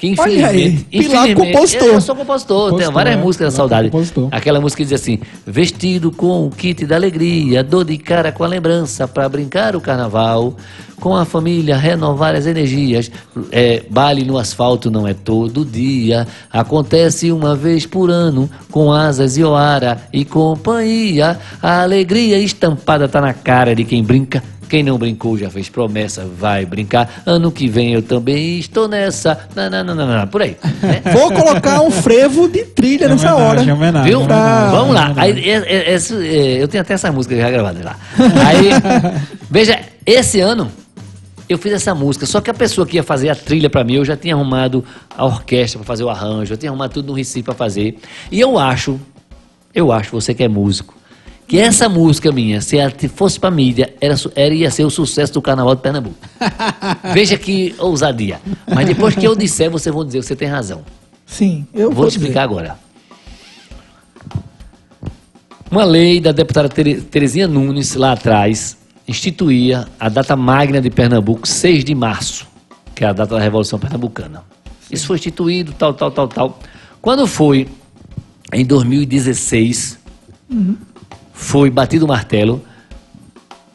que 0.02 0.20
Olha 0.20 0.48
aí, 0.48 0.66
infelizmente... 0.66 0.84
Pilar 0.90 1.28
infelizmente- 1.28 1.52
compositor. 1.52 1.88
Eu, 1.88 1.94
eu 1.94 2.00
sou 2.00 2.16
compositor, 2.16 2.76
tenho 2.76 2.90
várias 2.90 3.14
é. 3.14 3.18
músicas 3.18 3.52
da 3.52 3.56
Pilar 3.56 3.56
saudade. 3.56 3.90
Aquela 4.32 4.60
música 4.60 4.82
que 4.82 4.88
diz 4.88 5.00
assim, 5.00 5.20
vestido 5.46 6.10
com 6.10 6.46
o 6.46 6.50
kit 6.50 6.84
da 6.84 6.96
alegria, 6.96 7.62
dor 7.62 7.84
de 7.84 7.96
cara 7.98 8.32
com 8.32 8.42
a 8.42 8.48
lembrança 8.48 9.06
para 9.06 9.28
brincar 9.28 9.76
o 9.76 9.80
carnaval, 9.80 10.56
com 11.02 11.16
a 11.16 11.24
família 11.24 11.76
renovar 11.76 12.34
as 12.34 12.46
energias, 12.46 13.10
é, 13.50 13.82
baile 13.90 14.24
no 14.24 14.38
asfalto 14.38 14.88
não 14.88 15.06
é 15.06 15.12
todo 15.12 15.64
dia, 15.64 16.26
acontece 16.50 17.32
uma 17.32 17.56
vez 17.56 17.86
por 17.86 18.08
ano, 18.08 18.48
com 18.70 18.92
asas 18.92 19.36
e 19.36 19.42
oara 19.42 20.00
e 20.12 20.24
companhia, 20.24 21.38
a 21.60 21.82
alegria 21.82 22.38
estampada 22.38 23.08
tá 23.08 23.20
na 23.20 23.34
cara 23.34 23.74
de 23.74 23.84
quem 23.84 24.02
brinca, 24.04 24.42
quem 24.68 24.82
não 24.82 24.96
brincou 24.98 25.36
já 25.36 25.50
fez 25.50 25.68
promessa, 25.68 26.24
vai 26.38 26.64
brincar. 26.64 27.22
Ano 27.26 27.50
que 27.52 27.68
vem 27.68 27.92
eu 27.92 28.02
também 28.02 28.58
estou 28.58 28.88
nessa. 28.88 29.38
Não, 29.54 29.68
não, 29.68 29.84
não, 29.84 29.94
não, 29.94 30.06
não, 30.06 30.26
por 30.28 30.42
aí. 30.42 30.56
né? 30.82 31.02
Vou 31.12 31.30
colocar 31.32 31.80
um 31.82 31.90
frevo 31.90 32.48
de 32.48 32.64
trilha 32.64 33.08
nessa 33.08 33.34
hora. 33.34 33.60
Homenagem, 33.60 33.72
homenagem, 33.72 34.08
Viu? 34.10 34.20
homenagem, 34.20 34.70
Vamos 34.70 34.94
lá. 34.94 35.12
Aí, 35.16 35.50
é- 35.50 35.74
é- 35.90 35.94
esse- 35.94 36.14
é, 36.26 36.62
eu 36.62 36.68
tenho 36.68 36.80
até 36.82 36.94
essa 36.94 37.12
música 37.12 37.36
já 37.36 37.50
gravada 37.50 37.80
lá. 37.84 37.96
Aí, 38.46 38.70
veja, 39.50 39.78
esse 40.06 40.40
ano 40.40 40.70
eu 41.48 41.58
fiz 41.58 41.72
essa 41.72 41.94
música, 41.94 42.24
só 42.24 42.40
que 42.40 42.48
a 42.50 42.54
pessoa 42.54 42.86
que 42.86 42.96
ia 42.96 43.02
fazer 43.02 43.28
a 43.28 43.34
trilha 43.34 43.68
pra 43.68 43.84
mim, 43.84 43.94
eu 43.94 44.04
já 44.06 44.16
tinha 44.16 44.34
arrumado 44.34 44.82
a 45.16 45.26
orquestra 45.26 45.78
pra 45.80 45.86
fazer 45.86 46.02
o 46.04 46.08
arranjo, 46.08 46.54
eu 46.54 46.56
tinha 46.56 46.70
arrumado 46.70 46.92
tudo 46.94 47.08
no 47.08 47.12
Recife 47.12 47.42
pra 47.42 47.52
fazer. 47.54 47.98
E 48.30 48.40
eu 48.40 48.58
acho, 48.58 48.98
eu 49.74 49.92
acho, 49.92 50.12
você 50.12 50.32
que 50.32 50.42
é 50.42 50.48
músico, 50.48 50.94
que 51.52 51.58
essa 51.58 51.86
música 51.86 52.32
minha, 52.32 52.62
se 52.62 52.78
ela 52.78 52.90
fosse 53.14 53.38
pra 53.38 53.50
mídia, 53.50 53.92
era, 54.00 54.14
era, 54.34 54.54
ia 54.54 54.70
ser 54.70 54.86
o 54.86 54.90
sucesso 54.90 55.34
do 55.34 55.42
Carnaval 55.42 55.74
de 55.74 55.82
Pernambuco. 55.82 56.16
Veja 57.12 57.36
que 57.36 57.74
ousadia. 57.78 58.40
Mas 58.74 58.86
depois 58.86 59.14
que 59.14 59.26
eu 59.26 59.36
disser, 59.36 59.70
vocês 59.70 59.94
vão 59.94 60.02
dizer 60.02 60.20
que 60.20 60.24
você 60.24 60.34
tem 60.34 60.48
razão. 60.48 60.82
Sim, 61.26 61.66
eu 61.74 61.90
Vou 61.90 62.04
vou, 62.04 62.06
te 62.08 62.12
explicar 62.16 62.44
agora. 62.44 62.78
Uma 65.70 65.84
lei 65.84 66.20
da 66.22 66.32
deputada 66.32 66.70
Tere- 66.70 67.02
Terezinha 67.02 67.46
Nunes, 67.46 67.96
lá 67.96 68.12
atrás, 68.12 68.78
instituía 69.06 69.86
a 70.00 70.08
data 70.08 70.34
magna 70.34 70.80
de 70.80 70.88
Pernambuco, 70.88 71.46
6 71.46 71.84
de 71.84 71.94
março, 71.94 72.46
que 72.94 73.04
é 73.04 73.08
a 73.08 73.12
data 73.12 73.34
da 73.34 73.40
Revolução 73.42 73.78
Pernambucana. 73.78 74.42
Isso 74.90 75.06
foi 75.06 75.16
instituído, 75.16 75.74
tal, 75.74 75.92
tal, 75.92 76.10
tal, 76.10 76.28
tal. 76.28 76.58
Quando 77.02 77.26
foi 77.26 77.68
em 78.54 78.64
2016, 78.64 79.98
foi 81.32 81.70
batido 81.70 82.04
o 82.04 82.08
martelo 82.08 82.62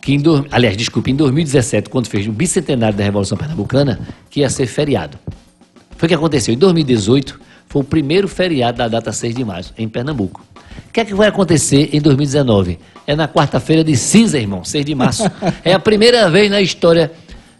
que 0.07 0.13
em, 0.13 0.23
aliás, 0.51 0.77
desculpe, 0.77 1.11
em 1.11 1.15
2017, 1.17 1.89
quando 1.89 2.07
fez 2.07 2.25
o 2.27 2.31
bicentenário 2.31 2.97
da 2.97 3.03
Revolução 3.03 3.37
Pernambucana, 3.37 3.99
que 4.29 4.39
ia 4.39 4.49
ser 4.49 4.65
feriado. 4.65 5.19
Foi 5.97 6.05
o 6.05 6.09
que 6.09 6.15
aconteceu. 6.15 6.53
Em 6.53 6.57
2018, 6.57 7.37
foi 7.67 7.81
o 7.81 7.83
primeiro 7.83 8.25
feriado 8.29 8.77
da 8.77 8.87
data 8.87 9.11
6 9.11 9.35
de 9.35 9.43
março, 9.43 9.73
em 9.77 9.89
Pernambuco. 9.89 10.45
O 10.87 10.93
que 10.93 11.01
é 11.01 11.05
que 11.05 11.13
vai 11.13 11.27
acontecer 11.27 11.89
em 11.91 11.99
2019? 11.99 12.79
É 13.05 13.17
na 13.17 13.27
quarta-feira 13.27 13.83
de 13.83 13.97
cinza, 13.97 14.39
irmão, 14.39 14.63
6 14.63 14.85
de 14.85 14.95
março. 14.95 15.23
É 15.61 15.73
a 15.73 15.79
primeira 15.79 16.29
vez 16.29 16.49
na 16.49 16.61
história 16.61 17.11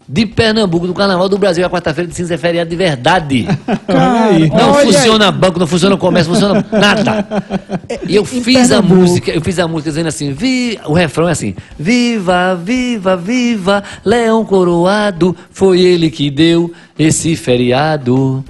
de 0.09 0.25
Pernambuco, 0.25 0.87
do 0.87 0.93
Carnaval 0.93 1.27
do 1.27 1.37
Brasil, 1.37 1.65
a 1.65 1.69
quarta-feira 1.69 2.09
de 2.09 2.15
cinza 2.15 2.33
é 2.35 2.37
feriado 2.37 2.69
de 2.69 2.75
verdade. 2.77 3.45
Aí. 3.87 4.49
Não 4.49 4.73
funciona 4.75 5.29
banco, 5.31 5.59
não 5.59 5.67
funciona 5.67 5.97
comércio, 5.97 6.31
não 6.31 6.39
funciona 6.39 6.65
nada. 6.71 7.27
E 8.07 8.15
eu 8.15 8.23
Em 8.23 8.25
fiz 8.41 8.71
a 8.71 8.75
Pernambuco. 8.81 9.01
música, 9.01 9.31
eu 9.31 9.41
fiz 9.41 9.59
a 9.59 9.67
música 9.67 9.89
dizendo 9.89 10.07
assim, 10.07 10.31
vi, 10.31 10.79
o 10.85 10.93
refrão 10.93 11.27
é 11.27 11.31
assim, 11.33 11.53
viva, 11.77 12.55
viva, 12.55 13.17
viva, 13.17 13.83
Leão 14.05 14.45
Coroado, 14.45 15.35
foi 15.51 15.81
ele 15.81 16.09
que 16.09 16.29
deu 16.29 16.71
esse 16.97 17.35
feriado. 17.35 18.43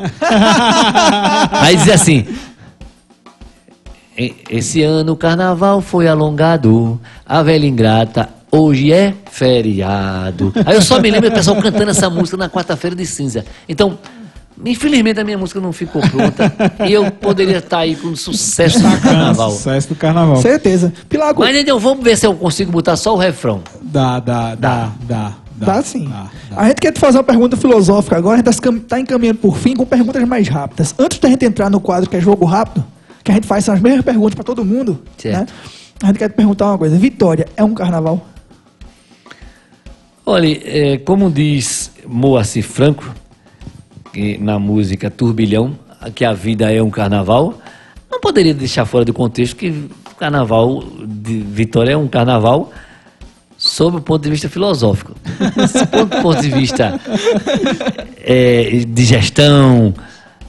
Aí 1.52 1.76
dizia 1.76 1.96
assim, 1.96 2.26
"E- 4.18 4.36
esse 4.50 4.84
ano 4.84 5.14
o 5.14 5.18
carnaval 5.18 5.82
foi 5.82 6.08
alongado, 6.08 7.00
a 7.26 7.42
velha 7.42 7.66
ingrata 7.66 8.30
hoje 8.52 8.92
é 8.92 9.14
feriado. 9.32 10.54
Aí 10.66 10.76
eu 10.76 10.82
só 10.82 11.00
me 11.00 11.10
lembro 11.12 11.30
do 11.30 11.34
pessoal 11.34 11.62
cantando 11.62 11.92
essa 11.92 12.10
música 12.10 12.38
na 12.38 12.50
quarta-feira 12.50 12.96
de 12.96 13.06
cinza. 13.06 13.46
Então, 13.68 13.98
infelizmente 14.66 15.20
a 15.20 15.24
minha 15.24 15.38
música 15.38 15.60
não 15.60 15.72
ficou 15.72 16.02
pronta 16.02 16.54
e 16.88 16.94
eu 16.94 17.12
poderia 17.12 17.58
estar 17.58 17.80
aí 17.80 17.96
com 17.96 18.16
sucesso 18.16 18.80
no 18.80 19.00
carnaval. 19.00 19.52
Sucesso 19.52 19.90
do 19.90 19.96
carnaval. 19.96 20.38
Certeza. 20.38 20.94
Pilago, 21.10 21.42
Mas 21.42 21.56
então 21.56 21.80
vamos 21.80 22.04
ver 22.04 22.18
se 22.18 22.26
eu 22.26 22.34
consigo 22.36 22.72
botar 22.72 22.96
só 22.96 23.14
o 23.14 23.18
refrão. 23.18 23.62
Dá, 23.82 24.20
dá, 24.20 24.56
dá, 24.56 24.92
dá. 25.02 25.34
dá 25.56 25.82
sim. 25.82 26.06
dá, 26.08 26.28
dá. 26.50 26.62
A 26.62 26.68
gente 26.70 26.80
quer 26.82 26.92
te 26.92 27.00
fazer 27.00 27.18
uma 27.18 27.24
pergunta 27.24 27.58
filosófica 27.58 28.16
agora, 28.16 28.36
a 28.36 28.52
gente 28.52 28.78
está 28.82 29.00
encaminhando 29.00 29.40
por 29.40 29.58
fim 29.58 29.76
com 29.76 29.86
perguntas 29.86 30.24
mais 30.28 30.48
rápidas. 30.48 30.96
Antes 30.98 31.20
da 31.20 31.30
gente 31.30 31.46
entrar 31.46 31.70
no 31.70 31.80
quadro 31.80 32.10
que 32.10 32.16
é 32.16 32.22
jogo 32.22 32.46
rápido, 32.46 32.84
que 33.24 33.32
a 33.32 33.36
gente 33.36 33.46
faz 33.46 33.66
são 33.66 33.76
as 33.76 33.82
mesmas 33.82 34.04
perguntas 34.04 34.36
para 34.36 34.44
todo 34.44 34.64
mundo, 34.64 35.00
Certo. 35.18 35.38
né? 35.38 35.46
A 36.02 36.08
gente 36.08 36.20
quer 36.20 36.30
te 36.30 36.36
perguntar 36.36 36.68
uma 36.68 36.78
coisa. 36.78 36.96
Vitória 36.98 37.48
é 37.58 37.64
um 37.64 37.74
carnaval? 37.74 38.26
Olha, 40.30 40.60
é, 40.66 40.98
como 40.98 41.32
diz 41.32 41.90
Moacir 42.06 42.62
Franco, 42.62 43.16
que 44.12 44.38
na 44.38 44.60
música 44.60 45.10
Turbilhão, 45.10 45.80
que 46.14 46.26
a 46.26 46.34
vida 46.34 46.70
é 46.70 46.84
um 46.84 46.90
carnaval, 46.90 47.58
não 48.12 48.20
poderia 48.20 48.54
deixar 48.54 48.84
fora 48.84 49.06
do 49.06 49.14
contexto 49.14 49.56
que 49.56 49.90
carnaval 50.20 50.84
de 51.02 51.40
Vitória 51.40 51.94
é 51.94 51.98
um 51.98 52.10
carnaval 52.10 52.74
sob 53.58 53.96
o 53.96 54.02
ponto 54.02 54.22
de 54.22 54.30
vista 54.32 54.50
filosófico. 54.50 55.16
Do 55.96 56.22
ponto 56.22 56.42
de 56.42 56.50
vista 56.50 57.00
é, 58.22 58.84
de 58.86 59.06
gestão 59.06 59.94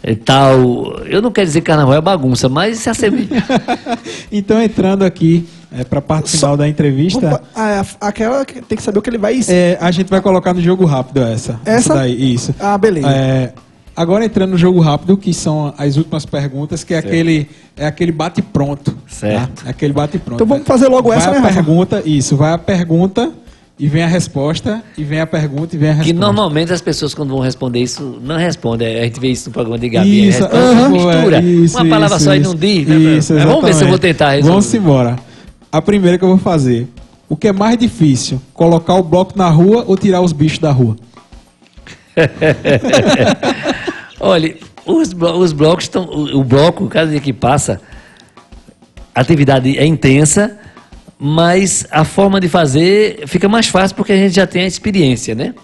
e 0.03 0.17
tal, 0.17 1.05
eu 1.07 1.23
não 1.23 1.31
quero 1.31 1.47
dizer 1.47 1.61
carnaval 1.61 1.95
é 1.95 2.01
bagunça, 2.01 2.49
mas 2.49 2.79
se 2.79 2.91
assemelha. 2.91 3.45
Então, 4.33 4.61
entrando 4.61 5.05
aqui 5.05 5.49
é, 5.77 5.85
para 5.85 5.99
a 5.99 6.03
parte 6.03 6.31
final 6.31 6.57
da 6.57 6.69
entrevista, 6.69 7.27
Opa, 7.27 7.43
a- 7.55 7.81
a- 8.01 8.09
aquela 8.09 8.45
que 8.45 8.61
tem 8.63 8.77
que 8.77 8.83
saber 8.83 8.99
o 8.99 9.03
que 9.03 9.11
ele 9.11 9.19
vai. 9.19 9.39
é, 9.49 9.77
a 9.81 9.91
gente 9.91 10.09
vai 10.09 10.21
colocar 10.21 10.55
no 10.55 10.61
jogo 10.61 10.85
rápido 10.85 11.23
essa. 11.23 11.61
Essa? 11.65 11.95
daí, 11.95 12.33
isso. 12.35 12.55
Ah, 12.59 12.79
beleza. 12.79 13.09
É, 13.09 13.53
agora 13.95 14.25
entrando 14.25 14.53
no 14.53 14.59
jogo 14.59 14.81
rápido, 14.81 15.17
que 15.17 15.35
são 15.35 15.75
as 15.77 15.97
últimas 15.97 16.25
perguntas, 16.25 16.85
que 16.85 16.95
é 16.95 16.99
aquele, 16.99 17.49
é 17.77 17.87
aquele 17.87 18.13
bate-pronto. 18.13 18.97
Certo. 19.07 19.63
Tá? 19.63 19.69
É 19.69 19.71
aquele 19.71 19.93
bate-pronto. 19.93 20.37
Então 20.43 20.47
vamos 20.47 20.67
fazer 20.67 20.89
logo 20.89 21.09
vai 21.09 21.19
essa, 21.19 21.29
a 21.29 21.33
né, 21.33 21.39
Rafa? 21.39 21.55
pergunta, 21.55 22.03
isso, 22.07 22.37
vai 22.37 22.53
a 22.53 22.59
pergunta 22.59 23.31
e 23.81 23.87
vem 23.87 24.03
a 24.03 24.09
resposta, 24.09 24.83
e 24.97 25.05
vem 25.05 25.21
a 25.21 25.27
pergunta 25.27 25.77
e 25.77 25.79
vem 25.79 25.91
a 25.91 25.93
Que 25.93 25.99
resposta. 25.99 26.19
normalmente 26.21 26.73
as 26.73 26.81
pessoas, 26.81 27.15
quando 27.15 27.29
vão 27.31 27.39
responder 27.41 27.79
isso, 27.81 28.19
não 28.25 28.37
respondem. 28.37 28.99
A 29.01 29.05
gente 29.05 29.21
vê 29.21 29.29
isso 29.29 29.51
no 29.51 29.53
programa 29.53 29.79
de 29.79 29.89
Gabi. 29.89 30.29
Isso, 30.29 30.41
responde, 30.43 30.57
aham, 30.65 30.89
mistura. 30.89 31.41
isso, 31.43 31.77
uma 31.79 31.87
palavra 31.89 32.17
isso, 32.17 32.25
só 32.25 32.35
e 32.35 32.41
isso. 32.41 32.49
não 32.51 32.57
diz. 32.59 32.89
Né? 32.89 32.97
Isso, 32.97 33.35
Mas 33.35 33.45
vamos 33.45 33.65
ver 33.65 33.75
se 33.75 33.85
eu 33.85 33.89
vou 33.89 33.99
tentar 33.99 34.31
resolver. 34.31 34.49
Vamos 34.51 34.75
embora. 34.75 35.17
A 35.71 35.83
primeira 35.83 36.19
que 36.19 36.25
eu 36.25 36.29
vou 36.29 36.39
fazer. 36.39 36.89
O 37.29 37.37
que 37.37 37.49
é 37.49 37.53
mais 37.53 37.77
difícil? 37.77 38.41
Colocar 38.55 38.95
o 38.95 39.03
bloco 39.03 39.37
na 39.37 39.51
rua 39.51 39.85
ou 39.87 39.97
tirar 39.97 40.23
os 40.23 40.33
bichos 40.33 40.59
da 40.59 40.71
rua? 40.71 40.97
Olha, 44.19 44.57
os, 44.87 45.11
os 45.13 45.53
blocos 45.53 45.85
estão. 45.85 46.05
O 46.05 46.43
bloco, 46.43 46.89
cada 46.89 47.11
dia 47.11 47.21
que 47.21 47.33
passa, 47.33 47.81
a 49.15 49.21
atividade 49.21 49.77
é 49.77 49.85
intensa, 49.85 50.59
mas 51.19 51.87
a 51.91 52.05
forma 52.05 52.41
de 52.41 52.49
fazer 52.49 53.25
fica 53.27 53.49
mais 53.49 53.67
fácil 53.67 53.97
porque 53.97 54.13
a 54.13 54.17
gente 54.17 54.35
já 54.37 54.47
tem 54.47 54.63
a 54.63 54.67
experiência, 54.67 55.35
né? 55.35 55.55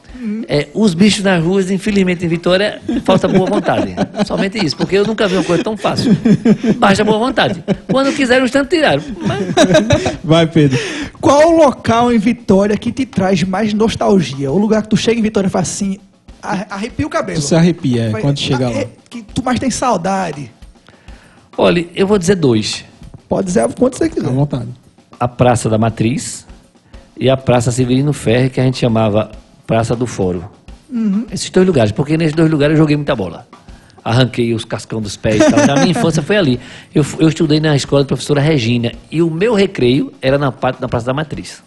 É, 0.49 0.69
os 0.73 0.95
bichos 0.95 1.23
nas 1.23 1.43
ruas, 1.45 1.71
infelizmente, 1.71 2.25
em 2.25 2.29
Vitória, 2.29 2.81
falta 3.05 3.29
boa 3.29 3.45
vontade. 3.47 3.95
Somente 4.27 4.57
isso, 4.65 4.75
porque 4.77 4.97
eu 4.97 5.05
nunca 5.07 5.29
vi 5.29 5.35
uma 5.37 5.45
coisa 5.45 5.63
tão 5.63 5.77
fácil. 5.77 6.17
Baixa 6.79 7.05
boa 7.05 7.19
vontade. 7.19 7.63
Quando 7.91 8.11
quiseram, 8.15 8.43
um 8.43 8.45
instante 8.47 8.71
tiraram. 8.71 9.03
Mas 9.27 9.45
Vai, 10.25 10.47
Pedro. 10.47 10.79
Qual 11.21 11.53
o 11.53 11.57
local 11.59 12.11
em 12.13 12.19
Vitória 12.19 12.75
que 12.77 12.91
te 12.91 13.05
traz 13.05 13.43
mais 13.43 13.75
nostalgia? 13.75 14.51
O 14.51 14.57
lugar 14.59 14.83
que 14.83 14.89
tu 14.89 14.97
chega 14.97 15.21
em 15.21 15.23
Vitória 15.23 15.47
e 15.49 15.51
fala 15.51 15.63
assim, 15.63 15.99
arre- 16.43 16.67
arrepia 16.71 17.07
o 17.07 17.11
cabelo. 17.11 17.39
Tu 17.41 17.45
se 17.47 17.55
arrepia 17.55 18.05
é, 18.05 18.09
Vai- 18.11 18.23
quando 18.23 18.39
chega 18.39 18.69
lá. 18.71 18.75
é, 18.77 18.89
que 19.11 19.23
tu 19.23 19.43
mais 19.45 19.61
tem 19.61 19.71
saudade. 19.71 20.51
Olha, 21.57 21.87
eu 21.95 22.07
vou 22.07 22.19
dizer 22.19 22.37
dois. 22.37 22.83
Pode 23.29 23.47
dizer 23.49 23.69
quanto 23.79 23.99
você 23.99 24.05
À 24.05 24.09
quiser. 24.09 24.31
vontade. 24.31 24.69
A 25.25 25.29
Praça 25.29 25.71
da 25.71 25.79
Matriz 25.79 26.47
e 27.19 27.31
a 27.31 27.37
Praça 27.37 27.71
Severino 27.73 28.13
Ferre, 28.13 28.51
que 28.51 28.61
a 28.61 28.65
gente 28.65 28.77
chamava 28.77 29.31
Praça 29.67 29.97
do 29.97 30.07
Fórum. 30.07 30.43
Esses 31.33 31.49
dois 31.49 31.67
lugares, 31.67 31.93
porque 31.93 32.17
nesses 32.19 32.35
dois 32.35 32.51
lugares 32.51 32.75
eu 32.75 32.79
joguei 32.83 32.95
muita 32.95 33.17
bola. 33.17 33.47
Arranquei 34.05 34.53
os 34.53 34.67
cascão 34.67 35.01
dos 35.01 35.17
pés 35.17 35.37
e 35.37 35.51
tal. 35.51 35.67
Na 35.67 35.75
minha 35.77 35.89
infância 35.93 36.23
foi 36.23 36.37
ali. 36.37 36.61
Eu, 36.95 37.03
eu 37.19 37.27
estudei 37.29 37.59
na 37.59 37.75
escola 37.75 38.03
da 38.03 38.09
professora 38.09 38.39
Regina 38.39 38.93
e 39.11 39.23
o 39.23 39.31
meu 39.31 39.55
recreio 39.55 40.13
era 40.21 40.37
na, 40.37 40.53
parte- 40.53 40.79
na 40.83 40.89
Praça 40.89 41.07
da 41.07 41.15
Matriz. 41.15 41.63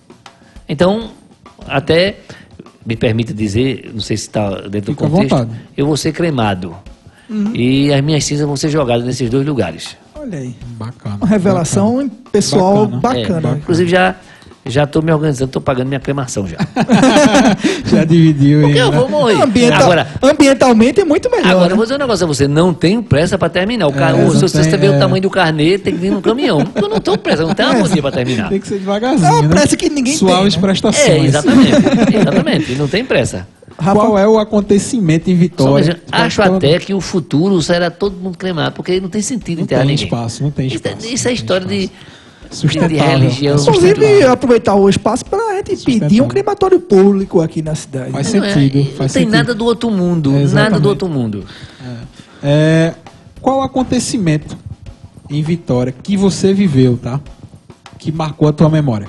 Então, 0.70 1.10
até 1.68 2.20
me 2.86 2.96
permite 2.96 3.34
dizer, 3.34 3.90
não 3.92 4.02
sei 4.02 4.18
se 4.18 4.28
está 4.28 4.50
dentro 4.68 4.94
Fica 4.94 5.06
do 5.08 5.12
contexto, 5.12 5.36
vontade. 5.36 5.60
eu 5.76 5.88
vou 5.88 5.98
ser 5.98 6.12
cremado. 6.12 6.76
E 7.56 7.92
as 7.92 8.02
minhas 8.02 8.24
cinzas 8.24 8.46
vão 8.46 8.56
ser 8.56 8.70
jogadas 8.70 9.04
nesses 9.04 9.30
dois 9.32 9.46
lugares. 9.46 9.98
Olha 10.16 10.38
aí. 10.40 10.56
Bacana. 10.78 11.16
Uma 11.18 11.28
revelação 11.28 12.10
pessoal 12.38 12.88
Bacana. 12.88 13.22
bacana. 13.24 13.50
É, 13.50 13.58
inclusive 13.58 13.90
já 13.90 14.16
já 14.70 14.84
estou 14.84 15.02
me 15.02 15.14
organizando, 15.14 15.46
estou 15.46 15.62
pagando 15.62 15.88
minha 15.88 16.00
cremação 16.00 16.46
já. 16.46 16.58
Bacana. 16.58 17.58
Já 17.90 18.04
dividiu 18.04 18.60
Porque 18.64 18.74
aí. 18.74 18.80
eu 18.86 18.92
né? 18.92 18.98
vou 18.98 19.08
morrer. 19.10 19.42
Ambiental- 19.42 19.82
Agora, 19.84 20.08
ambientalmente 20.22 21.00
é 21.00 21.06
muito 21.06 21.32
melhor. 21.32 21.48
agora 21.52 21.68
né? 21.68 21.72
eu 21.72 21.76
vou 21.78 21.86
dizer 21.86 21.96
um 21.96 22.00
negócio 22.00 22.26
a 22.26 22.28
você, 22.28 22.50
não 22.50 22.74
tenho 22.74 23.02
pressa 23.02 23.38
para 23.38 23.48
terminar. 23.48 23.88
O 23.88 23.94
carro, 23.94 24.20
É, 24.24 24.30
se 24.32 24.42
você 24.42 24.62
tem, 24.70 24.78
vê 24.78 24.88
é. 24.88 24.90
o 24.98 25.00
tamanho 25.00 25.22
do 25.22 25.30
carnê, 25.30 25.78
tem 25.78 25.94
que 25.94 26.00
vir 26.02 26.12
no 26.12 26.22
caminhão. 26.22 26.60
Eu 26.76 26.90
não 26.90 26.98
estou 26.98 27.18
pressa, 27.18 27.44
não 27.44 27.54
tenho 27.56 27.78
uma 27.78 27.88
dia 27.88 28.02
para 28.02 28.12
terminar. 28.12 28.50
Tem 28.50 28.60
que 28.60 28.68
ser 28.68 28.80
devagarzinho. 28.80 29.26
É 29.26 29.32
uma 29.32 29.42
né? 29.44 29.48
pressa 29.48 29.78
que 29.78 29.90
ninguém 29.90 30.18
Suaves 30.18 30.54
tem, 30.56 30.62
né? 30.62 30.68
prestações. 30.68 31.08
É, 31.08 31.18
exatamente. 31.20 31.72
Exatamente, 32.18 32.76
não 32.76 32.88
tem 32.90 33.06
pressa. 33.06 33.48
Rafa, 33.80 34.00
Qual 34.00 34.18
é 34.20 34.28
o 34.28 34.38
acontecimento 34.38 35.30
em 35.30 35.36
Só 35.36 35.40
Vitória? 35.40 35.86
veja, 35.86 36.00
acho 36.12 36.42
até 36.42 36.78
que 36.80 36.94
o 36.94 37.00
futuro 37.00 37.62
será 37.62 37.90
todo 37.90 38.18
mundo 38.18 38.38
cremado, 38.38 38.74
porque 38.76 39.00
não 39.00 39.08
tem 39.08 39.22
sentido 39.22 39.60
Não 39.60 39.64
enterrar 39.64 39.86
tem 39.86 39.92
ninguém. 39.96 40.06
espaço, 40.06 40.44
não 40.44 40.52
tem 40.52 40.68
Isso, 40.68 40.76
espaço, 40.78 41.08
isso 41.08 41.24
não 41.26 41.32
é 41.32 41.34
história 41.34 41.68
de, 41.68 41.90
Sustentável. 42.52 42.90
de 42.98 43.04
religião. 43.04 43.58
É 43.58 43.62
Inclusive, 43.62 43.96
sustentável. 43.96 44.32
aproveitar 44.32 44.76
o 44.76 44.90
espaço 44.90 45.26
para 45.26 45.40
a 45.40 45.56
gente 45.58 45.84
pedir 45.84 46.22
um 46.22 46.28
crematório 46.28 46.80
público 46.80 47.42
aqui 47.42 47.62
na 47.62 47.76
cidade. 47.76 48.12
Faz 48.12 48.34
Não 48.34 48.44
é- 48.44 48.54
sentido. 48.54 48.78
não 48.78 48.86
faz 48.86 49.14
tem 49.14 49.24
sentido. 49.24 49.32
nada 49.38 49.54
do 49.56 49.66
outro 49.66 49.90
mundo. 49.92 50.36
É, 50.36 50.48
nada 50.48 50.80
do 50.80 50.90
outro 50.90 51.08
mundo. 51.08 51.44
É, 52.44 52.94
qual 53.42 53.62
acontecimento 53.62 54.58
em 55.30 55.42
Vitória 55.42 55.92
que 55.92 56.16
você 56.16 56.54
viveu, 56.54 56.98
tá? 56.98 57.20
Que 57.98 58.12
marcou 58.12 58.48
a 58.48 58.54
tua 58.54 58.70
memória? 58.70 59.08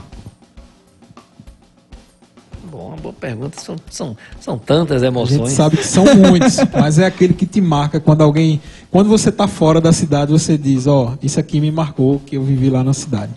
Boa 3.00 3.14
pergunta. 3.14 3.60
São, 3.60 3.76
são, 3.90 4.16
são 4.40 4.58
tantas 4.58 5.02
A 5.02 5.06
emoções. 5.06 5.38
gente 5.38 5.50
sabe 5.52 5.76
que 5.76 5.86
são 5.86 6.04
muitos, 6.16 6.58
mas 6.72 6.98
é 6.98 7.06
aquele 7.06 7.32
que 7.32 7.46
te 7.46 7.60
marca 7.60 8.00
quando 8.00 8.22
alguém. 8.22 8.60
Quando 8.90 9.08
você 9.08 9.30
tá 9.30 9.46
fora 9.46 9.80
da 9.80 9.92
cidade, 9.92 10.32
você 10.32 10.58
diz, 10.58 10.86
ó, 10.86 11.16
isso 11.22 11.38
aqui 11.38 11.60
me 11.60 11.70
marcou 11.70 12.20
que 12.20 12.36
eu 12.36 12.42
vivi 12.42 12.70
lá 12.70 12.82
na 12.82 12.92
cidade. 12.92 13.32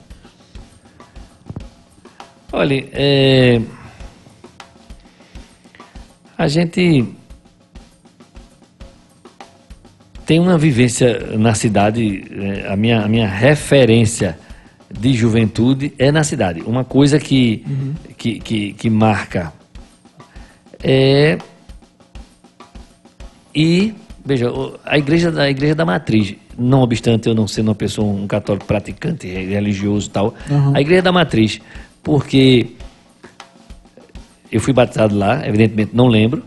Olha, 2.53 2.85
é, 2.91 3.61
a 6.37 6.47
gente 6.47 7.05
tem 10.25 10.39
uma 10.39 10.57
vivência 10.57 11.37
na 11.37 11.53
cidade, 11.53 12.23
é, 12.31 12.67
a, 12.71 12.75
minha, 12.75 13.01
a 13.03 13.07
minha 13.07 13.27
referência 13.27 14.37
de 14.99 15.13
juventude 15.13 15.93
é 15.97 16.11
na 16.11 16.23
cidade. 16.23 16.61
Uma 16.61 16.83
coisa 16.83 17.19
que, 17.19 17.63
que, 18.17 18.39
que, 18.39 18.73
que 18.73 18.89
marca 18.89 19.53
é. 20.83 21.37
E, 23.53 23.93
veja, 24.25 24.51
a 24.85 24.97
igreja, 24.97 25.31
da, 25.31 25.43
a 25.43 25.49
igreja 25.49 25.75
da 25.75 25.85
matriz, 25.85 26.35
não 26.57 26.81
obstante 26.81 27.27
eu 27.27 27.35
não 27.35 27.47
ser 27.47 27.61
uma 27.61 27.75
pessoa, 27.75 28.07
um 28.07 28.27
católico 28.27 28.65
praticante, 28.65 29.27
religioso 29.27 30.07
e 30.07 30.11
tal, 30.11 30.33
Uhum. 30.49 30.75
a 30.75 30.79
igreja 30.81 31.01
da 31.01 31.11
matriz, 31.11 31.59
porque 32.01 32.67
eu 34.51 34.59
fui 34.61 34.73
batizado 34.73 35.17
lá, 35.17 35.45
evidentemente 35.45 35.91
não 35.93 36.07
lembro. 36.07 36.43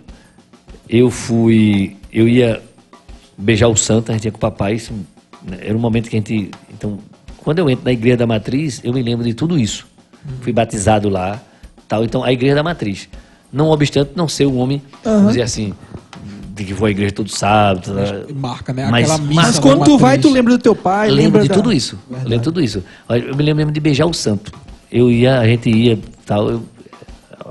Eu 0.88 1.10
fui, 1.10 1.96
eu 2.12 2.28
ia 2.28 2.62
beijar 3.36 3.68
o 3.68 3.76
santo, 3.76 4.10
a 4.10 4.14
gente 4.14 4.24
ia 4.26 4.30
com 4.30 4.36
o 4.38 4.40
papai, 4.40 4.74
isso, 4.74 4.92
né, 5.42 5.58
era 5.60 5.76
um 5.76 5.80
momento 5.80 6.08
que 6.08 6.16
a 6.16 6.18
gente, 6.18 6.50
então, 6.72 6.98
quando 7.44 7.58
eu 7.58 7.68
entro 7.70 7.84
na 7.84 7.92
igreja 7.92 8.16
da 8.16 8.26
matriz, 8.26 8.80
eu 8.82 8.92
me 8.92 9.02
lembro 9.02 9.24
de 9.24 9.34
tudo 9.34 9.58
isso. 9.58 9.86
Fui 10.40 10.52
batizado 10.52 11.08
lá, 11.08 11.40
tal, 11.86 12.02
então 12.04 12.24
a 12.24 12.32
igreja 12.32 12.54
da 12.54 12.62
matriz. 12.62 13.08
Não 13.52 13.68
obstante 13.68 14.12
não 14.16 14.26
ser 14.26 14.46
um 14.46 14.58
homem, 14.58 14.82
vamos 15.04 15.28
dizer 15.28 15.42
assim, 15.42 15.72
de 16.54 16.64
que 16.64 16.72
vou 16.74 16.86
à 16.86 16.90
igreja 16.90 17.12
todo 17.12 17.28
sábado, 17.30 17.92
tá, 17.94 18.34
Marca, 18.34 18.72
né? 18.72 18.88
Mas- 18.90 19.20
missa 19.20 19.32
Mas 19.34 19.58
quando 19.58 19.84
tu 19.84 19.98
vai, 19.98 20.16
matriz. 20.16 20.26
tu 20.26 20.34
lembra 20.34 20.56
do 20.56 20.62
teu 20.62 20.74
pai, 20.74 21.08
lembro 21.08 21.22
lembra 21.22 21.42
de 21.42 21.48
da- 21.48 21.54
tudo 21.54 21.72
isso. 21.72 21.98
Eu 22.10 22.16
lembro 22.18 22.38
de 22.38 22.42
tudo 22.44 22.60
isso. 22.62 22.82
Eu 23.08 23.36
me 23.36 23.42
lembro 23.42 23.56
mesmo 23.56 23.72
de 23.72 23.80
beijar 23.80 24.06
o 24.06 24.14
santo. 24.14 24.50
Eu 24.90 25.10
ia, 25.10 25.38
a 25.38 25.46
gente 25.46 25.68
ia, 25.70 25.98
tal. 26.24 26.50
eu- 26.50 26.62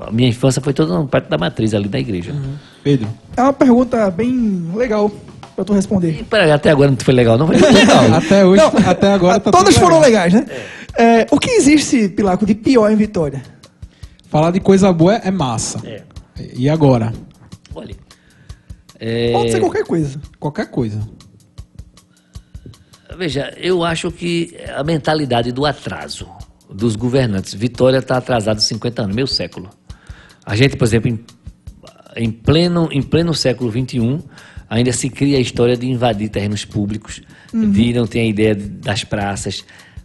a 0.06 0.10
minha 0.10 0.28
infância 0.28 0.60
foi 0.60 0.72
toda 0.72 0.98
na 0.98 1.04
parte 1.06 1.28
da 1.30 1.38
matriz 1.38 1.72
ali 1.72 1.88
da 1.88 1.98
igreja. 2.00 2.34
Pedro. 2.82 3.08
É 3.36 3.42
uma 3.42 3.52
pergunta 3.52 4.10
bem 4.10 4.66
legal 4.74 5.10
pra 5.54 5.64
tu 5.64 5.72
responder. 5.72 6.20
E 6.20 6.24
peraí, 6.24 6.50
até 6.50 6.70
agora 6.70 6.90
não 6.90 6.96
foi 6.98 7.14
legal, 7.14 7.36
não 7.38 7.46
foi 7.46 7.56
legal. 7.56 8.04
Até 8.14 8.44
hoje, 8.44 8.62
Não, 8.62 8.90
até 8.90 9.12
agora 9.12 9.38
tá 9.40 9.50
Todas 9.50 9.74
foram 9.76 10.00
legal. 10.00 10.24
legais, 10.26 10.32
né? 10.34 10.46
É, 10.96 11.26
o 11.30 11.38
que 11.38 11.50
existe, 11.50 12.08
Pilaco, 12.08 12.44
de 12.46 12.54
pior 12.54 12.90
em 12.90 12.96
Vitória? 12.96 13.42
Falar 14.28 14.50
de 14.50 14.60
coisa 14.60 14.92
boa 14.92 15.14
é 15.16 15.30
massa. 15.30 15.80
É. 15.86 16.02
E 16.56 16.68
agora? 16.68 17.12
Olha. 17.74 17.94
é, 18.98 19.32
Pode 19.32 19.50
ser 19.52 19.60
qualquer 19.60 19.84
coisa. 19.84 20.20
Qualquer 20.38 20.66
coisa. 20.70 21.00
Veja, 23.16 23.52
eu 23.56 23.84
acho 23.84 24.10
que 24.10 24.56
a 24.76 24.82
mentalidade 24.82 25.52
do 25.52 25.64
atraso 25.64 26.26
dos 26.68 26.96
governantes. 26.96 27.54
Vitória 27.54 27.98
está 27.98 28.16
atrasado 28.16 28.60
50 28.60 29.02
anos, 29.02 29.14
meio 29.14 29.26
século. 29.28 29.70
A 30.44 30.56
gente, 30.56 30.76
por 30.76 30.84
exemplo, 30.84 31.08
em, 31.08 31.24
em 32.16 32.30
pleno, 32.30 32.88
em 32.90 33.02
pleno 33.02 33.32
século 33.32 33.70
XXI, 33.70 34.18
ainda 34.68 34.92
se 34.92 35.08
cria 35.10 35.38
a 35.38 35.40
história 35.40 35.76
de 35.76 35.86
invadir 35.88 36.28
terrenos 36.28 36.64
públicos, 36.64 37.20
de 37.52 37.92
não 37.92 38.06
ter 38.06 38.20
a 38.20 38.24
ideia 38.24 38.54
de- 38.54 38.66
das 38.68 39.04
praças. 39.04 39.64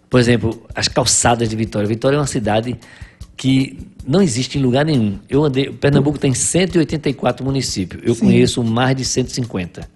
Por 0.09 0.19
exemplo, 0.19 0.65
as 0.75 0.87
calçadas 0.87 1.49
de 1.49 1.55
Vitória. 1.55 1.87
Vitória 1.87 2.15
é 2.15 2.19
uma 2.19 2.27
cidade 2.27 2.75
que 3.37 3.77
não 4.05 4.21
existe 4.21 4.57
em 4.57 4.61
lugar 4.61 4.85
nenhum. 4.85 5.19
Eu 5.29 5.43
andei, 5.43 5.69
Pernambuco 5.71 6.17
tem 6.17 6.33
184 6.33 7.45
municípios. 7.45 8.01
Eu 8.05 8.15
conheço 8.15 8.63
mais 8.63 8.95
de 8.95 9.05
150. 9.05 9.87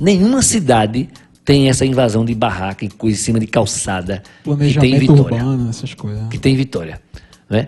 Nenhuma 0.00 0.42
cidade 0.42 1.08
tem 1.44 1.68
essa 1.68 1.84
invasão 1.84 2.24
de 2.24 2.34
barraca 2.34 2.84
e 2.84 2.88
coisa 2.88 3.18
em 3.18 3.20
cima 3.22 3.40
de 3.40 3.46
calçada 3.46 4.22
que 4.44 4.78
tem 4.78 4.98
Vitória. 4.98 5.22
urbano, 5.44 5.70
essas 5.70 5.94
coisas. 5.94 6.28
Que 6.28 6.38
tem 6.38 6.52
em 6.54 6.56
Vitória. 6.56 7.00
Né? 7.48 7.66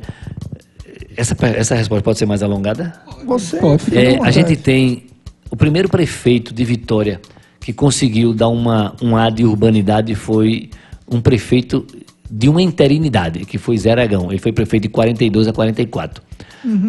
Essa, 1.17 1.35
essa 1.47 1.75
resposta 1.75 2.03
pode 2.05 2.19
ser 2.19 2.27
mais 2.27 2.43
alongada? 2.43 2.93
Você. 3.27 3.57
Pode. 3.57 3.97
É, 3.97 4.19
a 4.23 4.31
gente 4.31 4.55
tem 4.57 5.07
o 5.51 5.57
primeiro 5.57 5.89
prefeito 5.89 6.55
de 6.55 6.65
Vitória 6.65 7.21
que 7.59 7.73
conseguiu 7.73 8.33
dar 8.33 8.49
uma, 8.49 8.95
um 9.03 9.17
ar 9.17 9.31
de 9.31 9.45
urbanidade 9.45 10.15
foi 10.15 10.71
um 11.11 11.21
prefeito 11.21 11.87
de 12.31 12.49
uma 12.49 12.63
interinidade, 12.63 13.45
que 13.45 13.59
foi 13.59 13.77
Zé 13.77 13.91
Aragão. 13.91 14.31
Ele 14.31 14.39
foi 14.39 14.53
prefeito 14.53 14.85
de 14.85 14.89
42 14.89 15.49
a 15.49 15.53
44. 15.53 16.23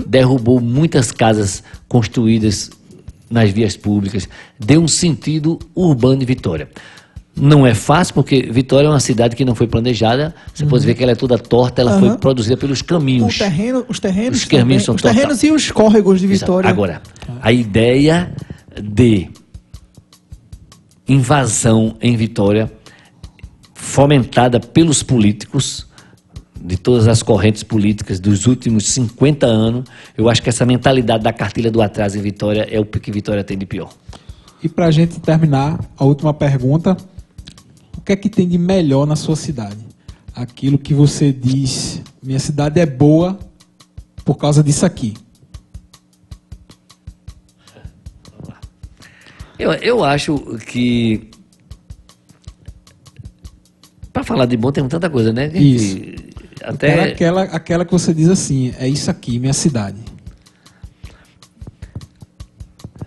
Derrubou 0.06 0.60
muitas 0.60 1.12
casas 1.12 1.64
construídas 1.88 2.70
nas 3.30 3.50
vias 3.50 3.78
públicas, 3.78 4.28
deu 4.60 4.82
um 4.82 4.88
sentido 4.88 5.58
urbano 5.74 6.18
de 6.18 6.26
Vitória. 6.26 6.70
Não 7.36 7.66
é 7.66 7.74
fácil, 7.74 8.14
porque 8.14 8.42
Vitória 8.52 8.88
é 8.88 8.90
uma 8.90 9.00
cidade 9.00 9.36
que 9.38 9.46
não 9.46 9.56
foi 9.56 9.66
planejada. 9.66 10.36
Você 10.54 10.66
pode 10.66 10.86
ver 10.86 10.96
que 10.96 11.02
ela 11.02 11.14
é 11.14 11.16
toda 11.16 11.38
torta, 11.38 11.82
ela 11.82 11.98
foi 11.98 12.10
Aham. 12.10 12.18
produzida 12.18 12.58
pelos 12.58 12.82
O 12.82 12.86
caminhos. 12.86 13.38
terreno, 13.38 13.86
os 13.88 14.00
terrenos, 14.00 14.40
Os 14.40 14.46
caminhos 14.46 14.64
também- 14.64 14.80
são 14.80 14.96
os 14.96 15.02
terrenos 15.02 15.44
e 15.44 15.50
os 15.52 15.72
córregos 15.72 16.20
de 16.20 16.26
Exato. 16.28 16.52
Vitória. 16.52 16.70
Agora, 16.70 17.02
a 17.42 17.52
ideia 17.52 18.34
de 18.82 19.30
invasão 21.08 21.96
em 22.02 22.16
Vitória, 22.16 22.72
fomentada 23.74 24.60
pelos 24.60 25.02
políticos, 25.04 25.88
de 26.64 26.78
todas 26.78 27.08
as 27.08 27.24
correntes 27.24 27.64
políticas 27.64 28.20
dos 28.20 28.46
últimos 28.46 28.88
50 28.90 29.48
anos, 29.48 29.86
eu 30.18 30.30
acho 30.30 30.44
que 30.44 30.50
essa 30.50 30.66
mentalidade 30.66 31.24
da 31.24 31.34
cartilha 31.34 31.72
do 31.72 31.82
atraso 31.82 32.18
em 32.20 32.22
Vitória 32.22 32.68
é 32.70 32.80
o 32.80 32.86
que 32.86 33.12
Vitória 33.12 33.44
tem 33.44 33.58
de 33.58 33.66
pior. 33.66 33.90
E 34.62 34.70
pra 34.70 34.92
gente 34.92 35.20
terminar, 35.20 35.80
a 35.98 36.06
última 36.06 36.34
pergunta. 36.34 36.96
O 38.02 38.04
que 38.04 38.14
é 38.14 38.16
que 38.16 38.30
tem 38.30 38.48
de 38.48 38.58
melhor 38.58 39.06
na 39.06 39.16
sua 39.16 39.36
cidade? 39.36 39.78
Aquilo 40.34 40.80
que 40.80 40.92
você 40.92 41.32
diz, 41.32 42.02
minha 42.22 42.40
cidade 42.40 42.80
é 42.80 42.86
boa 42.86 43.38
por 44.26 44.36
causa 44.38 44.64
disso 44.64 44.88
aqui. 44.88 45.14
Eu, 49.60 49.72
eu 49.74 50.04
acho 50.04 50.36
que. 50.66 51.30
Para 54.12 54.24
falar 54.24 54.48
de 54.48 54.58
bom 54.58 54.72
tem 54.72 54.88
tanta 54.88 55.08
coisa, 55.08 55.32
né? 55.32 55.48
Isso. 55.54 56.00
Até. 56.64 57.04
aquela, 57.04 57.44
aquela 57.44 57.86
que 57.86 57.92
você 57.92 58.16
diz 58.16 58.30
assim, 58.30 58.74
é 58.80 58.88
isso 58.88 59.12
aqui, 59.12 59.38
minha 59.38 59.54
cidade. 59.54 60.00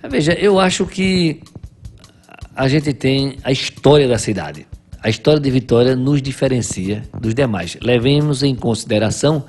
Veja, 0.08 0.34
eu 0.34 0.60
acho 0.60 0.86
que 0.86 1.40
a 2.54 2.68
gente 2.68 2.94
tem 2.94 3.38
a 3.42 3.50
história 3.50 4.06
da 4.06 4.18
cidade. 4.18 4.68
A 5.04 5.10
história 5.10 5.38
de 5.38 5.50
Vitória 5.50 5.94
nos 5.94 6.22
diferencia 6.22 7.02
dos 7.20 7.34
demais. 7.34 7.76
Levemos 7.82 8.42
em 8.42 8.54
consideração 8.54 9.44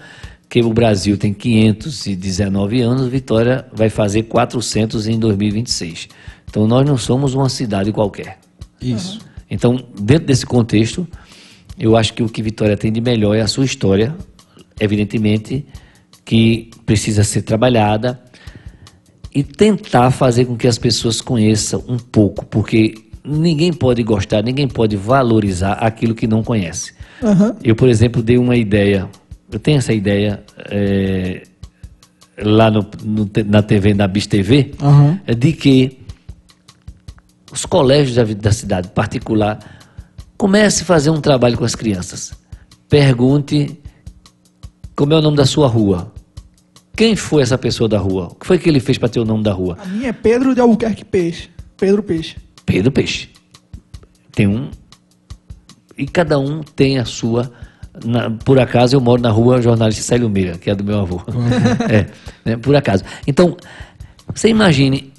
que 0.49 0.61
o 0.61 0.73
Brasil 0.73 1.17
tem 1.17 1.33
519 1.33 2.81
anos, 2.81 3.07
Vitória 3.07 3.65
vai 3.71 3.89
fazer 3.89 4.23
400 4.23 5.07
em 5.07 5.17
2026. 5.17 6.09
Então 6.49 6.67
nós 6.67 6.85
não 6.85 6.97
somos 6.97 7.33
uma 7.33 7.47
cidade 7.47 7.93
qualquer. 7.93 8.37
Isso. 8.81 9.21
Então, 9.49 9.81
dentro 9.97 10.25
desse 10.25 10.45
contexto, 10.45 11.07
eu 11.79 11.95
acho 11.95 12.13
que 12.13 12.21
o 12.21 12.27
que 12.27 12.41
Vitória 12.41 12.75
tem 12.75 12.91
de 12.91 12.99
melhor 12.99 13.33
é 13.33 13.39
a 13.39 13.47
sua 13.47 13.63
história, 13.63 14.13
evidentemente, 14.77 15.65
que 16.25 16.69
precisa 16.85 17.23
ser 17.23 17.43
trabalhada 17.43 18.21
e 19.33 19.41
tentar 19.41 20.11
fazer 20.11 20.43
com 20.43 20.57
que 20.57 20.67
as 20.67 20.77
pessoas 20.77 21.21
conheçam 21.21 21.81
um 21.87 21.97
pouco, 21.97 22.45
porque 22.45 23.04
ninguém 23.25 23.73
pode 23.73 24.03
gostar, 24.03 24.43
ninguém 24.43 24.67
pode 24.67 24.95
valorizar 24.95 25.73
aquilo 25.73 26.13
que 26.13 26.27
não 26.27 26.43
conhece. 26.43 26.93
Aham. 27.23 27.55
Eu, 27.63 27.75
por 27.75 27.89
exemplo, 27.89 28.21
dei 28.21 28.37
uma 28.37 28.55
ideia, 28.55 29.09
eu 29.51 29.59
tenho 29.59 29.77
essa 29.77 29.93
ideia 29.93 30.43
é, 30.69 31.43
lá 32.37 32.69
no, 32.69 32.85
no 33.03 33.29
na 33.45 33.61
TV, 33.61 33.93
na 33.93 34.07
BIS 34.07 34.27
TV, 34.27 34.71
Aham. 34.81 35.19
é 35.25 35.33
de 35.33 35.53
que 35.53 35.99
os 37.51 37.65
colégios 37.65 38.15
da, 38.15 38.23
da 38.23 38.51
cidade 38.51 38.89
particular 38.89 39.59
comece 40.37 40.83
a 40.83 40.85
fazer 40.85 41.09
um 41.09 41.21
trabalho 41.21 41.57
com 41.57 41.65
as 41.65 41.75
crianças. 41.75 42.33
Pergunte 42.89 43.79
como 44.95 45.13
é 45.13 45.17
o 45.17 45.21
nome 45.21 45.37
da 45.37 45.45
sua 45.45 45.67
rua. 45.67 46.11
Quem 46.95 47.15
foi 47.15 47.41
essa 47.41 47.57
pessoa 47.57 47.89
da 47.89 47.97
rua? 47.97 48.27
O 48.31 48.35
que 48.35 48.45
foi 48.45 48.57
que 48.57 48.69
ele 48.69 48.79
fez 48.79 48.97
para 48.97 49.09
ter 49.09 49.19
o 49.19 49.25
nome 49.25 49.43
da 49.43 49.51
rua? 49.51 49.77
A 49.81 49.85
minha 49.85 50.09
é 50.09 50.13
Pedro 50.13 50.55
de 50.55 50.61
Albuquerque 50.61 51.03
Peixe. 51.03 51.49
Pedro 51.77 52.01
Peixe. 52.01 52.37
Pedro 52.65 52.91
Peixe. 52.91 53.29
Tem 54.31 54.47
um. 54.47 54.69
E 55.97 56.05
cada 56.05 56.37
um 56.39 56.61
tem 56.61 56.97
a 56.97 57.05
sua. 57.05 57.51
na- 58.03 58.29
por 58.29 58.59
acaso 58.59 58.95
eu 58.95 58.99
moro 59.01 59.21
na 59.21 59.29
rua 59.29 59.61
Jornalista 59.61 60.03
Célio 60.03 60.29
Meira, 60.29 60.57
que 60.57 60.69
é 60.69 60.75
do 60.75 60.83
meu 60.83 60.99
avô. 60.99 61.21
é, 61.89 62.07
né, 62.43 62.57
por 62.57 62.75
acaso. 62.75 63.03
Então, 63.25 63.55
você 64.33 64.49
imagine, 64.49 65.13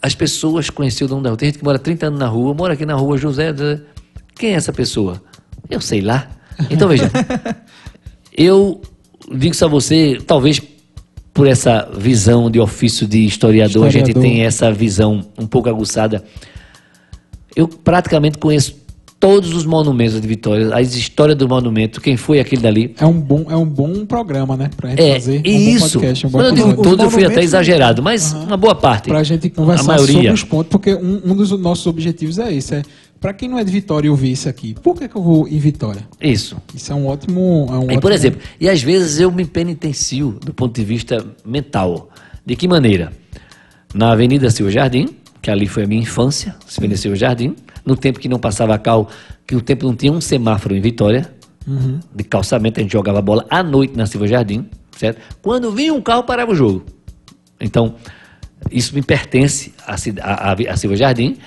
as 0.00 0.14
pessoas 0.14 0.70
conheciam 0.70 1.08
o 1.08 1.10
nome 1.10 1.22
da 1.24 1.30
rua. 1.30 1.36
Tem 1.36 1.48
gente 1.48 1.58
que 1.58 1.64
mora 1.64 1.78
30 1.78 2.06
anos 2.06 2.18
na 2.20 2.28
rua, 2.28 2.54
mora 2.54 2.74
aqui 2.74 2.86
na 2.86 2.94
rua 2.94 3.16
José. 3.18 3.50
José. 3.52 3.80
Quem 4.36 4.50
é 4.52 4.54
essa 4.54 4.72
pessoa? 4.72 5.20
Eu 5.68 5.80
sei 5.80 6.00
lá. 6.00 6.28
Então 6.70 6.86
veja, 6.88 7.10
eu 8.36 8.80
digo 9.34 9.52
isso 9.54 9.64
a 9.64 9.68
você, 9.68 10.18
talvez 10.26 10.60
por 11.34 11.46
essa 11.48 11.90
visão 11.98 12.48
de 12.48 12.60
ofício 12.60 13.06
de 13.06 13.26
historiador, 13.26 13.84
a 13.86 13.90
gente 13.90 14.08
Historiador. 14.08 14.22
tem 14.22 14.44
essa 14.44 14.70
visão 14.72 15.26
um 15.36 15.46
pouco 15.46 15.68
aguçada. 15.68 16.22
Eu 17.56 17.66
praticamente 17.68 18.38
conheço 18.38 18.76
todos 19.18 19.54
os 19.54 19.64
monumentos 19.64 20.20
de 20.20 20.28
Vitória, 20.28 20.74
a 20.74 20.82
história 20.82 21.34
do 21.34 21.48
monumento, 21.48 22.00
quem 22.00 22.16
foi 22.16 22.40
aquele 22.40 22.60
dali. 22.60 22.94
É 23.00 23.06
um 23.06 23.18
bom, 23.18 23.46
é 23.48 23.56
um 23.56 23.64
bom 23.64 24.04
programa, 24.04 24.56
né? 24.56 24.70
Pra 24.76 24.90
gente 24.90 25.00
É, 25.02 25.14
fazer. 25.14 25.40
e 25.44 25.50
um 25.54 25.58
isso. 25.76 25.92
podcast, 25.92 26.26
um 26.26 26.30
bom 26.30 26.38
Quando 26.38 26.46
eu 26.46 26.54
digo 26.68 26.82
todos, 26.82 27.04
eu 27.04 27.10
fui 27.10 27.20
até 27.20 27.28
monumentos- 27.30 27.44
exagerado, 27.44 28.02
mas 28.02 28.32
uma 28.32 28.56
boa 28.56 28.74
parte. 28.74 29.08
Pra 29.08 29.22
gente 29.22 29.48
conversar 29.50 29.82
a 29.82 29.96
maioria. 29.96 30.14
sobre 30.16 30.30
os 30.32 30.44
pontos, 30.44 30.68
porque 30.70 30.94
um, 30.94 31.20
um 31.24 31.34
dos 31.34 31.50
nossos 31.58 31.86
objetivos 31.86 32.38
é 32.38 32.52
esse. 32.54 32.74
É, 32.74 32.82
pra 33.24 33.32
quem 33.32 33.48
não 33.48 33.58
é 33.58 33.64
de 33.64 33.72
Vitória 33.72 34.06
e 34.06 34.10
ouvir 34.10 34.32
isso 34.32 34.50
aqui, 34.50 34.74
por 34.82 34.94
que, 34.98 35.08
que 35.08 35.16
eu 35.16 35.22
vou 35.22 35.48
em 35.48 35.58
Vitória? 35.58 36.06
Isso. 36.20 36.58
Isso 36.74 36.92
é 36.92 36.94
um 36.94 37.06
ótimo. 37.06 37.66
É 37.70 37.78
um 37.78 37.84
E, 37.84 37.86
por 37.86 37.94
ótimo- 37.96 38.12
exemplo, 38.12 38.40
e 38.60 38.68
às 38.68 38.82
vezes 38.82 39.18
eu 39.18 39.32
me 39.32 39.46
penitencio 39.46 40.32
do 40.44 40.52
ponto 40.52 40.74
de 40.78 40.84
vista 40.84 41.24
mental. 41.42 42.10
De 42.44 42.54
que 42.54 42.68
maneira? 42.68 43.14
Na 43.94 44.12
Avenida 44.12 44.50
Silva 44.50 44.70
Jardim, 44.70 45.08
que 45.40 45.50
ali 45.50 45.66
foi 45.66 45.84
a 45.84 45.86
minha 45.86 46.02
infância, 46.02 46.54
Avenida 46.76 46.98
Silva 46.98 47.16
Jardim, 47.16 47.56
no 47.82 47.96
tempo 47.96 48.18
que 48.20 48.28
não 48.28 48.38
passava 48.38 48.76
cal, 48.78 49.08
que 49.46 49.56
o 49.56 49.62
tempo 49.62 49.86
não 49.86 49.96
tinha 49.96 50.12
um 50.12 50.20
semáforo 50.20 50.76
em 50.76 50.80
Vitória, 50.82 51.32
de 52.14 52.24
calçamento, 52.24 52.78
a 52.78 52.82
gente 52.82 52.92
jogava 52.92 53.22
bola 53.22 53.46
à 53.48 53.62
noite 53.62 53.96
na 53.96 54.04
Silva 54.04 54.28
Jardim, 54.28 54.68
certo? 54.98 55.18
Quando 55.40 55.72
vinha 55.72 55.94
um 55.94 56.02
carro, 56.02 56.24
parava 56.24 56.52
o 56.52 56.54
jogo. 56.54 56.84
Então, 57.58 57.94
isso 58.70 58.94
me 58.94 59.00
pertence 59.00 59.72
à, 59.86 59.94
à, 59.94 60.52
à, 60.52 60.72
à 60.72 60.76
Silva 60.76 60.94
Jardim. 60.94 61.38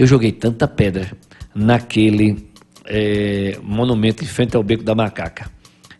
Eu 0.00 0.06
joguei 0.06 0.32
tanta 0.32 0.66
pedra 0.66 1.12
naquele 1.54 2.48
eh, 2.86 3.58
monumento 3.62 4.24
em 4.24 4.26
frente 4.26 4.56
ao 4.56 4.62
Beco 4.62 4.82
da 4.82 4.94
Macaca, 4.94 5.50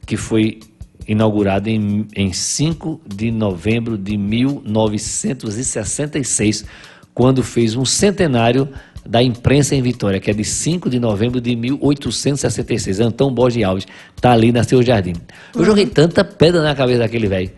que 0.06 0.16
foi 0.16 0.60
inaugurado 1.06 1.68
em, 1.68 2.06
em 2.16 2.32
5 2.32 3.02
de 3.06 3.30
novembro 3.30 3.98
de 3.98 4.16
1966, 4.16 6.64
quando 7.12 7.42
fez 7.42 7.76
um 7.76 7.84
centenário 7.84 8.70
da 9.06 9.22
imprensa 9.22 9.74
em 9.74 9.82
Vitória, 9.82 10.20
que 10.20 10.30
é 10.30 10.34
de 10.34 10.44
5 10.44 10.88
de 10.90 11.00
novembro 11.00 11.40
de 11.40 11.56
1866. 11.56 13.00
Antão 13.00 13.32
Borges 13.32 13.64
Alves 13.64 13.86
está 14.16 14.32
ali 14.32 14.52
na 14.52 14.62
seu 14.64 14.82
jardim. 14.82 15.14
Eu 15.54 15.64
joguei 15.64 15.86
tanta 15.86 16.22
pedra 16.24 16.62
na 16.62 16.74
cabeça 16.74 17.00
daquele 17.00 17.26
velho. 17.26 17.50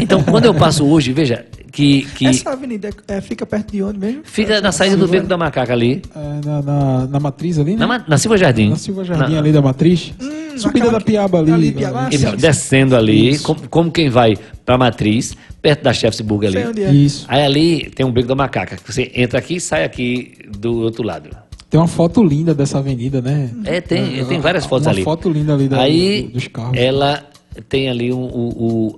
Então, 0.00 0.22
quando 0.22 0.46
eu 0.46 0.54
passo 0.54 0.84
hoje, 0.86 1.12
veja 1.12 1.44
que, 1.70 2.02
que 2.14 2.26
Essa 2.26 2.50
avenida 2.50 2.88
é, 3.06 3.20
fica 3.20 3.44
perto 3.44 3.72
de 3.72 3.82
onde 3.82 3.98
mesmo? 3.98 4.22
fica 4.24 4.60
na 4.62 4.72
saída 4.72 4.96
do 4.96 5.06
Beco 5.06 5.26
da 5.26 5.36
Macaca 5.36 5.72
ali, 5.72 6.00
É, 6.14 6.46
na, 6.46 6.62
na, 6.62 7.06
na 7.06 7.20
matriz 7.20 7.58
ali, 7.58 7.76
né? 7.76 7.84
na, 7.86 8.02
na 8.08 8.18
Silva 8.18 8.38
Jardim. 8.38 8.70
Na 8.70 8.76
Silva 8.76 9.04
Jardim 9.04 9.34
Na- 9.34 9.38
ali 9.40 9.52
da 9.52 9.60
matriz. 9.60 10.12
Subida 10.56 10.78
naquela 10.86 10.98
da 10.98 11.04
Piaba 11.04 11.38
ali. 11.38 11.52
ali, 11.52 11.72
Piaba, 11.72 12.08
Então, 12.10 12.30
sim. 12.30 12.36
descendo 12.38 12.96
ali, 12.96 13.38
como, 13.40 13.68
como 13.68 13.90
quem 13.90 14.08
vai 14.08 14.38
para 14.66 14.76
Matriz, 14.76 15.34
perto 15.62 15.82
da 15.84 15.92
Chefsburg 15.92 16.46
ali. 16.48 16.56
Sei 16.58 16.66
onde 16.66 16.82
é. 16.82 16.90
Isso. 16.92 17.24
Aí 17.28 17.42
ali 17.42 17.90
tem 17.90 18.04
um 18.04 18.10
beco 18.10 18.26
da 18.28 18.34
macaca, 18.34 18.76
que 18.76 18.92
você 18.92 19.10
entra 19.14 19.38
aqui 19.38 19.56
e 19.56 19.60
sai 19.60 19.84
aqui 19.84 20.34
do 20.58 20.80
outro 20.82 21.02
lado. 21.04 21.30
Tem 21.70 21.80
uma 21.80 21.86
foto 21.88 22.22
linda 22.22 22.54
dessa 22.54 22.78
avenida, 22.78 23.22
né? 23.22 23.50
É, 23.64 23.80
tem, 23.80 24.24
tem 24.24 24.40
várias 24.40 24.66
fotos 24.66 24.86
uma 24.86 24.92
ali. 24.92 25.02
foto 25.04 25.30
linda 25.30 25.54
ali 25.54 25.68
da, 25.68 25.80
Aí 25.80 26.22
do- 26.24 26.32
dos 26.32 26.48
carros. 26.48 26.76
ela 26.76 27.24
tem 27.68 27.88
ali 27.88 28.12
o, 28.12 28.18
o, 28.18 28.48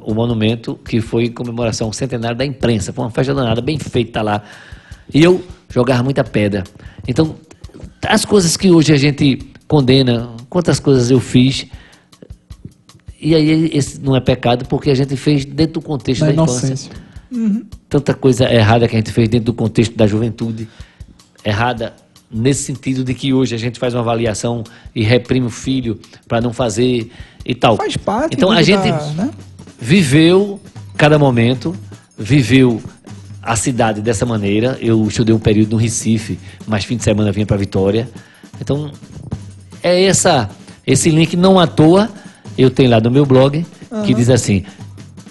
o- 0.05 0.11
o 0.11 0.15
monumento 0.15 0.75
que 0.85 1.01
foi 1.01 1.25
em 1.27 1.31
comemoração 1.33 1.87
ao 1.87 1.93
centenário 1.93 2.37
da 2.37 2.45
imprensa. 2.45 2.93
Foi 2.93 3.05
uma 3.05 3.11
festa 3.11 3.33
danada, 3.35 3.61
bem 3.61 3.79
feita 3.79 4.21
lá. 4.23 4.43
E 5.15 5.23
eu 5.23 5.43
jogava 5.71 6.03
muita 6.03 6.25
pedra. 6.25 6.65
Então, 7.07 7.35
as 8.07 8.25
coisas 8.25 8.57
que 8.57 8.71
hoje 8.71 8.93
a 8.93 8.97
gente 8.97 9.39
condena, 9.67 10.31
quantas 10.51 10.81
coisas 10.81 11.11
eu 11.11 11.21
fiz. 11.21 11.67
E 13.21 13.35
aí 13.35 13.71
esse 13.73 14.01
não 14.01 14.15
é 14.15 14.21
pecado 14.21 14.65
porque 14.67 14.91
a 14.91 14.95
gente 14.95 15.17
fez 15.17 15.45
dentro 15.45 15.75
do 15.75 15.81
contexto 15.83 16.21
Na 16.21 16.29
da 16.29 16.33
infância 16.35 16.67
inocência. 16.69 16.93
tanta 17.89 18.15
coisa 18.15 18.53
errada 18.53 18.87
que 18.87 18.95
a 18.95 18.99
gente 18.99 19.11
fez 19.13 19.29
dentro 19.29 19.47
do 19.47 19.55
contexto 19.55 19.97
da 19.97 20.07
juventude. 20.07 20.69
Errada 21.45 21.95
nesse 22.31 22.63
sentido 22.65 23.03
de 23.05 23.15
que 23.15 23.33
hoje 23.33 23.55
a 23.55 23.59
gente 23.59 23.79
faz 23.79 23.95
uma 23.95 24.01
avaliação 24.03 24.63
e 24.95 25.03
reprime 25.03 25.47
o 25.47 25.51
filho 25.51 25.99
para 26.29 26.41
não 26.41 26.53
fazer 26.53 27.11
e 27.45 27.55
tal. 27.55 27.77
Faz 27.77 27.97
parte 27.97 28.35
Então 28.37 28.51
a 28.53 28.63
gente 28.63 28.89
da- 28.89 29.13
né? 29.15 29.31
viveu 29.81 30.61
cada 30.97 31.19
momento, 31.19 31.75
viveu 32.17 32.83
a 33.43 33.57
cidade 33.57 34.01
dessa 34.03 34.27
maneira. 34.27 34.77
Eu 34.81 35.07
estudei 35.07 35.35
um 35.35 35.39
período 35.39 35.71
no 35.73 35.77
Recife, 35.77 36.39
mas 36.67 36.85
fim 36.85 36.97
de 36.97 37.05
semana 37.05 37.33
vinha 37.33 37.47
para 37.47 37.57
Vitória. 37.57 38.09
Então 38.61 38.91
é 39.83 40.05
essa 40.05 40.51
esse 40.87 41.11
link 41.11 41.37
não 41.37 41.59
à 41.59 41.67
toa 41.67 42.09
eu 42.59 42.71
tenho 42.71 42.91
lá 42.91 43.01
no 43.01 43.11
meu 43.11 43.25
blog 43.25 43.65
que 44.05 44.13
diz 44.15 44.29
assim: 44.29 44.65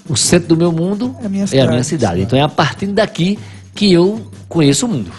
o 0.10 0.16
centro 0.16 0.48
do 0.50 0.58
meu 0.58 0.72
mundo 0.72 1.16
É 1.22 1.26
a 1.26 1.30
minha 1.30 1.42
é 1.42 1.44
a 1.44 1.48
cidade. 1.48 1.70
minha 1.70 1.84
cidade. 1.84 2.22
Então 2.22 2.40
é 2.40 2.42
a 2.42 2.50
partir 2.50 2.88
daqui 2.88 3.38
que 3.76 3.92
eu 3.92 4.22
conheço 4.48 4.86
o 4.86 4.90
mundo. 4.90 5.12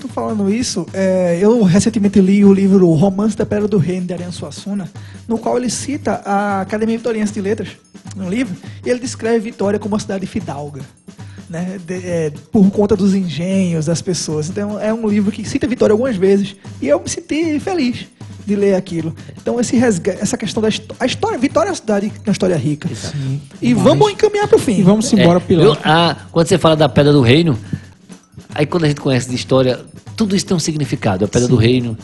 Tu 0.00 0.08
falando 0.08 0.52
isso, 0.52 0.86
é, 0.92 1.38
eu 1.40 1.62
recentemente 1.62 2.20
li 2.20 2.44
o 2.44 2.52
livro 2.52 2.90
Romance 2.92 3.36
da 3.36 3.46
Pedra 3.46 3.66
do 3.66 3.78
Reino, 3.78 4.06
de 4.06 4.12
Ariano 4.12 4.32
Suassuna, 4.32 4.90
no 5.26 5.38
qual 5.38 5.56
ele 5.56 5.70
cita 5.70 6.20
a 6.24 6.60
Academia 6.60 6.96
Vitoriense 6.98 7.32
de 7.32 7.40
Letras, 7.40 7.68
no 8.14 8.28
livro, 8.28 8.54
e 8.84 8.90
ele 8.90 9.00
descreve 9.00 9.40
Vitória 9.50 9.78
como 9.78 9.94
uma 9.94 10.00
cidade 10.00 10.26
fidalga, 10.26 10.82
né, 11.48 11.78
de- 11.84 11.94
é, 12.06 12.30
por 12.52 12.70
conta 12.70 12.94
dos 12.94 13.14
engenhos 13.14 13.86
das 13.86 14.02
pessoas. 14.02 14.50
Então 14.50 14.78
é 14.78 14.92
um 14.92 15.08
livro 15.08 15.32
que 15.32 15.48
cita 15.48 15.66
Vitória 15.66 15.94
algumas 15.94 16.16
vezes, 16.16 16.54
e 16.80 16.88
eu 16.88 17.00
me 17.00 17.08
senti 17.08 17.58
feliz 17.58 18.06
de 18.46 18.54
ler 18.54 18.74
aquilo. 18.74 19.14
Então 19.40 19.58
esse 19.60 19.76
resga- 19.76 20.16
essa 20.20 20.36
questão 20.36 20.62
da 20.62 20.68
a 21.00 21.06
história, 21.06 21.36
Vitória 21.38 21.68
é 21.68 21.70
uma 21.72 21.76
cidade, 21.76 22.12
uma 22.24 22.32
história 22.32 22.56
rica. 22.56 22.88
Sim, 22.94 23.40
E 23.60 23.68
demais. 23.68 23.84
vamos 23.84 24.12
encaminhar 24.12 24.46
para 24.48 24.56
o 24.56 24.60
fim. 24.60 24.78
E 24.78 24.82
vamos 24.82 25.12
embora, 25.12 25.38
É, 25.38 25.40
Pilar. 25.40 25.64
eu- 25.66 25.76
ah, 25.84 26.16
quando 26.30 26.46
você 26.46 26.56
fala 26.58 26.76
da 26.76 26.88
Pedra 26.88 27.12
do 27.12 27.20
Reino, 27.20 27.58
aí 28.54 28.66
quando 28.66 28.84
a 28.84 28.88
gente 28.88 29.00
conhece 29.00 29.28
de 29.28 29.34
história, 29.34 29.80
tudo 30.16 30.34
isso 30.36 30.46
tem 30.46 30.56
um 30.56 30.60
significado. 30.60 31.24
A 31.24 31.28
Pedra 31.28 31.48
do 31.48 31.56
Reino 31.56 31.96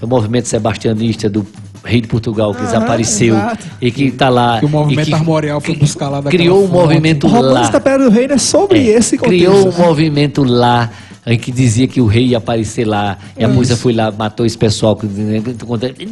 é 0.00 0.04
o 0.04 0.08
movimento 0.08 0.48
sebastianista 0.48 1.28
do 1.30 1.46
rei 1.84 2.00
de 2.00 2.08
Portugal 2.08 2.52
que 2.52 2.62
Ah, 2.62 2.64
desapareceu 2.64 3.36
exato. 3.36 3.64
e 3.80 3.90
que 3.92 4.04
está 4.06 4.28
lá. 4.28 4.58
Que 4.58 4.66
o 4.66 4.68
movimento 4.68 5.06
e 5.06 5.10
que 5.10 5.14
armorial 5.14 5.60
foi 5.60 5.74
que 5.74 5.80
buscar 5.80 6.08
lá 6.08 6.20
Criou 6.22 6.58
um 6.64 6.68
fonte. 6.68 6.72
movimento 6.72 7.26
O 7.28 7.30
Romance 7.30 7.54
lá. 7.66 7.68
da 7.70 7.80
Pedra 7.80 8.04
do 8.04 8.10
Reino 8.10 8.32
é 8.34 8.38
sobre 8.38 8.80
É, 8.90 8.96
esse 8.98 9.16
contexto. 9.16 9.38
criou 9.38 9.68
um 9.68 9.70
né? 9.78 9.86
movimento 9.86 10.42
lá 10.42 10.90
em 11.26 11.36
que 11.38 11.50
dizia 11.50 11.88
que 11.88 12.00
o 12.00 12.06
rei 12.06 12.26
ia 12.28 12.38
aparecer 12.38 12.86
lá, 12.86 13.18
e 13.36 13.42
a 13.44 13.48
moça 13.48 13.76
foi 13.76 13.92
lá, 13.92 14.12
matou 14.12 14.46
esse 14.46 14.56
pessoal. 14.56 14.94
que- 14.94 15.06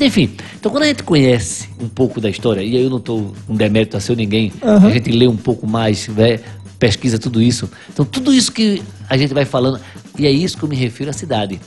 Enfim, 0.04 0.30
então 0.58 0.72
quando 0.72 0.82
a 0.82 0.86
gente 0.86 1.02
conhece 1.04 1.68
um 1.80 1.88
pouco 1.88 2.20
da 2.20 2.28
história, 2.28 2.60
e 2.62 2.76
aí 2.76 2.82
eu 2.82 2.90
não 2.90 2.98
estou 2.98 3.32
com 3.46 3.54
demérito 3.54 3.96
a 3.96 4.00
ser 4.00 4.16
ninguém, 4.16 4.52
Aham. 4.62 4.88
a 4.88 4.90
gente 4.90 5.10
lê 5.12 5.28
um 5.28 5.36
pouco 5.36 5.66
mais, 5.66 6.08
né, 6.08 6.40
pesquisa 6.78 7.18
tudo 7.18 7.40
isso. 7.40 7.70
Então 7.92 8.04
tudo 8.04 8.32
isso 8.34 8.50
que 8.50 8.82
a 9.08 9.16
gente 9.16 9.32
vai 9.32 9.44
falando, 9.44 9.78
e 10.18 10.26
é 10.26 10.30
isso 10.30 10.56
que 10.58 10.64
eu 10.64 10.68
me 10.68 10.74
refiro 10.76 11.10
à 11.10 11.12
cidade. 11.12 11.60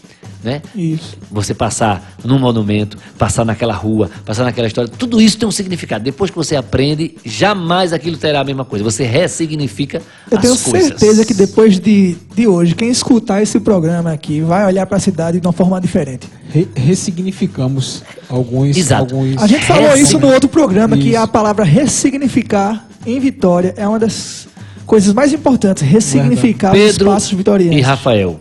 Né? 0.44 0.62
Isso. 0.76 1.18
Você 1.32 1.54
passar 1.54 2.16
num 2.24 2.38
monumento, 2.40 2.98
passar 3.18 3.44
naquela 3.46 3.74
rua, 3.74 4.10
passar 4.26 4.44
naquela 4.44 4.68
história, 4.68 4.90
tudo 4.90 5.20
isso 5.22 5.38
tem 5.38 5.48
um 5.48 5.52
significado. 5.52 6.04
Depois 6.04 6.30
que 6.32 6.38
você 6.38 6.56
aprende, 6.56 7.16
jamais 7.26 7.92
aquilo 7.94 8.18
terá 8.18 8.42
a 8.42 8.44
mesma 8.44 8.64
coisa. 8.66 8.84
Você 8.86 9.04
ressignifica 9.04 10.02
Eu 10.30 10.38
as 10.38 10.42
tenho 10.44 10.58
coisas. 10.58 10.88
certeza 10.90 11.26
que 11.26 11.34
depois 11.34 11.80
de, 11.80 12.16
de 12.36 12.48
hoje, 12.48 12.76
quem 12.76 12.90
escutar 12.90 13.42
esse 13.42 13.60
programa 13.60 14.12
aqui 14.12 14.42
vai 14.42 14.66
olhar 14.66 14.86
para 14.86 14.98
a 14.98 15.00
cidade 15.00 15.40
de 15.40 15.48
uma 15.48 15.54
forma 15.54 15.80
diferente. 15.82 16.28
Re- 16.50 16.68
ressignificamos 16.76 18.04
alguns. 18.30 18.78
Exato. 18.78 19.16
alguns 19.16 19.42
A 19.42 19.48
gente 19.48 19.66
falou 19.66 19.96
isso 19.98 20.20
no 20.20 20.28
outro 20.32 20.48
programa, 20.50 20.98
que 20.98 21.10
Isso. 21.10 21.18
a 21.20 21.28
palavra 21.28 21.66
ressignificar 21.66 22.86
em 23.06 23.20
Vitória 23.20 23.74
é 23.78 23.88
uma 23.88 24.00
das 24.00 24.48
coisas 24.86 25.14
mais 25.14 25.34
importantes, 25.34 25.84
ressignificar 25.84 26.72
os 26.74 26.80
Pedro 26.80 27.08
espaços 27.08 27.32
vitorianos. 27.34 27.78
e 27.78 27.82
Rafael, 27.82 28.40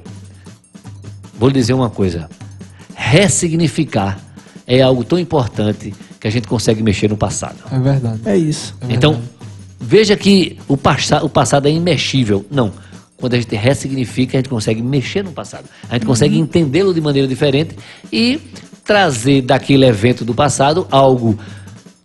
vou 1.38 1.48
lhe 1.48 1.54
dizer 1.54 1.72
uma 1.74 1.90
coisa. 1.90 2.28
Ressignificar 2.94 4.18
é 4.66 4.80
algo 4.82 5.04
tão 5.04 5.18
importante 5.18 5.94
que 6.18 6.26
a 6.26 6.30
gente 6.30 6.48
consegue 6.48 6.82
mexer 6.82 7.08
no 7.08 7.16
passado. 7.16 7.56
É 7.70 7.78
verdade. 7.78 8.20
É 8.24 8.36
isso. 8.36 8.74
É 8.88 8.92
Então, 8.94 9.12
verdade. 9.12 9.32
veja 9.80 10.16
que 10.16 10.58
o, 10.66 10.76
passa- 10.76 11.24
o 11.24 11.28
passado 11.28 11.66
é 11.66 11.70
imexível. 11.70 12.44
Não. 12.50 12.72
Quando 13.16 13.34
a 13.34 13.38
gente 13.40 13.54
ressignifica, 13.56 14.36
a 14.36 14.38
gente 14.40 14.48
consegue 14.48 14.82
mexer 14.82 15.22
no 15.24 15.32
passado. 15.32 15.64
A 15.88 15.94
gente 15.94 16.04
consegue 16.06 16.38
entendê-lo 16.38 16.92
de 16.92 17.00
maneira 17.00 17.26
diferente 17.26 17.76
e 18.12 18.38
trazer 18.84 19.40
daquele 19.42 19.86
evento 19.86 20.24
do 20.24 20.34
passado 20.34 20.86
algo 20.90 21.38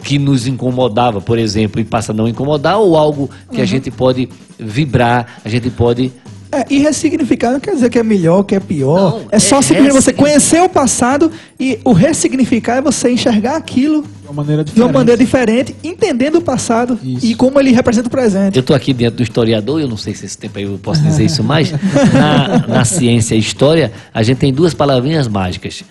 que 0.04 0.18
nos 0.18 0.48
incomodava, 0.48 1.20
por 1.22 1.38
exemplo, 1.38 1.80
e 1.82 1.84
passa 1.84 2.12
a 2.12 2.16
não 2.16 2.28
incomodar, 2.28 2.80
ou 2.80 2.96
algo 2.98 3.30
que 3.52 3.62
a 3.62 3.66
gente 3.66 3.92
pode 3.92 4.30
vibrar, 4.58 5.40
a 5.44 5.50
gente 5.50 5.70
pode. 5.70 6.12
É, 6.54 6.66
e 6.70 6.80
ressignificar 6.80 7.52
não 7.52 7.62
quer 7.62 7.74
dizer 7.74 7.90
que 7.90 7.98
é 7.98 8.04
melhor, 8.04 8.44
que 8.44 8.54
é 8.54 8.60
pior. 8.60 9.22
Não, 9.22 9.28
é 9.32 9.40
só 9.40 9.60
é 9.60 9.62
simplesmente 9.62 9.94
você 9.94 10.12
conhecer 10.12 10.62
o 10.62 10.68
passado 10.68 11.32
e 11.58 11.80
o 11.86 11.94
ressignificar 11.94 12.76
é 12.76 12.82
você 12.82 13.10
enxergar 13.10 13.56
aquilo 13.56 14.02
De 14.02 14.28
uma 14.28 14.34
maneira 14.34 14.62
de 14.62 14.72
diferente. 14.72 14.90
uma 14.90 15.00
maneira 15.00 15.18
diferente, 15.18 15.76
entendendo 15.82 16.40
o 16.40 16.42
passado 16.42 17.00
Isso. 17.02 17.26
e 17.26 17.36
como 17.36 17.58
ele 17.58 17.72
representa 17.72 18.10
o 18.10 18.12
presente. 18.12 18.58
Eu 18.58 18.60
estou 18.60 18.76
aqui 18.76 18.94
dentro 18.94 19.18
do 19.18 19.24
historiador, 19.24 19.80
eu 19.80 19.88
não 19.88 19.96
sei 19.96 20.14
se 20.14 20.26
esse 20.26 20.38
tempo 20.38 20.58
aí 20.58 20.66
eu 20.66 20.78
posso 20.78 21.02
dizer 21.02 21.24
isso 21.24 21.42
mais. 21.42 21.72
Na, 22.14 22.68
na 22.68 22.86
ciência 22.86 23.34
e 23.34 23.40
história, 23.40 23.92
a 24.14 24.22
gente 24.22 24.40
tem 24.40 24.54
duas 24.54 24.74
palavrinhas 24.74 25.30
mágicas: 25.30 25.86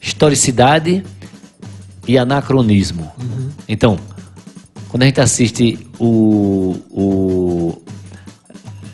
historicidade 0.00 1.02
e 2.06 2.16
anacronismo. 2.16 3.10
Então, 3.68 3.98
quando 4.88 5.02
a 5.02 5.06
gente 5.06 5.20
assiste 5.20 5.78
o, 5.98 6.76
o 6.90 7.82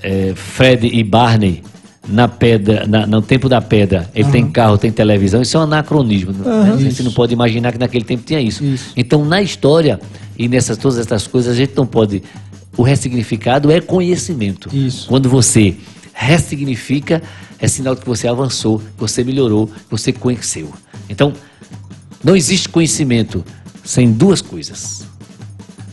é, 0.06 0.32
Fred 0.36 0.86
e 0.86 1.02
Barney 1.02 1.62
na 2.08 2.28
pedra, 2.28 2.86
na- 2.86 3.04
no 3.06 3.20
tempo 3.20 3.48
da 3.48 3.60
pedra, 3.60 4.08
ele 4.14 4.30
tem 4.30 4.48
carro, 4.48 4.78
tem 4.78 4.92
televisão, 4.92 5.42
isso 5.42 5.56
é 5.56 5.60
um 5.60 5.64
anacronismo. 5.64 6.32
né? 6.32 6.72
A 6.72 6.76
gente 6.76 6.92
Isso. 6.92 7.02
não 7.02 7.10
pode 7.12 7.32
imaginar 7.32 7.72
que 7.72 7.78
naquele 7.78 8.04
tempo 8.04 8.22
tinha 8.24 8.40
isso. 8.40 8.62
Isso. 8.64 8.92
Então, 8.96 9.24
na 9.24 9.42
história 9.42 9.98
e 10.38 10.46
nessas 10.46 10.78
todas 10.78 10.98
essas 10.98 11.26
coisas, 11.26 11.52
a 11.52 11.56
gente 11.56 11.72
não 11.76 11.84
pode. 11.84 12.22
O 12.76 12.82
ressignificado 12.84 13.72
é 13.72 13.80
conhecimento. 13.80 14.68
Isso. 14.72 15.08
Quando 15.08 15.28
você 15.28 15.74
ressignifica, 16.14 17.20
é 17.58 17.66
sinal 17.66 17.94
de 17.96 18.02
que 18.02 18.06
você 18.06 18.28
avançou, 18.28 18.78
que 18.78 19.00
você 19.00 19.24
melhorou, 19.24 19.66
que 19.66 19.90
você 19.90 20.12
conheceu. 20.12 20.72
Então, 21.08 21.32
não 22.22 22.36
existe 22.36 22.68
conhecimento 22.68 23.44
sem 23.82 24.12
duas 24.12 24.40
coisas: 24.40 25.06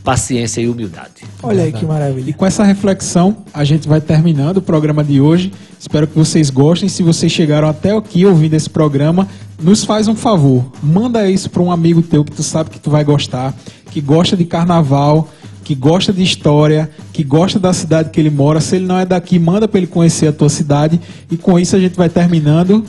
paciência 0.04 0.62
e 0.62 0.68
humildade. 0.68 1.24
Olha 1.42 1.64
aí 1.64 1.72
que 1.72 1.84
E 1.84 1.88
maravilha. 1.88 2.34
com 2.34 2.46
essa 2.46 2.64
reflexão, 2.64 3.38
a 3.54 3.64
gente 3.64 3.88
vai 3.88 4.02
terminando 4.02 4.58
o 4.58 4.62
programa 4.62 5.04
de 5.04 5.22
hoje. 5.22 5.52
Espero 5.80 6.08
que 6.08 6.16
vocês 6.16 6.50
gostem. 6.50 6.90
Se 6.90 7.02
vocês 7.02 7.32
chegaram 7.32 7.68
até 7.68 7.96
aqui 7.96 8.26
ouvindo 8.26 8.54
esse 8.54 8.70
programa, 8.70 9.28
nos 9.62 9.84
faz 9.86 10.08
um 10.08 10.16
favor. 10.16 10.66
Manda 10.82 11.30
isso 11.30 11.50
para 11.50 11.62
um 11.62 11.72
amigo 11.72 12.02
teu 12.02 12.24
que 12.24 12.32
tu 12.32 12.44
sabe 12.44 12.70
que 12.70 12.80
tu 12.80 12.90
vai 12.90 13.04
gostar, 13.04 13.54
que 13.92 14.02
gosta 14.02 14.36
de 14.36 14.44
carnaval, 14.44 15.30
que 15.64 15.74
gosta 15.74 16.12
de 16.12 16.22
história, 16.22 16.90
que 17.14 17.24
gosta 17.24 17.58
da 17.58 17.72
cidade 17.72 18.10
que 18.10 18.20
ele 18.20 18.30
mora. 18.30 18.60
Se 18.60 18.76
ele 18.76 18.86
não 18.86 19.00
é 19.00 19.06
daqui, 19.06 19.40
manda 19.40 19.68
para 19.68 19.78
ele 19.78 19.88
conhecer 19.88 20.28
a 20.28 20.34
tua 20.34 20.50
cidade. 20.50 21.00
E 21.32 21.38
com 21.38 21.58
isso 21.58 21.76
a 21.76 21.80
gente 21.80 21.96
vai 21.96 22.10
terminando. 22.10 22.84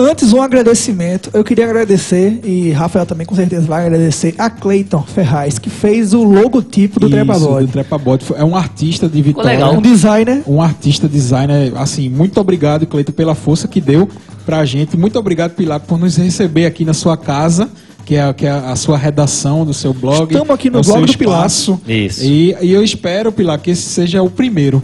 Antes, 0.00 0.32
um 0.32 0.40
agradecimento. 0.40 1.28
Eu 1.34 1.44
queria 1.44 1.66
agradecer, 1.66 2.40
e 2.42 2.70
Rafael 2.70 3.04
também 3.04 3.26
com 3.26 3.34
certeza 3.34 3.66
vai 3.66 3.84
agradecer, 3.84 4.34
a 4.38 4.48
Cleiton 4.48 5.02
Ferraz, 5.02 5.58
que 5.58 5.68
fez 5.68 6.14
o 6.14 6.24
logotipo 6.24 6.98
do 6.98 7.06
Isso, 7.06 7.16
Trepa 7.16 7.38
do 7.38 7.46
Bode. 7.46 7.66
Trepa 7.66 7.98
Bode. 7.98 8.24
É 8.34 8.42
um 8.42 8.56
artista 8.56 9.06
de 9.06 9.20
Vitória. 9.20 9.50
legal. 9.50 9.74
Um 9.74 9.82
designer. 9.82 10.42
um 10.46 10.62
artista 10.62 11.06
designer, 11.06 11.74
assim, 11.76 12.08
muito 12.08 12.40
obrigado, 12.40 12.86
Cleiton, 12.86 13.12
pela 13.12 13.34
força 13.34 13.68
que 13.68 13.78
deu 13.78 14.08
pra 14.46 14.64
gente. 14.64 14.96
Muito 14.96 15.18
obrigado, 15.18 15.50
Pilar, 15.50 15.80
por 15.80 15.98
nos 15.98 16.16
receber 16.16 16.64
aqui 16.64 16.82
na 16.82 16.94
sua 16.94 17.18
casa, 17.18 17.68
que 18.06 18.16
é, 18.16 18.32
que 18.32 18.46
é 18.46 18.50
a 18.50 18.74
sua 18.76 18.96
redação 18.96 19.66
do 19.66 19.74
seu 19.74 19.92
blog. 19.92 20.32
Estamos 20.32 20.54
aqui 20.54 20.70
no 20.70 20.78
é 20.78 20.82
blog 20.82 20.96
seu 20.96 21.06
do 21.06 21.18
Pilar. 21.18 21.40
espaço. 21.40 21.78
Isso. 21.86 22.24
E, 22.24 22.56
e 22.62 22.72
eu 22.72 22.82
espero, 22.82 23.30
Pilar, 23.30 23.60
que 23.60 23.70
esse 23.70 23.82
seja 23.82 24.22
o 24.22 24.30
primeiro 24.30 24.82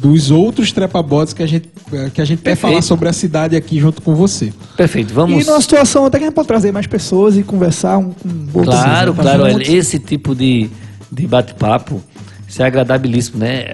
dos 0.00 0.30
outros 0.30 0.72
trepabots 0.72 1.32
que 1.34 1.42
a 1.42 1.46
gente, 1.46 1.68
que 2.14 2.20
a 2.20 2.24
gente 2.24 2.38
quer 2.38 2.50
Perfeito. 2.50 2.56
falar 2.72 2.82
sobre 2.82 3.08
a 3.08 3.12
cidade 3.12 3.54
aqui 3.54 3.78
junto 3.78 4.00
com 4.00 4.14
você. 4.14 4.52
Perfeito, 4.76 5.12
vamos. 5.12 5.42
E 5.42 5.46
numa 5.46 5.60
situação 5.60 6.04
até 6.06 6.18
que 6.18 6.24
a 6.24 6.26
gente 6.28 6.34
pode 6.34 6.48
trazer 6.48 6.72
mais 6.72 6.86
pessoas 6.86 7.36
e 7.36 7.42
conversar 7.42 7.98
um 7.98 8.10
com 8.12 8.28
outros. 8.54 8.74
Claro, 8.74 9.12
né, 9.14 9.22
claro. 9.22 9.50
juntos. 9.50 9.68
Esse 9.68 9.98
tipo 9.98 10.34
de, 10.34 10.70
de 11.10 11.26
bate-papo, 11.26 12.02
isso 12.48 12.62
é 12.62 12.66
agradabilíssimo, 12.66 13.38
né? 13.38 13.66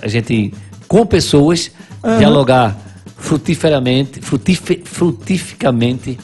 A 0.00 0.08
gente, 0.08 0.54
com 0.86 1.04
pessoas, 1.04 1.70
Aham. 2.02 2.18
dialogar 2.18 2.76
frutiferamente, 3.16 4.20
frutife, 4.20 4.82
frutificamente 4.84 6.18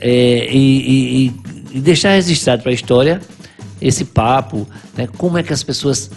é, 0.00 0.48
e, 0.52 0.56
e- 0.58 1.26
e- 1.26 1.76
e 1.78 1.80
deixar 1.80 2.10
registrado 2.14 2.62
para 2.62 2.70
a 2.70 2.74
história 2.74 3.20
esse 3.80 4.04
papo, 4.04 4.66
né? 4.96 5.08
Como 5.18 5.36
é 5.38 5.42
que 5.42 5.52
as 5.52 5.62
pessoas 5.62 6.10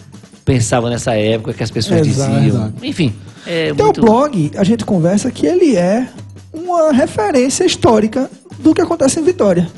pensavam 0.49 0.89
nessa 0.89 1.13
época, 1.13 1.51
o 1.51 1.53
que 1.53 1.61
as 1.61 1.69
pessoas 1.69 2.07
Exato. 2.07 2.31
diziam. 2.31 2.55
Exato. 2.57 2.73
Enfim, 2.81 3.13
é 3.45 3.71
Teu 3.71 3.85
muito... 3.85 4.01
blog, 4.01 4.51
a 4.55 4.63
gente 4.63 4.84
conversa 4.84 5.30
que 5.30 5.45
ele 5.45 5.76
é 5.76 6.09
uma 6.51 6.91
referência 6.91 7.63
histórica 7.63 8.27
do 8.57 8.73
que 8.73 8.81
acontece 8.81 9.19
em 9.19 9.23
Vitória. 9.23 9.69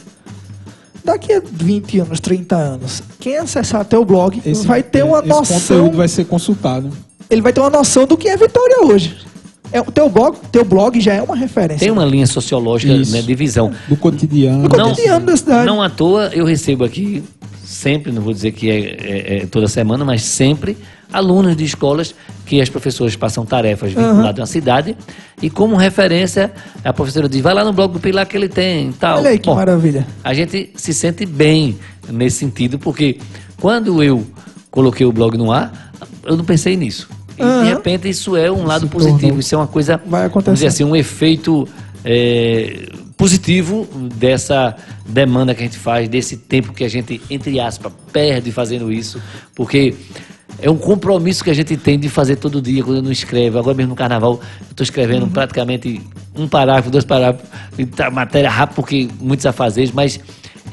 Daqui 1.03 1.34
a 1.34 1.41
20 1.43 1.99
anos, 1.99 2.19
30 2.22 2.56
anos, 2.56 3.03
quem 3.19 3.35
acessar 3.38 3.84
teu 3.84 4.06
blog 4.06 4.41
Esse, 4.45 4.65
vai 4.65 4.81
ter 4.81 5.03
uma 5.03 5.19
esse 5.19 5.27
noção. 5.27 5.60
conteúdo 5.60 5.98
vai 5.98 6.07
ser 6.07 6.26
consultado. 6.26 6.89
Ele 7.30 7.41
vai 7.41 7.52
ter 7.52 7.60
uma 7.60 7.69
noção 7.69 8.06
do 8.06 8.15
que 8.15 8.30
é 8.30 8.38
Vitória 8.38 8.85
hoje. 8.85 9.18
É, 9.73 9.80
o 9.80 9.85
teu 9.85 10.10
blog, 10.10 10.38
teu 10.52 10.65
blog 10.65 10.99
já 10.99 11.14
é 11.14 11.22
uma 11.22 11.35
referência. 11.35 11.80
Tem 11.80 11.91
uma 11.91 12.03
linha 12.06 12.27
sociológica 12.27 12.93
Isso. 12.93 13.11
né, 13.14 13.22
de 13.22 13.34
visão. 13.35 13.72
Do 13.88 13.95
cotidiano. 13.95 14.68
Do 14.68 14.76
cotidiano 14.76 15.26
da 15.26 15.38
cidade. 15.38 15.65
Não 15.65 15.81
à 15.81 15.89
toa 15.89 16.30
eu 16.34 16.45
recebo 16.45 16.84
aqui, 16.84 17.23
sempre, 17.64 18.11
não 18.11 18.22
vou 18.22 18.34
dizer 18.34 18.52
que 18.52 18.69
é, 18.69 18.76
é- 18.76 19.38
é 19.43 19.45
toda 19.45 19.68
semana, 19.68 20.03
mas 20.03 20.23
sempre, 20.23 20.76
alunos 21.11 21.56
de 21.56 21.64
escolas 21.64 22.14
que 22.45 22.60
as 22.61 22.68
professoras 22.69 23.15
passam 23.15 23.45
tarefas 23.45 23.91
vinculadas 23.93 24.39
à 24.41 24.45
cidade 24.45 24.95
e 25.41 25.49
como 25.49 25.76
referência 25.77 26.52
a 26.84 26.91
professora 26.91 27.30
diz, 27.30 27.39
vai 27.41 27.53
lá 27.53 27.64
no 27.64 27.72
blog 27.72 27.93
do 27.93 27.99
Pilar 27.99 28.26
que 28.26 28.35
ele 28.35 28.49
tem 28.49 28.91
tal. 28.91 29.19
Olha 29.19 29.30
aí 29.30 29.39
que 29.39 29.48
Bom, 29.48 29.56
maravilha. 29.56 30.06
a 30.23 30.34
gente 30.34 30.69
se 30.76 30.93
sente 30.93 31.26
bem 31.26 31.77
nesse 32.10 32.38
sentido, 32.39 32.77
porque 32.77 33.18
quando 33.60 34.03
eu 34.03 34.26
coloquei 34.69 35.06
o 35.06 35.11
blog 35.14 35.38
no 35.38 35.49
ar, 35.52 35.93
eu 36.26 36.35
não 36.35 36.43
pensei 36.43 36.76
nisso. 36.76 37.10
E 37.41 37.43
Aham. 37.43 37.63
de 37.63 37.69
repente 37.69 38.09
isso 38.09 38.35
é 38.38 38.51
um 38.51 38.65
lado 38.65 38.85
Se 38.85 38.91
positivo, 38.91 39.19
tornou. 39.19 39.39
isso 39.39 39.55
é 39.55 39.57
uma 39.57 39.68
coisa, 39.68 39.97
Vai 39.97 40.03
vamos 40.05 40.13
dizer 40.22 40.27
acontecer. 40.27 40.68
assim, 40.68 40.84
um 40.84 40.95
efeito 40.95 41.68
é, 42.05 42.89
positivo 43.18 43.88
dessa 44.15 44.76
demanda 45.05 45.53
que 45.53 45.61
a 45.61 45.65
gente 45.65 45.77
faz, 45.77 46.07
desse 46.09 46.38
tempo 46.38 46.73
que 46.73 46.84
a 46.84 46.89
gente, 46.89 47.22
entre 47.30 47.59
aspas, 47.59 47.91
perde 48.11 48.51
fazendo 48.51 48.91
isso, 48.91 49.22
porque 49.55 49.93
é 50.61 50.69
um 50.69 50.77
compromisso 50.77 51.43
que 51.43 51.49
a 51.49 51.53
gente 51.53 51.76
tem 51.77 51.97
de 51.99 52.09
fazer 52.09 52.35
todo 52.35 52.61
dia 52.61 52.84
quando 52.84 53.01
não 53.01 53.11
escreve. 53.11 53.57
Agora 53.57 53.76
mesmo 53.76 53.89
no 53.91 53.95
carnaval, 53.95 54.39
eu 54.59 54.65
estou 54.72 54.84
escrevendo 54.84 55.27
praticamente 55.27 56.01
um 56.35 56.47
parágrafo, 56.47 56.89
dois 56.91 57.05
parágrafos, 57.05 57.47
tá 57.95 58.09
matéria 58.11 58.49
rápida, 58.49 58.76
porque 58.76 59.07
muitos 59.19 59.45
afazeres, 59.45 59.91
mas 59.91 60.19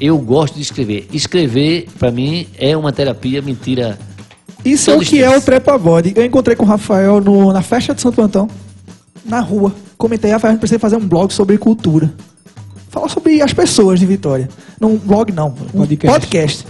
eu 0.01 0.17
gosto 0.19 0.55
de 0.57 0.63
escrever. 0.63 1.07
Escrever, 1.13 1.87
para 1.99 2.11
mim, 2.11 2.47
é 2.59 2.77
uma 2.77 2.93
terapia 2.93 3.41
mentira. 3.43 3.99
Isso 4.65 4.91
é 4.91 4.97
o 4.97 5.01
que 5.01 5.23
é 5.23 5.37
o 5.37 5.41
Trepa 5.41 5.77
Bode. 5.79 6.13
Eu 6.17 6.25
encontrei 6.25 6.57
com 6.57 6.65
o 6.65 6.69
Rafael 6.69 7.21
no- 7.21 7.53
na 7.53 7.63
festa 7.63 7.95
de 7.95 8.01
Santo 8.01 8.21
Antão, 8.21 8.49
na 9.25 9.41
rua. 9.41 9.73
Comentei, 9.97 10.31
Rafael, 10.31 10.51
a 10.51 10.53
gente 10.55 10.61
precisa 10.61 10.79
fazer 10.79 10.97
um 10.97 11.07
blog 11.07 11.33
sobre 11.33 11.57
cultura. 11.59 12.13
Falar 12.91 13.09
sobre 13.09 13.41
as 13.43 13.53
pessoas 13.53 13.99
de 14.01 14.07
Vitória. 14.07 14.49
Não 14.81 14.93
um 14.93 14.97
blog, 14.97 15.33
não. 15.33 15.49
Um 15.75 15.79
Podcast. 15.81 16.21
podcast. 16.21 16.67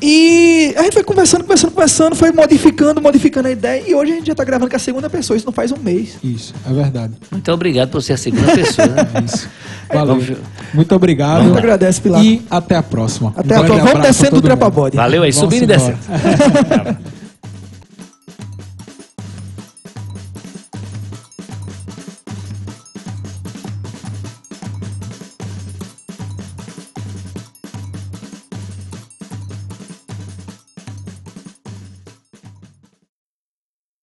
E 0.00 0.74
a 0.76 0.82
gente 0.82 0.92
foi 0.94 1.02
conversando, 1.04 1.42
conversando, 1.42 1.70
conversando, 1.72 2.16
foi 2.16 2.30
modificando, 2.32 3.00
modificando 3.00 3.48
a 3.48 3.50
ideia. 3.50 3.82
E 3.86 3.94
hoje 3.94 4.12
a 4.12 4.14
gente 4.16 4.26
já 4.26 4.32
está 4.32 4.44
gravando 4.44 4.70
com 4.70 4.76
a 4.76 4.78
segunda 4.78 5.08
pessoa. 5.08 5.36
Isso 5.36 5.46
não 5.46 5.52
faz 5.52 5.72
um 5.72 5.78
mês. 5.78 6.16
Isso, 6.22 6.54
é 6.68 6.72
verdade. 6.72 7.14
Muito 7.30 7.50
obrigado 7.52 7.90
por 7.90 8.02
ser 8.02 8.12
a 8.12 8.16
segunda 8.16 8.52
pessoa. 8.54 8.86
né? 8.88 9.06
Isso. 9.24 9.48
Valeu. 9.88 10.16
Vamos- 10.20 10.38
Muito 10.74 10.94
obrigado. 10.94 11.44
Muito 11.44 11.58
agradece, 11.58 12.00
Pilar. 12.00 12.22
E 12.24 12.42
até 12.50 12.76
a 12.76 12.82
próxima. 12.82 13.32
Até 13.36 13.56
Um 13.58 13.62
a 13.62 13.64
próxima. 13.64 13.88
Vamos 13.90 14.06
descendo 14.06 14.30
do 14.32 14.34
todo 14.42 14.42
mundo. 14.50 14.58
Trepa 14.58 14.70
Bode. 14.70 14.96
Valeu 14.96 15.22
aí, 15.22 15.30
Vamos 15.32 15.54
subindo 15.54 15.62
e 15.64 15.66
descendo. 15.66 15.98